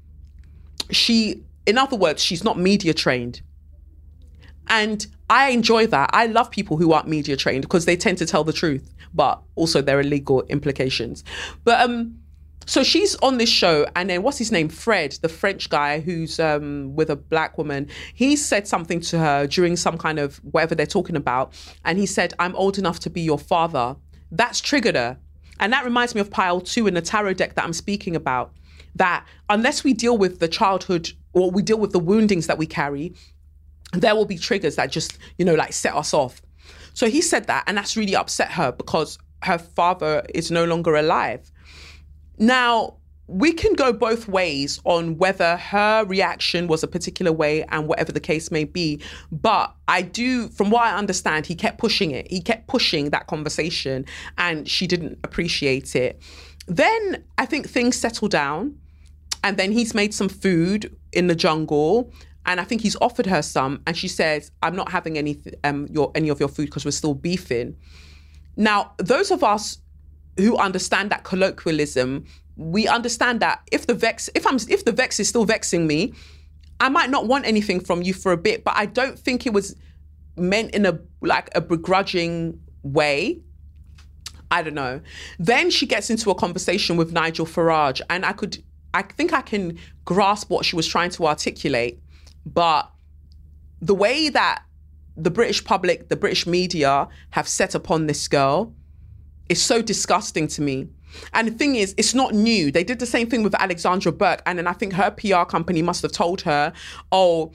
She, 0.91 1.43
in 1.67 1.77
other 1.77 1.97
words, 1.97 2.23
she's 2.23 2.43
not 2.43 2.59
media 2.59 2.95
trained. 2.95 3.43
And 4.69 5.07
I 5.29 5.51
enjoy 5.51 5.87
that. 5.89 6.11
I 6.13 6.27
love 6.27 6.51
people 6.51 6.77
who 6.77 6.93
aren't 6.93 7.09
media 7.09 7.37
trained 7.37 7.63
because 7.63 7.85
they 7.85 7.97
tend 7.97 8.19
to 8.19 8.27
tell 8.27 8.45
the 8.45 8.53
truth, 8.53 8.95
but 9.13 9.43
also 9.57 9.83
there 9.83 9.99
are 9.99 10.05
legal 10.05 10.43
implications. 10.43 11.25
But 11.65 11.81
um, 11.81 12.22
so 12.67 12.83
she's 12.83 13.15
on 13.17 13.39
this 13.39 13.49
show, 13.49 13.87
and 13.97 14.09
then 14.09 14.23
what's 14.23 14.39
his 14.39 14.53
name? 14.53 14.69
Fred, 14.69 15.13
the 15.23 15.29
French 15.29 15.69
guy 15.69 16.01
who's 16.01 16.39
um, 16.39 16.95
with 16.95 17.11
a 17.11 17.17
black 17.17 17.59
woman. 17.59 17.89
He 18.15 18.37
said 18.37 18.69
something 18.69 19.01
to 19.03 19.19
her 19.19 19.47
during 19.47 19.77
some 19.77 19.99
kind 19.99 20.19
of 20.19 20.37
whatever 20.39 20.75
they're 20.75 20.87
talking 20.87 21.17
about, 21.17 21.53
and 21.85 21.99
he 21.99 22.07
said, 22.07 22.35
"I'm 22.39 22.55
old 22.57 22.79
enough 22.79 23.01
to 23.01 23.11
be 23.11 23.21
your 23.21 23.39
father." 23.39 23.97
That's 24.31 24.61
triggered 24.61 24.95
her, 24.95 25.19
and 25.61 25.73
that 25.73 25.85
reminds 25.85 26.15
me 26.15 26.21
of 26.21 26.31
pile 26.31 26.61
two 26.61 26.87
in 26.87 26.95
the 26.95 27.03
tarot 27.03 27.35
deck 27.35 27.55
that 27.55 27.65
I'm 27.65 27.73
speaking 27.73 28.17
about. 28.17 28.53
That 28.95 29.27
unless 29.49 29.85
we 29.85 29.95
deal 29.95 30.17
with 30.17 30.39
the 30.39 30.49
childhood 30.49 31.11
or 31.33 31.51
we 31.51 31.63
deal 31.63 31.79
with 31.79 31.93
the 31.93 31.99
woundings 31.99 32.47
that 32.47 32.59
we 32.59 32.67
carry, 32.67 33.15
there 33.93 34.15
will 34.15 34.27
be 34.27 34.39
triggers 34.39 34.77
that 34.77 34.91
just 34.91 35.19
you 35.39 35.45
know 35.45 35.55
like 35.55 35.73
set 35.73 35.95
us 35.95 36.15
off. 36.15 36.43
So 36.95 37.09
he 37.09 37.23
said 37.23 37.47
that, 37.47 37.65
and 37.67 37.77
that's 37.77 37.97
really 37.97 38.15
upset 38.15 38.53
her 38.53 38.71
because 38.73 39.19
her 39.43 39.59
father 39.59 40.25
is 40.35 40.51
no 40.51 40.65
longer 40.65 40.95
alive. 40.95 41.51
Now, 42.43 42.95
we 43.29 43.53
can 43.53 43.75
go 43.75 43.93
both 43.93 44.27
ways 44.27 44.81
on 44.85 45.17
whether 45.17 45.57
her 45.57 46.05
reaction 46.05 46.67
was 46.67 46.83
a 46.83 46.89
particular 46.89 47.31
way 47.31 47.63
and 47.69 47.87
whatever 47.87 48.11
the 48.11 48.19
case 48.19 48.51
may 48.51 48.65
be. 48.65 49.01
But 49.31 49.73
I 49.87 50.03
do, 50.03 50.49
from 50.49 50.71
what 50.71 50.83
I 50.83 50.97
understand, 50.97 51.47
he 51.47 51.55
kept 51.55 51.79
pushing 51.79 52.11
it. 52.11 52.29
He 52.29 52.41
kept 52.41 52.67
pushing 52.67 53.11
that 53.11 53.29
conversation 53.29 54.07
and 54.39 54.69
she 54.69 54.89
didn't 54.89 55.21
appreciate 55.23 55.95
it. 55.95 56.21
Then 56.67 57.23
I 57.39 57.47
think 57.47 57.69
things 57.69 57.97
settled 57.97 58.33
down 58.33 58.77
and 59.45 59.57
then 59.57 59.71
he's 59.71 59.95
made 59.95 60.13
some 60.13 60.29
food 60.29 60.93
in 61.13 61.29
the 61.29 61.37
jungle. 61.37 62.13
And 62.45 62.61
I 62.61 62.65
think 62.65 62.81
he's 62.81 62.97
offered 63.01 63.27
her 63.27 63.41
some, 63.41 63.83
and 63.87 63.97
she 63.97 64.09
says, 64.09 64.51
"I'm 64.65 64.75
not 64.75 64.91
having 64.91 65.17
any 65.17 65.41
um 65.63 65.87
your 65.93 66.11
any 66.17 66.29
of 66.29 66.41
your 66.41 66.49
food 66.49 66.67
because 66.67 66.85
we're 66.85 66.91
still 66.91 67.15
beefing." 67.15 67.77
Now, 68.57 68.95
those 68.99 69.31
of 69.31 69.45
us 69.45 69.79
who 70.37 70.57
understand 70.57 71.11
that 71.11 71.25
colloquialism, 71.25 72.25
we 72.57 72.87
understand 72.87 73.41
that 73.41 73.61
if 73.71 73.87
the 73.87 73.95
vex, 73.95 74.29
if 74.35 74.47
I'm, 74.47 74.57
if 74.69 74.85
the 74.85 74.93
vex 74.93 75.21
is 75.21 75.29
still 75.29 75.45
vexing 75.45 75.87
me, 75.87 76.13
I 76.81 76.89
might 76.89 77.11
not 77.11 77.27
want 77.27 77.47
anything 77.47 77.81
from 77.81 78.03
you 78.03 78.15
for 78.15 78.33
a 78.33 78.37
bit, 78.37 78.65
but 78.65 78.75
I 78.77 78.87
don't 78.87 79.19
think 79.19 79.47
it 79.47 79.53
was 79.53 79.77
meant 80.37 80.75
in 80.75 80.87
a 80.87 80.99
like 81.21 81.51
a 81.55 81.61
begrudging 81.61 82.61
way. 82.83 83.41
I 84.51 84.63
don't 84.63 84.75
know. 84.75 85.01
Then 85.39 85.71
she 85.71 85.87
gets 85.87 86.11
into 86.11 86.31
a 86.31 86.35
conversation 86.35 86.97
with 86.97 87.13
Nigel 87.13 87.47
Farage, 87.47 88.03
and 88.11 88.27
I 88.27 88.33
could, 88.33 88.63
I 88.93 89.03
think 89.03 89.33
I 89.33 89.41
can 89.41 89.79
grasp 90.05 90.51
what 90.51 90.65
she 90.67 90.77
was 90.77 90.87
trying 90.87 91.11
to 91.11 91.27
articulate, 91.27 92.01
but 92.45 92.91
the 93.81 93.95
way 93.95 94.29
that 94.29 94.63
the 95.17 95.31
British 95.31 95.65
public, 95.65 96.09
the 96.09 96.17
British 96.17 96.47
media 96.47 97.09
have 97.31 97.49
set 97.49 97.75
upon 97.75 98.07
this 98.07 98.29
girl 98.29 98.75
is 99.49 99.63
so 99.63 99.83
disgusting 99.83 100.47
to 100.49 100.63
me. 100.63 100.89
And 101.35 101.49
the 101.49 101.53
thing 101.53 101.77
is, 101.77 101.95
it's 101.99 102.15
not 102.15 102.33
new. 102.33 102.71
They 102.71 102.85
did 102.85 102.99
the 102.99 103.07
same 103.07 103.29
thing 103.29 103.43
with 103.43 103.55
Alexandra 103.55 104.13
Burke. 104.13 104.43
And 104.47 104.59
then 104.59 104.67
I 104.67 104.73
think 104.73 104.95
her 104.95 105.11
PR 105.11 105.45
company 105.45 105.83
must 105.83 106.03
have 106.03 106.13
told 106.13 106.41
her, 106.43 106.73
oh, 107.11 107.53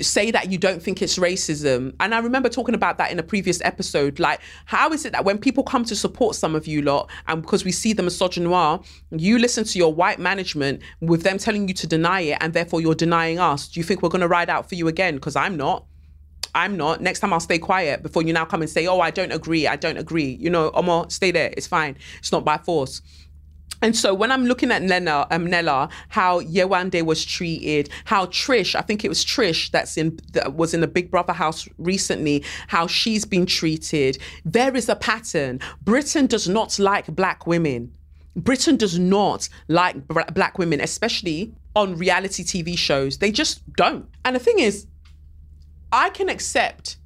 say 0.00 0.30
that 0.30 0.50
you 0.50 0.56
don't 0.56 0.82
think 0.82 1.02
it's 1.02 1.18
racism. 1.18 1.94
And 2.00 2.14
I 2.14 2.18
remember 2.18 2.48
talking 2.48 2.74
about 2.74 2.96
that 2.98 3.10
in 3.10 3.18
a 3.18 3.22
previous 3.22 3.60
episode. 3.62 4.18
Like, 4.18 4.40
how 4.64 4.90
is 4.92 5.04
it 5.04 5.12
that 5.12 5.24
when 5.24 5.38
people 5.38 5.62
come 5.62 5.84
to 5.84 5.96
support 5.96 6.34
some 6.34 6.54
of 6.54 6.66
you 6.66 6.82
lot, 6.82 7.10
and 7.28 7.42
because 7.42 7.64
we 7.64 7.72
see 7.72 7.92
the 7.92 8.02
misogynoir, 8.02 8.84
you 9.10 9.38
listen 9.38 9.64
to 9.64 9.78
your 9.78 9.92
white 9.92 10.18
management 10.18 10.80
with 11.00 11.22
them 11.22 11.38
telling 11.38 11.68
you 11.68 11.74
to 11.74 11.86
deny 11.86 12.22
it, 12.22 12.38
and 12.40 12.54
therefore 12.54 12.80
you're 12.80 12.94
denying 12.94 13.38
us? 13.38 13.68
Do 13.68 13.80
you 13.80 13.84
think 13.84 14.02
we're 14.02 14.08
going 14.08 14.22
to 14.22 14.28
ride 14.28 14.48
out 14.48 14.68
for 14.68 14.76
you 14.76 14.88
again? 14.88 15.16
Because 15.16 15.36
I'm 15.36 15.56
not. 15.56 15.84
I'm 16.56 16.76
not. 16.76 17.00
Next 17.00 17.20
time 17.20 17.32
I'll 17.32 17.40
stay 17.40 17.58
quiet 17.58 18.02
before 18.02 18.22
you 18.22 18.32
now 18.32 18.44
come 18.44 18.62
and 18.62 18.70
say, 18.70 18.86
oh, 18.86 19.00
I 19.00 19.10
don't 19.10 19.32
agree. 19.32 19.66
I 19.66 19.76
don't 19.76 19.98
agree. 19.98 20.38
You 20.40 20.50
know, 20.50 20.70
Omo, 20.70 21.10
stay 21.12 21.30
there. 21.30 21.52
It's 21.56 21.66
fine. 21.66 21.96
It's 22.18 22.32
not 22.32 22.44
by 22.44 22.58
force. 22.58 23.02
And 23.82 23.94
so 23.94 24.14
when 24.14 24.32
I'm 24.32 24.46
looking 24.46 24.70
at 24.70 24.80
Nella, 24.80 25.26
um, 25.30 25.46
Nella, 25.46 25.90
how 26.08 26.40
Yewande 26.40 27.02
was 27.04 27.24
treated, 27.24 27.90
how 28.06 28.24
Trish, 28.26 28.74
I 28.74 28.80
think 28.80 29.04
it 29.04 29.08
was 29.08 29.22
Trish 29.22 29.70
that's 29.70 29.98
in 29.98 30.18
that 30.32 30.54
was 30.54 30.72
in 30.72 30.80
the 30.80 30.86
Big 30.86 31.10
Brother 31.10 31.34
house 31.34 31.68
recently, 31.76 32.42
how 32.68 32.86
she's 32.86 33.26
been 33.26 33.44
treated. 33.44 34.18
There 34.46 34.74
is 34.74 34.88
a 34.88 34.96
pattern. 34.96 35.60
Britain 35.82 36.26
does 36.26 36.48
not 36.48 36.78
like 36.78 37.14
black 37.14 37.46
women. 37.46 37.92
Britain 38.34 38.76
does 38.76 38.98
not 38.98 39.48
like 39.68 39.96
black 40.08 40.58
women, 40.58 40.80
especially 40.80 41.54
on 41.74 41.96
reality 41.96 42.44
TV 42.44 42.78
shows. 42.78 43.18
They 43.18 43.30
just 43.30 43.60
don't. 43.74 44.08
And 44.24 44.36
the 44.36 44.40
thing 44.40 44.58
is, 44.58 44.86
I 45.92 46.10
can 46.10 46.28
accept 46.28 46.98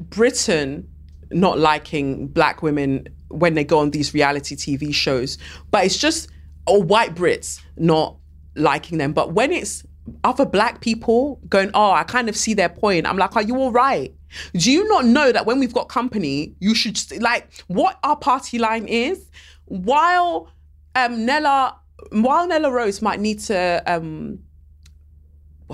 Britain 0.00 0.88
not 1.30 1.58
liking 1.58 2.28
black 2.28 2.62
women 2.62 3.08
when 3.28 3.54
they 3.54 3.64
go 3.64 3.78
on 3.78 3.90
these 3.90 4.14
reality 4.14 4.54
TV 4.56 4.94
shows, 4.94 5.38
but 5.70 5.84
it's 5.84 5.96
just 5.96 6.28
or 6.66 6.82
white 6.82 7.14
Brits 7.14 7.60
not 7.76 8.16
liking 8.56 8.98
them. 8.98 9.12
But 9.12 9.32
when 9.32 9.52
it's 9.52 9.84
other 10.22 10.44
black 10.44 10.80
people 10.80 11.40
going, 11.48 11.70
oh, 11.74 11.92
I 11.92 12.02
kind 12.04 12.28
of 12.28 12.36
see 12.36 12.54
their 12.54 12.68
point. 12.68 13.06
I'm 13.06 13.16
like, 13.16 13.36
are 13.36 13.42
you 13.42 13.56
all 13.56 13.72
right? 13.72 14.14
Do 14.54 14.70
you 14.70 14.86
not 14.88 15.04
know 15.04 15.32
that 15.32 15.46
when 15.46 15.58
we've 15.60 15.72
got 15.72 15.88
company, 15.88 16.54
you 16.60 16.74
should 16.74 16.96
st- 16.96 17.22
like 17.22 17.48
what 17.68 17.98
our 18.02 18.16
party 18.16 18.58
line 18.58 18.86
is? 18.86 19.30
While 19.66 20.50
um, 20.94 21.24
Nella, 21.24 21.76
while 22.10 22.46
Nella 22.46 22.70
Rose 22.70 23.00
might 23.00 23.20
need 23.20 23.40
to 23.40 23.82
um, 23.86 24.40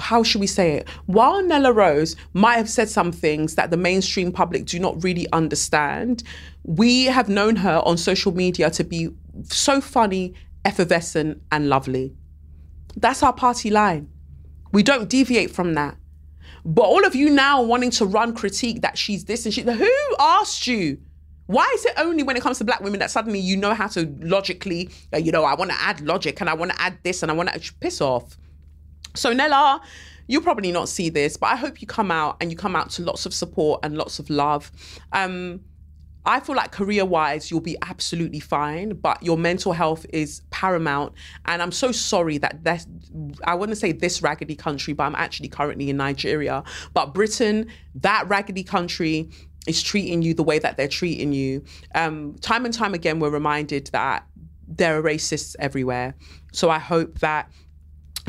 how 0.01 0.23
should 0.23 0.41
we 0.41 0.47
say 0.47 0.73
it? 0.73 0.89
While 1.07 1.43
Nella 1.43 1.73
Rose 1.73 2.17
might 2.33 2.57
have 2.57 2.69
said 2.69 2.89
some 2.89 3.13
things 3.13 3.55
that 3.55 3.71
the 3.71 3.77
mainstream 3.77 4.33
public 4.33 4.65
do 4.65 4.79
not 4.79 5.03
really 5.05 5.31
understand, 5.33 6.23
we 6.65 7.05
have 7.05 7.29
known 7.29 7.57
her 7.57 7.83
on 7.85 7.97
social 7.97 8.33
media 8.33 8.71
to 8.71 8.85
be 8.85 9.11
so 9.45 9.81
funny, 9.81 10.35
effervescent, 10.65 11.43
and 11.53 11.69
lovely. 11.69 12.15
That's 12.97 13.23
our 13.23 13.33
party 13.33 13.71
line. 13.71 14.09
We 14.73 14.83
don't 14.83 15.09
deviate 15.09 15.51
from 15.51 15.75
that. 15.75 15.97
But 16.65 16.83
all 16.83 17.05
of 17.07 17.15
you 17.15 17.31
now 17.31 17.63
wanting 17.63 17.91
to 17.93 18.05
run 18.05 18.35
critique 18.35 18.83
that 18.83 18.99
she's 18.99 19.25
this 19.25 19.45
and 19.45 19.55
she, 19.55 19.63
who 19.63 19.91
asked 20.19 20.67
you? 20.67 20.99
Why 21.47 21.69
is 21.75 21.85
it 21.85 21.95
only 21.97 22.23
when 22.23 22.37
it 22.37 22.43
comes 22.43 22.59
to 22.59 22.65
black 22.65 22.81
women 22.81 23.01
that 23.01 23.11
suddenly 23.11 23.41
you 23.41 23.57
know 23.57 23.75
how 23.75 23.89
to 23.89 24.15
logically, 24.21 24.89
uh, 25.13 25.17
you 25.17 25.33
know, 25.33 25.45
I 25.45 25.55
want 25.55 25.73
to 25.73 25.77
add 25.81 26.01
logic 26.01 26.41
and 26.41 26.49
I 26.49 26.55
want 26.55 26.71
to 26.71 26.81
add 26.81 26.99
this 27.03 27.23
and 27.23 27.33
I 27.33 27.35
want 27.35 27.49
to 27.53 27.75
piss 27.81 28.01
off? 28.01 28.37
So 29.15 29.33
Nella, 29.33 29.81
you'll 30.27 30.43
probably 30.43 30.73
not 30.73 30.89
see 30.89 31.09
this, 31.09 31.37
but 31.37 31.49
I 31.49 31.57
hope 31.57 31.81
you 31.81 31.87
come 31.87 32.11
out 32.11 32.37
and 32.41 32.51
you 32.51 32.57
come 32.57 32.77
out 32.77 32.91
to 32.91 33.03
lots 33.03 33.27
of 33.27 33.35
support 33.35 33.81
and 33.83 33.97
lots 33.97 34.19
of 34.19 34.31
love. 34.31 34.71
Um, 35.13 35.61
I 36.27 36.39
feel 36.41 36.55
like 36.55 36.71
career 36.71 37.05
wise, 37.05 37.51
you'll 37.51 37.61
be 37.61 37.79
absolutely 37.83 38.41
fine, 38.41 38.91
but 38.91 39.23
your 39.23 39.39
mental 39.39 39.73
health 39.73 40.05
is 40.11 40.43
paramount. 40.51 41.15
And 41.47 41.63
I'm 41.63 41.73
so 41.73 41.93
sorry 41.93 42.37
that 42.39 42.63
that 42.65 42.87
I 43.45 43.55
wouldn't 43.55 43.79
say 43.79 43.93
this 43.93 44.23
raggedy 44.23 44.55
country, 44.55 44.93
but 44.93 45.05
I'm 45.05 45.15
actually 45.15 45.49
currently 45.49 45.89
in 45.89 45.97
Nigeria. 45.97 46.63
But 46.93 47.15
Britain, 47.15 47.69
that 47.97 48.29
raggedy 48.29 48.63
country, 48.63 49.31
is 49.67 49.83
treating 49.83 50.23
you 50.23 50.35
the 50.35 50.43
way 50.43 50.59
that 50.59 50.77
they're 50.77 50.89
treating 50.89 51.33
you. 51.33 51.65
Um, 51.95 52.35
time 52.41 52.65
and 52.65 52.73
time 52.73 52.95
again, 52.95 53.19
we're 53.19 53.31
reminded 53.31 53.87
that 53.89 54.27
there 54.67 54.99
are 54.99 55.03
racists 55.03 55.57
everywhere. 55.59 56.15
So 56.53 56.71
I 56.71 56.79
hope 56.79 57.19
that 57.21 57.51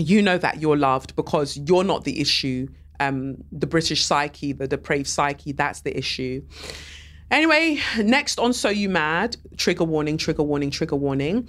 you 0.02 0.22
know 0.22 0.38
that 0.38 0.62
you're 0.62 0.78
loved 0.78 1.16
because 1.16 1.58
you're 1.58 1.84
not 1.84 2.04
the 2.04 2.20
issue. 2.20 2.68
Um, 3.00 3.44
the 3.52 3.68
British 3.68 4.06
psyche, 4.06 4.54
the 4.54 4.68
depraved 4.68 5.08
psyche, 5.08 5.54
that's 5.54 5.82
the 5.82 5.98
issue. 5.98 6.44
Anyway, 7.32 7.80
next 7.98 8.40
on 8.40 8.54
So 8.54 8.70
You 8.70 8.90
Mad, 8.90 9.38
trigger 9.58 9.86
warning, 9.86 10.18
trigger 10.18 10.44
warning, 10.44 10.70
trigger 10.70 10.98
warning. 10.98 11.48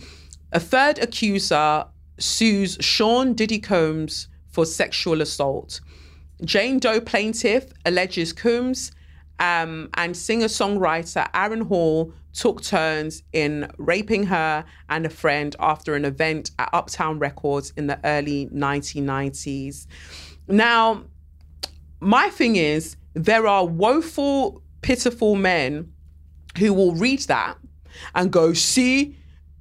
A 0.53 0.61
third 0.61 0.99
accuser 0.99 1.85
sues 2.19 2.77
Sean 2.81 3.35
Diddy 3.35 3.59
Combs 3.59 4.29
for 4.49 4.65
sexual 4.65 5.21
assault. 5.21 5.81
Jane 6.45 6.79
Doe 6.79 7.01
plaintiff 7.01 7.73
alleges 7.85 8.33
Combs 8.33 8.93
um, 9.43 9.91
and 9.95 10.17
singer 10.17 10.47
songwriter 10.47 11.29
Aaron 11.35 11.63
Hall 11.63 12.15
took 12.33 12.63
turns 12.63 13.25
in 13.33 13.69
raping 13.77 14.25
her 14.27 14.65
and 14.89 15.05
a 15.05 15.11
friend 15.11 15.57
after 15.59 15.97
an 15.97 16.05
event 16.05 16.53
at 16.61 16.71
Uptown 16.73 17.19
Records 17.19 17.73
in 17.77 17.89
the 17.89 17.99
early 18.05 18.47
1990s. 18.55 19.89
Now, 20.47 21.05
my 21.99 22.31
thing 22.31 22.55
is, 22.55 22.97
there 23.15 23.49
are 23.49 23.67
woeful, 23.67 24.63
pitiful 24.81 25.35
men 25.35 25.93
who 26.57 26.73
will 26.73 26.95
read 26.95 27.21
that 27.23 27.59
and 28.15 28.31
go, 28.31 28.53
see, 28.53 29.17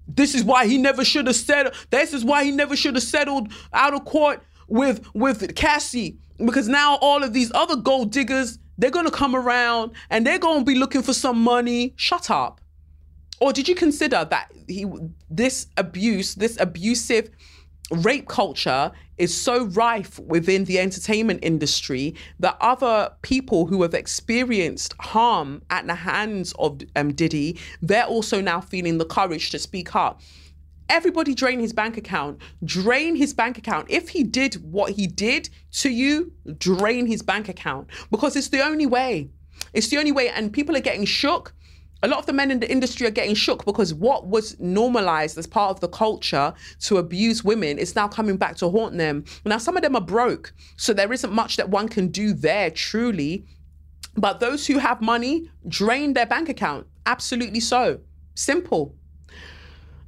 this 0.08 0.36
is 0.36 0.44
why 0.44 0.68
he 0.68 0.78
never 0.78 1.04
should 1.04 1.26
have 1.26 1.36
settled. 1.36 1.74
This 1.90 2.14
is 2.14 2.24
why 2.24 2.44
he 2.44 2.52
never 2.52 2.76
should 2.76 2.96
have 2.96 3.04
settled 3.04 3.52
out 3.74 3.96
of 3.96 4.06
court 4.06 4.44
with 4.68 5.06
with 5.14 5.56
Cassie 5.56 6.18
because 6.38 6.68
now 6.68 6.98
all 7.02 7.24
of 7.24 7.34
these 7.34 7.52
other 7.54 7.76
gold 7.76 8.12
diggers 8.12 8.58
they're 8.82 8.90
going 8.90 9.06
to 9.06 9.12
come 9.12 9.36
around 9.36 9.92
and 10.10 10.26
they're 10.26 10.40
going 10.40 10.60
to 10.60 10.66
be 10.66 10.76
looking 10.76 11.04
for 11.04 11.14
some 11.14 11.42
money. 11.42 11.94
Shut 11.96 12.32
up. 12.32 12.60
Or 13.40 13.54
did 13.54 13.68
you 13.68 13.76
consider 13.76 14.26
that 14.26 14.52
he 14.68 14.86
this 15.30 15.68
abuse, 15.78 16.36
this 16.36 16.60
abusive 16.60 17.30
rape 17.92 18.28
culture 18.28 18.92
is 19.18 19.40
so 19.40 19.66
rife 19.66 20.18
within 20.20 20.66
the 20.66 20.80
entertainment 20.80 21.40
industry 21.44 22.16
that 22.40 22.58
other 22.60 23.12
people 23.22 23.68
who 23.68 23.84
have 23.84 23.94
experienced 23.94 24.96
harm 25.00 25.62
at 25.70 25.86
the 25.86 25.96
hands 25.96 26.54
of 26.58 26.82
um, 26.96 27.14
Diddy, 27.14 27.60
they're 27.82 28.06
also 28.06 28.42
now 28.42 28.62
feeling 28.62 28.98
the 28.98 29.06
courage 29.06 29.52
to 29.52 29.60
speak 29.60 29.96
up 29.96 30.22
everybody 30.92 31.34
drain 31.34 31.60
his 31.60 31.74
bank 31.74 31.98
account. 31.98 32.40
Drain 32.64 33.16
his 33.16 33.34
bank 33.34 33.58
account. 33.58 33.90
If 33.90 34.10
he 34.10 34.24
did 34.24 34.56
what 34.56 34.92
he 34.92 35.08
did 35.08 35.50
to 35.80 35.90
you, 35.90 36.32
drain 36.58 37.08
his 37.08 37.24
bank 37.24 37.50
account 37.50 37.88
because 38.12 38.36
it's 38.36 38.50
the 38.50 38.62
only 38.62 38.86
way. 38.86 39.30
It's 39.74 39.88
the 39.88 39.98
only 39.98 40.12
way. 40.12 40.30
And 40.30 40.52
people 40.52 40.76
are 40.76 40.82
getting 40.82 41.06
shook. 41.06 41.54
A 42.04 42.08
lot 42.08 42.20
of 42.20 42.26
the 42.26 42.34
men 42.34 42.52
in 42.52 42.60
the 42.60 42.70
industry 42.70 43.08
are 43.08 43.12
getting 43.12 43.36
shook 43.36 43.64
because 43.64 43.94
what 43.94 44.28
was 44.28 44.60
normalized 44.60 45.38
as 45.38 45.48
part 45.48 45.70
of 45.70 45.80
the 45.80 45.88
culture 45.88 46.54
to 46.82 46.98
abuse 46.98 47.44
women 47.44 47.78
is 47.78 47.96
now 47.96 48.08
coming 48.08 48.38
back 48.38 48.58
to 48.58 48.70
haunt 48.70 48.98
them. 48.98 49.24
Now, 49.46 49.60
some 49.60 49.78
of 49.78 49.84
them 49.84 49.96
are 49.96 50.02
broke, 50.02 50.52
so 50.78 50.94
there 50.94 51.14
isn't 51.14 51.32
much 51.32 51.58
that 51.58 51.70
one 51.70 51.88
can 51.88 52.08
do 52.08 52.34
there 52.34 52.72
truly. 52.72 53.46
But 54.16 54.40
those 54.40 54.68
who 54.68 54.80
have 54.80 55.00
money 55.00 55.50
drain 55.68 56.14
their 56.14 56.26
bank 56.26 56.50
account. 56.50 56.88
Absolutely 57.06 57.62
so. 57.62 58.02
Simple. 58.34 58.96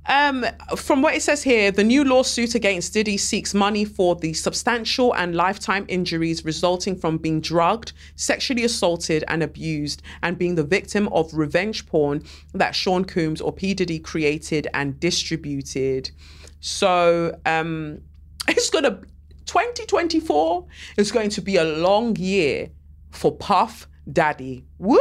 Um, 0.06 0.46
from 0.76 1.02
what 1.02 1.16
it 1.16 1.22
says 1.22 1.44
here, 1.44 1.72
the 1.72 1.84
new 1.84 2.04
lawsuit 2.04 2.56
against 2.56 2.94
Diddy 2.94 3.18
seeks 3.18 3.54
money 3.54 3.86
for 3.86 4.16
the 4.16 4.34
substantial 4.34 5.16
and 5.16 5.34
lifetime 5.34 5.86
injuries 5.88 6.44
resulting 6.44 6.96
from 6.96 7.18
being 7.18 7.40
drugged, 7.40 7.94
sexually 8.16 8.66
assaulted, 8.66 9.24
and 9.30 9.42
abused, 9.42 10.02
and 10.22 10.38
being 10.38 10.56
the 10.56 10.64
victim 10.64 11.08
of 11.10 11.34
revenge 11.34 11.86
porn 11.86 12.24
that 12.54 12.76
Sean 12.76 13.06
Combs 13.06 13.40
or 13.40 13.54
P. 13.54 13.74
Diddy 13.74 14.00
created 14.00 14.68
and 14.74 15.00
distributed. 15.00 16.12
So 16.60 17.38
um, 17.46 18.02
it's 18.50 18.70
gonna 18.70 19.00
2024 19.46 20.66
is 20.98 21.12
going 21.12 21.30
to 21.30 21.42
be 21.42 21.58
a 21.58 21.64
long 21.64 22.16
year 22.18 22.70
for 23.12 23.32
Puff 23.32 23.88
Daddy. 24.12 24.66
Woo! 24.80 24.98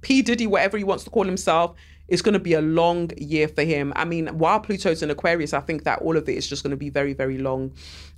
P. 0.00 0.22
Diddy, 0.22 0.46
whatever 0.46 0.76
he 0.76 0.84
wants 0.84 1.04
to 1.04 1.10
call 1.10 1.24
himself 1.24 1.74
it's 2.08 2.22
going 2.22 2.34
to 2.34 2.38
be 2.38 2.54
a 2.54 2.60
long 2.60 3.10
year 3.16 3.48
for 3.48 3.62
him. 3.62 3.92
I 3.96 4.04
mean, 4.04 4.26
while 4.38 4.60
Pluto's 4.60 5.02
in 5.02 5.10
Aquarius, 5.10 5.52
I 5.54 5.60
think 5.60 5.84
that 5.84 6.00
all 6.00 6.16
of 6.16 6.28
it 6.28 6.36
is 6.36 6.46
just 6.46 6.62
going 6.62 6.72
to 6.72 6.76
be 6.76 6.90
very, 6.90 7.14
very 7.14 7.38
long. 7.38 7.72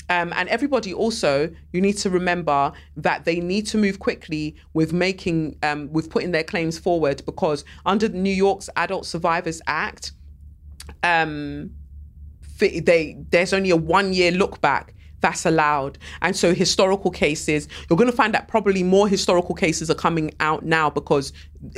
Um, 0.09 0.33
and 0.37 0.49
everybody 0.49 0.93
also, 0.93 1.51
you 1.73 1.81
need 1.81 1.97
to 1.99 2.11
remember 2.11 2.73
that 2.97 3.25
they 3.25 3.41
need 3.41 3.67
to 3.69 3.79
move 3.79 3.99
quickly 3.99 4.57
with 4.73 4.93
making, 4.93 5.57
um, 5.63 5.93
with 5.93 6.11
putting 6.11 6.31
their 6.31 6.45
claims 6.45 6.79
forward 6.79 7.23
because 7.27 7.65
under 7.85 8.09
New 8.09 8.31
York's 8.31 8.71
Adult 8.77 9.07
Survivors 9.07 9.61
Act, 9.67 10.13
um, 11.03 11.71
they 12.59 13.17
there's 13.31 13.53
only 13.53 13.71
a 13.71 13.77
one 13.77 14.13
year 14.13 14.31
look 14.31 14.61
back 14.61 14.95
that's 15.27 15.45
allowed. 15.45 15.99
And 16.23 16.37
so 16.37 16.55
historical 16.55 17.11
cases, 17.11 17.67
you're 17.91 17.97
going 17.97 18.11
to 18.11 18.17
find 18.17 18.33
that 18.35 18.47
probably 18.47 18.85
more 18.85 19.09
historical 19.09 19.57
cases 19.57 19.91
are 19.91 19.97
coming 19.97 20.31
out 20.39 20.65
now 20.65 20.89
because 20.89 21.33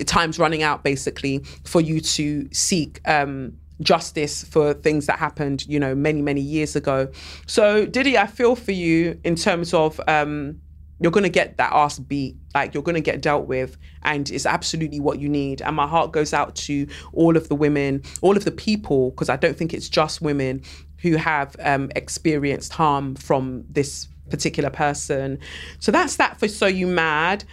time's 0.04 0.38
running 0.38 0.62
out 0.62 0.84
basically 0.84 1.38
for 1.64 1.80
you 1.80 2.02
to 2.02 2.46
seek 2.52 3.00
um, 3.08 3.56
justice 3.80 4.44
for 4.44 4.74
things 4.74 5.06
that 5.06 5.18
happened, 5.18 5.66
you 5.66 5.80
know, 5.80 5.94
many, 5.94 6.20
many 6.20 6.42
years 6.42 6.76
ago. 6.76 7.08
So 7.46 7.86
Diddy, 7.86 8.18
I 8.18 8.26
feel 8.26 8.54
for 8.54 8.72
you 8.72 9.18
in 9.24 9.34
terms 9.34 9.72
of 9.72 9.98
um, 10.06 10.60
you're 11.00 11.12
going 11.12 11.24
to 11.24 11.30
get 11.30 11.56
that 11.56 11.72
ass 11.72 11.98
beat 11.98 12.36
like 12.54 12.74
you're 12.74 12.82
going 12.82 12.96
to 12.96 13.00
get 13.00 13.22
dealt 13.22 13.46
with 13.46 13.76
and 14.02 14.30
it's 14.30 14.46
absolutely 14.46 15.00
what 15.00 15.18
you 15.20 15.28
need 15.28 15.62
and 15.62 15.76
my 15.76 15.86
heart 15.86 16.12
goes 16.12 16.34
out 16.34 16.54
to 16.56 16.86
all 17.12 17.36
of 17.36 17.48
the 17.48 17.54
women 17.54 18.02
all 18.20 18.36
of 18.36 18.44
the 18.44 18.50
people 18.50 19.10
because 19.10 19.28
i 19.28 19.36
don't 19.36 19.56
think 19.56 19.72
it's 19.72 19.88
just 19.88 20.20
women 20.20 20.60
who 20.98 21.16
have 21.16 21.56
um, 21.60 21.90
experienced 21.96 22.72
harm 22.72 23.14
from 23.14 23.64
this 23.70 24.08
particular 24.30 24.70
person. 24.70 25.38
So 25.78 25.92
that's 25.92 26.16
that 26.16 26.38
for 26.38 26.48
So 26.48 26.66
You 26.66 26.86
Mad. 26.86 27.44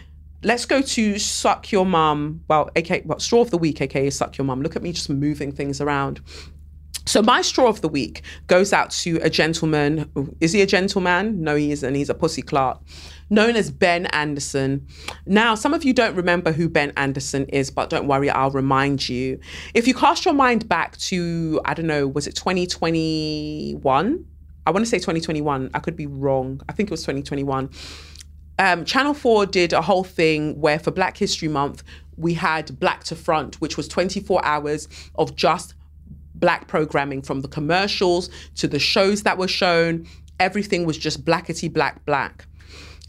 Let's 0.44 0.66
go 0.66 0.82
to 0.82 1.18
Suck 1.18 1.72
Your 1.72 1.86
Mum. 1.86 2.44
Well, 2.48 2.70
aka, 2.76 3.02
well, 3.06 3.20
Straw 3.20 3.42
of 3.42 3.50
the 3.50 3.58
Week, 3.58 3.82
aka 3.82 4.10
Suck 4.10 4.38
Your 4.38 4.46
Mum. 4.46 4.62
Look 4.62 4.76
at 4.76 4.84
me 4.84 4.92
just 4.92 5.10
moving 5.10 5.52
things 5.52 5.82
around. 5.82 6.22
So 7.06 7.22
my 7.22 7.42
straw 7.42 7.68
of 7.68 7.82
the 7.82 7.90
week 7.90 8.24
goes 8.48 8.74
out 8.74 8.90
to 8.92 9.20
a 9.22 9.30
gentleman. 9.30 10.10
Is 10.40 10.54
he 10.54 10.62
a 10.62 10.66
gentleman? 10.66 11.44
No, 11.44 11.56
he 11.56 11.72
isn't. 11.72 11.96
He's 11.96 12.10
a 12.10 12.16
pussy 12.16 12.42
Clark 12.42 12.82
known 13.30 13.56
as 13.56 13.72
Ben 13.72 14.06
Anderson. 14.08 14.86
Now, 15.26 15.56
some 15.56 15.74
of 15.74 15.84
you 15.84 15.94
don't 15.94 16.16
remember 16.16 16.52
who 16.52 16.70
Ben 16.70 16.92
Anderson 16.96 17.46
is, 17.46 17.72
but 17.72 17.90
don't 17.90 18.08
worry, 18.08 18.30
I'll 18.30 18.52
remind 18.52 19.10
you. 19.10 19.40
If 19.74 19.88
you 19.88 19.96
cast 19.96 20.26
your 20.26 20.34
mind 20.34 20.68
back 20.70 20.98
to, 20.98 21.60
I 21.66 21.74
don't 21.74 21.88
know, 21.88 22.08
was 22.08 22.28
it 22.28 22.36
2021? 22.36 24.26
I 24.68 24.72
want 24.72 24.84
to 24.84 24.90
say 24.90 24.98
2021. 24.98 25.70
I 25.74 25.80
could 25.80 25.96
be 25.96 26.08
wrong. 26.08 26.62
I 26.68 26.74
think 26.74 26.90
it 26.90 26.92
was 26.92 27.02
2021. 27.02 27.70
Um, 28.58 28.86
Channel 28.86 29.14
4 29.14 29.46
did 29.48 29.74
a 29.74 29.82
whole 29.82 30.04
thing 30.04 30.60
where 30.60 30.80
for 30.80 30.90
Black 30.92 31.18
History 31.18 31.50
Month, 31.50 31.84
we 32.18 32.34
had 32.34 32.80
Black 32.80 33.04
to 33.06 33.16
Front, 33.16 33.60
which 33.60 33.78
was 33.78 33.88
24 33.88 34.44
hours 34.46 34.88
of 35.16 35.36
just 35.36 35.75
black 36.36 36.68
programming 36.68 37.22
from 37.22 37.42
the 37.42 37.48
commercials 37.48 38.30
to 38.56 38.68
the 38.68 38.80
shows 38.80 39.24
that 39.24 39.38
were 39.38 39.48
shown. 39.48 40.06
Everything 40.40 40.86
was 40.86 40.98
just 40.98 41.26
blackety 41.26 41.72
black 41.72 42.06
black. 42.06 42.46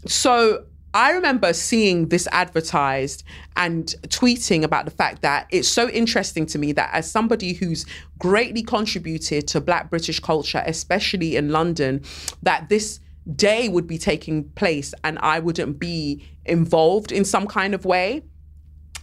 So 0.05 0.65
I 0.93 1.11
remember 1.11 1.53
seeing 1.53 2.09
this 2.09 2.27
advertised 2.31 3.23
and 3.55 3.93
tweeting 4.07 4.63
about 4.63 4.85
the 4.85 4.91
fact 4.91 5.21
that 5.21 5.47
it's 5.51 5.67
so 5.67 5.89
interesting 5.89 6.45
to 6.47 6.57
me 6.57 6.71
that 6.71 6.89
as 6.93 7.09
somebody 7.09 7.53
who's 7.53 7.85
greatly 8.17 8.63
contributed 8.63 9.47
to 9.49 9.61
black 9.61 9.89
British 9.89 10.19
culture, 10.19 10.63
especially 10.65 11.35
in 11.35 11.51
London, 11.51 12.03
that 12.41 12.69
this 12.69 12.99
day 13.35 13.67
would 13.69 13.85
be 13.85 13.97
taking 13.97 14.45
place 14.51 14.93
and 15.03 15.19
I 15.19 15.39
wouldn't 15.39 15.77
be 15.77 16.25
involved 16.45 17.11
in 17.11 17.25
some 17.25 17.45
kind 17.45 17.75
of 17.75 17.85
way. 17.85 18.23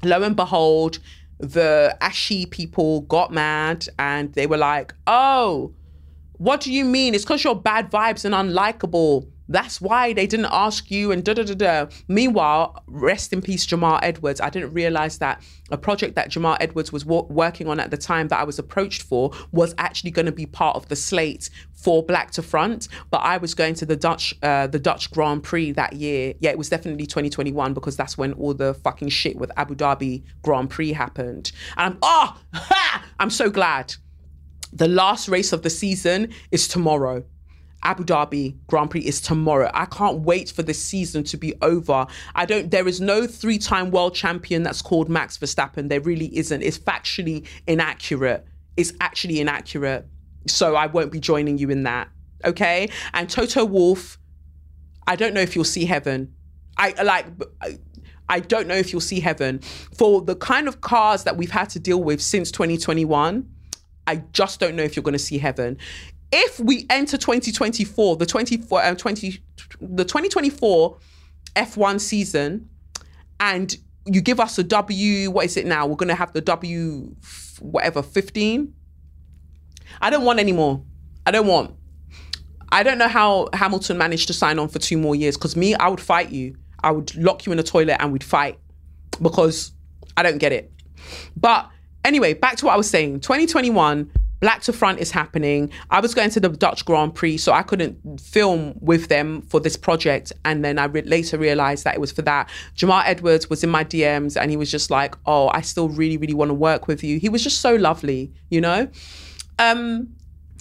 Lo 0.02 0.22
and 0.22 0.34
behold, 0.34 0.98
the 1.39 1.97
Ashi 2.01 2.51
people 2.51 3.02
got 3.02 3.32
mad 3.32 3.86
and 3.98 4.32
they 4.35 4.47
were 4.47 4.56
like, 4.56 4.94
oh, 5.06 5.73
what 6.39 6.61
do 6.61 6.73
you 6.73 6.85
mean? 6.85 7.15
It's 7.15 7.24
because 7.24 7.44
you're 7.44 7.55
bad 7.55 7.90
vibes 7.90 8.24
and 8.24 8.35
unlikable. 8.35 9.28
That's 9.49 9.81
why 9.81 10.12
they 10.12 10.27
didn't 10.27 10.49
ask 10.51 10.91
you 10.91 11.12
and 11.12 11.25
da 11.25 11.35
da 11.35 11.43
da 11.43 11.55
da. 11.55 11.87
Meanwhile, 12.09 12.83
rest 12.87 13.33
in 13.33 13.43
peace, 13.43 13.66
Jamal 13.66 13.99
Edwards. 14.03 14.41
I 14.41 14.51
didn't 14.51 14.73
realize 14.73 15.19
that 15.19 15.43
a 15.71 15.77
project 15.77 16.15
that 16.16 16.31
Jamal 16.31 16.57
Edwards 16.61 16.93
was 16.93 17.05
wo- 17.05 17.27
working 17.29 17.69
on 17.69 17.81
at 17.81 17.91
the 17.91 17.97
time 17.97 18.29
that 18.29 18.41
I 18.41 18.45
was 18.45 18.59
approached 18.59 19.03
for 19.03 19.33
was 19.53 19.75
actually 19.79 20.11
going 20.11 20.27
to 20.27 20.33
be 20.33 20.47
part 20.47 20.77
of 20.77 20.89
the 20.89 20.97
slate 20.97 21.51
for 21.73 22.03
Black 22.03 22.31
to 22.33 22.43
Front. 22.43 22.89
But 23.11 23.19
I 23.19 23.37
was 23.37 23.55
going 23.55 23.75
to 23.75 23.87
the 23.87 23.97
Dutch, 23.97 24.35
uh, 24.43 24.66
the 24.66 24.79
Dutch 24.79 25.11
Grand 25.11 25.43
Prix 25.43 25.73
that 25.73 25.95
year. 25.95 26.35
Yeah, 26.41 26.51
it 26.51 26.59
was 26.59 26.69
definitely 26.69 27.07
2021 27.07 27.75
because 27.75 27.97
that's 27.97 28.16
when 28.16 28.33
all 28.35 28.55
the 28.55 28.75
fucking 28.75 29.09
shit 29.11 29.37
with 29.37 29.51
Abu 29.57 29.75
Dhabi 29.75 30.23
Grand 30.43 30.71
Prix 30.71 30.93
happened. 30.93 31.53
And 31.77 31.95
I'm 31.95 31.99
oh, 32.03 32.41
ha! 32.55 33.05
I'm 33.19 33.31
so 33.31 33.51
glad. 33.51 33.95
The 34.73 34.89
last 34.89 35.29
race 35.29 35.53
of 35.53 35.62
the 35.62 35.71
season 35.71 36.33
is 36.51 36.66
tomorrow. 36.66 37.25
Abu 37.85 38.05
Dhabi 38.05 38.56
Grand 38.66 38.90
Prix 38.90 39.02
is 39.02 39.20
tomorrow. 39.20 39.70
I 39.74 39.85
can't 39.86 40.20
wait 40.20 40.51
for 40.51 40.62
this 40.62 40.82
season 40.82 41.23
to 41.24 41.36
be 41.36 41.55
over. 41.61 42.06
I 42.35 42.47
don't 42.47 42.70
there 42.70 42.89
is 42.89 43.01
no 43.01 43.27
three-time 43.27 43.90
world 43.90 44.15
champion 44.15 44.62
that's 44.62 44.82
called 44.82 45.09
Max 45.09 45.39
Verstappen. 45.39 45.89
There 45.89 46.01
really 46.01 46.36
isn't. 46.36 46.62
It's 46.62 46.78
factually 46.78 47.47
inaccurate. 47.66 48.47
It's 48.77 48.93
actually 49.01 49.40
inaccurate. 49.40 50.06
So 50.47 50.77
I 50.77 50.86
won't 50.86 51.12
be 51.12 51.20
joining 51.20 51.59
you 51.59 51.70
in 51.70 51.85
that. 51.85 52.09
Okay? 52.44 52.90
And 53.12 53.28
Toto 53.28 53.65
Wolff, 53.65 54.19
I 55.06 55.16
don't 55.16 55.35
know 55.35 55.40
if 55.40 55.55
you'll 55.55 55.65
see 55.65 55.85
heaven. 55.85 56.35
I 56.77 56.90
like 57.02 57.27
I 58.28 58.40
don't 58.40 58.66
know 58.66 58.74
if 58.74 58.93
you'll 58.93 59.01
see 59.02 59.20
heaven. 59.20 59.59
For 59.94 60.23
the 60.23 60.35
kind 60.36 60.66
of 60.66 60.81
cars 60.81 61.24
that 61.24 61.36
we've 61.36 61.51
had 61.51 61.69
to 61.70 61.78
deal 61.78 62.02
with 62.02 62.23
since 62.23 62.51
2021, 62.51 63.48
I 64.06 64.16
just 64.32 64.61
don't 64.61 64.77
know 64.77 64.82
if 64.82 64.97
you're 64.97 65.02
going 65.02 65.12
to 65.12 65.19
see 65.19 65.39
heaven 65.39 65.78
if 66.35 66.59
we 66.59 66.85
enter 66.90 67.16
2024, 67.16 68.16
the 68.16 68.27
24 68.27 68.82
uh, 68.82 68.94
20 68.97 69.39
the 69.81 70.05
2024 70.05 70.98
F1 71.55 72.01
season 72.01 72.69
and 73.39 73.77
you 74.05 74.20
give 74.20 74.40
us 74.40 74.59
a 74.59 74.65
W, 74.65 75.31
what 75.31 75.44
is 75.44 75.56
it 75.56 75.65
now? 75.65 75.86
We're 75.86 75.94
going 75.94 76.09
to 76.09 76.16
have 76.16 76.32
the 76.32 76.40
W 76.40 77.15
whatever 77.61 78.02
15. 78.02 78.74
I 80.01 80.11
don't 80.11 80.24
want 80.24 80.40
any 80.40 80.51
more. 80.51 80.82
I 81.24 81.31
don't 81.31 81.47
want. 81.47 81.77
I 82.73 82.82
don't 82.82 82.98
know 82.98 83.09
how 83.09 83.48
Hamilton 83.52 83.97
managed 83.97 84.27
to 84.27 84.32
sign 84.32 84.59
on 84.59 84.69
for 84.69 84.81
two 84.81 84.98
more 84.98 85.15
years 85.15 85.36
because 85.36 85.55
me, 85.55 85.77
I 85.77 85.89
would 85.89 86.01
fight 86.01 86.31
you. 86.31 86.56
I 86.82 86.90
would 86.90 87.15
lock 87.15 87.47
you 87.47 87.52
in 87.52 87.61
a 87.61 87.62
toilet 87.62 87.98
and 88.01 88.12
we'd 88.12 88.24
fight 88.24 88.59
because 89.23 89.70
I 90.16 90.24
don't 90.24 90.39
get 90.39 90.52
it. 90.52 90.73
But 91.36 91.70
anyway, 92.05 92.35
back 92.35 92.56
to 92.56 92.66
what 92.66 92.74
I 92.74 92.77
was 92.77 92.90
saying. 92.90 93.20
2021 93.20 94.11
Black 94.45 94.61
to 94.61 94.75
Front 94.75 94.99
is 94.99 95.11
happening. 95.11 95.71
I 95.91 96.01
was 96.01 96.12
going 96.12 96.29
to 96.29 96.39
the 96.39 96.51
Dutch 96.51 96.85
Grand 96.85 97.15
Prix, 97.15 97.39
so 97.39 97.55
I 97.55 97.62
couldn't 97.62 98.21
film 98.21 98.75
with 98.79 99.09
them 99.09 99.41
for 99.41 99.59
this 99.59 99.75
project. 99.75 100.35
And 100.45 100.62
then 100.62 100.79
I 100.79 100.85
re- 100.85 101.01
later 101.01 101.39
realized 101.39 101.85
that 101.85 101.95
it 101.95 102.01
was 102.03 102.12
for 102.12 102.21
that. 102.21 102.51
Jamal 102.75 103.03
Edwards 103.07 103.49
was 103.49 103.65
in 103.65 103.71
my 103.71 103.85
DMs 103.85 104.39
and 104.39 104.51
he 104.51 104.59
was 104.59 104.71
just 104.71 104.91
like, 104.91 105.16
Oh, 105.25 105.49
I 105.55 105.62
still 105.62 105.89
really, 105.89 106.19
really 106.19 106.35
want 106.35 106.51
to 106.51 106.55
work 106.55 106.89
with 106.89 107.03
you. 107.03 107.19
He 107.19 107.31
was 107.31 107.43
just 107.43 107.62
so 107.62 107.75
lovely, 107.77 108.35
you 108.51 108.61
know? 108.61 108.87
Um, 109.59 110.15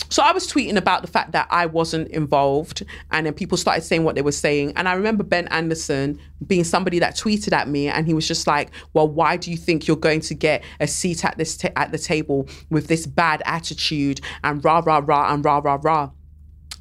so 0.10 0.24
I 0.24 0.32
was 0.32 0.52
tweeting 0.52 0.76
about 0.76 1.02
the 1.02 1.08
fact 1.08 1.32
that 1.34 1.48
I 1.50 1.66
wasn't 1.66 2.08
involved, 2.10 2.84
and 3.12 3.26
then 3.26 3.34
people 3.34 3.58
started 3.58 3.82
saying 3.82 4.04
what 4.04 4.16
they 4.16 4.22
were 4.22 4.32
saying. 4.32 4.74
And 4.76 4.90
I 4.90 4.94
remember 4.94 5.24
Ben 5.24 5.48
Anderson 5.50 6.20
being 6.46 6.64
somebody 6.64 7.00
that 7.00 7.16
tweeted 7.16 7.54
at 7.54 7.68
me, 7.68 7.88
and 7.88 8.08
he 8.08 8.14
was 8.14 8.28
just 8.28 8.48
like, 8.48 8.72
"Well, 8.94 9.08
why 9.08 9.38
do 9.38 9.52
you 9.52 9.58
think 9.58 9.88
you're 9.88 9.98
going 9.98 10.22
to 10.22 10.34
get 10.34 10.64
a 10.80 10.88
seat 10.88 11.24
at 11.24 11.38
this 11.38 11.60
at 11.76 11.92
the 11.92 12.00
table 12.00 12.48
with 12.70 12.88
this 12.88 13.06
bad 13.06 13.44
attitude 13.46 14.22
and 14.44 14.64
rah 14.64 14.82
rah 14.86 15.02
rah 15.04 15.34
and 15.34 15.46
rah 15.46 15.60
rah 15.64 15.80
rah?" 15.82 16.10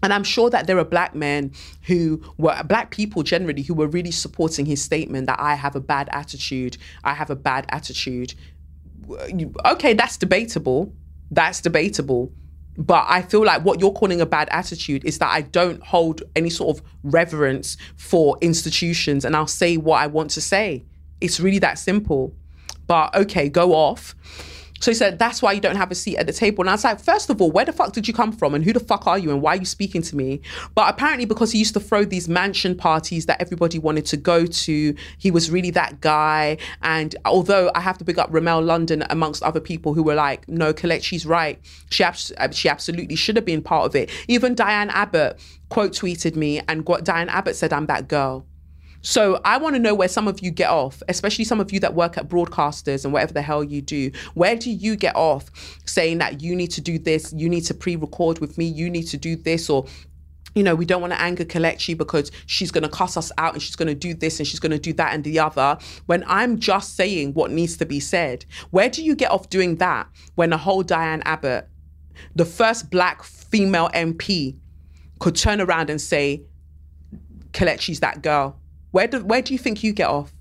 And 0.03 0.13
I'm 0.13 0.25
sure 0.25 0.51
that 0.51 0.67
there 0.67 0.79
are 0.79 0.85
black 0.85 1.15
men 1.15 1.53
who 1.83 2.23
were 2.39 2.63
black 2.65 2.91
people 2.91 3.23
generally 3.23 3.63
who 3.63 3.75
were 3.75 3.87
really 3.87 4.11
supporting 4.11 4.67
his 4.67 4.83
statement 4.83 5.27
that 5.27 5.39
I 5.39 5.55
have 5.55 5.77
a 5.77 5.81
bad 5.81 6.09
attitude. 6.13 6.77
I 7.05 7.13
have 7.13 7.31
a 7.31 7.37
bad 7.37 7.67
attitude. 7.69 8.35
Okay, 9.67 9.93
that's 9.93 10.17
debatable. 10.17 10.93
That's 11.31 11.61
debatable 11.61 12.33
but 12.77 13.05
I 13.09 13.23
feel 13.23 13.45
like 13.45 13.65
what 13.65 13.81
you're 13.81 13.93
calling 13.93 14.21
a 14.21 14.27
bad 14.27 14.49
attitude 14.51 15.05
is 15.05 15.19
that 15.19 15.31
I 15.31 15.43
don't 15.43 15.83
hold 15.83 16.23
any 16.35 16.51
sort 16.51 16.77
of 16.77 16.85
reverence 17.03 17.77
for 17.97 18.39
institutions 18.41 19.25
and 19.25 19.37
I'll 19.37 19.47
say 19.47 19.77
what 19.77 20.01
I 20.01 20.07
want 20.07 20.31
to 20.33 20.41
say. 20.41 20.85
It's 21.21 21.39
really 21.39 21.59
that 21.61 21.79
simple. 21.79 22.35
But 22.87 23.15
okay, 23.15 23.49
go 23.49 23.75
off. 23.75 24.15
So 24.83 24.91
he 24.91 24.97
said, 24.97 25.19
That's 25.21 25.41
why 25.41 25.53
you 25.53 25.61
don't 25.61 25.77
have 25.77 25.93
a 25.93 25.95
seat 25.95 26.17
at 26.17 26.27
the 26.27 26.33
table. 26.33 26.63
And 26.63 26.69
I 26.69 26.73
was 26.73 26.83
like, 26.83 27.01
First 27.01 27.31
of 27.31 27.41
all, 27.41 27.53
where 27.53 27.65
the 27.65 27.73
fuck 27.73 27.93
did 27.93 28.09
you 28.09 28.13
come 28.13 28.33
from? 28.33 28.53
And 28.53 28.65
who 28.65 28.73
the 28.73 28.81
fuck 28.81 29.07
are 29.07 29.17
you? 29.17 29.31
And 29.31 29.41
why 29.41 29.53
are 29.55 29.61
you 29.61 29.65
speaking 29.65 30.03
to 30.03 30.17
me? 30.17 30.41
But 30.75 30.91
apparently, 30.91 31.25
because 31.25 31.53
he 31.53 31.61
used 31.61 31.75
to 31.75 31.81
throw 31.81 32.05
these 32.05 32.29
mansion 32.29 32.75
parties 32.75 33.27
that 33.27 33.41
everybody 33.41 33.79
wanted 33.79 34.07
to 34.07 34.17
go 34.17 34.45
to, 34.45 34.95
he 35.19 35.31
was 35.31 35.53
really 35.53 35.71
that 35.71 36.01
guy. 36.01 36.59
And 36.83 37.15
although 37.25 37.71
I 37.77 37.81
have 37.81 37.97
to 37.99 38.05
big 38.05 38.19
up 38.19 38.29
Ramel 38.33 38.61
London 38.61 39.05
amongst 39.09 39.45
other 39.45 39.61
people 39.61 39.95
who 39.95 40.03
were 40.03 40.17
like, 40.17 40.49
No, 40.49 40.73
Colette, 40.73 41.05
she's 41.05 41.25
right. 41.25 41.61
She, 41.91 42.03
abs- 42.03 42.33
she 42.51 42.69
absolutely 42.69 43.15
should 43.15 43.37
have 43.37 43.45
been 43.45 43.63
part 43.63 43.87
of 43.87 43.95
it. 43.95 44.11
Even 44.27 44.57
Diane 44.57 44.91
Abbott 44.91 45.39
quote 45.69 45.93
tweeted 45.93 46.35
me, 46.35 46.61
and 46.67 46.85
Diane 47.05 47.29
Abbott 47.29 47.55
said, 47.55 47.73
I'm 47.73 47.87
that 47.87 48.09
girl. 48.09 48.45
So 49.03 49.41
I 49.45 49.59
want 49.59 49.75
to 49.75 49.81
know 49.81 49.95
where 49.95 50.09
some 50.09 50.29
of 50.29 50.41
you 50.41 50.51
get 50.51 50.71
off, 50.71 51.03
especially 51.09 51.45
some 51.45 51.61
of 51.61 51.73
you 51.73 51.81
that 51.81 51.95
work 51.95 52.17
at 52.17 52.29
broadcasters 52.29 53.05
and 53.05 53.13
whatever 53.13 53.33
the 53.33 53.43
hell 53.43 53.63
you 53.65 53.83
do. 53.83 54.13
Where 54.35 54.57
do 54.57 54.71
you 54.71 54.97
get 54.97 55.15
off 55.17 55.51
saying 55.85 56.19
that 56.19 56.41
you 56.41 56.55
need 56.55 56.71
to 56.73 56.81
do 56.81 56.99
this, 56.99 57.33
you 57.37 57.49
need 57.49 57.63
to 57.63 57.75
pre-record 57.75 58.39
with 58.39 58.57
me, 58.57 58.65
you 58.65 58.89
need 58.89 59.09
to 59.09 59.17
do 59.17 59.37
this, 59.37 59.69
or 59.69 59.87
you 60.55 60.63
know, 60.63 60.75
we 60.75 60.85
don't 60.85 61.01
want 61.01 61.13
to 61.15 61.21
anger 61.21 61.45
Kelechi 61.45 61.97
because 61.97 62.31
she's 62.47 62.71
going 62.71 62.83
to 62.83 62.89
cuss 62.89 63.17
us 63.17 63.33
out 63.39 63.55
and 63.55 63.63
she's 63.63 63.77
going 63.77 63.89
to 63.89 63.95
do 63.95 64.13
this 64.13 64.39
and 64.39 64.47
she's 64.47 64.61
going 64.61 64.73
to 64.73 64.79
do 64.79 64.93
that 64.95 65.15
and 65.15 65.25
the 65.25 65.39
other. 65.39 65.79
When 66.07 66.25
I'm 66.27 66.59
just 66.59 66.95
saying 66.95 67.33
what 67.33 67.51
needs 67.51 67.79
to 67.79 67.87
be 67.87 68.01
said, 68.01 68.45
where 68.71 68.91
do 68.91 69.03
you 69.03 69.15
get 69.15 69.31
off 69.31 69.49
doing 69.49 69.77
that 69.77 70.09
when 70.35 70.53
a 70.53 70.59
whole 70.59 70.83
Diane 70.83 71.23
Abbott, 71.25 71.69
the 72.35 72.45
first 72.45 72.91
black 72.91 73.23
female 73.23 73.89
MP, 73.95 74.59
could 75.21 75.37
turn 75.37 75.61
around 75.61 75.89
and 75.89 76.01
say, 76.01 76.43
Kelechi's 77.53 78.01
that 78.01 78.23
girl? 78.23 78.59
Where 78.93 79.07
do 79.09 79.25
where 79.25 79.43
do 79.43 79.53
you 79.53 79.59
think 79.59 79.83
you 79.83 79.93
get 79.93 80.09
off? 80.09 80.33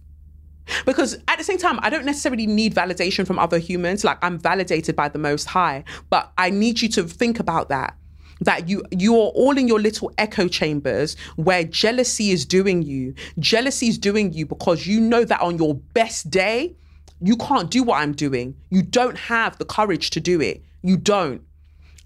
Because 0.85 1.17
at 1.27 1.37
the 1.37 1.43
same 1.43 1.57
time, 1.57 1.79
I 1.81 1.89
don't 1.89 2.05
necessarily 2.05 2.45
need 2.45 2.75
validation 2.75 3.25
from 3.25 3.39
other 3.39 3.57
humans. 3.57 4.03
Like 4.03 4.19
I'm 4.21 4.37
validated 4.37 4.95
by 4.95 5.09
the 5.09 5.19
Most 5.19 5.45
High, 5.45 5.83
but 6.09 6.31
I 6.37 6.49
need 6.49 6.81
you 6.81 6.89
to 6.89 7.03
think 7.03 7.39
about 7.39 7.69
that. 7.69 7.97
That 8.41 8.69
you 8.69 8.83
you're 8.91 9.31
all 9.35 9.57
in 9.57 9.67
your 9.67 9.79
little 9.79 10.11
echo 10.17 10.47
chambers 10.47 11.15
where 11.35 11.63
jealousy 11.63 12.31
is 12.31 12.45
doing 12.45 12.81
you. 12.81 13.13
Jealousy 13.39 13.87
is 13.87 13.97
doing 13.97 14.33
you 14.33 14.45
because 14.45 14.87
you 14.87 14.99
know 14.99 15.23
that 15.25 15.41
on 15.41 15.57
your 15.57 15.75
best 15.75 16.29
day, 16.29 16.75
you 17.21 17.37
can't 17.37 17.69
do 17.69 17.83
what 17.83 18.01
I'm 18.01 18.13
doing. 18.13 18.55
You 18.69 18.81
don't 18.81 19.17
have 19.17 19.57
the 19.59 19.65
courage 19.65 20.09
to 20.11 20.19
do 20.19 20.41
it. 20.41 20.63
You 20.81 20.97
don't. 20.97 21.43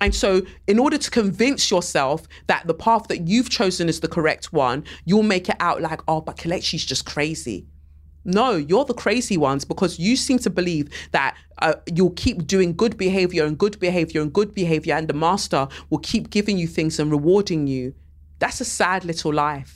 And 0.01 0.13
so, 0.13 0.41
in 0.67 0.77
order 0.77 0.97
to 0.97 1.09
convince 1.09 1.72
yourself 1.72 2.27
that 2.47 2.67
the 2.67 2.73
path 2.73 3.07
that 3.07 3.27
you've 3.27 3.49
chosen 3.49 3.88
is 3.88 4.01
the 4.01 4.07
correct 4.07 4.51
one, 4.51 4.84
you'll 5.05 5.23
make 5.23 5.49
it 5.49 5.55
out 5.59 5.81
like, 5.81 6.01
oh, 6.07 6.22
but 6.22 6.38
Kelechi's 6.38 6.85
just 6.85 7.05
crazy. 7.05 7.65
No, 8.26 8.55
you're 8.55 8.85
the 8.85 8.93
crazy 8.93 9.38
ones 9.38 9.65
because 9.65 9.99
you 9.99 10.15
seem 10.15 10.39
to 10.39 10.49
believe 10.49 10.89
that 11.11 11.38
uh, 11.59 11.76
you'll 11.93 12.11
keep 12.11 12.47
doing 12.47 12.76
good 12.76 12.97
behavior 12.97 13.45
and 13.45 13.57
good 13.57 13.80
behavior 13.80 14.22
and 14.22 14.34
good 14.34 14.53
behavior, 14.53 14.95
and 14.95 15.07
the 15.07 15.13
master 15.13 15.67
will 15.89 15.99
keep 15.99 16.31
giving 16.31 16.57
you 16.57 16.67
things 16.67 16.99
and 16.99 17.11
rewarding 17.11 17.67
you. 17.67 17.93
That's 18.39 18.59
a 18.61 18.65
sad 18.65 19.05
little 19.05 19.31
life. 19.34 19.74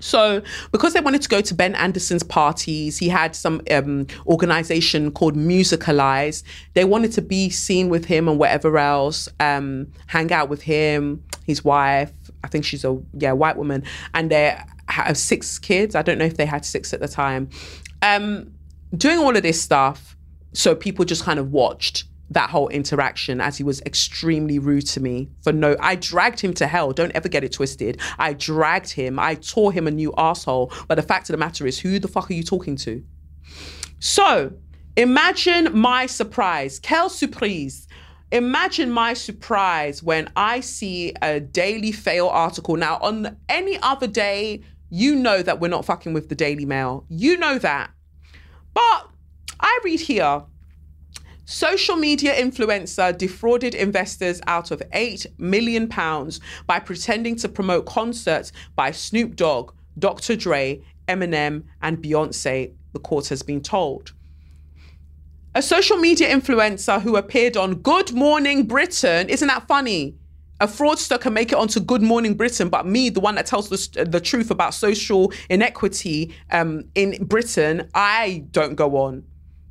So, 0.00 0.42
because 0.70 0.92
they 0.92 1.00
wanted 1.00 1.22
to 1.22 1.28
go 1.28 1.40
to 1.40 1.54
Ben 1.54 1.74
Anderson's 1.74 2.22
parties, 2.22 2.98
he 2.98 3.08
had 3.08 3.34
some 3.34 3.60
um, 3.70 4.06
organization 4.26 5.10
called 5.10 5.36
Musicalize. 5.36 6.42
They 6.74 6.84
wanted 6.84 7.12
to 7.12 7.22
be 7.22 7.50
seen 7.50 7.88
with 7.88 8.04
him 8.04 8.28
and 8.28 8.38
whatever 8.38 8.78
else, 8.78 9.28
um, 9.40 9.88
hang 10.06 10.32
out 10.32 10.48
with 10.48 10.62
him. 10.62 11.24
his 11.46 11.64
wife. 11.64 12.12
I 12.44 12.48
think 12.48 12.64
she's 12.64 12.84
a 12.84 12.96
yeah 13.14 13.32
white 13.32 13.56
woman, 13.56 13.82
and 14.14 14.30
they 14.30 14.56
have 14.88 15.16
six 15.18 15.58
kids. 15.58 15.96
I 15.96 16.02
don't 16.02 16.18
know 16.18 16.24
if 16.24 16.36
they 16.36 16.46
had 16.46 16.64
six 16.64 16.94
at 16.94 17.00
the 17.00 17.08
time. 17.08 17.48
Um, 18.02 18.52
doing 18.96 19.18
all 19.18 19.36
of 19.36 19.42
this 19.42 19.60
stuff, 19.60 20.16
so 20.52 20.74
people 20.74 21.04
just 21.04 21.24
kind 21.24 21.40
of 21.40 21.50
watched 21.50 22.04
that 22.30 22.50
whole 22.50 22.68
interaction 22.68 23.40
as 23.40 23.56
he 23.56 23.64
was 23.64 23.80
extremely 23.82 24.58
rude 24.58 24.86
to 24.86 25.00
me 25.00 25.30
for 25.42 25.52
no 25.52 25.76
I 25.80 25.94
dragged 25.94 26.40
him 26.40 26.52
to 26.54 26.66
hell. 26.66 26.92
Don't 26.92 27.12
ever 27.12 27.28
get 27.28 27.44
it 27.44 27.52
twisted. 27.52 28.00
I 28.18 28.34
dragged 28.34 28.90
him. 28.90 29.18
I 29.18 29.34
tore 29.34 29.72
him 29.72 29.86
a 29.86 29.90
new 29.90 30.12
asshole. 30.16 30.72
But 30.86 30.96
the 30.96 31.02
fact 31.02 31.28
of 31.28 31.34
the 31.34 31.38
matter 31.38 31.66
is 31.66 31.78
who 31.78 31.98
the 31.98 32.08
fuck 32.08 32.30
are 32.30 32.34
you 32.34 32.42
talking 32.42 32.76
to? 32.76 33.02
So 33.98 34.52
imagine 34.96 35.76
my 35.76 36.06
surprise. 36.06 36.78
Quelle 36.78 37.08
surprise. 37.08 37.86
Imagine 38.30 38.90
my 38.90 39.14
surprise 39.14 40.02
when 40.02 40.30
I 40.36 40.60
see 40.60 41.14
a 41.22 41.40
Daily 41.40 41.92
Fail 41.92 42.28
article. 42.28 42.76
Now, 42.76 42.98
on 43.00 43.38
any 43.48 43.78
other 43.82 44.06
day, 44.06 44.62
you 44.90 45.14
know 45.16 45.42
that 45.42 45.60
we're 45.60 45.68
not 45.68 45.86
fucking 45.86 46.12
with 46.12 46.28
the 46.28 46.34
Daily 46.34 46.66
Mail. 46.66 47.06
You 47.08 47.38
know 47.38 47.58
that. 47.58 47.90
But 48.74 49.08
I 49.60 49.78
read 49.82 50.00
here 50.00 50.42
Social 51.50 51.96
media 51.96 52.34
influencer 52.34 53.16
defrauded 53.16 53.74
investors 53.74 54.38
out 54.46 54.70
of 54.70 54.82
8 54.92 55.24
million 55.38 55.88
pounds 55.88 56.40
by 56.66 56.78
pretending 56.78 57.36
to 57.36 57.48
promote 57.48 57.86
concerts 57.86 58.52
by 58.76 58.90
Snoop 58.90 59.34
Dogg, 59.34 59.72
Dr. 59.98 60.36
Dre, 60.36 60.82
Eminem, 61.08 61.64
and 61.80 62.02
Beyonce, 62.02 62.74
the 62.92 62.98
court 62.98 63.28
has 63.28 63.42
been 63.42 63.62
told. 63.62 64.12
A 65.54 65.62
social 65.62 65.96
media 65.96 66.28
influencer 66.28 67.00
who 67.00 67.16
appeared 67.16 67.56
on 67.56 67.76
Good 67.76 68.12
Morning 68.12 68.66
Britain, 68.66 69.30
isn't 69.30 69.48
that 69.48 69.66
funny? 69.66 70.16
A 70.60 70.66
fraudster 70.66 71.18
can 71.18 71.32
make 71.32 71.50
it 71.50 71.56
onto 71.56 71.80
Good 71.80 72.02
Morning 72.02 72.34
Britain, 72.34 72.68
but 72.68 72.84
me, 72.84 73.08
the 73.08 73.20
one 73.20 73.36
that 73.36 73.46
tells 73.46 73.70
the, 73.70 74.04
the 74.04 74.20
truth 74.20 74.50
about 74.50 74.74
social 74.74 75.32
inequity 75.48 76.34
um, 76.50 76.84
in 76.94 77.24
Britain, 77.24 77.88
I 77.94 78.44
don't 78.50 78.74
go 78.74 78.98
on. 78.98 79.24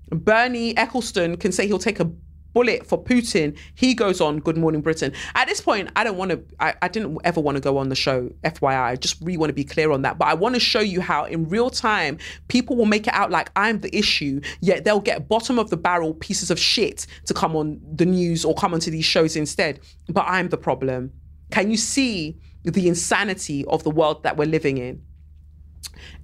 Bernie 0.09 0.73
Ecclestone 0.75 1.39
can 1.39 1.51
say 1.51 1.67
he'll 1.67 1.79
take 1.79 1.99
a 1.99 2.11
bullet 2.57 2.87
for 2.87 3.01
Putin. 3.01 3.55
He 3.75 3.93
goes 3.93 4.19
on 4.19 4.39
Good 4.39 4.57
Morning 4.57 4.81
Britain. 4.81 5.13
At 5.35 5.47
this 5.47 5.61
point, 5.61 5.89
I 5.95 6.03
don't 6.03 6.17
want 6.17 6.31
to, 6.31 6.43
I, 6.59 6.73
I 6.81 6.87
didn't 6.87 7.19
ever 7.23 7.39
want 7.39 7.55
to 7.55 7.61
go 7.61 7.77
on 7.77 7.89
the 7.89 7.95
show, 7.95 8.31
FYI. 8.43 8.81
I 8.81 8.95
just 8.95 9.21
really 9.21 9.37
want 9.37 9.49
to 9.49 9.53
be 9.53 9.63
clear 9.63 9.91
on 9.91 10.01
that. 10.01 10.17
But 10.17 10.27
I 10.27 10.33
want 10.33 10.55
to 10.55 10.59
show 10.59 10.79
you 10.79 10.99
how 10.99 11.25
in 11.25 11.47
real 11.49 11.69
time, 11.69 12.17
people 12.47 12.75
will 12.75 12.87
make 12.87 13.05
it 13.05 13.13
out 13.13 13.29
like 13.29 13.51
I'm 13.55 13.81
the 13.81 13.95
issue, 13.95 14.41
yet 14.59 14.85
they'll 14.85 14.99
get 14.99 15.27
bottom 15.27 15.59
of 15.59 15.69
the 15.69 15.77
barrel 15.77 16.15
pieces 16.15 16.49
of 16.49 16.57
shit 16.57 17.05
to 17.25 17.33
come 17.35 17.55
on 17.55 17.79
the 17.93 18.07
news 18.07 18.43
or 18.43 18.55
come 18.55 18.73
onto 18.73 18.89
these 18.89 19.05
shows 19.05 19.35
instead. 19.35 19.79
But 20.09 20.25
I'm 20.27 20.49
the 20.49 20.57
problem. 20.57 21.11
Can 21.51 21.69
you 21.69 21.77
see 21.77 22.39
the 22.63 22.87
insanity 22.87 23.65
of 23.65 23.83
the 23.83 23.91
world 23.91 24.23
that 24.23 24.35
we're 24.35 24.45
living 24.45 24.79
in? 24.79 25.03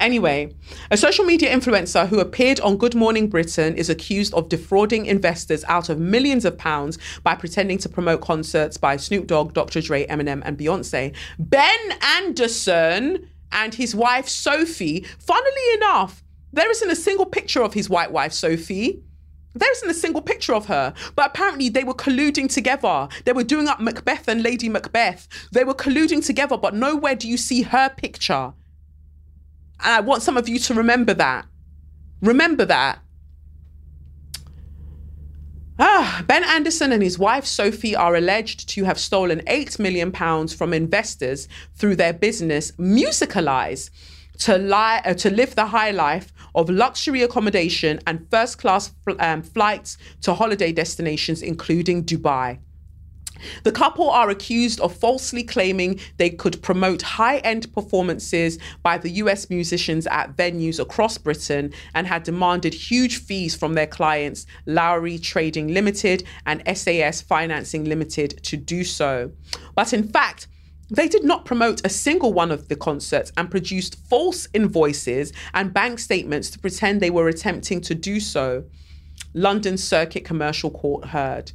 Anyway, 0.04 0.54
a 0.92 0.98
social 0.98 1.24
media 1.24 1.50
influencer 1.50 2.06
who 2.10 2.20
appeared 2.20 2.60
on 2.60 2.76
Good 2.76 2.94
Morning 2.94 3.30
Britain 3.30 3.74
is 3.78 3.90
accused 3.90 4.34
of 4.34 4.50
defrauding 4.50 5.06
investors 5.06 5.64
out 5.70 5.88
of 5.88 5.98
millions 5.98 6.44
of 6.44 6.58
pounds 6.58 6.98
by 7.24 7.36
pretending 7.36 7.78
to 7.78 7.88
promote 7.88 8.20
concerts 8.20 8.76
by 8.76 8.98
Snoop 8.98 9.28
Dogg, 9.28 9.54
Dr. 9.54 9.80
Dre, 9.80 10.06
Eminem, 10.08 10.42
and 10.44 10.58
Beyonce. 10.58 11.16
Ben 11.40 11.80
Anderson 12.18 13.30
and 13.54 13.74
his 13.76 13.96
wife 13.96 14.28
Sophie, 14.28 15.06
funnily 15.20 15.74
enough, 15.76 16.22
there 16.52 16.70
isn't 16.70 16.92
a 16.92 16.98
single 16.98 17.26
picture 17.26 17.64
of 17.64 17.74
his 17.74 17.90
white 17.90 18.12
wife 18.12 18.34
Sophie. 18.34 19.02
There 19.54 19.72
isn't 19.72 19.90
a 19.90 19.94
single 19.94 20.22
picture 20.22 20.54
of 20.54 20.66
her, 20.66 20.94
but 21.16 21.28
apparently 21.28 21.70
they 21.70 21.86
were 21.86 21.94
colluding 21.94 22.54
together. 22.54 23.08
They 23.24 23.32
were 23.32 23.46
doing 23.46 23.70
up 23.70 23.80
Macbeth 23.80 24.28
and 24.28 24.44
Lady 24.44 24.68
Macbeth. 24.68 25.30
They 25.54 25.64
were 25.64 25.74
colluding 25.74 26.26
together, 26.26 26.58
but 26.58 26.74
nowhere 26.74 27.16
do 27.16 27.30
you 27.30 27.38
see 27.38 27.62
her 27.62 27.88
picture. 27.88 28.52
And 29.84 29.94
I 29.94 30.00
want 30.00 30.24
some 30.24 30.38
of 30.38 30.48
you 30.48 30.60
to 30.60 30.74
remember 30.74 31.14
that. 31.16 31.46
Remember 32.22 32.66
that. 32.66 33.00
Ah, 35.80 36.24
ben 36.28 36.44
Anderson 36.44 36.92
and 36.92 37.02
his 37.02 37.18
wife 37.18 37.46
Sophie 37.46 37.96
are 37.96 38.16
alleged 38.16 38.70
to 38.70 38.84
have 38.84 39.00
stolen 39.00 39.42
8 39.48 39.80
million 39.80 40.12
pounds 40.12 40.54
from 40.54 40.72
investors 40.72 41.48
through 41.76 41.96
their 41.96 42.14
business 42.14 42.72
Musicalise 42.74 43.90
to, 44.40 44.58
lie, 44.58 45.02
uh, 45.04 45.14
to 45.16 45.30
live 45.30 45.56
the 45.56 45.66
high 45.66 45.92
life 45.92 46.32
of 46.56 46.70
luxury 46.70 47.24
accommodation 47.24 48.00
and 48.06 48.28
first 48.30 48.60
class 48.60 48.94
um, 49.20 49.42
flights 49.42 49.98
to 50.22 50.34
holiday 50.34 50.72
destinations, 50.72 51.42
including 51.42 52.04
Dubai. 52.04 52.60
The 53.64 53.72
couple 53.72 54.10
are 54.10 54.30
accused 54.30 54.80
of 54.80 54.96
falsely 54.96 55.44
claiming 55.44 56.00
they 56.18 56.30
could 56.30 56.62
promote 56.62 57.02
high 57.02 57.38
end 57.40 57.72
performances 57.74 58.60
by 58.84 58.98
the 58.98 59.10
US 59.12 59.50
musicians 59.50 60.08
at 60.08 60.36
venues 60.36 60.80
across 60.80 61.18
Britain 61.18 61.74
and 61.94 62.08
had 62.08 62.24
demanded 62.24 62.74
huge 62.74 63.18
fees 63.18 63.56
from 63.56 63.74
their 63.74 63.88
clients, 63.88 64.46
Lowry 64.66 65.18
Trading 65.18 65.74
Limited 65.74 66.24
and 66.46 66.64
SAS 66.78 67.22
Financing 67.22 67.86
Limited, 67.86 68.44
to 68.44 68.58
do 68.58 68.84
so. 68.84 69.32
But 69.76 69.94
in 69.94 70.08
fact, 70.08 70.48
they 70.90 71.08
did 71.08 71.24
not 71.24 71.46
promote 71.46 71.86
a 71.86 71.90
single 71.90 72.34
one 72.34 72.52
of 72.52 72.68
the 72.68 72.76
concerts 72.76 73.32
and 73.36 73.50
produced 73.50 73.96
false 74.10 74.48
invoices 74.54 75.34
and 75.54 75.74
bank 75.74 75.98
statements 75.98 76.50
to 76.52 76.60
pretend 76.60 77.02
they 77.02 77.10
were 77.10 77.30
attempting 77.30 77.82
to 77.82 77.96
do 77.96 78.20
so. 78.20 78.66
London 79.34 79.78
Circuit 79.78 80.24
Commercial 80.24 80.70
Court 80.70 81.06
heard. 81.06 81.52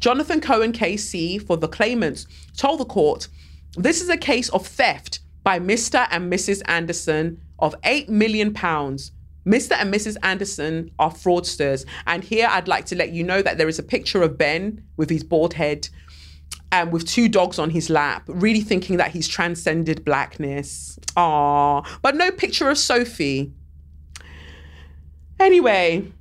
Jonathan 0.00 0.40
Cohen 0.40 0.72
KC 0.72 1.46
for 1.46 1.56
the 1.56 1.68
claimants 1.68 2.26
told 2.56 2.80
the 2.80 2.84
court 2.86 3.28
this 3.76 4.00
is 4.00 4.08
a 4.08 4.16
case 4.16 4.48
of 4.48 4.66
theft 4.66 5.20
by 5.44 5.60
Mr. 5.60 6.06
and 6.10 6.32
Mrs. 6.32 6.62
Anderson 6.66 7.40
of 7.58 7.74
8 7.84 8.08
million 8.08 8.52
pounds. 8.52 9.12
Mr. 9.46 9.72
and 9.72 9.92
Mrs. 9.92 10.16
Anderson 10.22 10.90
are 10.98 11.10
fraudsters. 11.10 11.84
And 12.06 12.24
here 12.24 12.48
I'd 12.50 12.68
like 12.68 12.86
to 12.86 12.96
let 12.96 13.10
you 13.12 13.22
know 13.22 13.42
that 13.42 13.58
there 13.58 13.68
is 13.68 13.78
a 13.78 13.82
picture 13.82 14.22
of 14.22 14.36
Ben 14.36 14.82
with 14.96 15.10
his 15.10 15.22
bald 15.22 15.54
head 15.54 15.88
and 16.72 16.92
with 16.92 17.06
two 17.06 17.28
dogs 17.28 17.58
on 17.58 17.70
his 17.70 17.90
lap, 17.90 18.24
really 18.26 18.60
thinking 18.60 18.96
that 18.96 19.10
he's 19.10 19.28
transcended 19.28 20.04
blackness. 20.04 20.98
Ah, 21.16 21.82
but 22.00 22.16
no 22.16 22.30
picture 22.30 22.70
of 22.70 22.78
Sophie. 22.78 23.52
Anyway, 25.38 26.12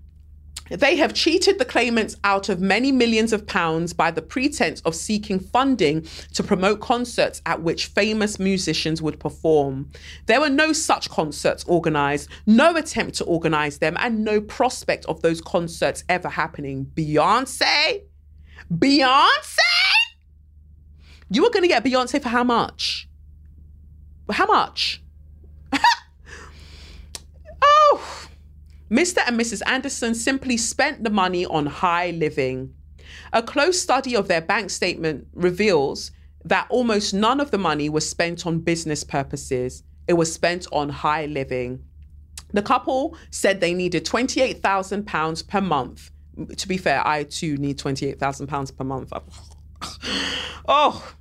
they 0.69 0.95
have 0.97 1.13
cheated 1.13 1.59
the 1.59 1.65
claimants 1.65 2.15
out 2.23 2.49
of 2.49 2.61
many 2.61 2.91
millions 2.91 3.33
of 3.33 3.45
pounds 3.47 3.93
by 3.93 4.11
the 4.11 4.21
pretense 4.21 4.81
of 4.81 4.95
seeking 4.95 5.39
funding 5.39 6.05
to 6.33 6.43
promote 6.43 6.79
concerts 6.79 7.41
at 7.45 7.61
which 7.61 7.87
famous 7.87 8.39
musicians 8.39 9.01
would 9.01 9.19
perform. 9.19 9.89
There 10.27 10.39
were 10.39 10.49
no 10.49 10.73
such 10.73 11.09
concerts 11.09 11.65
organised, 11.67 12.29
no 12.45 12.75
attempt 12.75 13.15
to 13.15 13.25
organise 13.25 13.77
them, 13.77 13.97
and 13.99 14.23
no 14.23 14.41
prospect 14.41 15.05
of 15.05 15.21
those 15.21 15.41
concerts 15.41 16.03
ever 16.09 16.29
happening. 16.29 16.91
Beyonce? 16.93 18.03
Beyonce? 18.71 19.57
You 21.31 21.43
were 21.43 21.51
going 21.51 21.63
to 21.63 21.67
get 21.67 21.83
Beyonce 21.83 22.21
for 22.21 22.29
how 22.29 22.43
much? 22.43 23.07
How 24.31 24.45
much? 24.45 25.01
oh. 27.61 28.27
Mr. 28.89 29.19
and 29.27 29.39
Mrs. 29.39 29.61
Anderson 29.67 30.15
simply 30.15 30.57
spent 30.57 31.03
the 31.03 31.11
money 31.11 31.45
on 31.45 31.67
high 31.67 32.09
living. 32.11 32.73
A 33.33 33.43
close 33.43 33.79
study 33.79 34.15
of 34.15 34.27
their 34.27 34.41
bank 34.41 34.71
statement 34.71 35.27
reveals 35.33 36.11
that 36.45 36.65
almost 36.69 37.13
none 37.13 37.39
of 37.39 37.51
the 37.51 37.57
money 37.57 37.89
was 37.89 38.09
spent 38.09 38.47
on 38.47 38.59
business 38.59 39.03
purposes. 39.03 39.83
It 40.07 40.13
was 40.13 40.33
spent 40.33 40.65
on 40.71 40.89
high 40.89 41.27
living. 41.27 41.83
The 42.51 42.63
couple 42.63 43.15
said 43.29 43.61
they 43.61 43.75
needed 43.75 44.05
£28,000 44.05 45.47
per 45.47 45.61
month. 45.61 46.09
To 46.57 46.67
be 46.67 46.77
fair, 46.77 47.05
I 47.05 47.25
too 47.25 47.57
need 47.57 47.77
£28,000 47.77 48.75
per 48.75 48.83
month. 48.83 49.13
oh, 50.67 51.13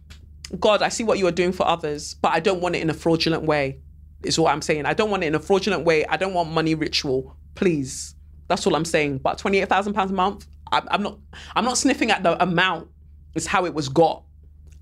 God, 0.59 0.81
I 0.81 0.89
see 0.89 1.05
what 1.05 1.19
you 1.19 1.27
are 1.27 1.33
doing 1.33 1.53
for 1.53 1.67
others, 1.69 2.15
but 2.15 2.33
I 2.33 2.41
don't 2.41 2.63
want 2.63 2.77
it 2.77 2.83
in 2.83 2.89
a 2.89 2.95
fraudulent 2.95 3.43
way, 3.43 3.81
is 4.23 4.39
what 4.39 4.53
I'm 4.53 4.63
saying. 4.63 4.87
I 4.87 4.95
don't 4.95 5.11
want 5.11 5.23
it 5.23 5.27
in 5.27 5.35
a 5.35 5.41
fraudulent 5.41 5.85
way. 5.85 6.07
I 6.07 6.17
don't 6.17 6.33
want 6.33 6.51
money 6.51 6.75
ritual 6.75 7.37
please. 7.59 8.15
That's 8.47 8.67
all 8.67 8.77
I'm 8.77 8.85
saying. 8.85 9.19
But 9.19 9.37
twenty 9.37 9.59
eight 9.59 9.69
thousand 9.69 9.93
pounds 9.93 10.13
a 10.13 10.15
month, 10.15 10.47
I'm, 10.71 10.87
I'm 10.91 11.03
not. 11.03 11.19
I'm 11.57 11.65
not 11.65 11.77
sniffing 11.77 12.11
at 12.11 12.23
the 12.23 12.41
amount. 12.43 12.89
It's 13.35 13.47
how 13.47 13.67
it 13.67 13.75
was 13.75 13.89
got. 13.89 14.23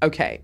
Okay. 0.03 0.43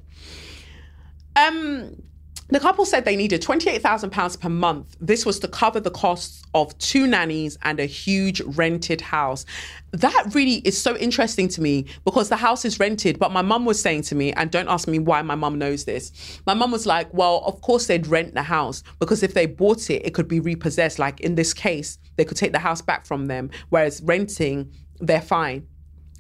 Um, 1.37 2.03
the 2.49 2.61
couple 2.61 2.85
said 2.85 3.05
they 3.05 3.17
needed 3.17 3.41
£28,000 3.41 4.41
per 4.41 4.49
month. 4.49 4.97
This 5.01 5.25
was 5.25 5.39
to 5.41 5.49
cover 5.49 5.81
the 5.81 5.91
costs 5.91 6.43
of 6.55 6.77
two 6.79 7.07
nannies 7.07 7.57
and 7.63 7.81
a 7.81 7.87
huge 7.87 8.41
rented 8.43 9.01
house. 9.01 9.47
That 9.93 10.35
really 10.35 10.57
is 10.57 10.81
so 10.81 10.97
interesting 10.97 11.49
to 11.49 11.63
me 11.63 11.87
because 12.05 12.29
the 12.29 12.37
house 12.37 12.65
is 12.65 12.79
rented. 12.79 13.19
But 13.19 13.33
my 13.33 13.43
mum 13.43 13.65
was 13.65 13.81
saying 13.81 14.03
to 14.03 14.15
me, 14.15 14.33
and 14.33 14.51
don't 14.51 14.69
ask 14.69 14.87
me 14.87 14.99
why 14.99 15.23
my 15.23 15.35
mum 15.35 15.59
knows 15.59 15.85
this. 15.85 16.41
My 16.47 16.55
mum 16.55 16.73
was 16.73 16.85
like, 16.87 17.13
well, 17.15 17.43
of 17.47 17.61
course 17.63 17.87
they'd 17.87 18.07
rent 18.07 18.35
the 18.35 18.43
house 18.43 18.83
because 18.99 19.23
if 19.23 19.35
they 19.35 19.47
bought 19.47 19.89
it, 19.89 20.05
it 20.05 20.13
could 20.13 20.29
be 20.29 20.41
repossessed. 20.41 20.99
Like 20.99 21.21
in 21.21 21.37
this 21.37 21.55
case, 21.55 21.99
they 22.17 22.25
could 22.25 22.37
take 22.37 22.53
the 22.53 22.59
house 22.59 22.83
back 22.83 23.07
from 23.07 23.27
them. 23.27 23.51
Whereas 23.71 24.03
renting, 24.03 24.73
they're 25.01 25.23
fine. 25.23 25.67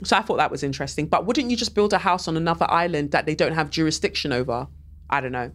So 0.04 0.16
I 0.16 0.22
thought 0.22 0.38
that 0.38 0.50
was 0.50 0.62
interesting. 0.62 1.06
But 1.06 1.26
wouldn't 1.26 1.50
you 1.50 1.56
just 1.56 1.74
build 1.74 1.92
a 1.92 1.98
house 1.98 2.26
on 2.26 2.36
another 2.36 2.70
island 2.70 3.10
that 3.10 3.26
they 3.26 3.34
don't 3.34 3.52
have 3.52 3.70
jurisdiction 3.70 4.32
over? 4.32 4.66
I 5.10 5.20
don't 5.20 5.32
know. 5.32 5.52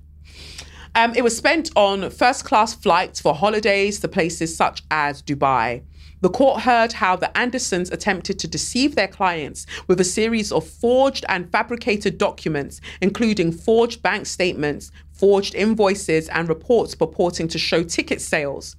Um, 0.96 1.14
it 1.16 1.24
was 1.24 1.38
spent 1.38 1.70
on 1.76 2.10
first 2.10 2.44
class 2.44 2.74
flights 2.74 3.22
for 3.22 3.36
holidays 3.36 4.00
to 4.00 4.08
places 4.08 4.56
such 4.56 4.84
as 4.90 5.22
Dubai. 5.22 5.84
The 6.22 6.30
court 6.30 6.62
heard 6.62 6.94
how 6.94 7.16
the 7.16 7.36
Andersons 7.38 7.92
attempted 7.92 8.40
to 8.40 8.48
deceive 8.48 8.96
their 8.96 9.08
clients 9.08 9.68
with 9.86 10.02
a 10.02 10.04
series 10.04 10.52
of 10.52 10.68
forged 10.68 11.24
and 11.30 11.52
fabricated 11.52 12.18
documents, 12.18 12.82
including 13.02 13.52
forged 13.52 14.02
bank 14.02 14.26
statements, 14.26 14.92
forged 15.12 15.54
invoices, 15.54 16.28
and 16.30 16.50
reports 16.50 16.96
purporting 16.96 17.48
to 17.50 17.60
show 17.60 17.84
ticket 17.84 18.20
sales. 18.20 18.76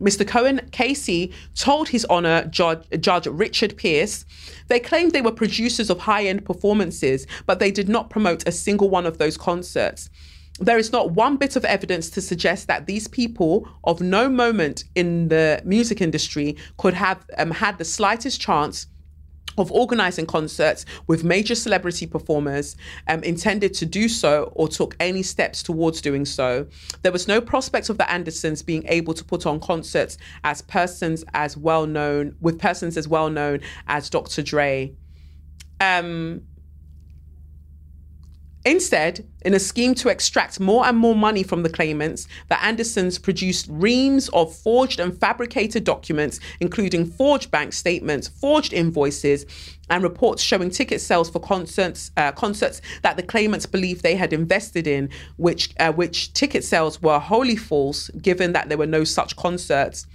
Mr. 0.00 0.26
Cohen 0.26 0.62
KC 0.72 1.32
told 1.54 1.90
His 1.90 2.04
Honor 2.06 2.46
Judge, 2.46 2.84
Judge 2.98 3.28
Richard 3.28 3.76
Pearce 3.76 4.24
they 4.66 4.80
claimed 4.80 5.12
they 5.12 5.20
were 5.20 5.30
producers 5.30 5.90
of 5.90 6.00
high 6.00 6.24
end 6.26 6.44
performances, 6.44 7.26
but 7.46 7.60
they 7.60 7.70
did 7.70 7.88
not 7.88 8.10
promote 8.10 8.48
a 8.48 8.52
single 8.52 8.88
one 8.88 9.06
of 9.06 9.18
those 9.18 9.36
concerts 9.36 10.10
there 10.60 10.78
is 10.78 10.92
not 10.92 11.12
one 11.12 11.36
bit 11.36 11.56
of 11.56 11.64
evidence 11.64 12.10
to 12.10 12.20
suggest 12.20 12.68
that 12.68 12.86
these 12.86 13.08
people 13.08 13.66
of 13.84 14.00
no 14.00 14.28
moment 14.28 14.84
in 14.94 15.28
the 15.28 15.60
music 15.64 16.00
industry 16.00 16.56
could 16.76 16.94
have 16.94 17.24
um, 17.38 17.50
had 17.50 17.78
the 17.78 17.84
slightest 17.84 18.40
chance 18.40 18.86
of 19.58 19.72
organizing 19.72 20.26
concerts 20.26 20.86
with 21.06 21.24
major 21.24 21.54
celebrity 21.54 22.06
performers 22.06 22.76
um, 23.08 23.22
intended 23.22 23.74
to 23.74 23.86
do 23.86 24.08
so 24.08 24.52
or 24.54 24.68
took 24.68 24.94
any 25.00 25.22
steps 25.22 25.62
towards 25.62 26.00
doing 26.00 26.24
so. 26.24 26.66
There 27.02 27.12
was 27.12 27.26
no 27.26 27.40
prospect 27.40 27.88
of 27.88 27.98
the 27.98 28.10
Andersons 28.10 28.62
being 28.62 28.84
able 28.86 29.14
to 29.14 29.24
put 29.24 29.46
on 29.46 29.60
concerts 29.60 30.18
as 30.44 30.62
persons 30.62 31.24
as 31.34 31.56
well 31.56 31.86
known 31.86 32.36
with 32.40 32.58
persons 32.58 32.96
as 32.96 33.08
well 33.08 33.28
known 33.28 33.60
as 33.88 34.08
Dr. 34.08 34.42
Dre. 34.42 34.94
Um, 35.80 36.42
Instead, 38.66 39.26
in 39.42 39.54
a 39.54 39.58
scheme 39.58 39.94
to 39.94 40.10
extract 40.10 40.60
more 40.60 40.84
and 40.84 40.98
more 40.98 41.16
money 41.16 41.42
from 41.42 41.62
the 41.62 41.68
claimants, 41.70 42.28
the 42.50 42.62
Andersons 42.62 43.18
produced 43.18 43.66
reams 43.70 44.28
of 44.30 44.54
forged 44.54 45.00
and 45.00 45.18
fabricated 45.18 45.82
documents, 45.82 46.40
including 46.60 47.06
forged 47.06 47.50
bank 47.50 47.72
statements, 47.72 48.28
forged 48.28 48.74
invoices, 48.74 49.46
and 49.88 50.02
reports 50.02 50.42
showing 50.42 50.68
ticket 50.68 51.00
sales 51.00 51.30
for 51.30 51.40
concerts, 51.40 52.10
uh, 52.18 52.32
concerts 52.32 52.82
that 53.02 53.16
the 53.16 53.22
claimants 53.22 53.64
believed 53.64 54.02
they 54.02 54.14
had 54.14 54.32
invested 54.32 54.86
in, 54.86 55.08
which 55.38 55.70
uh, 55.80 55.90
which 55.92 56.32
ticket 56.34 56.62
sales 56.62 57.00
were 57.00 57.18
wholly 57.18 57.56
false, 57.56 58.10
given 58.20 58.52
that 58.52 58.68
there 58.68 58.78
were 58.78 58.86
no 58.86 59.04
such 59.04 59.36
concerts. 59.36 60.06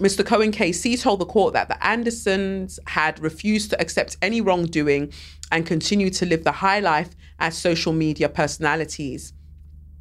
Mr. 0.00 0.24
Cohen 0.24 0.50
KC 0.50 0.98
told 0.98 1.20
the 1.20 1.26
court 1.26 1.52
that 1.52 1.68
the 1.68 1.86
Andersons 1.86 2.80
had 2.86 3.20
refused 3.20 3.68
to 3.68 3.80
accept 3.80 4.16
any 4.22 4.40
wrongdoing 4.40 5.12
and 5.50 5.66
continue 5.66 6.10
to 6.10 6.26
live 6.26 6.44
the 6.44 6.52
high 6.52 6.80
life 6.80 7.10
as 7.38 7.56
social 7.56 7.92
media 7.92 8.28
personalities. 8.28 9.32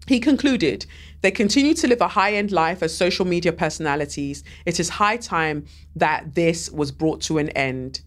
He 0.08 0.20
concluded, 0.20 0.86
they 1.22 1.32
continue 1.32 1.74
to 1.76 1.88
live 1.88 2.02
a 2.02 2.08
high 2.08 2.34
end 2.34 2.52
life 2.52 2.82
as 2.82 2.96
social 2.96 3.26
media 3.26 3.54
personalities. 3.54 4.44
It 4.66 4.80
is 4.80 4.90
high 4.90 5.18
time 5.18 5.66
that 5.96 6.34
this 6.36 6.70
was 6.72 6.92
brought 6.92 7.22
to 7.22 7.38
an 7.38 7.50
end. 7.50 8.02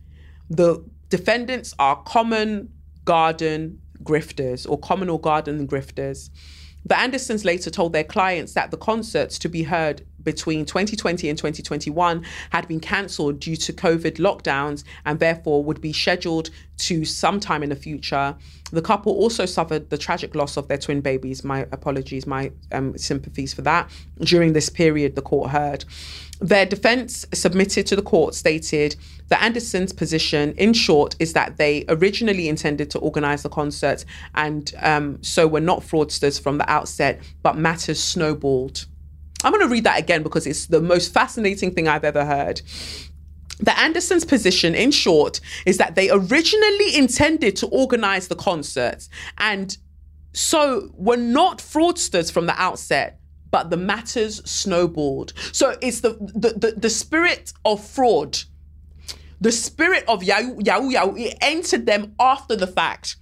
The 0.50 0.84
defendants 1.10 1.74
are 1.78 1.96
common 2.02 2.72
garden 3.04 3.80
grifters 4.02 4.68
or 4.68 4.78
common 4.78 5.08
or 5.08 5.20
garden 5.20 5.66
grifters. 5.68 6.30
The 6.84 6.98
Andersons 6.98 7.44
later 7.44 7.70
told 7.70 7.92
their 7.92 8.04
clients 8.04 8.54
that 8.54 8.70
the 8.72 8.76
concerts 8.76 9.38
to 9.38 9.48
be 9.48 9.62
heard 9.62 10.04
between 10.24 10.64
2020 10.64 11.28
and 11.28 11.38
2021 11.38 12.24
had 12.50 12.68
been 12.68 12.80
cancelled 12.80 13.40
due 13.40 13.56
to 13.56 13.72
COVID 13.72 14.16
lockdowns 14.16 14.84
and 15.04 15.18
therefore 15.18 15.62
would 15.64 15.80
be 15.80 15.92
scheduled 15.92 16.50
to 16.78 17.04
sometime 17.04 17.62
in 17.62 17.68
the 17.68 17.76
future. 17.76 18.36
The 18.72 18.82
couple 18.82 19.12
also 19.12 19.46
suffered 19.46 19.90
the 19.90 19.98
tragic 19.98 20.34
loss 20.34 20.56
of 20.56 20.66
their 20.68 20.78
twin 20.78 21.00
babies. 21.00 21.44
My 21.44 21.66
apologies, 21.72 22.26
my 22.26 22.52
um, 22.72 22.96
sympathies 22.96 23.52
for 23.52 23.62
that. 23.62 23.90
During 24.20 24.54
this 24.54 24.68
period, 24.68 25.14
the 25.14 25.22
court 25.22 25.50
heard. 25.50 25.84
Their 26.40 26.66
defense 26.66 27.24
submitted 27.32 27.86
to 27.86 27.96
the 27.96 28.02
court 28.02 28.34
stated 28.34 28.96
that 29.28 29.42
Andersons' 29.42 29.92
position, 29.92 30.54
in 30.56 30.72
short, 30.72 31.14
is 31.20 31.34
that 31.34 31.56
they 31.56 31.84
originally 31.88 32.48
intended 32.48 32.90
to 32.90 32.98
organize 32.98 33.44
the 33.44 33.48
concert 33.48 34.04
and 34.34 34.74
um, 34.80 35.22
so 35.22 35.46
were 35.46 35.60
not 35.60 35.80
fraudsters 35.80 36.40
from 36.40 36.58
the 36.58 36.68
outset, 36.68 37.20
but 37.42 37.56
matters 37.56 38.02
snowballed. 38.02 38.86
I'm 39.44 39.52
going 39.52 39.66
to 39.66 39.72
read 39.72 39.84
that 39.84 39.98
again 39.98 40.22
because 40.22 40.46
it's 40.46 40.66
the 40.66 40.80
most 40.80 41.12
fascinating 41.12 41.72
thing 41.72 41.88
I've 41.88 42.04
ever 42.04 42.24
heard. 42.24 42.62
The 43.58 43.78
Andersons' 43.78 44.24
position, 44.24 44.74
in 44.74 44.90
short, 44.90 45.40
is 45.66 45.78
that 45.78 45.94
they 45.94 46.10
originally 46.10 46.96
intended 46.96 47.56
to 47.56 47.66
organize 47.68 48.28
the 48.28 48.34
concerts 48.34 49.08
and 49.38 49.76
so 50.32 50.90
were 50.94 51.16
not 51.16 51.58
fraudsters 51.58 52.32
from 52.32 52.46
the 52.46 52.60
outset, 52.60 53.20
but 53.50 53.70
the 53.70 53.76
matters 53.76 54.42
snowballed. 54.50 55.32
So 55.52 55.76
it's 55.80 56.00
the 56.00 56.10
the, 56.34 56.54
the, 56.56 56.72
the 56.72 56.90
spirit 56.90 57.52
of 57.64 57.86
fraud, 57.86 58.38
the 59.40 59.52
spirit 59.52 60.04
of 60.08 60.22
yahoo, 60.22 60.56
yahoo, 60.64 60.90
yahoo, 60.90 61.16
it 61.16 61.36
entered 61.40 61.86
them 61.86 62.14
after 62.18 62.56
the 62.56 62.66
fact 62.66 63.16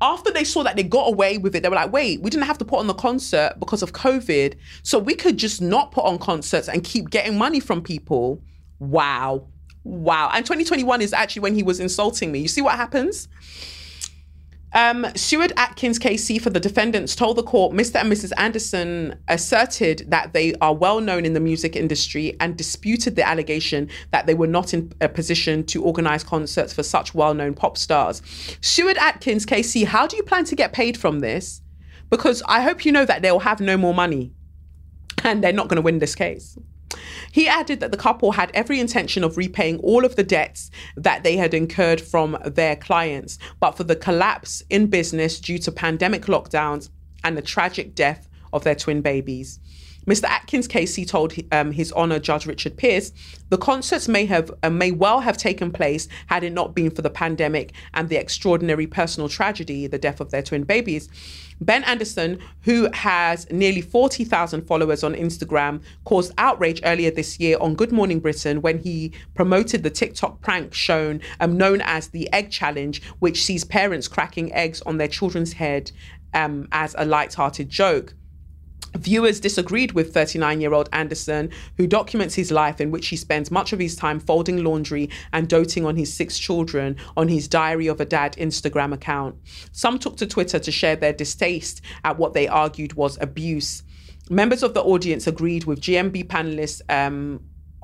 after 0.00 0.30
they 0.30 0.44
saw 0.44 0.62
that 0.62 0.76
they 0.76 0.82
got 0.82 1.08
away 1.08 1.38
with 1.38 1.54
it, 1.54 1.62
they 1.62 1.68
were 1.68 1.76
like, 1.76 1.92
wait, 1.92 2.20
we 2.20 2.30
didn't 2.30 2.46
have 2.46 2.58
to 2.58 2.64
put 2.64 2.78
on 2.78 2.86
the 2.86 2.94
concert 2.94 3.54
because 3.58 3.82
of 3.82 3.92
COVID. 3.92 4.54
So 4.82 4.98
we 4.98 5.14
could 5.14 5.36
just 5.36 5.60
not 5.60 5.92
put 5.92 6.04
on 6.04 6.18
concerts 6.18 6.68
and 6.68 6.84
keep 6.84 7.10
getting 7.10 7.38
money 7.38 7.60
from 7.60 7.82
people. 7.82 8.42
Wow. 8.78 9.46
Wow. 9.84 10.30
And 10.34 10.44
2021 10.44 11.00
is 11.00 11.12
actually 11.12 11.42
when 11.42 11.54
he 11.54 11.62
was 11.62 11.80
insulting 11.80 12.32
me. 12.32 12.40
You 12.40 12.48
see 12.48 12.60
what 12.60 12.74
happens? 12.74 13.28
Um, 14.76 15.06
Atkins 15.06 15.98
KC 15.98 16.38
for 16.38 16.50
the 16.50 16.60
defendants 16.60 17.16
told 17.16 17.38
the 17.38 17.42
court 17.42 17.74
Mr. 17.74 17.98
and 17.98 18.12
Mrs. 18.12 18.30
Anderson 18.36 19.18
asserted 19.26 20.04
that 20.08 20.34
they 20.34 20.52
are 20.56 20.74
well 20.74 21.00
known 21.00 21.24
in 21.24 21.32
the 21.32 21.40
music 21.40 21.74
industry 21.74 22.36
and 22.40 22.58
disputed 22.58 23.16
the 23.16 23.26
allegation 23.26 23.88
that 24.10 24.26
they 24.26 24.34
were 24.34 24.46
not 24.46 24.74
in 24.74 24.92
a 25.00 25.08
position 25.08 25.64
to 25.64 25.82
organize 25.82 26.22
concerts 26.22 26.74
for 26.74 26.82
such 26.82 27.14
well 27.14 27.32
known 27.32 27.54
pop 27.54 27.78
stars. 27.78 28.20
Stuart 28.60 28.98
Atkins 28.98 29.46
KC, 29.46 29.86
how 29.86 30.06
do 30.06 30.14
you 30.14 30.22
plan 30.22 30.44
to 30.44 30.54
get 30.54 30.74
paid 30.74 30.98
from 30.98 31.20
this? 31.20 31.62
Because 32.10 32.42
I 32.46 32.60
hope 32.60 32.84
you 32.84 32.92
know 32.92 33.06
that 33.06 33.22
they'll 33.22 33.38
have 33.38 33.60
no 33.60 33.78
more 33.78 33.94
money 33.94 34.34
and 35.24 35.42
they're 35.42 35.54
not 35.54 35.68
going 35.68 35.76
to 35.76 35.82
win 35.82 36.00
this 36.00 36.14
case. 36.14 36.58
He 37.32 37.48
added 37.48 37.80
that 37.80 37.90
the 37.90 37.96
couple 37.96 38.32
had 38.32 38.50
every 38.54 38.80
intention 38.80 39.24
of 39.24 39.36
repaying 39.36 39.78
all 39.80 40.04
of 40.04 40.16
the 40.16 40.22
debts 40.22 40.70
that 40.96 41.22
they 41.22 41.36
had 41.36 41.52
incurred 41.52 42.00
from 42.00 42.38
their 42.44 42.76
clients, 42.76 43.38
but 43.60 43.72
for 43.72 43.84
the 43.84 43.96
collapse 43.96 44.62
in 44.70 44.86
business 44.86 45.40
due 45.40 45.58
to 45.58 45.72
pandemic 45.72 46.26
lockdowns 46.26 46.90
and 47.24 47.36
the 47.36 47.42
tragic 47.42 47.94
death 47.94 48.28
of 48.52 48.64
their 48.64 48.74
twin 48.74 49.02
babies. 49.02 49.58
Mr. 50.06 50.24
Atkins 50.24 50.68
KC 50.68 51.06
told 51.06 51.34
um, 51.50 51.72
His 51.72 51.90
Honor 51.92 52.20
Judge 52.20 52.46
Richard 52.46 52.76
Pearce, 52.76 53.12
the 53.48 53.58
concerts 53.58 54.06
may 54.06 54.24
have 54.26 54.50
uh, 54.62 54.70
may 54.70 54.92
well 54.92 55.20
have 55.20 55.36
taken 55.36 55.72
place 55.72 56.06
had 56.26 56.44
it 56.44 56.52
not 56.52 56.74
been 56.74 56.90
for 56.90 57.02
the 57.02 57.10
pandemic 57.10 57.72
and 57.94 58.08
the 58.08 58.16
extraordinary 58.16 58.86
personal 58.86 59.28
tragedy, 59.28 59.86
the 59.86 59.98
death 59.98 60.20
of 60.20 60.30
their 60.30 60.42
twin 60.42 60.62
babies. 60.62 61.08
Ben 61.60 61.82
Anderson, 61.84 62.38
who 62.62 62.88
has 62.92 63.50
nearly 63.50 63.80
40,000 63.80 64.66
followers 64.66 65.02
on 65.02 65.14
Instagram, 65.14 65.82
caused 66.04 66.32
outrage 66.38 66.80
earlier 66.84 67.10
this 67.10 67.40
year 67.40 67.56
on 67.60 67.74
Good 67.74 67.92
Morning 67.92 68.20
Britain 68.20 68.60
when 68.60 68.78
he 68.78 69.12
promoted 69.34 69.82
the 69.82 69.90
TikTok 69.90 70.40
prank 70.40 70.74
shown 70.74 71.20
um, 71.40 71.56
known 71.56 71.80
as 71.82 72.08
the 72.08 72.30
Egg 72.32 72.50
Challenge, 72.50 73.02
which 73.18 73.42
sees 73.42 73.64
parents 73.64 74.06
cracking 74.06 74.52
eggs 74.52 74.82
on 74.82 74.98
their 74.98 75.08
children's 75.08 75.54
head 75.54 75.90
um, 76.34 76.68
as 76.72 76.94
a 76.98 77.04
light-hearted 77.04 77.68
joke. 77.70 78.14
Viewers 78.96 79.40
disagreed 79.40 79.92
with 79.92 80.12
39 80.14 80.60
year 80.60 80.72
old 80.72 80.88
Anderson, 80.92 81.50
who 81.76 81.86
documents 81.86 82.34
his 82.34 82.50
life 82.50 82.80
in 82.80 82.90
which 82.90 83.08
he 83.08 83.16
spends 83.16 83.50
much 83.50 83.72
of 83.72 83.78
his 83.78 83.96
time 83.96 84.18
folding 84.18 84.64
laundry 84.64 85.10
and 85.32 85.48
doting 85.48 85.84
on 85.84 85.96
his 85.96 86.12
six 86.12 86.38
children 86.38 86.96
on 87.16 87.28
his 87.28 87.48
Diary 87.48 87.86
of 87.86 88.00
a 88.00 88.04
Dad 88.04 88.34
Instagram 88.36 88.92
account. 88.92 89.36
Some 89.72 89.98
took 89.98 90.16
to 90.18 90.26
Twitter 90.26 90.58
to 90.58 90.72
share 90.72 90.96
their 90.96 91.12
distaste 91.12 91.80
at 92.04 92.18
what 92.18 92.32
they 92.32 92.48
argued 92.48 92.94
was 92.94 93.18
abuse. 93.20 93.82
Members 94.28 94.62
of 94.62 94.74
the 94.74 94.82
audience 94.82 95.26
agreed 95.26 95.64
with 95.64 95.80
GMB 95.80 96.26
panelists. 96.26 96.80
Um, 96.88 97.40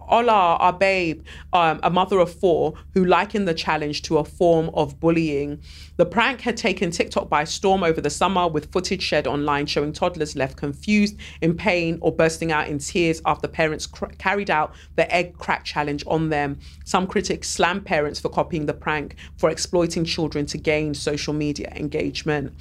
Ola, 0.09 0.57
our 0.57 0.73
babe, 0.73 1.25
um, 1.53 1.81
a 1.83 1.91
mother 1.91 2.19
of 2.19 2.33
four, 2.33 2.75
who 2.93 3.05
likened 3.05 3.49
the 3.49 3.55
challenge 3.55 4.03
to 4.03 4.19
a 4.19 4.25
form 4.25 4.71
of 4.75 5.01
bullying. 5.01 5.63
The 5.97 6.07
prank 6.07 6.41
had 6.41 6.57
taken 6.57 6.91
TikTok 6.91 7.29
by 7.29 7.45
storm 7.45 7.83
over 7.83 8.01
the 8.01 8.09
summer, 8.09 8.49
with 8.49 8.73
footage 8.73 9.03
shared 9.03 9.27
online 9.27 9.67
showing 9.67 9.93
toddlers 9.93 10.35
left 10.35 10.57
confused, 10.57 11.17
in 11.43 11.55
pain, 11.55 11.99
or 12.01 12.11
bursting 12.11 12.51
out 12.51 12.69
in 12.69 12.79
tears 12.79 13.21
after 13.27 13.47
parents 13.47 13.87
cr- 13.87 14.07
carried 14.17 14.51
out 14.51 14.75
the 14.97 15.13
egg 15.15 15.37
crack 15.37 15.65
challenge 15.65 16.03
on 16.07 16.31
them. 16.31 16.59
Some 16.85 17.07
critics 17.07 17.49
slammed 17.49 17.85
parents 17.85 18.19
for 18.19 18.31
copying 18.31 18.65
the 18.67 18.73
prank, 18.73 19.17
for 19.37 19.51
exploiting 19.51 20.05
children 20.05 20.47
to 20.47 20.59
gain 20.59 20.95
social 20.95 21.35
media 21.35 21.71
engagement. 21.77 22.55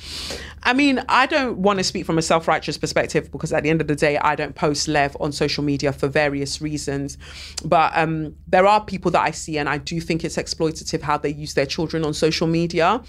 I 0.64 0.74
mean, 0.74 1.02
I 1.08 1.26
don't 1.26 1.58
want 1.58 1.80
to 1.80 1.84
speak 1.84 2.06
from 2.06 2.18
a 2.18 2.22
self 2.22 2.48
righteous 2.48 2.78
perspective 2.78 3.32
because 3.32 3.54
at 3.54 3.64
the 3.64 3.70
end 3.70 3.80
of 3.80 3.88
the 3.88 3.96
day, 3.96 4.18
I 4.18 4.36
don't 4.36 4.56
post 4.56 4.90
Lev 4.90 5.16
on 5.20 5.32
social 5.32 5.64
media 5.64 5.94
for 5.94 6.08
various 6.08 6.62
reasons. 6.62 7.18
But 7.64 7.94
um, 7.96 8.36
there 8.48 8.68
are 8.68 8.84
people 8.84 9.10
that 9.12 9.22
I 9.22 9.32
see, 9.32 9.58
and 9.58 9.70
I 9.70 9.78
do 9.78 10.02
think 10.02 10.26
it's 10.26 10.36
exploitative 10.36 11.02
how 11.02 11.18
they 11.18 11.30
use 11.30 11.54
their 11.54 11.66
children 11.66 12.04
on 12.04 12.14
social 12.14 12.48
media. 12.48 13.02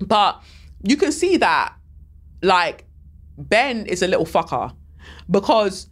But 0.00 0.42
you 0.82 0.96
can 0.96 1.12
see 1.12 1.36
that, 1.38 1.74
like, 2.42 2.84
Ben 3.38 3.86
is 3.86 4.02
a 4.02 4.08
little 4.08 4.26
fucker 4.26 4.74
because 5.30 5.88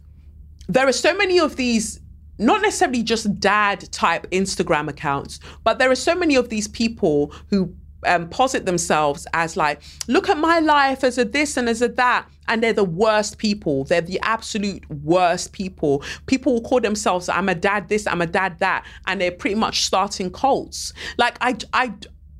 there 0.67 0.87
are 0.87 0.93
so 0.93 1.15
many 1.15 1.39
of 1.39 1.55
these 1.55 1.99
not 2.37 2.61
necessarily 2.61 3.03
just 3.03 3.39
dad 3.39 3.89
type 3.91 4.29
Instagram 4.31 4.89
accounts, 4.89 5.39
but 5.63 5.79
there 5.79 5.89
are 5.89 5.95
so 5.95 6.15
many 6.15 6.35
of 6.35 6.49
these 6.49 6.67
people 6.67 7.33
who 7.49 7.73
um, 8.05 8.29
posit 8.29 8.65
themselves 8.65 9.25
as 9.33 9.57
like, 9.57 9.81
look 10.07 10.29
at 10.29 10.37
my 10.37 10.59
life 10.59 11.03
as 11.03 11.17
a 11.17 11.25
this 11.25 11.57
and 11.57 11.69
as 11.69 11.81
a 11.81 11.87
that. 11.89 12.27
And 12.47 12.61
they're 12.61 12.73
the 12.73 12.83
worst 12.83 13.39
people. 13.39 13.85
They're 13.85 14.01
the 14.01 14.19
absolute 14.21 14.87
worst 14.89 15.51
people. 15.53 16.03
People 16.27 16.53
will 16.53 16.61
call 16.61 16.79
themselves, 16.79 17.27
I'm 17.27 17.49
a 17.49 17.55
dad 17.55 17.89
this, 17.89 18.05
I'm 18.05 18.21
a 18.21 18.27
dad 18.27 18.59
that. 18.59 18.85
And 19.07 19.19
they're 19.19 19.31
pretty 19.31 19.55
much 19.55 19.83
starting 19.83 20.29
cults. 20.29 20.93
Like, 21.17 21.37
I, 21.41 21.57
I, 21.73 21.93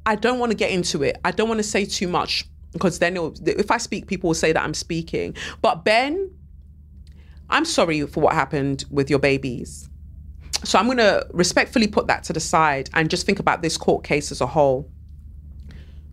I 0.05 0.15
don't 0.15 0.39
want 0.39 0.51
to 0.51 0.55
get 0.55 0.71
into 0.71 1.03
it. 1.03 1.17
I 1.25 1.31
don't 1.31 1.47
want 1.47 1.59
to 1.59 1.63
say 1.63 1.85
too 1.85 2.07
much 2.07 2.45
because 2.73 2.99
then 2.99 3.17
if 3.45 3.71
I 3.71 3.77
speak, 3.77 4.07
people 4.07 4.29
will 4.29 4.35
say 4.35 4.51
that 4.51 4.61
I'm 4.61 4.73
speaking. 4.73 5.35
But 5.61 5.85
Ben, 5.85 6.29
I'm 7.49 7.65
sorry 7.65 8.05
for 8.05 8.19
what 8.19 8.33
happened 8.33 8.85
with 8.91 9.09
your 9.09 9.19
babies. 9.19 9.89
So 10.63 10.79
I'm 10.79 10.85
going 10.85 10.97
to 10.97 11.25
respectfully 11.31 11.87
put 11.87 12.07
that 12.07 12.23
to 12.25 12.33
the 12.33 12.39
side 12.39 12.89
and 12.93 13.09
just 13.09 13.25
think 13.25 13.39
about 13.39 13.61
this 13.61 13.77
court 13.77 14.03
case 14.03 14.31
as 14.31 14.41
a 14.41 14.47
whole. 14.47 14.91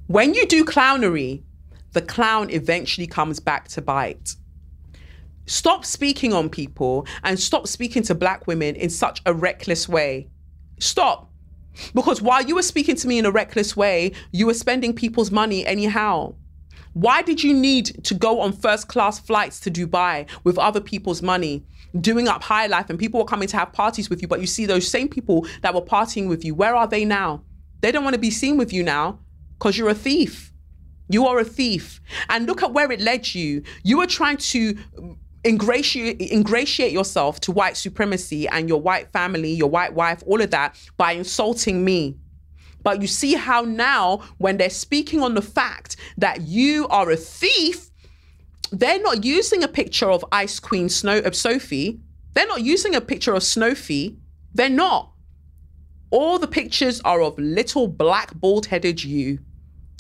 When 0.07 0.35
you 0.35 0.47
do 0.47 0.65
clownery, 0.65 1.43
the 1.93 2.03
clown 2.03 2.51
eventually 2.51 3.07
comes 3.07 3.41
back 3.41 3.69
to 3.69 3.83
bite. 3.83 4.37
Stop 5.47 5.85
speaking 5.85 6.33
on 6.33 6.49
people 6.49 7.07
and 7.25 7.41
stop 7.41 7.67
speaking 7.67 8.03
to 8.05 8.15
black 8.15 8.47
women 8.47 8.77
in 8.77 8.91
such 8.91 9.21
a 9.27 9.35
reckless 9.35 9.89
way. 9.89 10.29
Stop. 10.79 11.32
Because 11.95 12.21
while 12.21 12.43
you 12.43 12.55
were 12.55 12.63
speaking 12.63 12.97
to 12.97 13.09
me 13.09 13.19
in 13.19 13.27
a 13.27 13.31
reckless 13.31 13.77
way, 13.77 14.13
you 14.31 14.47
were 14.47 14.55
spending 14.55 14.93
people's 14.95 15.31
money 15.31 15.67
anyhow. 15.67 16.35
Why 16.95 17.23
did 17.23 17.43
you 17.43 17.55
need 17.55 18.05
to 18.05 18.15
go 18.15 18.41
on 18.41 18.53
first 18.53 18.89
class 18.89 19.19
flights 19.19 19.61
to 19.61 19.71
Dubai 19.71 20.29
with 20.45 20.59
other 20.59 20.81
people's 20.81 21.23
money, 21.23 21.65
doing 21.99 22.29
up 22.29 22.43
high 22.43 22.67
life, 22.67 22.91
and 22.91 22.99
people 22.99 23.19
were 23.19 23.27
coming 23.27 23.49
to 23.49 23.57
have 23.57 23.73
parties 23.73 24.11
with 24.11 24.21
you? 24.21 24.29
But 24.29 24.41
you 24.41 24.47
see 24.47 24.67
those 24.67 24.87
same 24.87 25.09
people 25.09 25.47
that 25.63 25.75
were 25.75 25.81
partying 25.81 26.29
with 26.29 26.45
you, 26.45 26.55
where 26.55 26.75
are 26.75 26.87
they 26.87 27.05
now? 27.05 27.45
They 27.81 27.93
don't 27.93 28.05
want 28.05 28.15
to 28.15 28.21
be 28.21 28.31
seen 28.31 28.59
with 28.59 28.73
you 28.73 28.83
now 28.83 29.21
because 29.59 29.79
you're 29.79 29.89
a 29.89 29.95
thief. 29.95 30.53
You 31.09 31.27
are 31.27 31.39
a 31.39 31.45
thief. 31.45 32.01
And 32.29 32.47
look 32.47 32.63
at 32.63 32.73
where 32.73 32.91
it 32.93 33.01
led 33.01 33.35
you. 33.35 33.63
You 33.83 33.99
were 33.99 34.07
trying 34.07 34.37
to 34.39 34.77
ingratiate, 35.45 36.21
ingratiate 36.21 36.93
yourself 36.93 37.41
to 37.41 37.53
white 37.53 37.77
supremacy 37.77 38.49
and 38.49 38.69
your 38.69 38.81
white 38.81 39.13
family, 39.13 39.53
your 39.53 39.71
white 39.71 39.95
wife, 39.95 40.23
all 40.27 40.41
of 40.41 40.51
that 40.51 40.77
by 40.97 41.13
insulting 41.13 41.85
me. 41.85 42.17
But 42.83 43.01
you 43.01 43.07
see 43.07 43.35
how 43.35 43.63
now, 43.63 44.23
when 44.39 44.57
they're 44.57 44.71
speaking 44.71 45.23
on 45.23 45.35
the 45.35 45.43
fact 45.43 45.97
that 46.19 46.43
you 46.43 46.89
are 46.89 47.11
a 47.11 47.17
thief, 47.17 47.91
they're 48.73 49.01
not 49.01 49.25
using 49.25 49.63
a 49.63 49.69
picture 49.69 50.11
of 50.11 50.25
Ice 50.33 50.59
Queen 50.59 50.89
Snow 50.89 51.19
of 51.19 51.37
Sophie. 51.37 52.01
They're 52.35 52.47
not 52.47 52.63
using 52.63 52.95
a 52.95 53.01
picture 53.01 53.35
of 53.35 53.43
Snowfie. 53.43 54.17
They're 54.55 54.71
not. 54.71 55.13
All 56.11 56.39
the 56.39 56.49
pictures 56.49 57.01
are 57.05 57.23
of 57.23 57.39
little 57.39 57.87
black 57.87 58.35
bald 58.35 58.67
headed 58.67 59.03
you. 59.05 59.39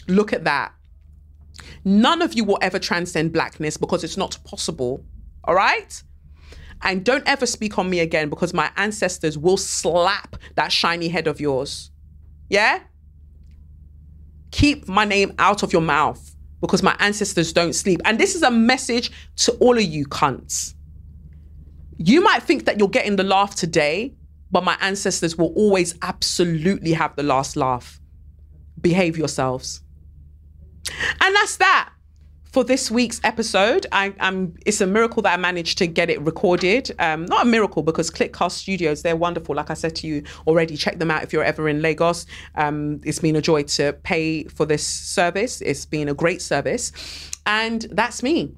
Look 0.08 0.32
at 0.32 0.44
that. 0.44 0.72
None 1.84 2.22
of 2.22 2.34
you 2.34 2.44
will 2.44 2.58
ever 2.60 2.78
transcend 2.78 3.32
blackness 3.32 3.76
because 3.76 4.04
it's 4.04 4.16
not 4.16 4.38
possible. 4.44 5.04
All 5.44 5.54
right? 5.54 6.02
And 6.82 7.04
don't 7.04 7.26
ever 7.26 7.46
speak 7.46 7.78
on 7.78 7.88
me 7.88 8.00
again 8.00 8.28
because 8.28 8.52
my 8.52 8.70
ancestors 8.76 9.38
will 9.38 9.56
slap 9.56 10.36
that 10.56 10.72
shiny 10.72 11.08
head 11.08 11.26
of 11.26 11.40
yours. 11.40 11.90
Yeah? 12.48 12.80
Keep 14.50 14.88
my 14.88 15.04
name 15.04 15.32
out 15.38 15.62
of 15.62 15.72
your 15.72 15.82
mouth 15.82 16.34
because 16.60 16.82
my 16.82 16.96
ancestors 16.98 17.52
don't 17.52 17.72
sleep. 17.72 18.00
And 18.04 18.18
this 18.18 18.34
is 18.34 18.42
a 18.42 18.50
message 18.50 19.10
to 19.36 19.52
all 19.54 19.76
of 19.76 19.84
you 19.84 20.06
cunts. 20.06 20.74
You 21.98 22.20
might 22.20 22.42
think 22.42 22.64
that 22.64 22.78
you're 22.78 22.88
getting 22.88 23.16
the 23.16 23.24
laugh 23.24 23.54
today, 23.54 24.14
but 24.50 24.64
my 24.64 24.76
ancestors 24.80 25.36
will 25.36 25.52
always 25.54 25.94
absolutely 26.02 26.92
have 26.92 27.14
the 27.16 27.22
last 27.22 27.56
laugh. 27.56 28.00
Behave 28.80 29.16
yourselves. 29.16 29.82
And 31.20 31.34
that's 31.34 31.56
that 31.58 31.92
for 32.52 32.62
this 32.62 32.90
week's 32.90 33.20
episode. 33.24 33.86
I, 33.92 34.14
am 34.20 34.54
it's 34.66 34.80
a 34.80 34.86
miracle 34.86 35.22
that 35.22 35.32
I 35.32 35.36
managed 35.38 35.78
to 35.78 35.86
get 35.86 36.10
it 36.10 36.20
recorded. 36.20 36.94
Um, 36.98 37.24
not 37.24 37.46
a 37.46 37.48
miracle 37.48 37.82
because 37.82 38.10
Cliqcast 38.10 38.52
Studios, 38.52 39.02
they're 39.02 39.16
wonderful. 39.16 39.54
Like 39.54 39.70
I 39.70 39.74
said 39.74 39.96
to 39.96 40.06
you 40.06 40.22
already, 40.46 40.76
check 40.76 40.98
them 40.98 41.10
out 41.10 41.22
if 41.22 41.32
you're 41.32 41.44
ever 41.44 41.68
in 41.68 41.80
Lagos. 41.80 42.26
Um, 42.54 43.00
it's 43.04 43.18
been 43.18 43.36
a 43.36 43.42
joy 43.42 43.62
to 43.62 43.94
pay 44.04 44.44
for 44.44 44.66
this 44.66 44.86
service. 44.86 45.62
It's 45.62 45.86
been 45.86 46.08
a 46.08 46.14
great 46.14 46.42
service. 46.42 46.92
And 47.46 47.82
that's 47.90 48.22
me. 48.22 48.54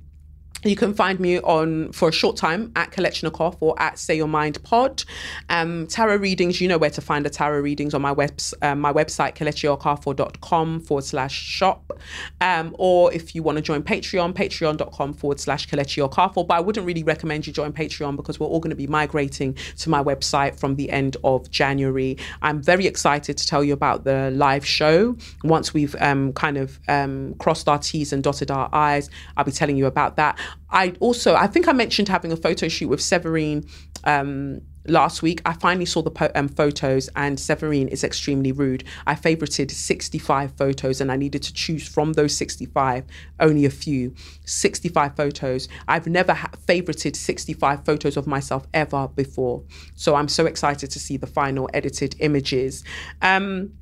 You 0.64 0.76
can 0.76 0.94
find 0.94 1.20
me 1.20 1.40
on 1.40 1.92
for 1.92 2.08
a 2.08 2.12
short 2.12 2.36
time 2.36 2.72
at 2.74 2.90
Kelechnekoff 2.90 3.58
or 3.60 3.80
at 3.80 3.98
Say 3.98 4.16
Your 4.16 4.28
Mind 4.28 4.62
Pod. 4.62 5.04
Um, 5.50 5.86
tarot 5.86 6.16
readings, 6.16 6.60
you 6.60 6.68
know 6.68 6.78
where 6.78 6.90
to 6.90 7.02
find 7.02 7.24
the 7.24 7.30
tarot 7.30 7.60
readings 7.60 7.92
on 7.92 8.00
my 8.00 8.12
webs, 8.12 8.54
um, 8.62 8.80
my 8.80 8.92
website, 8.92 9.34
kelechiokafor.com 9.34 10.80
forward 10.80 11.04
slash 11.04 11.34
shop. 11.34 11.92
Um, 12.40 12.74
or 12.78 13.12
if 13.12 13.34
you 13.34 13.42
want 13.42 13.56
to 13.56 13.62
join 13.62 13.82
Patreon, 13.82 14.32
patreon.com 14.32 15.12
forward 15.12 15.38
slash 15.38 15.68
KelechiOkafor. 15.68 16.46
But 16.46 16.54
I 16.54 16.60
wouldn't 16.60 16.86
really 16.86 17.02
recommend 17.02 17.46
you 17.46 17.52
join 17.52 17.72
Patreon 17.72 18.16
because 18.16 18.40
we're 18.40 18.46
all 18.46 18.60
going 18.60 18.70
to 18.70 18.76
be 18.76 18.86
migrating 18.86 19.54
to 19.78 19.90
my 19.90 20.02
website 20.02 20.58
from 20.58 20.76
the 20.76 20.90
end 20.90 21.18
of 21.24 21.50
January. 21.50 22.16
I'm 22.40 22.62
very 22.62 22.86
excited 22.86 23.36
to 23.36 23.46
tell 23.46 23.62
you 23.62 23.74
about 23.74 24.04
the 24.04 24.30
live 24.30 24.64
show. 24.64 25.16
Once 25.42 25.74
we've 25.74 25.94
um, 26.00 26.32
kind 26.32 26.56
of 26.56 26.80
um, 26.88 27.34
crossed 27.34 27.68
our 27.68 27.78
T's 27.78 28.14
and 28.14 28.22
dotted 28.22 28.50
our 28.50 28.70
I's, 28.72 29.10
I'll 29.36 29.44
be 29.44 29.52
telling 29.52 29.76
you 29.76 29.84
about 29.86 30.16
that. 30.16 30.38
I 30.70 30.94
also, 31.00 31.34
I 31.34 31.46
think 31.46 31.68
I 31.68 31.72
mentioned 31.72 32.08
having 32.08 32.32
a 32.32 32.36
photo 32.36 32.68
shoot 32.68 32.88
with 32.88 33.00
Severine 33.00 33.64
um, 34.04 34.60
last 34.86 35.22
week. 35.22 35.40
I 35.46 35.52
finally 35.52 35.86
saw 35.86 36.02
the 36.02 36.10
po- 36.10 36.30
um, 36.34 36.48
photos, 36.48 37.08
and 37.16 37.38
Severine 37.38 37.88
is 37.88 38.04
extremely 38.04 38.52
rude. 38.52 38.84
I 39.06 39.14
favorited 39.14 39.70
65 39.70 40.52
photos, 40.56 41.00
and 41.00 41.12
I 41.12 41.16
needed 41.16 41.42
to 41.44 41.52
choose 41.52 41.86
from 41.86 42.14
those 42.14 42.36
65 42.36 43.04
only 43.40 43.64
a 43.64 43.70
few. 43.70 44.14
65 44.44 45.16
photos. 45.16 45.68
I've 45.88 46.06
never 46.06 46.34
ha- 46.34 46.50
favorited 46.66 47.16
65 47.16 47.84
photos 47.84 48.16
of 48.16 48.26
myself 48.26 48.66
ever 48.74 49.08
before. 49.08 49.62
So 49.94 50.14
I'm 50.14 50.28
so 50.28 50.46
excited 50.46 50.90
to 50.90 50.98
see 50.98 51.16
the 51.16 51.26
final 51.26 51.68
edited 51.72 52.16
images. 52.18 52.84
Um, 53.22 53.72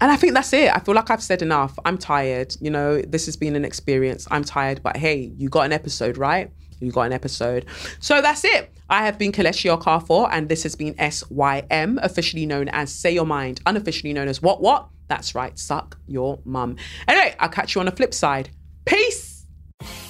and 0.00 0.10
I 0.10 0.16
think 0.16 0.34
that's 0.34 0.52
it. 0.52 0.74
I 0.74 0.78
feel 0.80 0.94
like 0.94 1.10
I've 1.10 1.22
said 1.22 1.42
enough. 1.42 1.78
I'm 1.84 1.98
tired. 1.98 2.56
You 2.60 2.70
know, 2.70 3.00
this 3.02 3.26
has 3.26 3.36
been 3.36 3.56
an 3.56 3.64
experience. 3.64 4.26
I'm 4.30 4.44
tired, 4.44 4.82
but 4.82 4.96
hey, 4.96 5.32
you 5.36 5.48
got 5.48 5.66
an 5.66 5.72
episode, 5.72 6.16
right? 6.16 6.50
You 6.80 6.90
got 6.90 7.02
an 7.02 7.12
episode. 7.12 7.66
So 8.00 8.22
that's 8.22 8.44
it. 8.44 8.72
I 8.88 9.04
have 9.04 9.18
been 9.18 9.30
Kelechi 9.30 9.76
Okafor, 9.76 10.28
and 10.32 10.48
this 10.48 10.62
has 10.64 10.74
been 10.74 10.94
SYM, 10.98 11.98
officially 12.02 12.46
known 12.46 12.68
as 12.70 12.92
Say 12.92 13.12
Your 13.12 13.26
Mind, 13.26 13.60
unofficially 13.66 14.12
known 14.12 14.28
as 14.28 14.42
What 14.42 14.60
What? 14.60 14.88
That's 15.08 15.34
right, 15.34 15.58
suck 15.58 15.98
your 16.06 16.40
mum. 16.44 16.76
Anyway, 17.06 17.34
I'll 17.38 17.48
catch 17.48 17.74
you 17.74 17.80
on 17.80 17.86
the 17.86 17.92
flip 17.92 18.14
side. 18.14 18.50
Peace. 18.84 19.29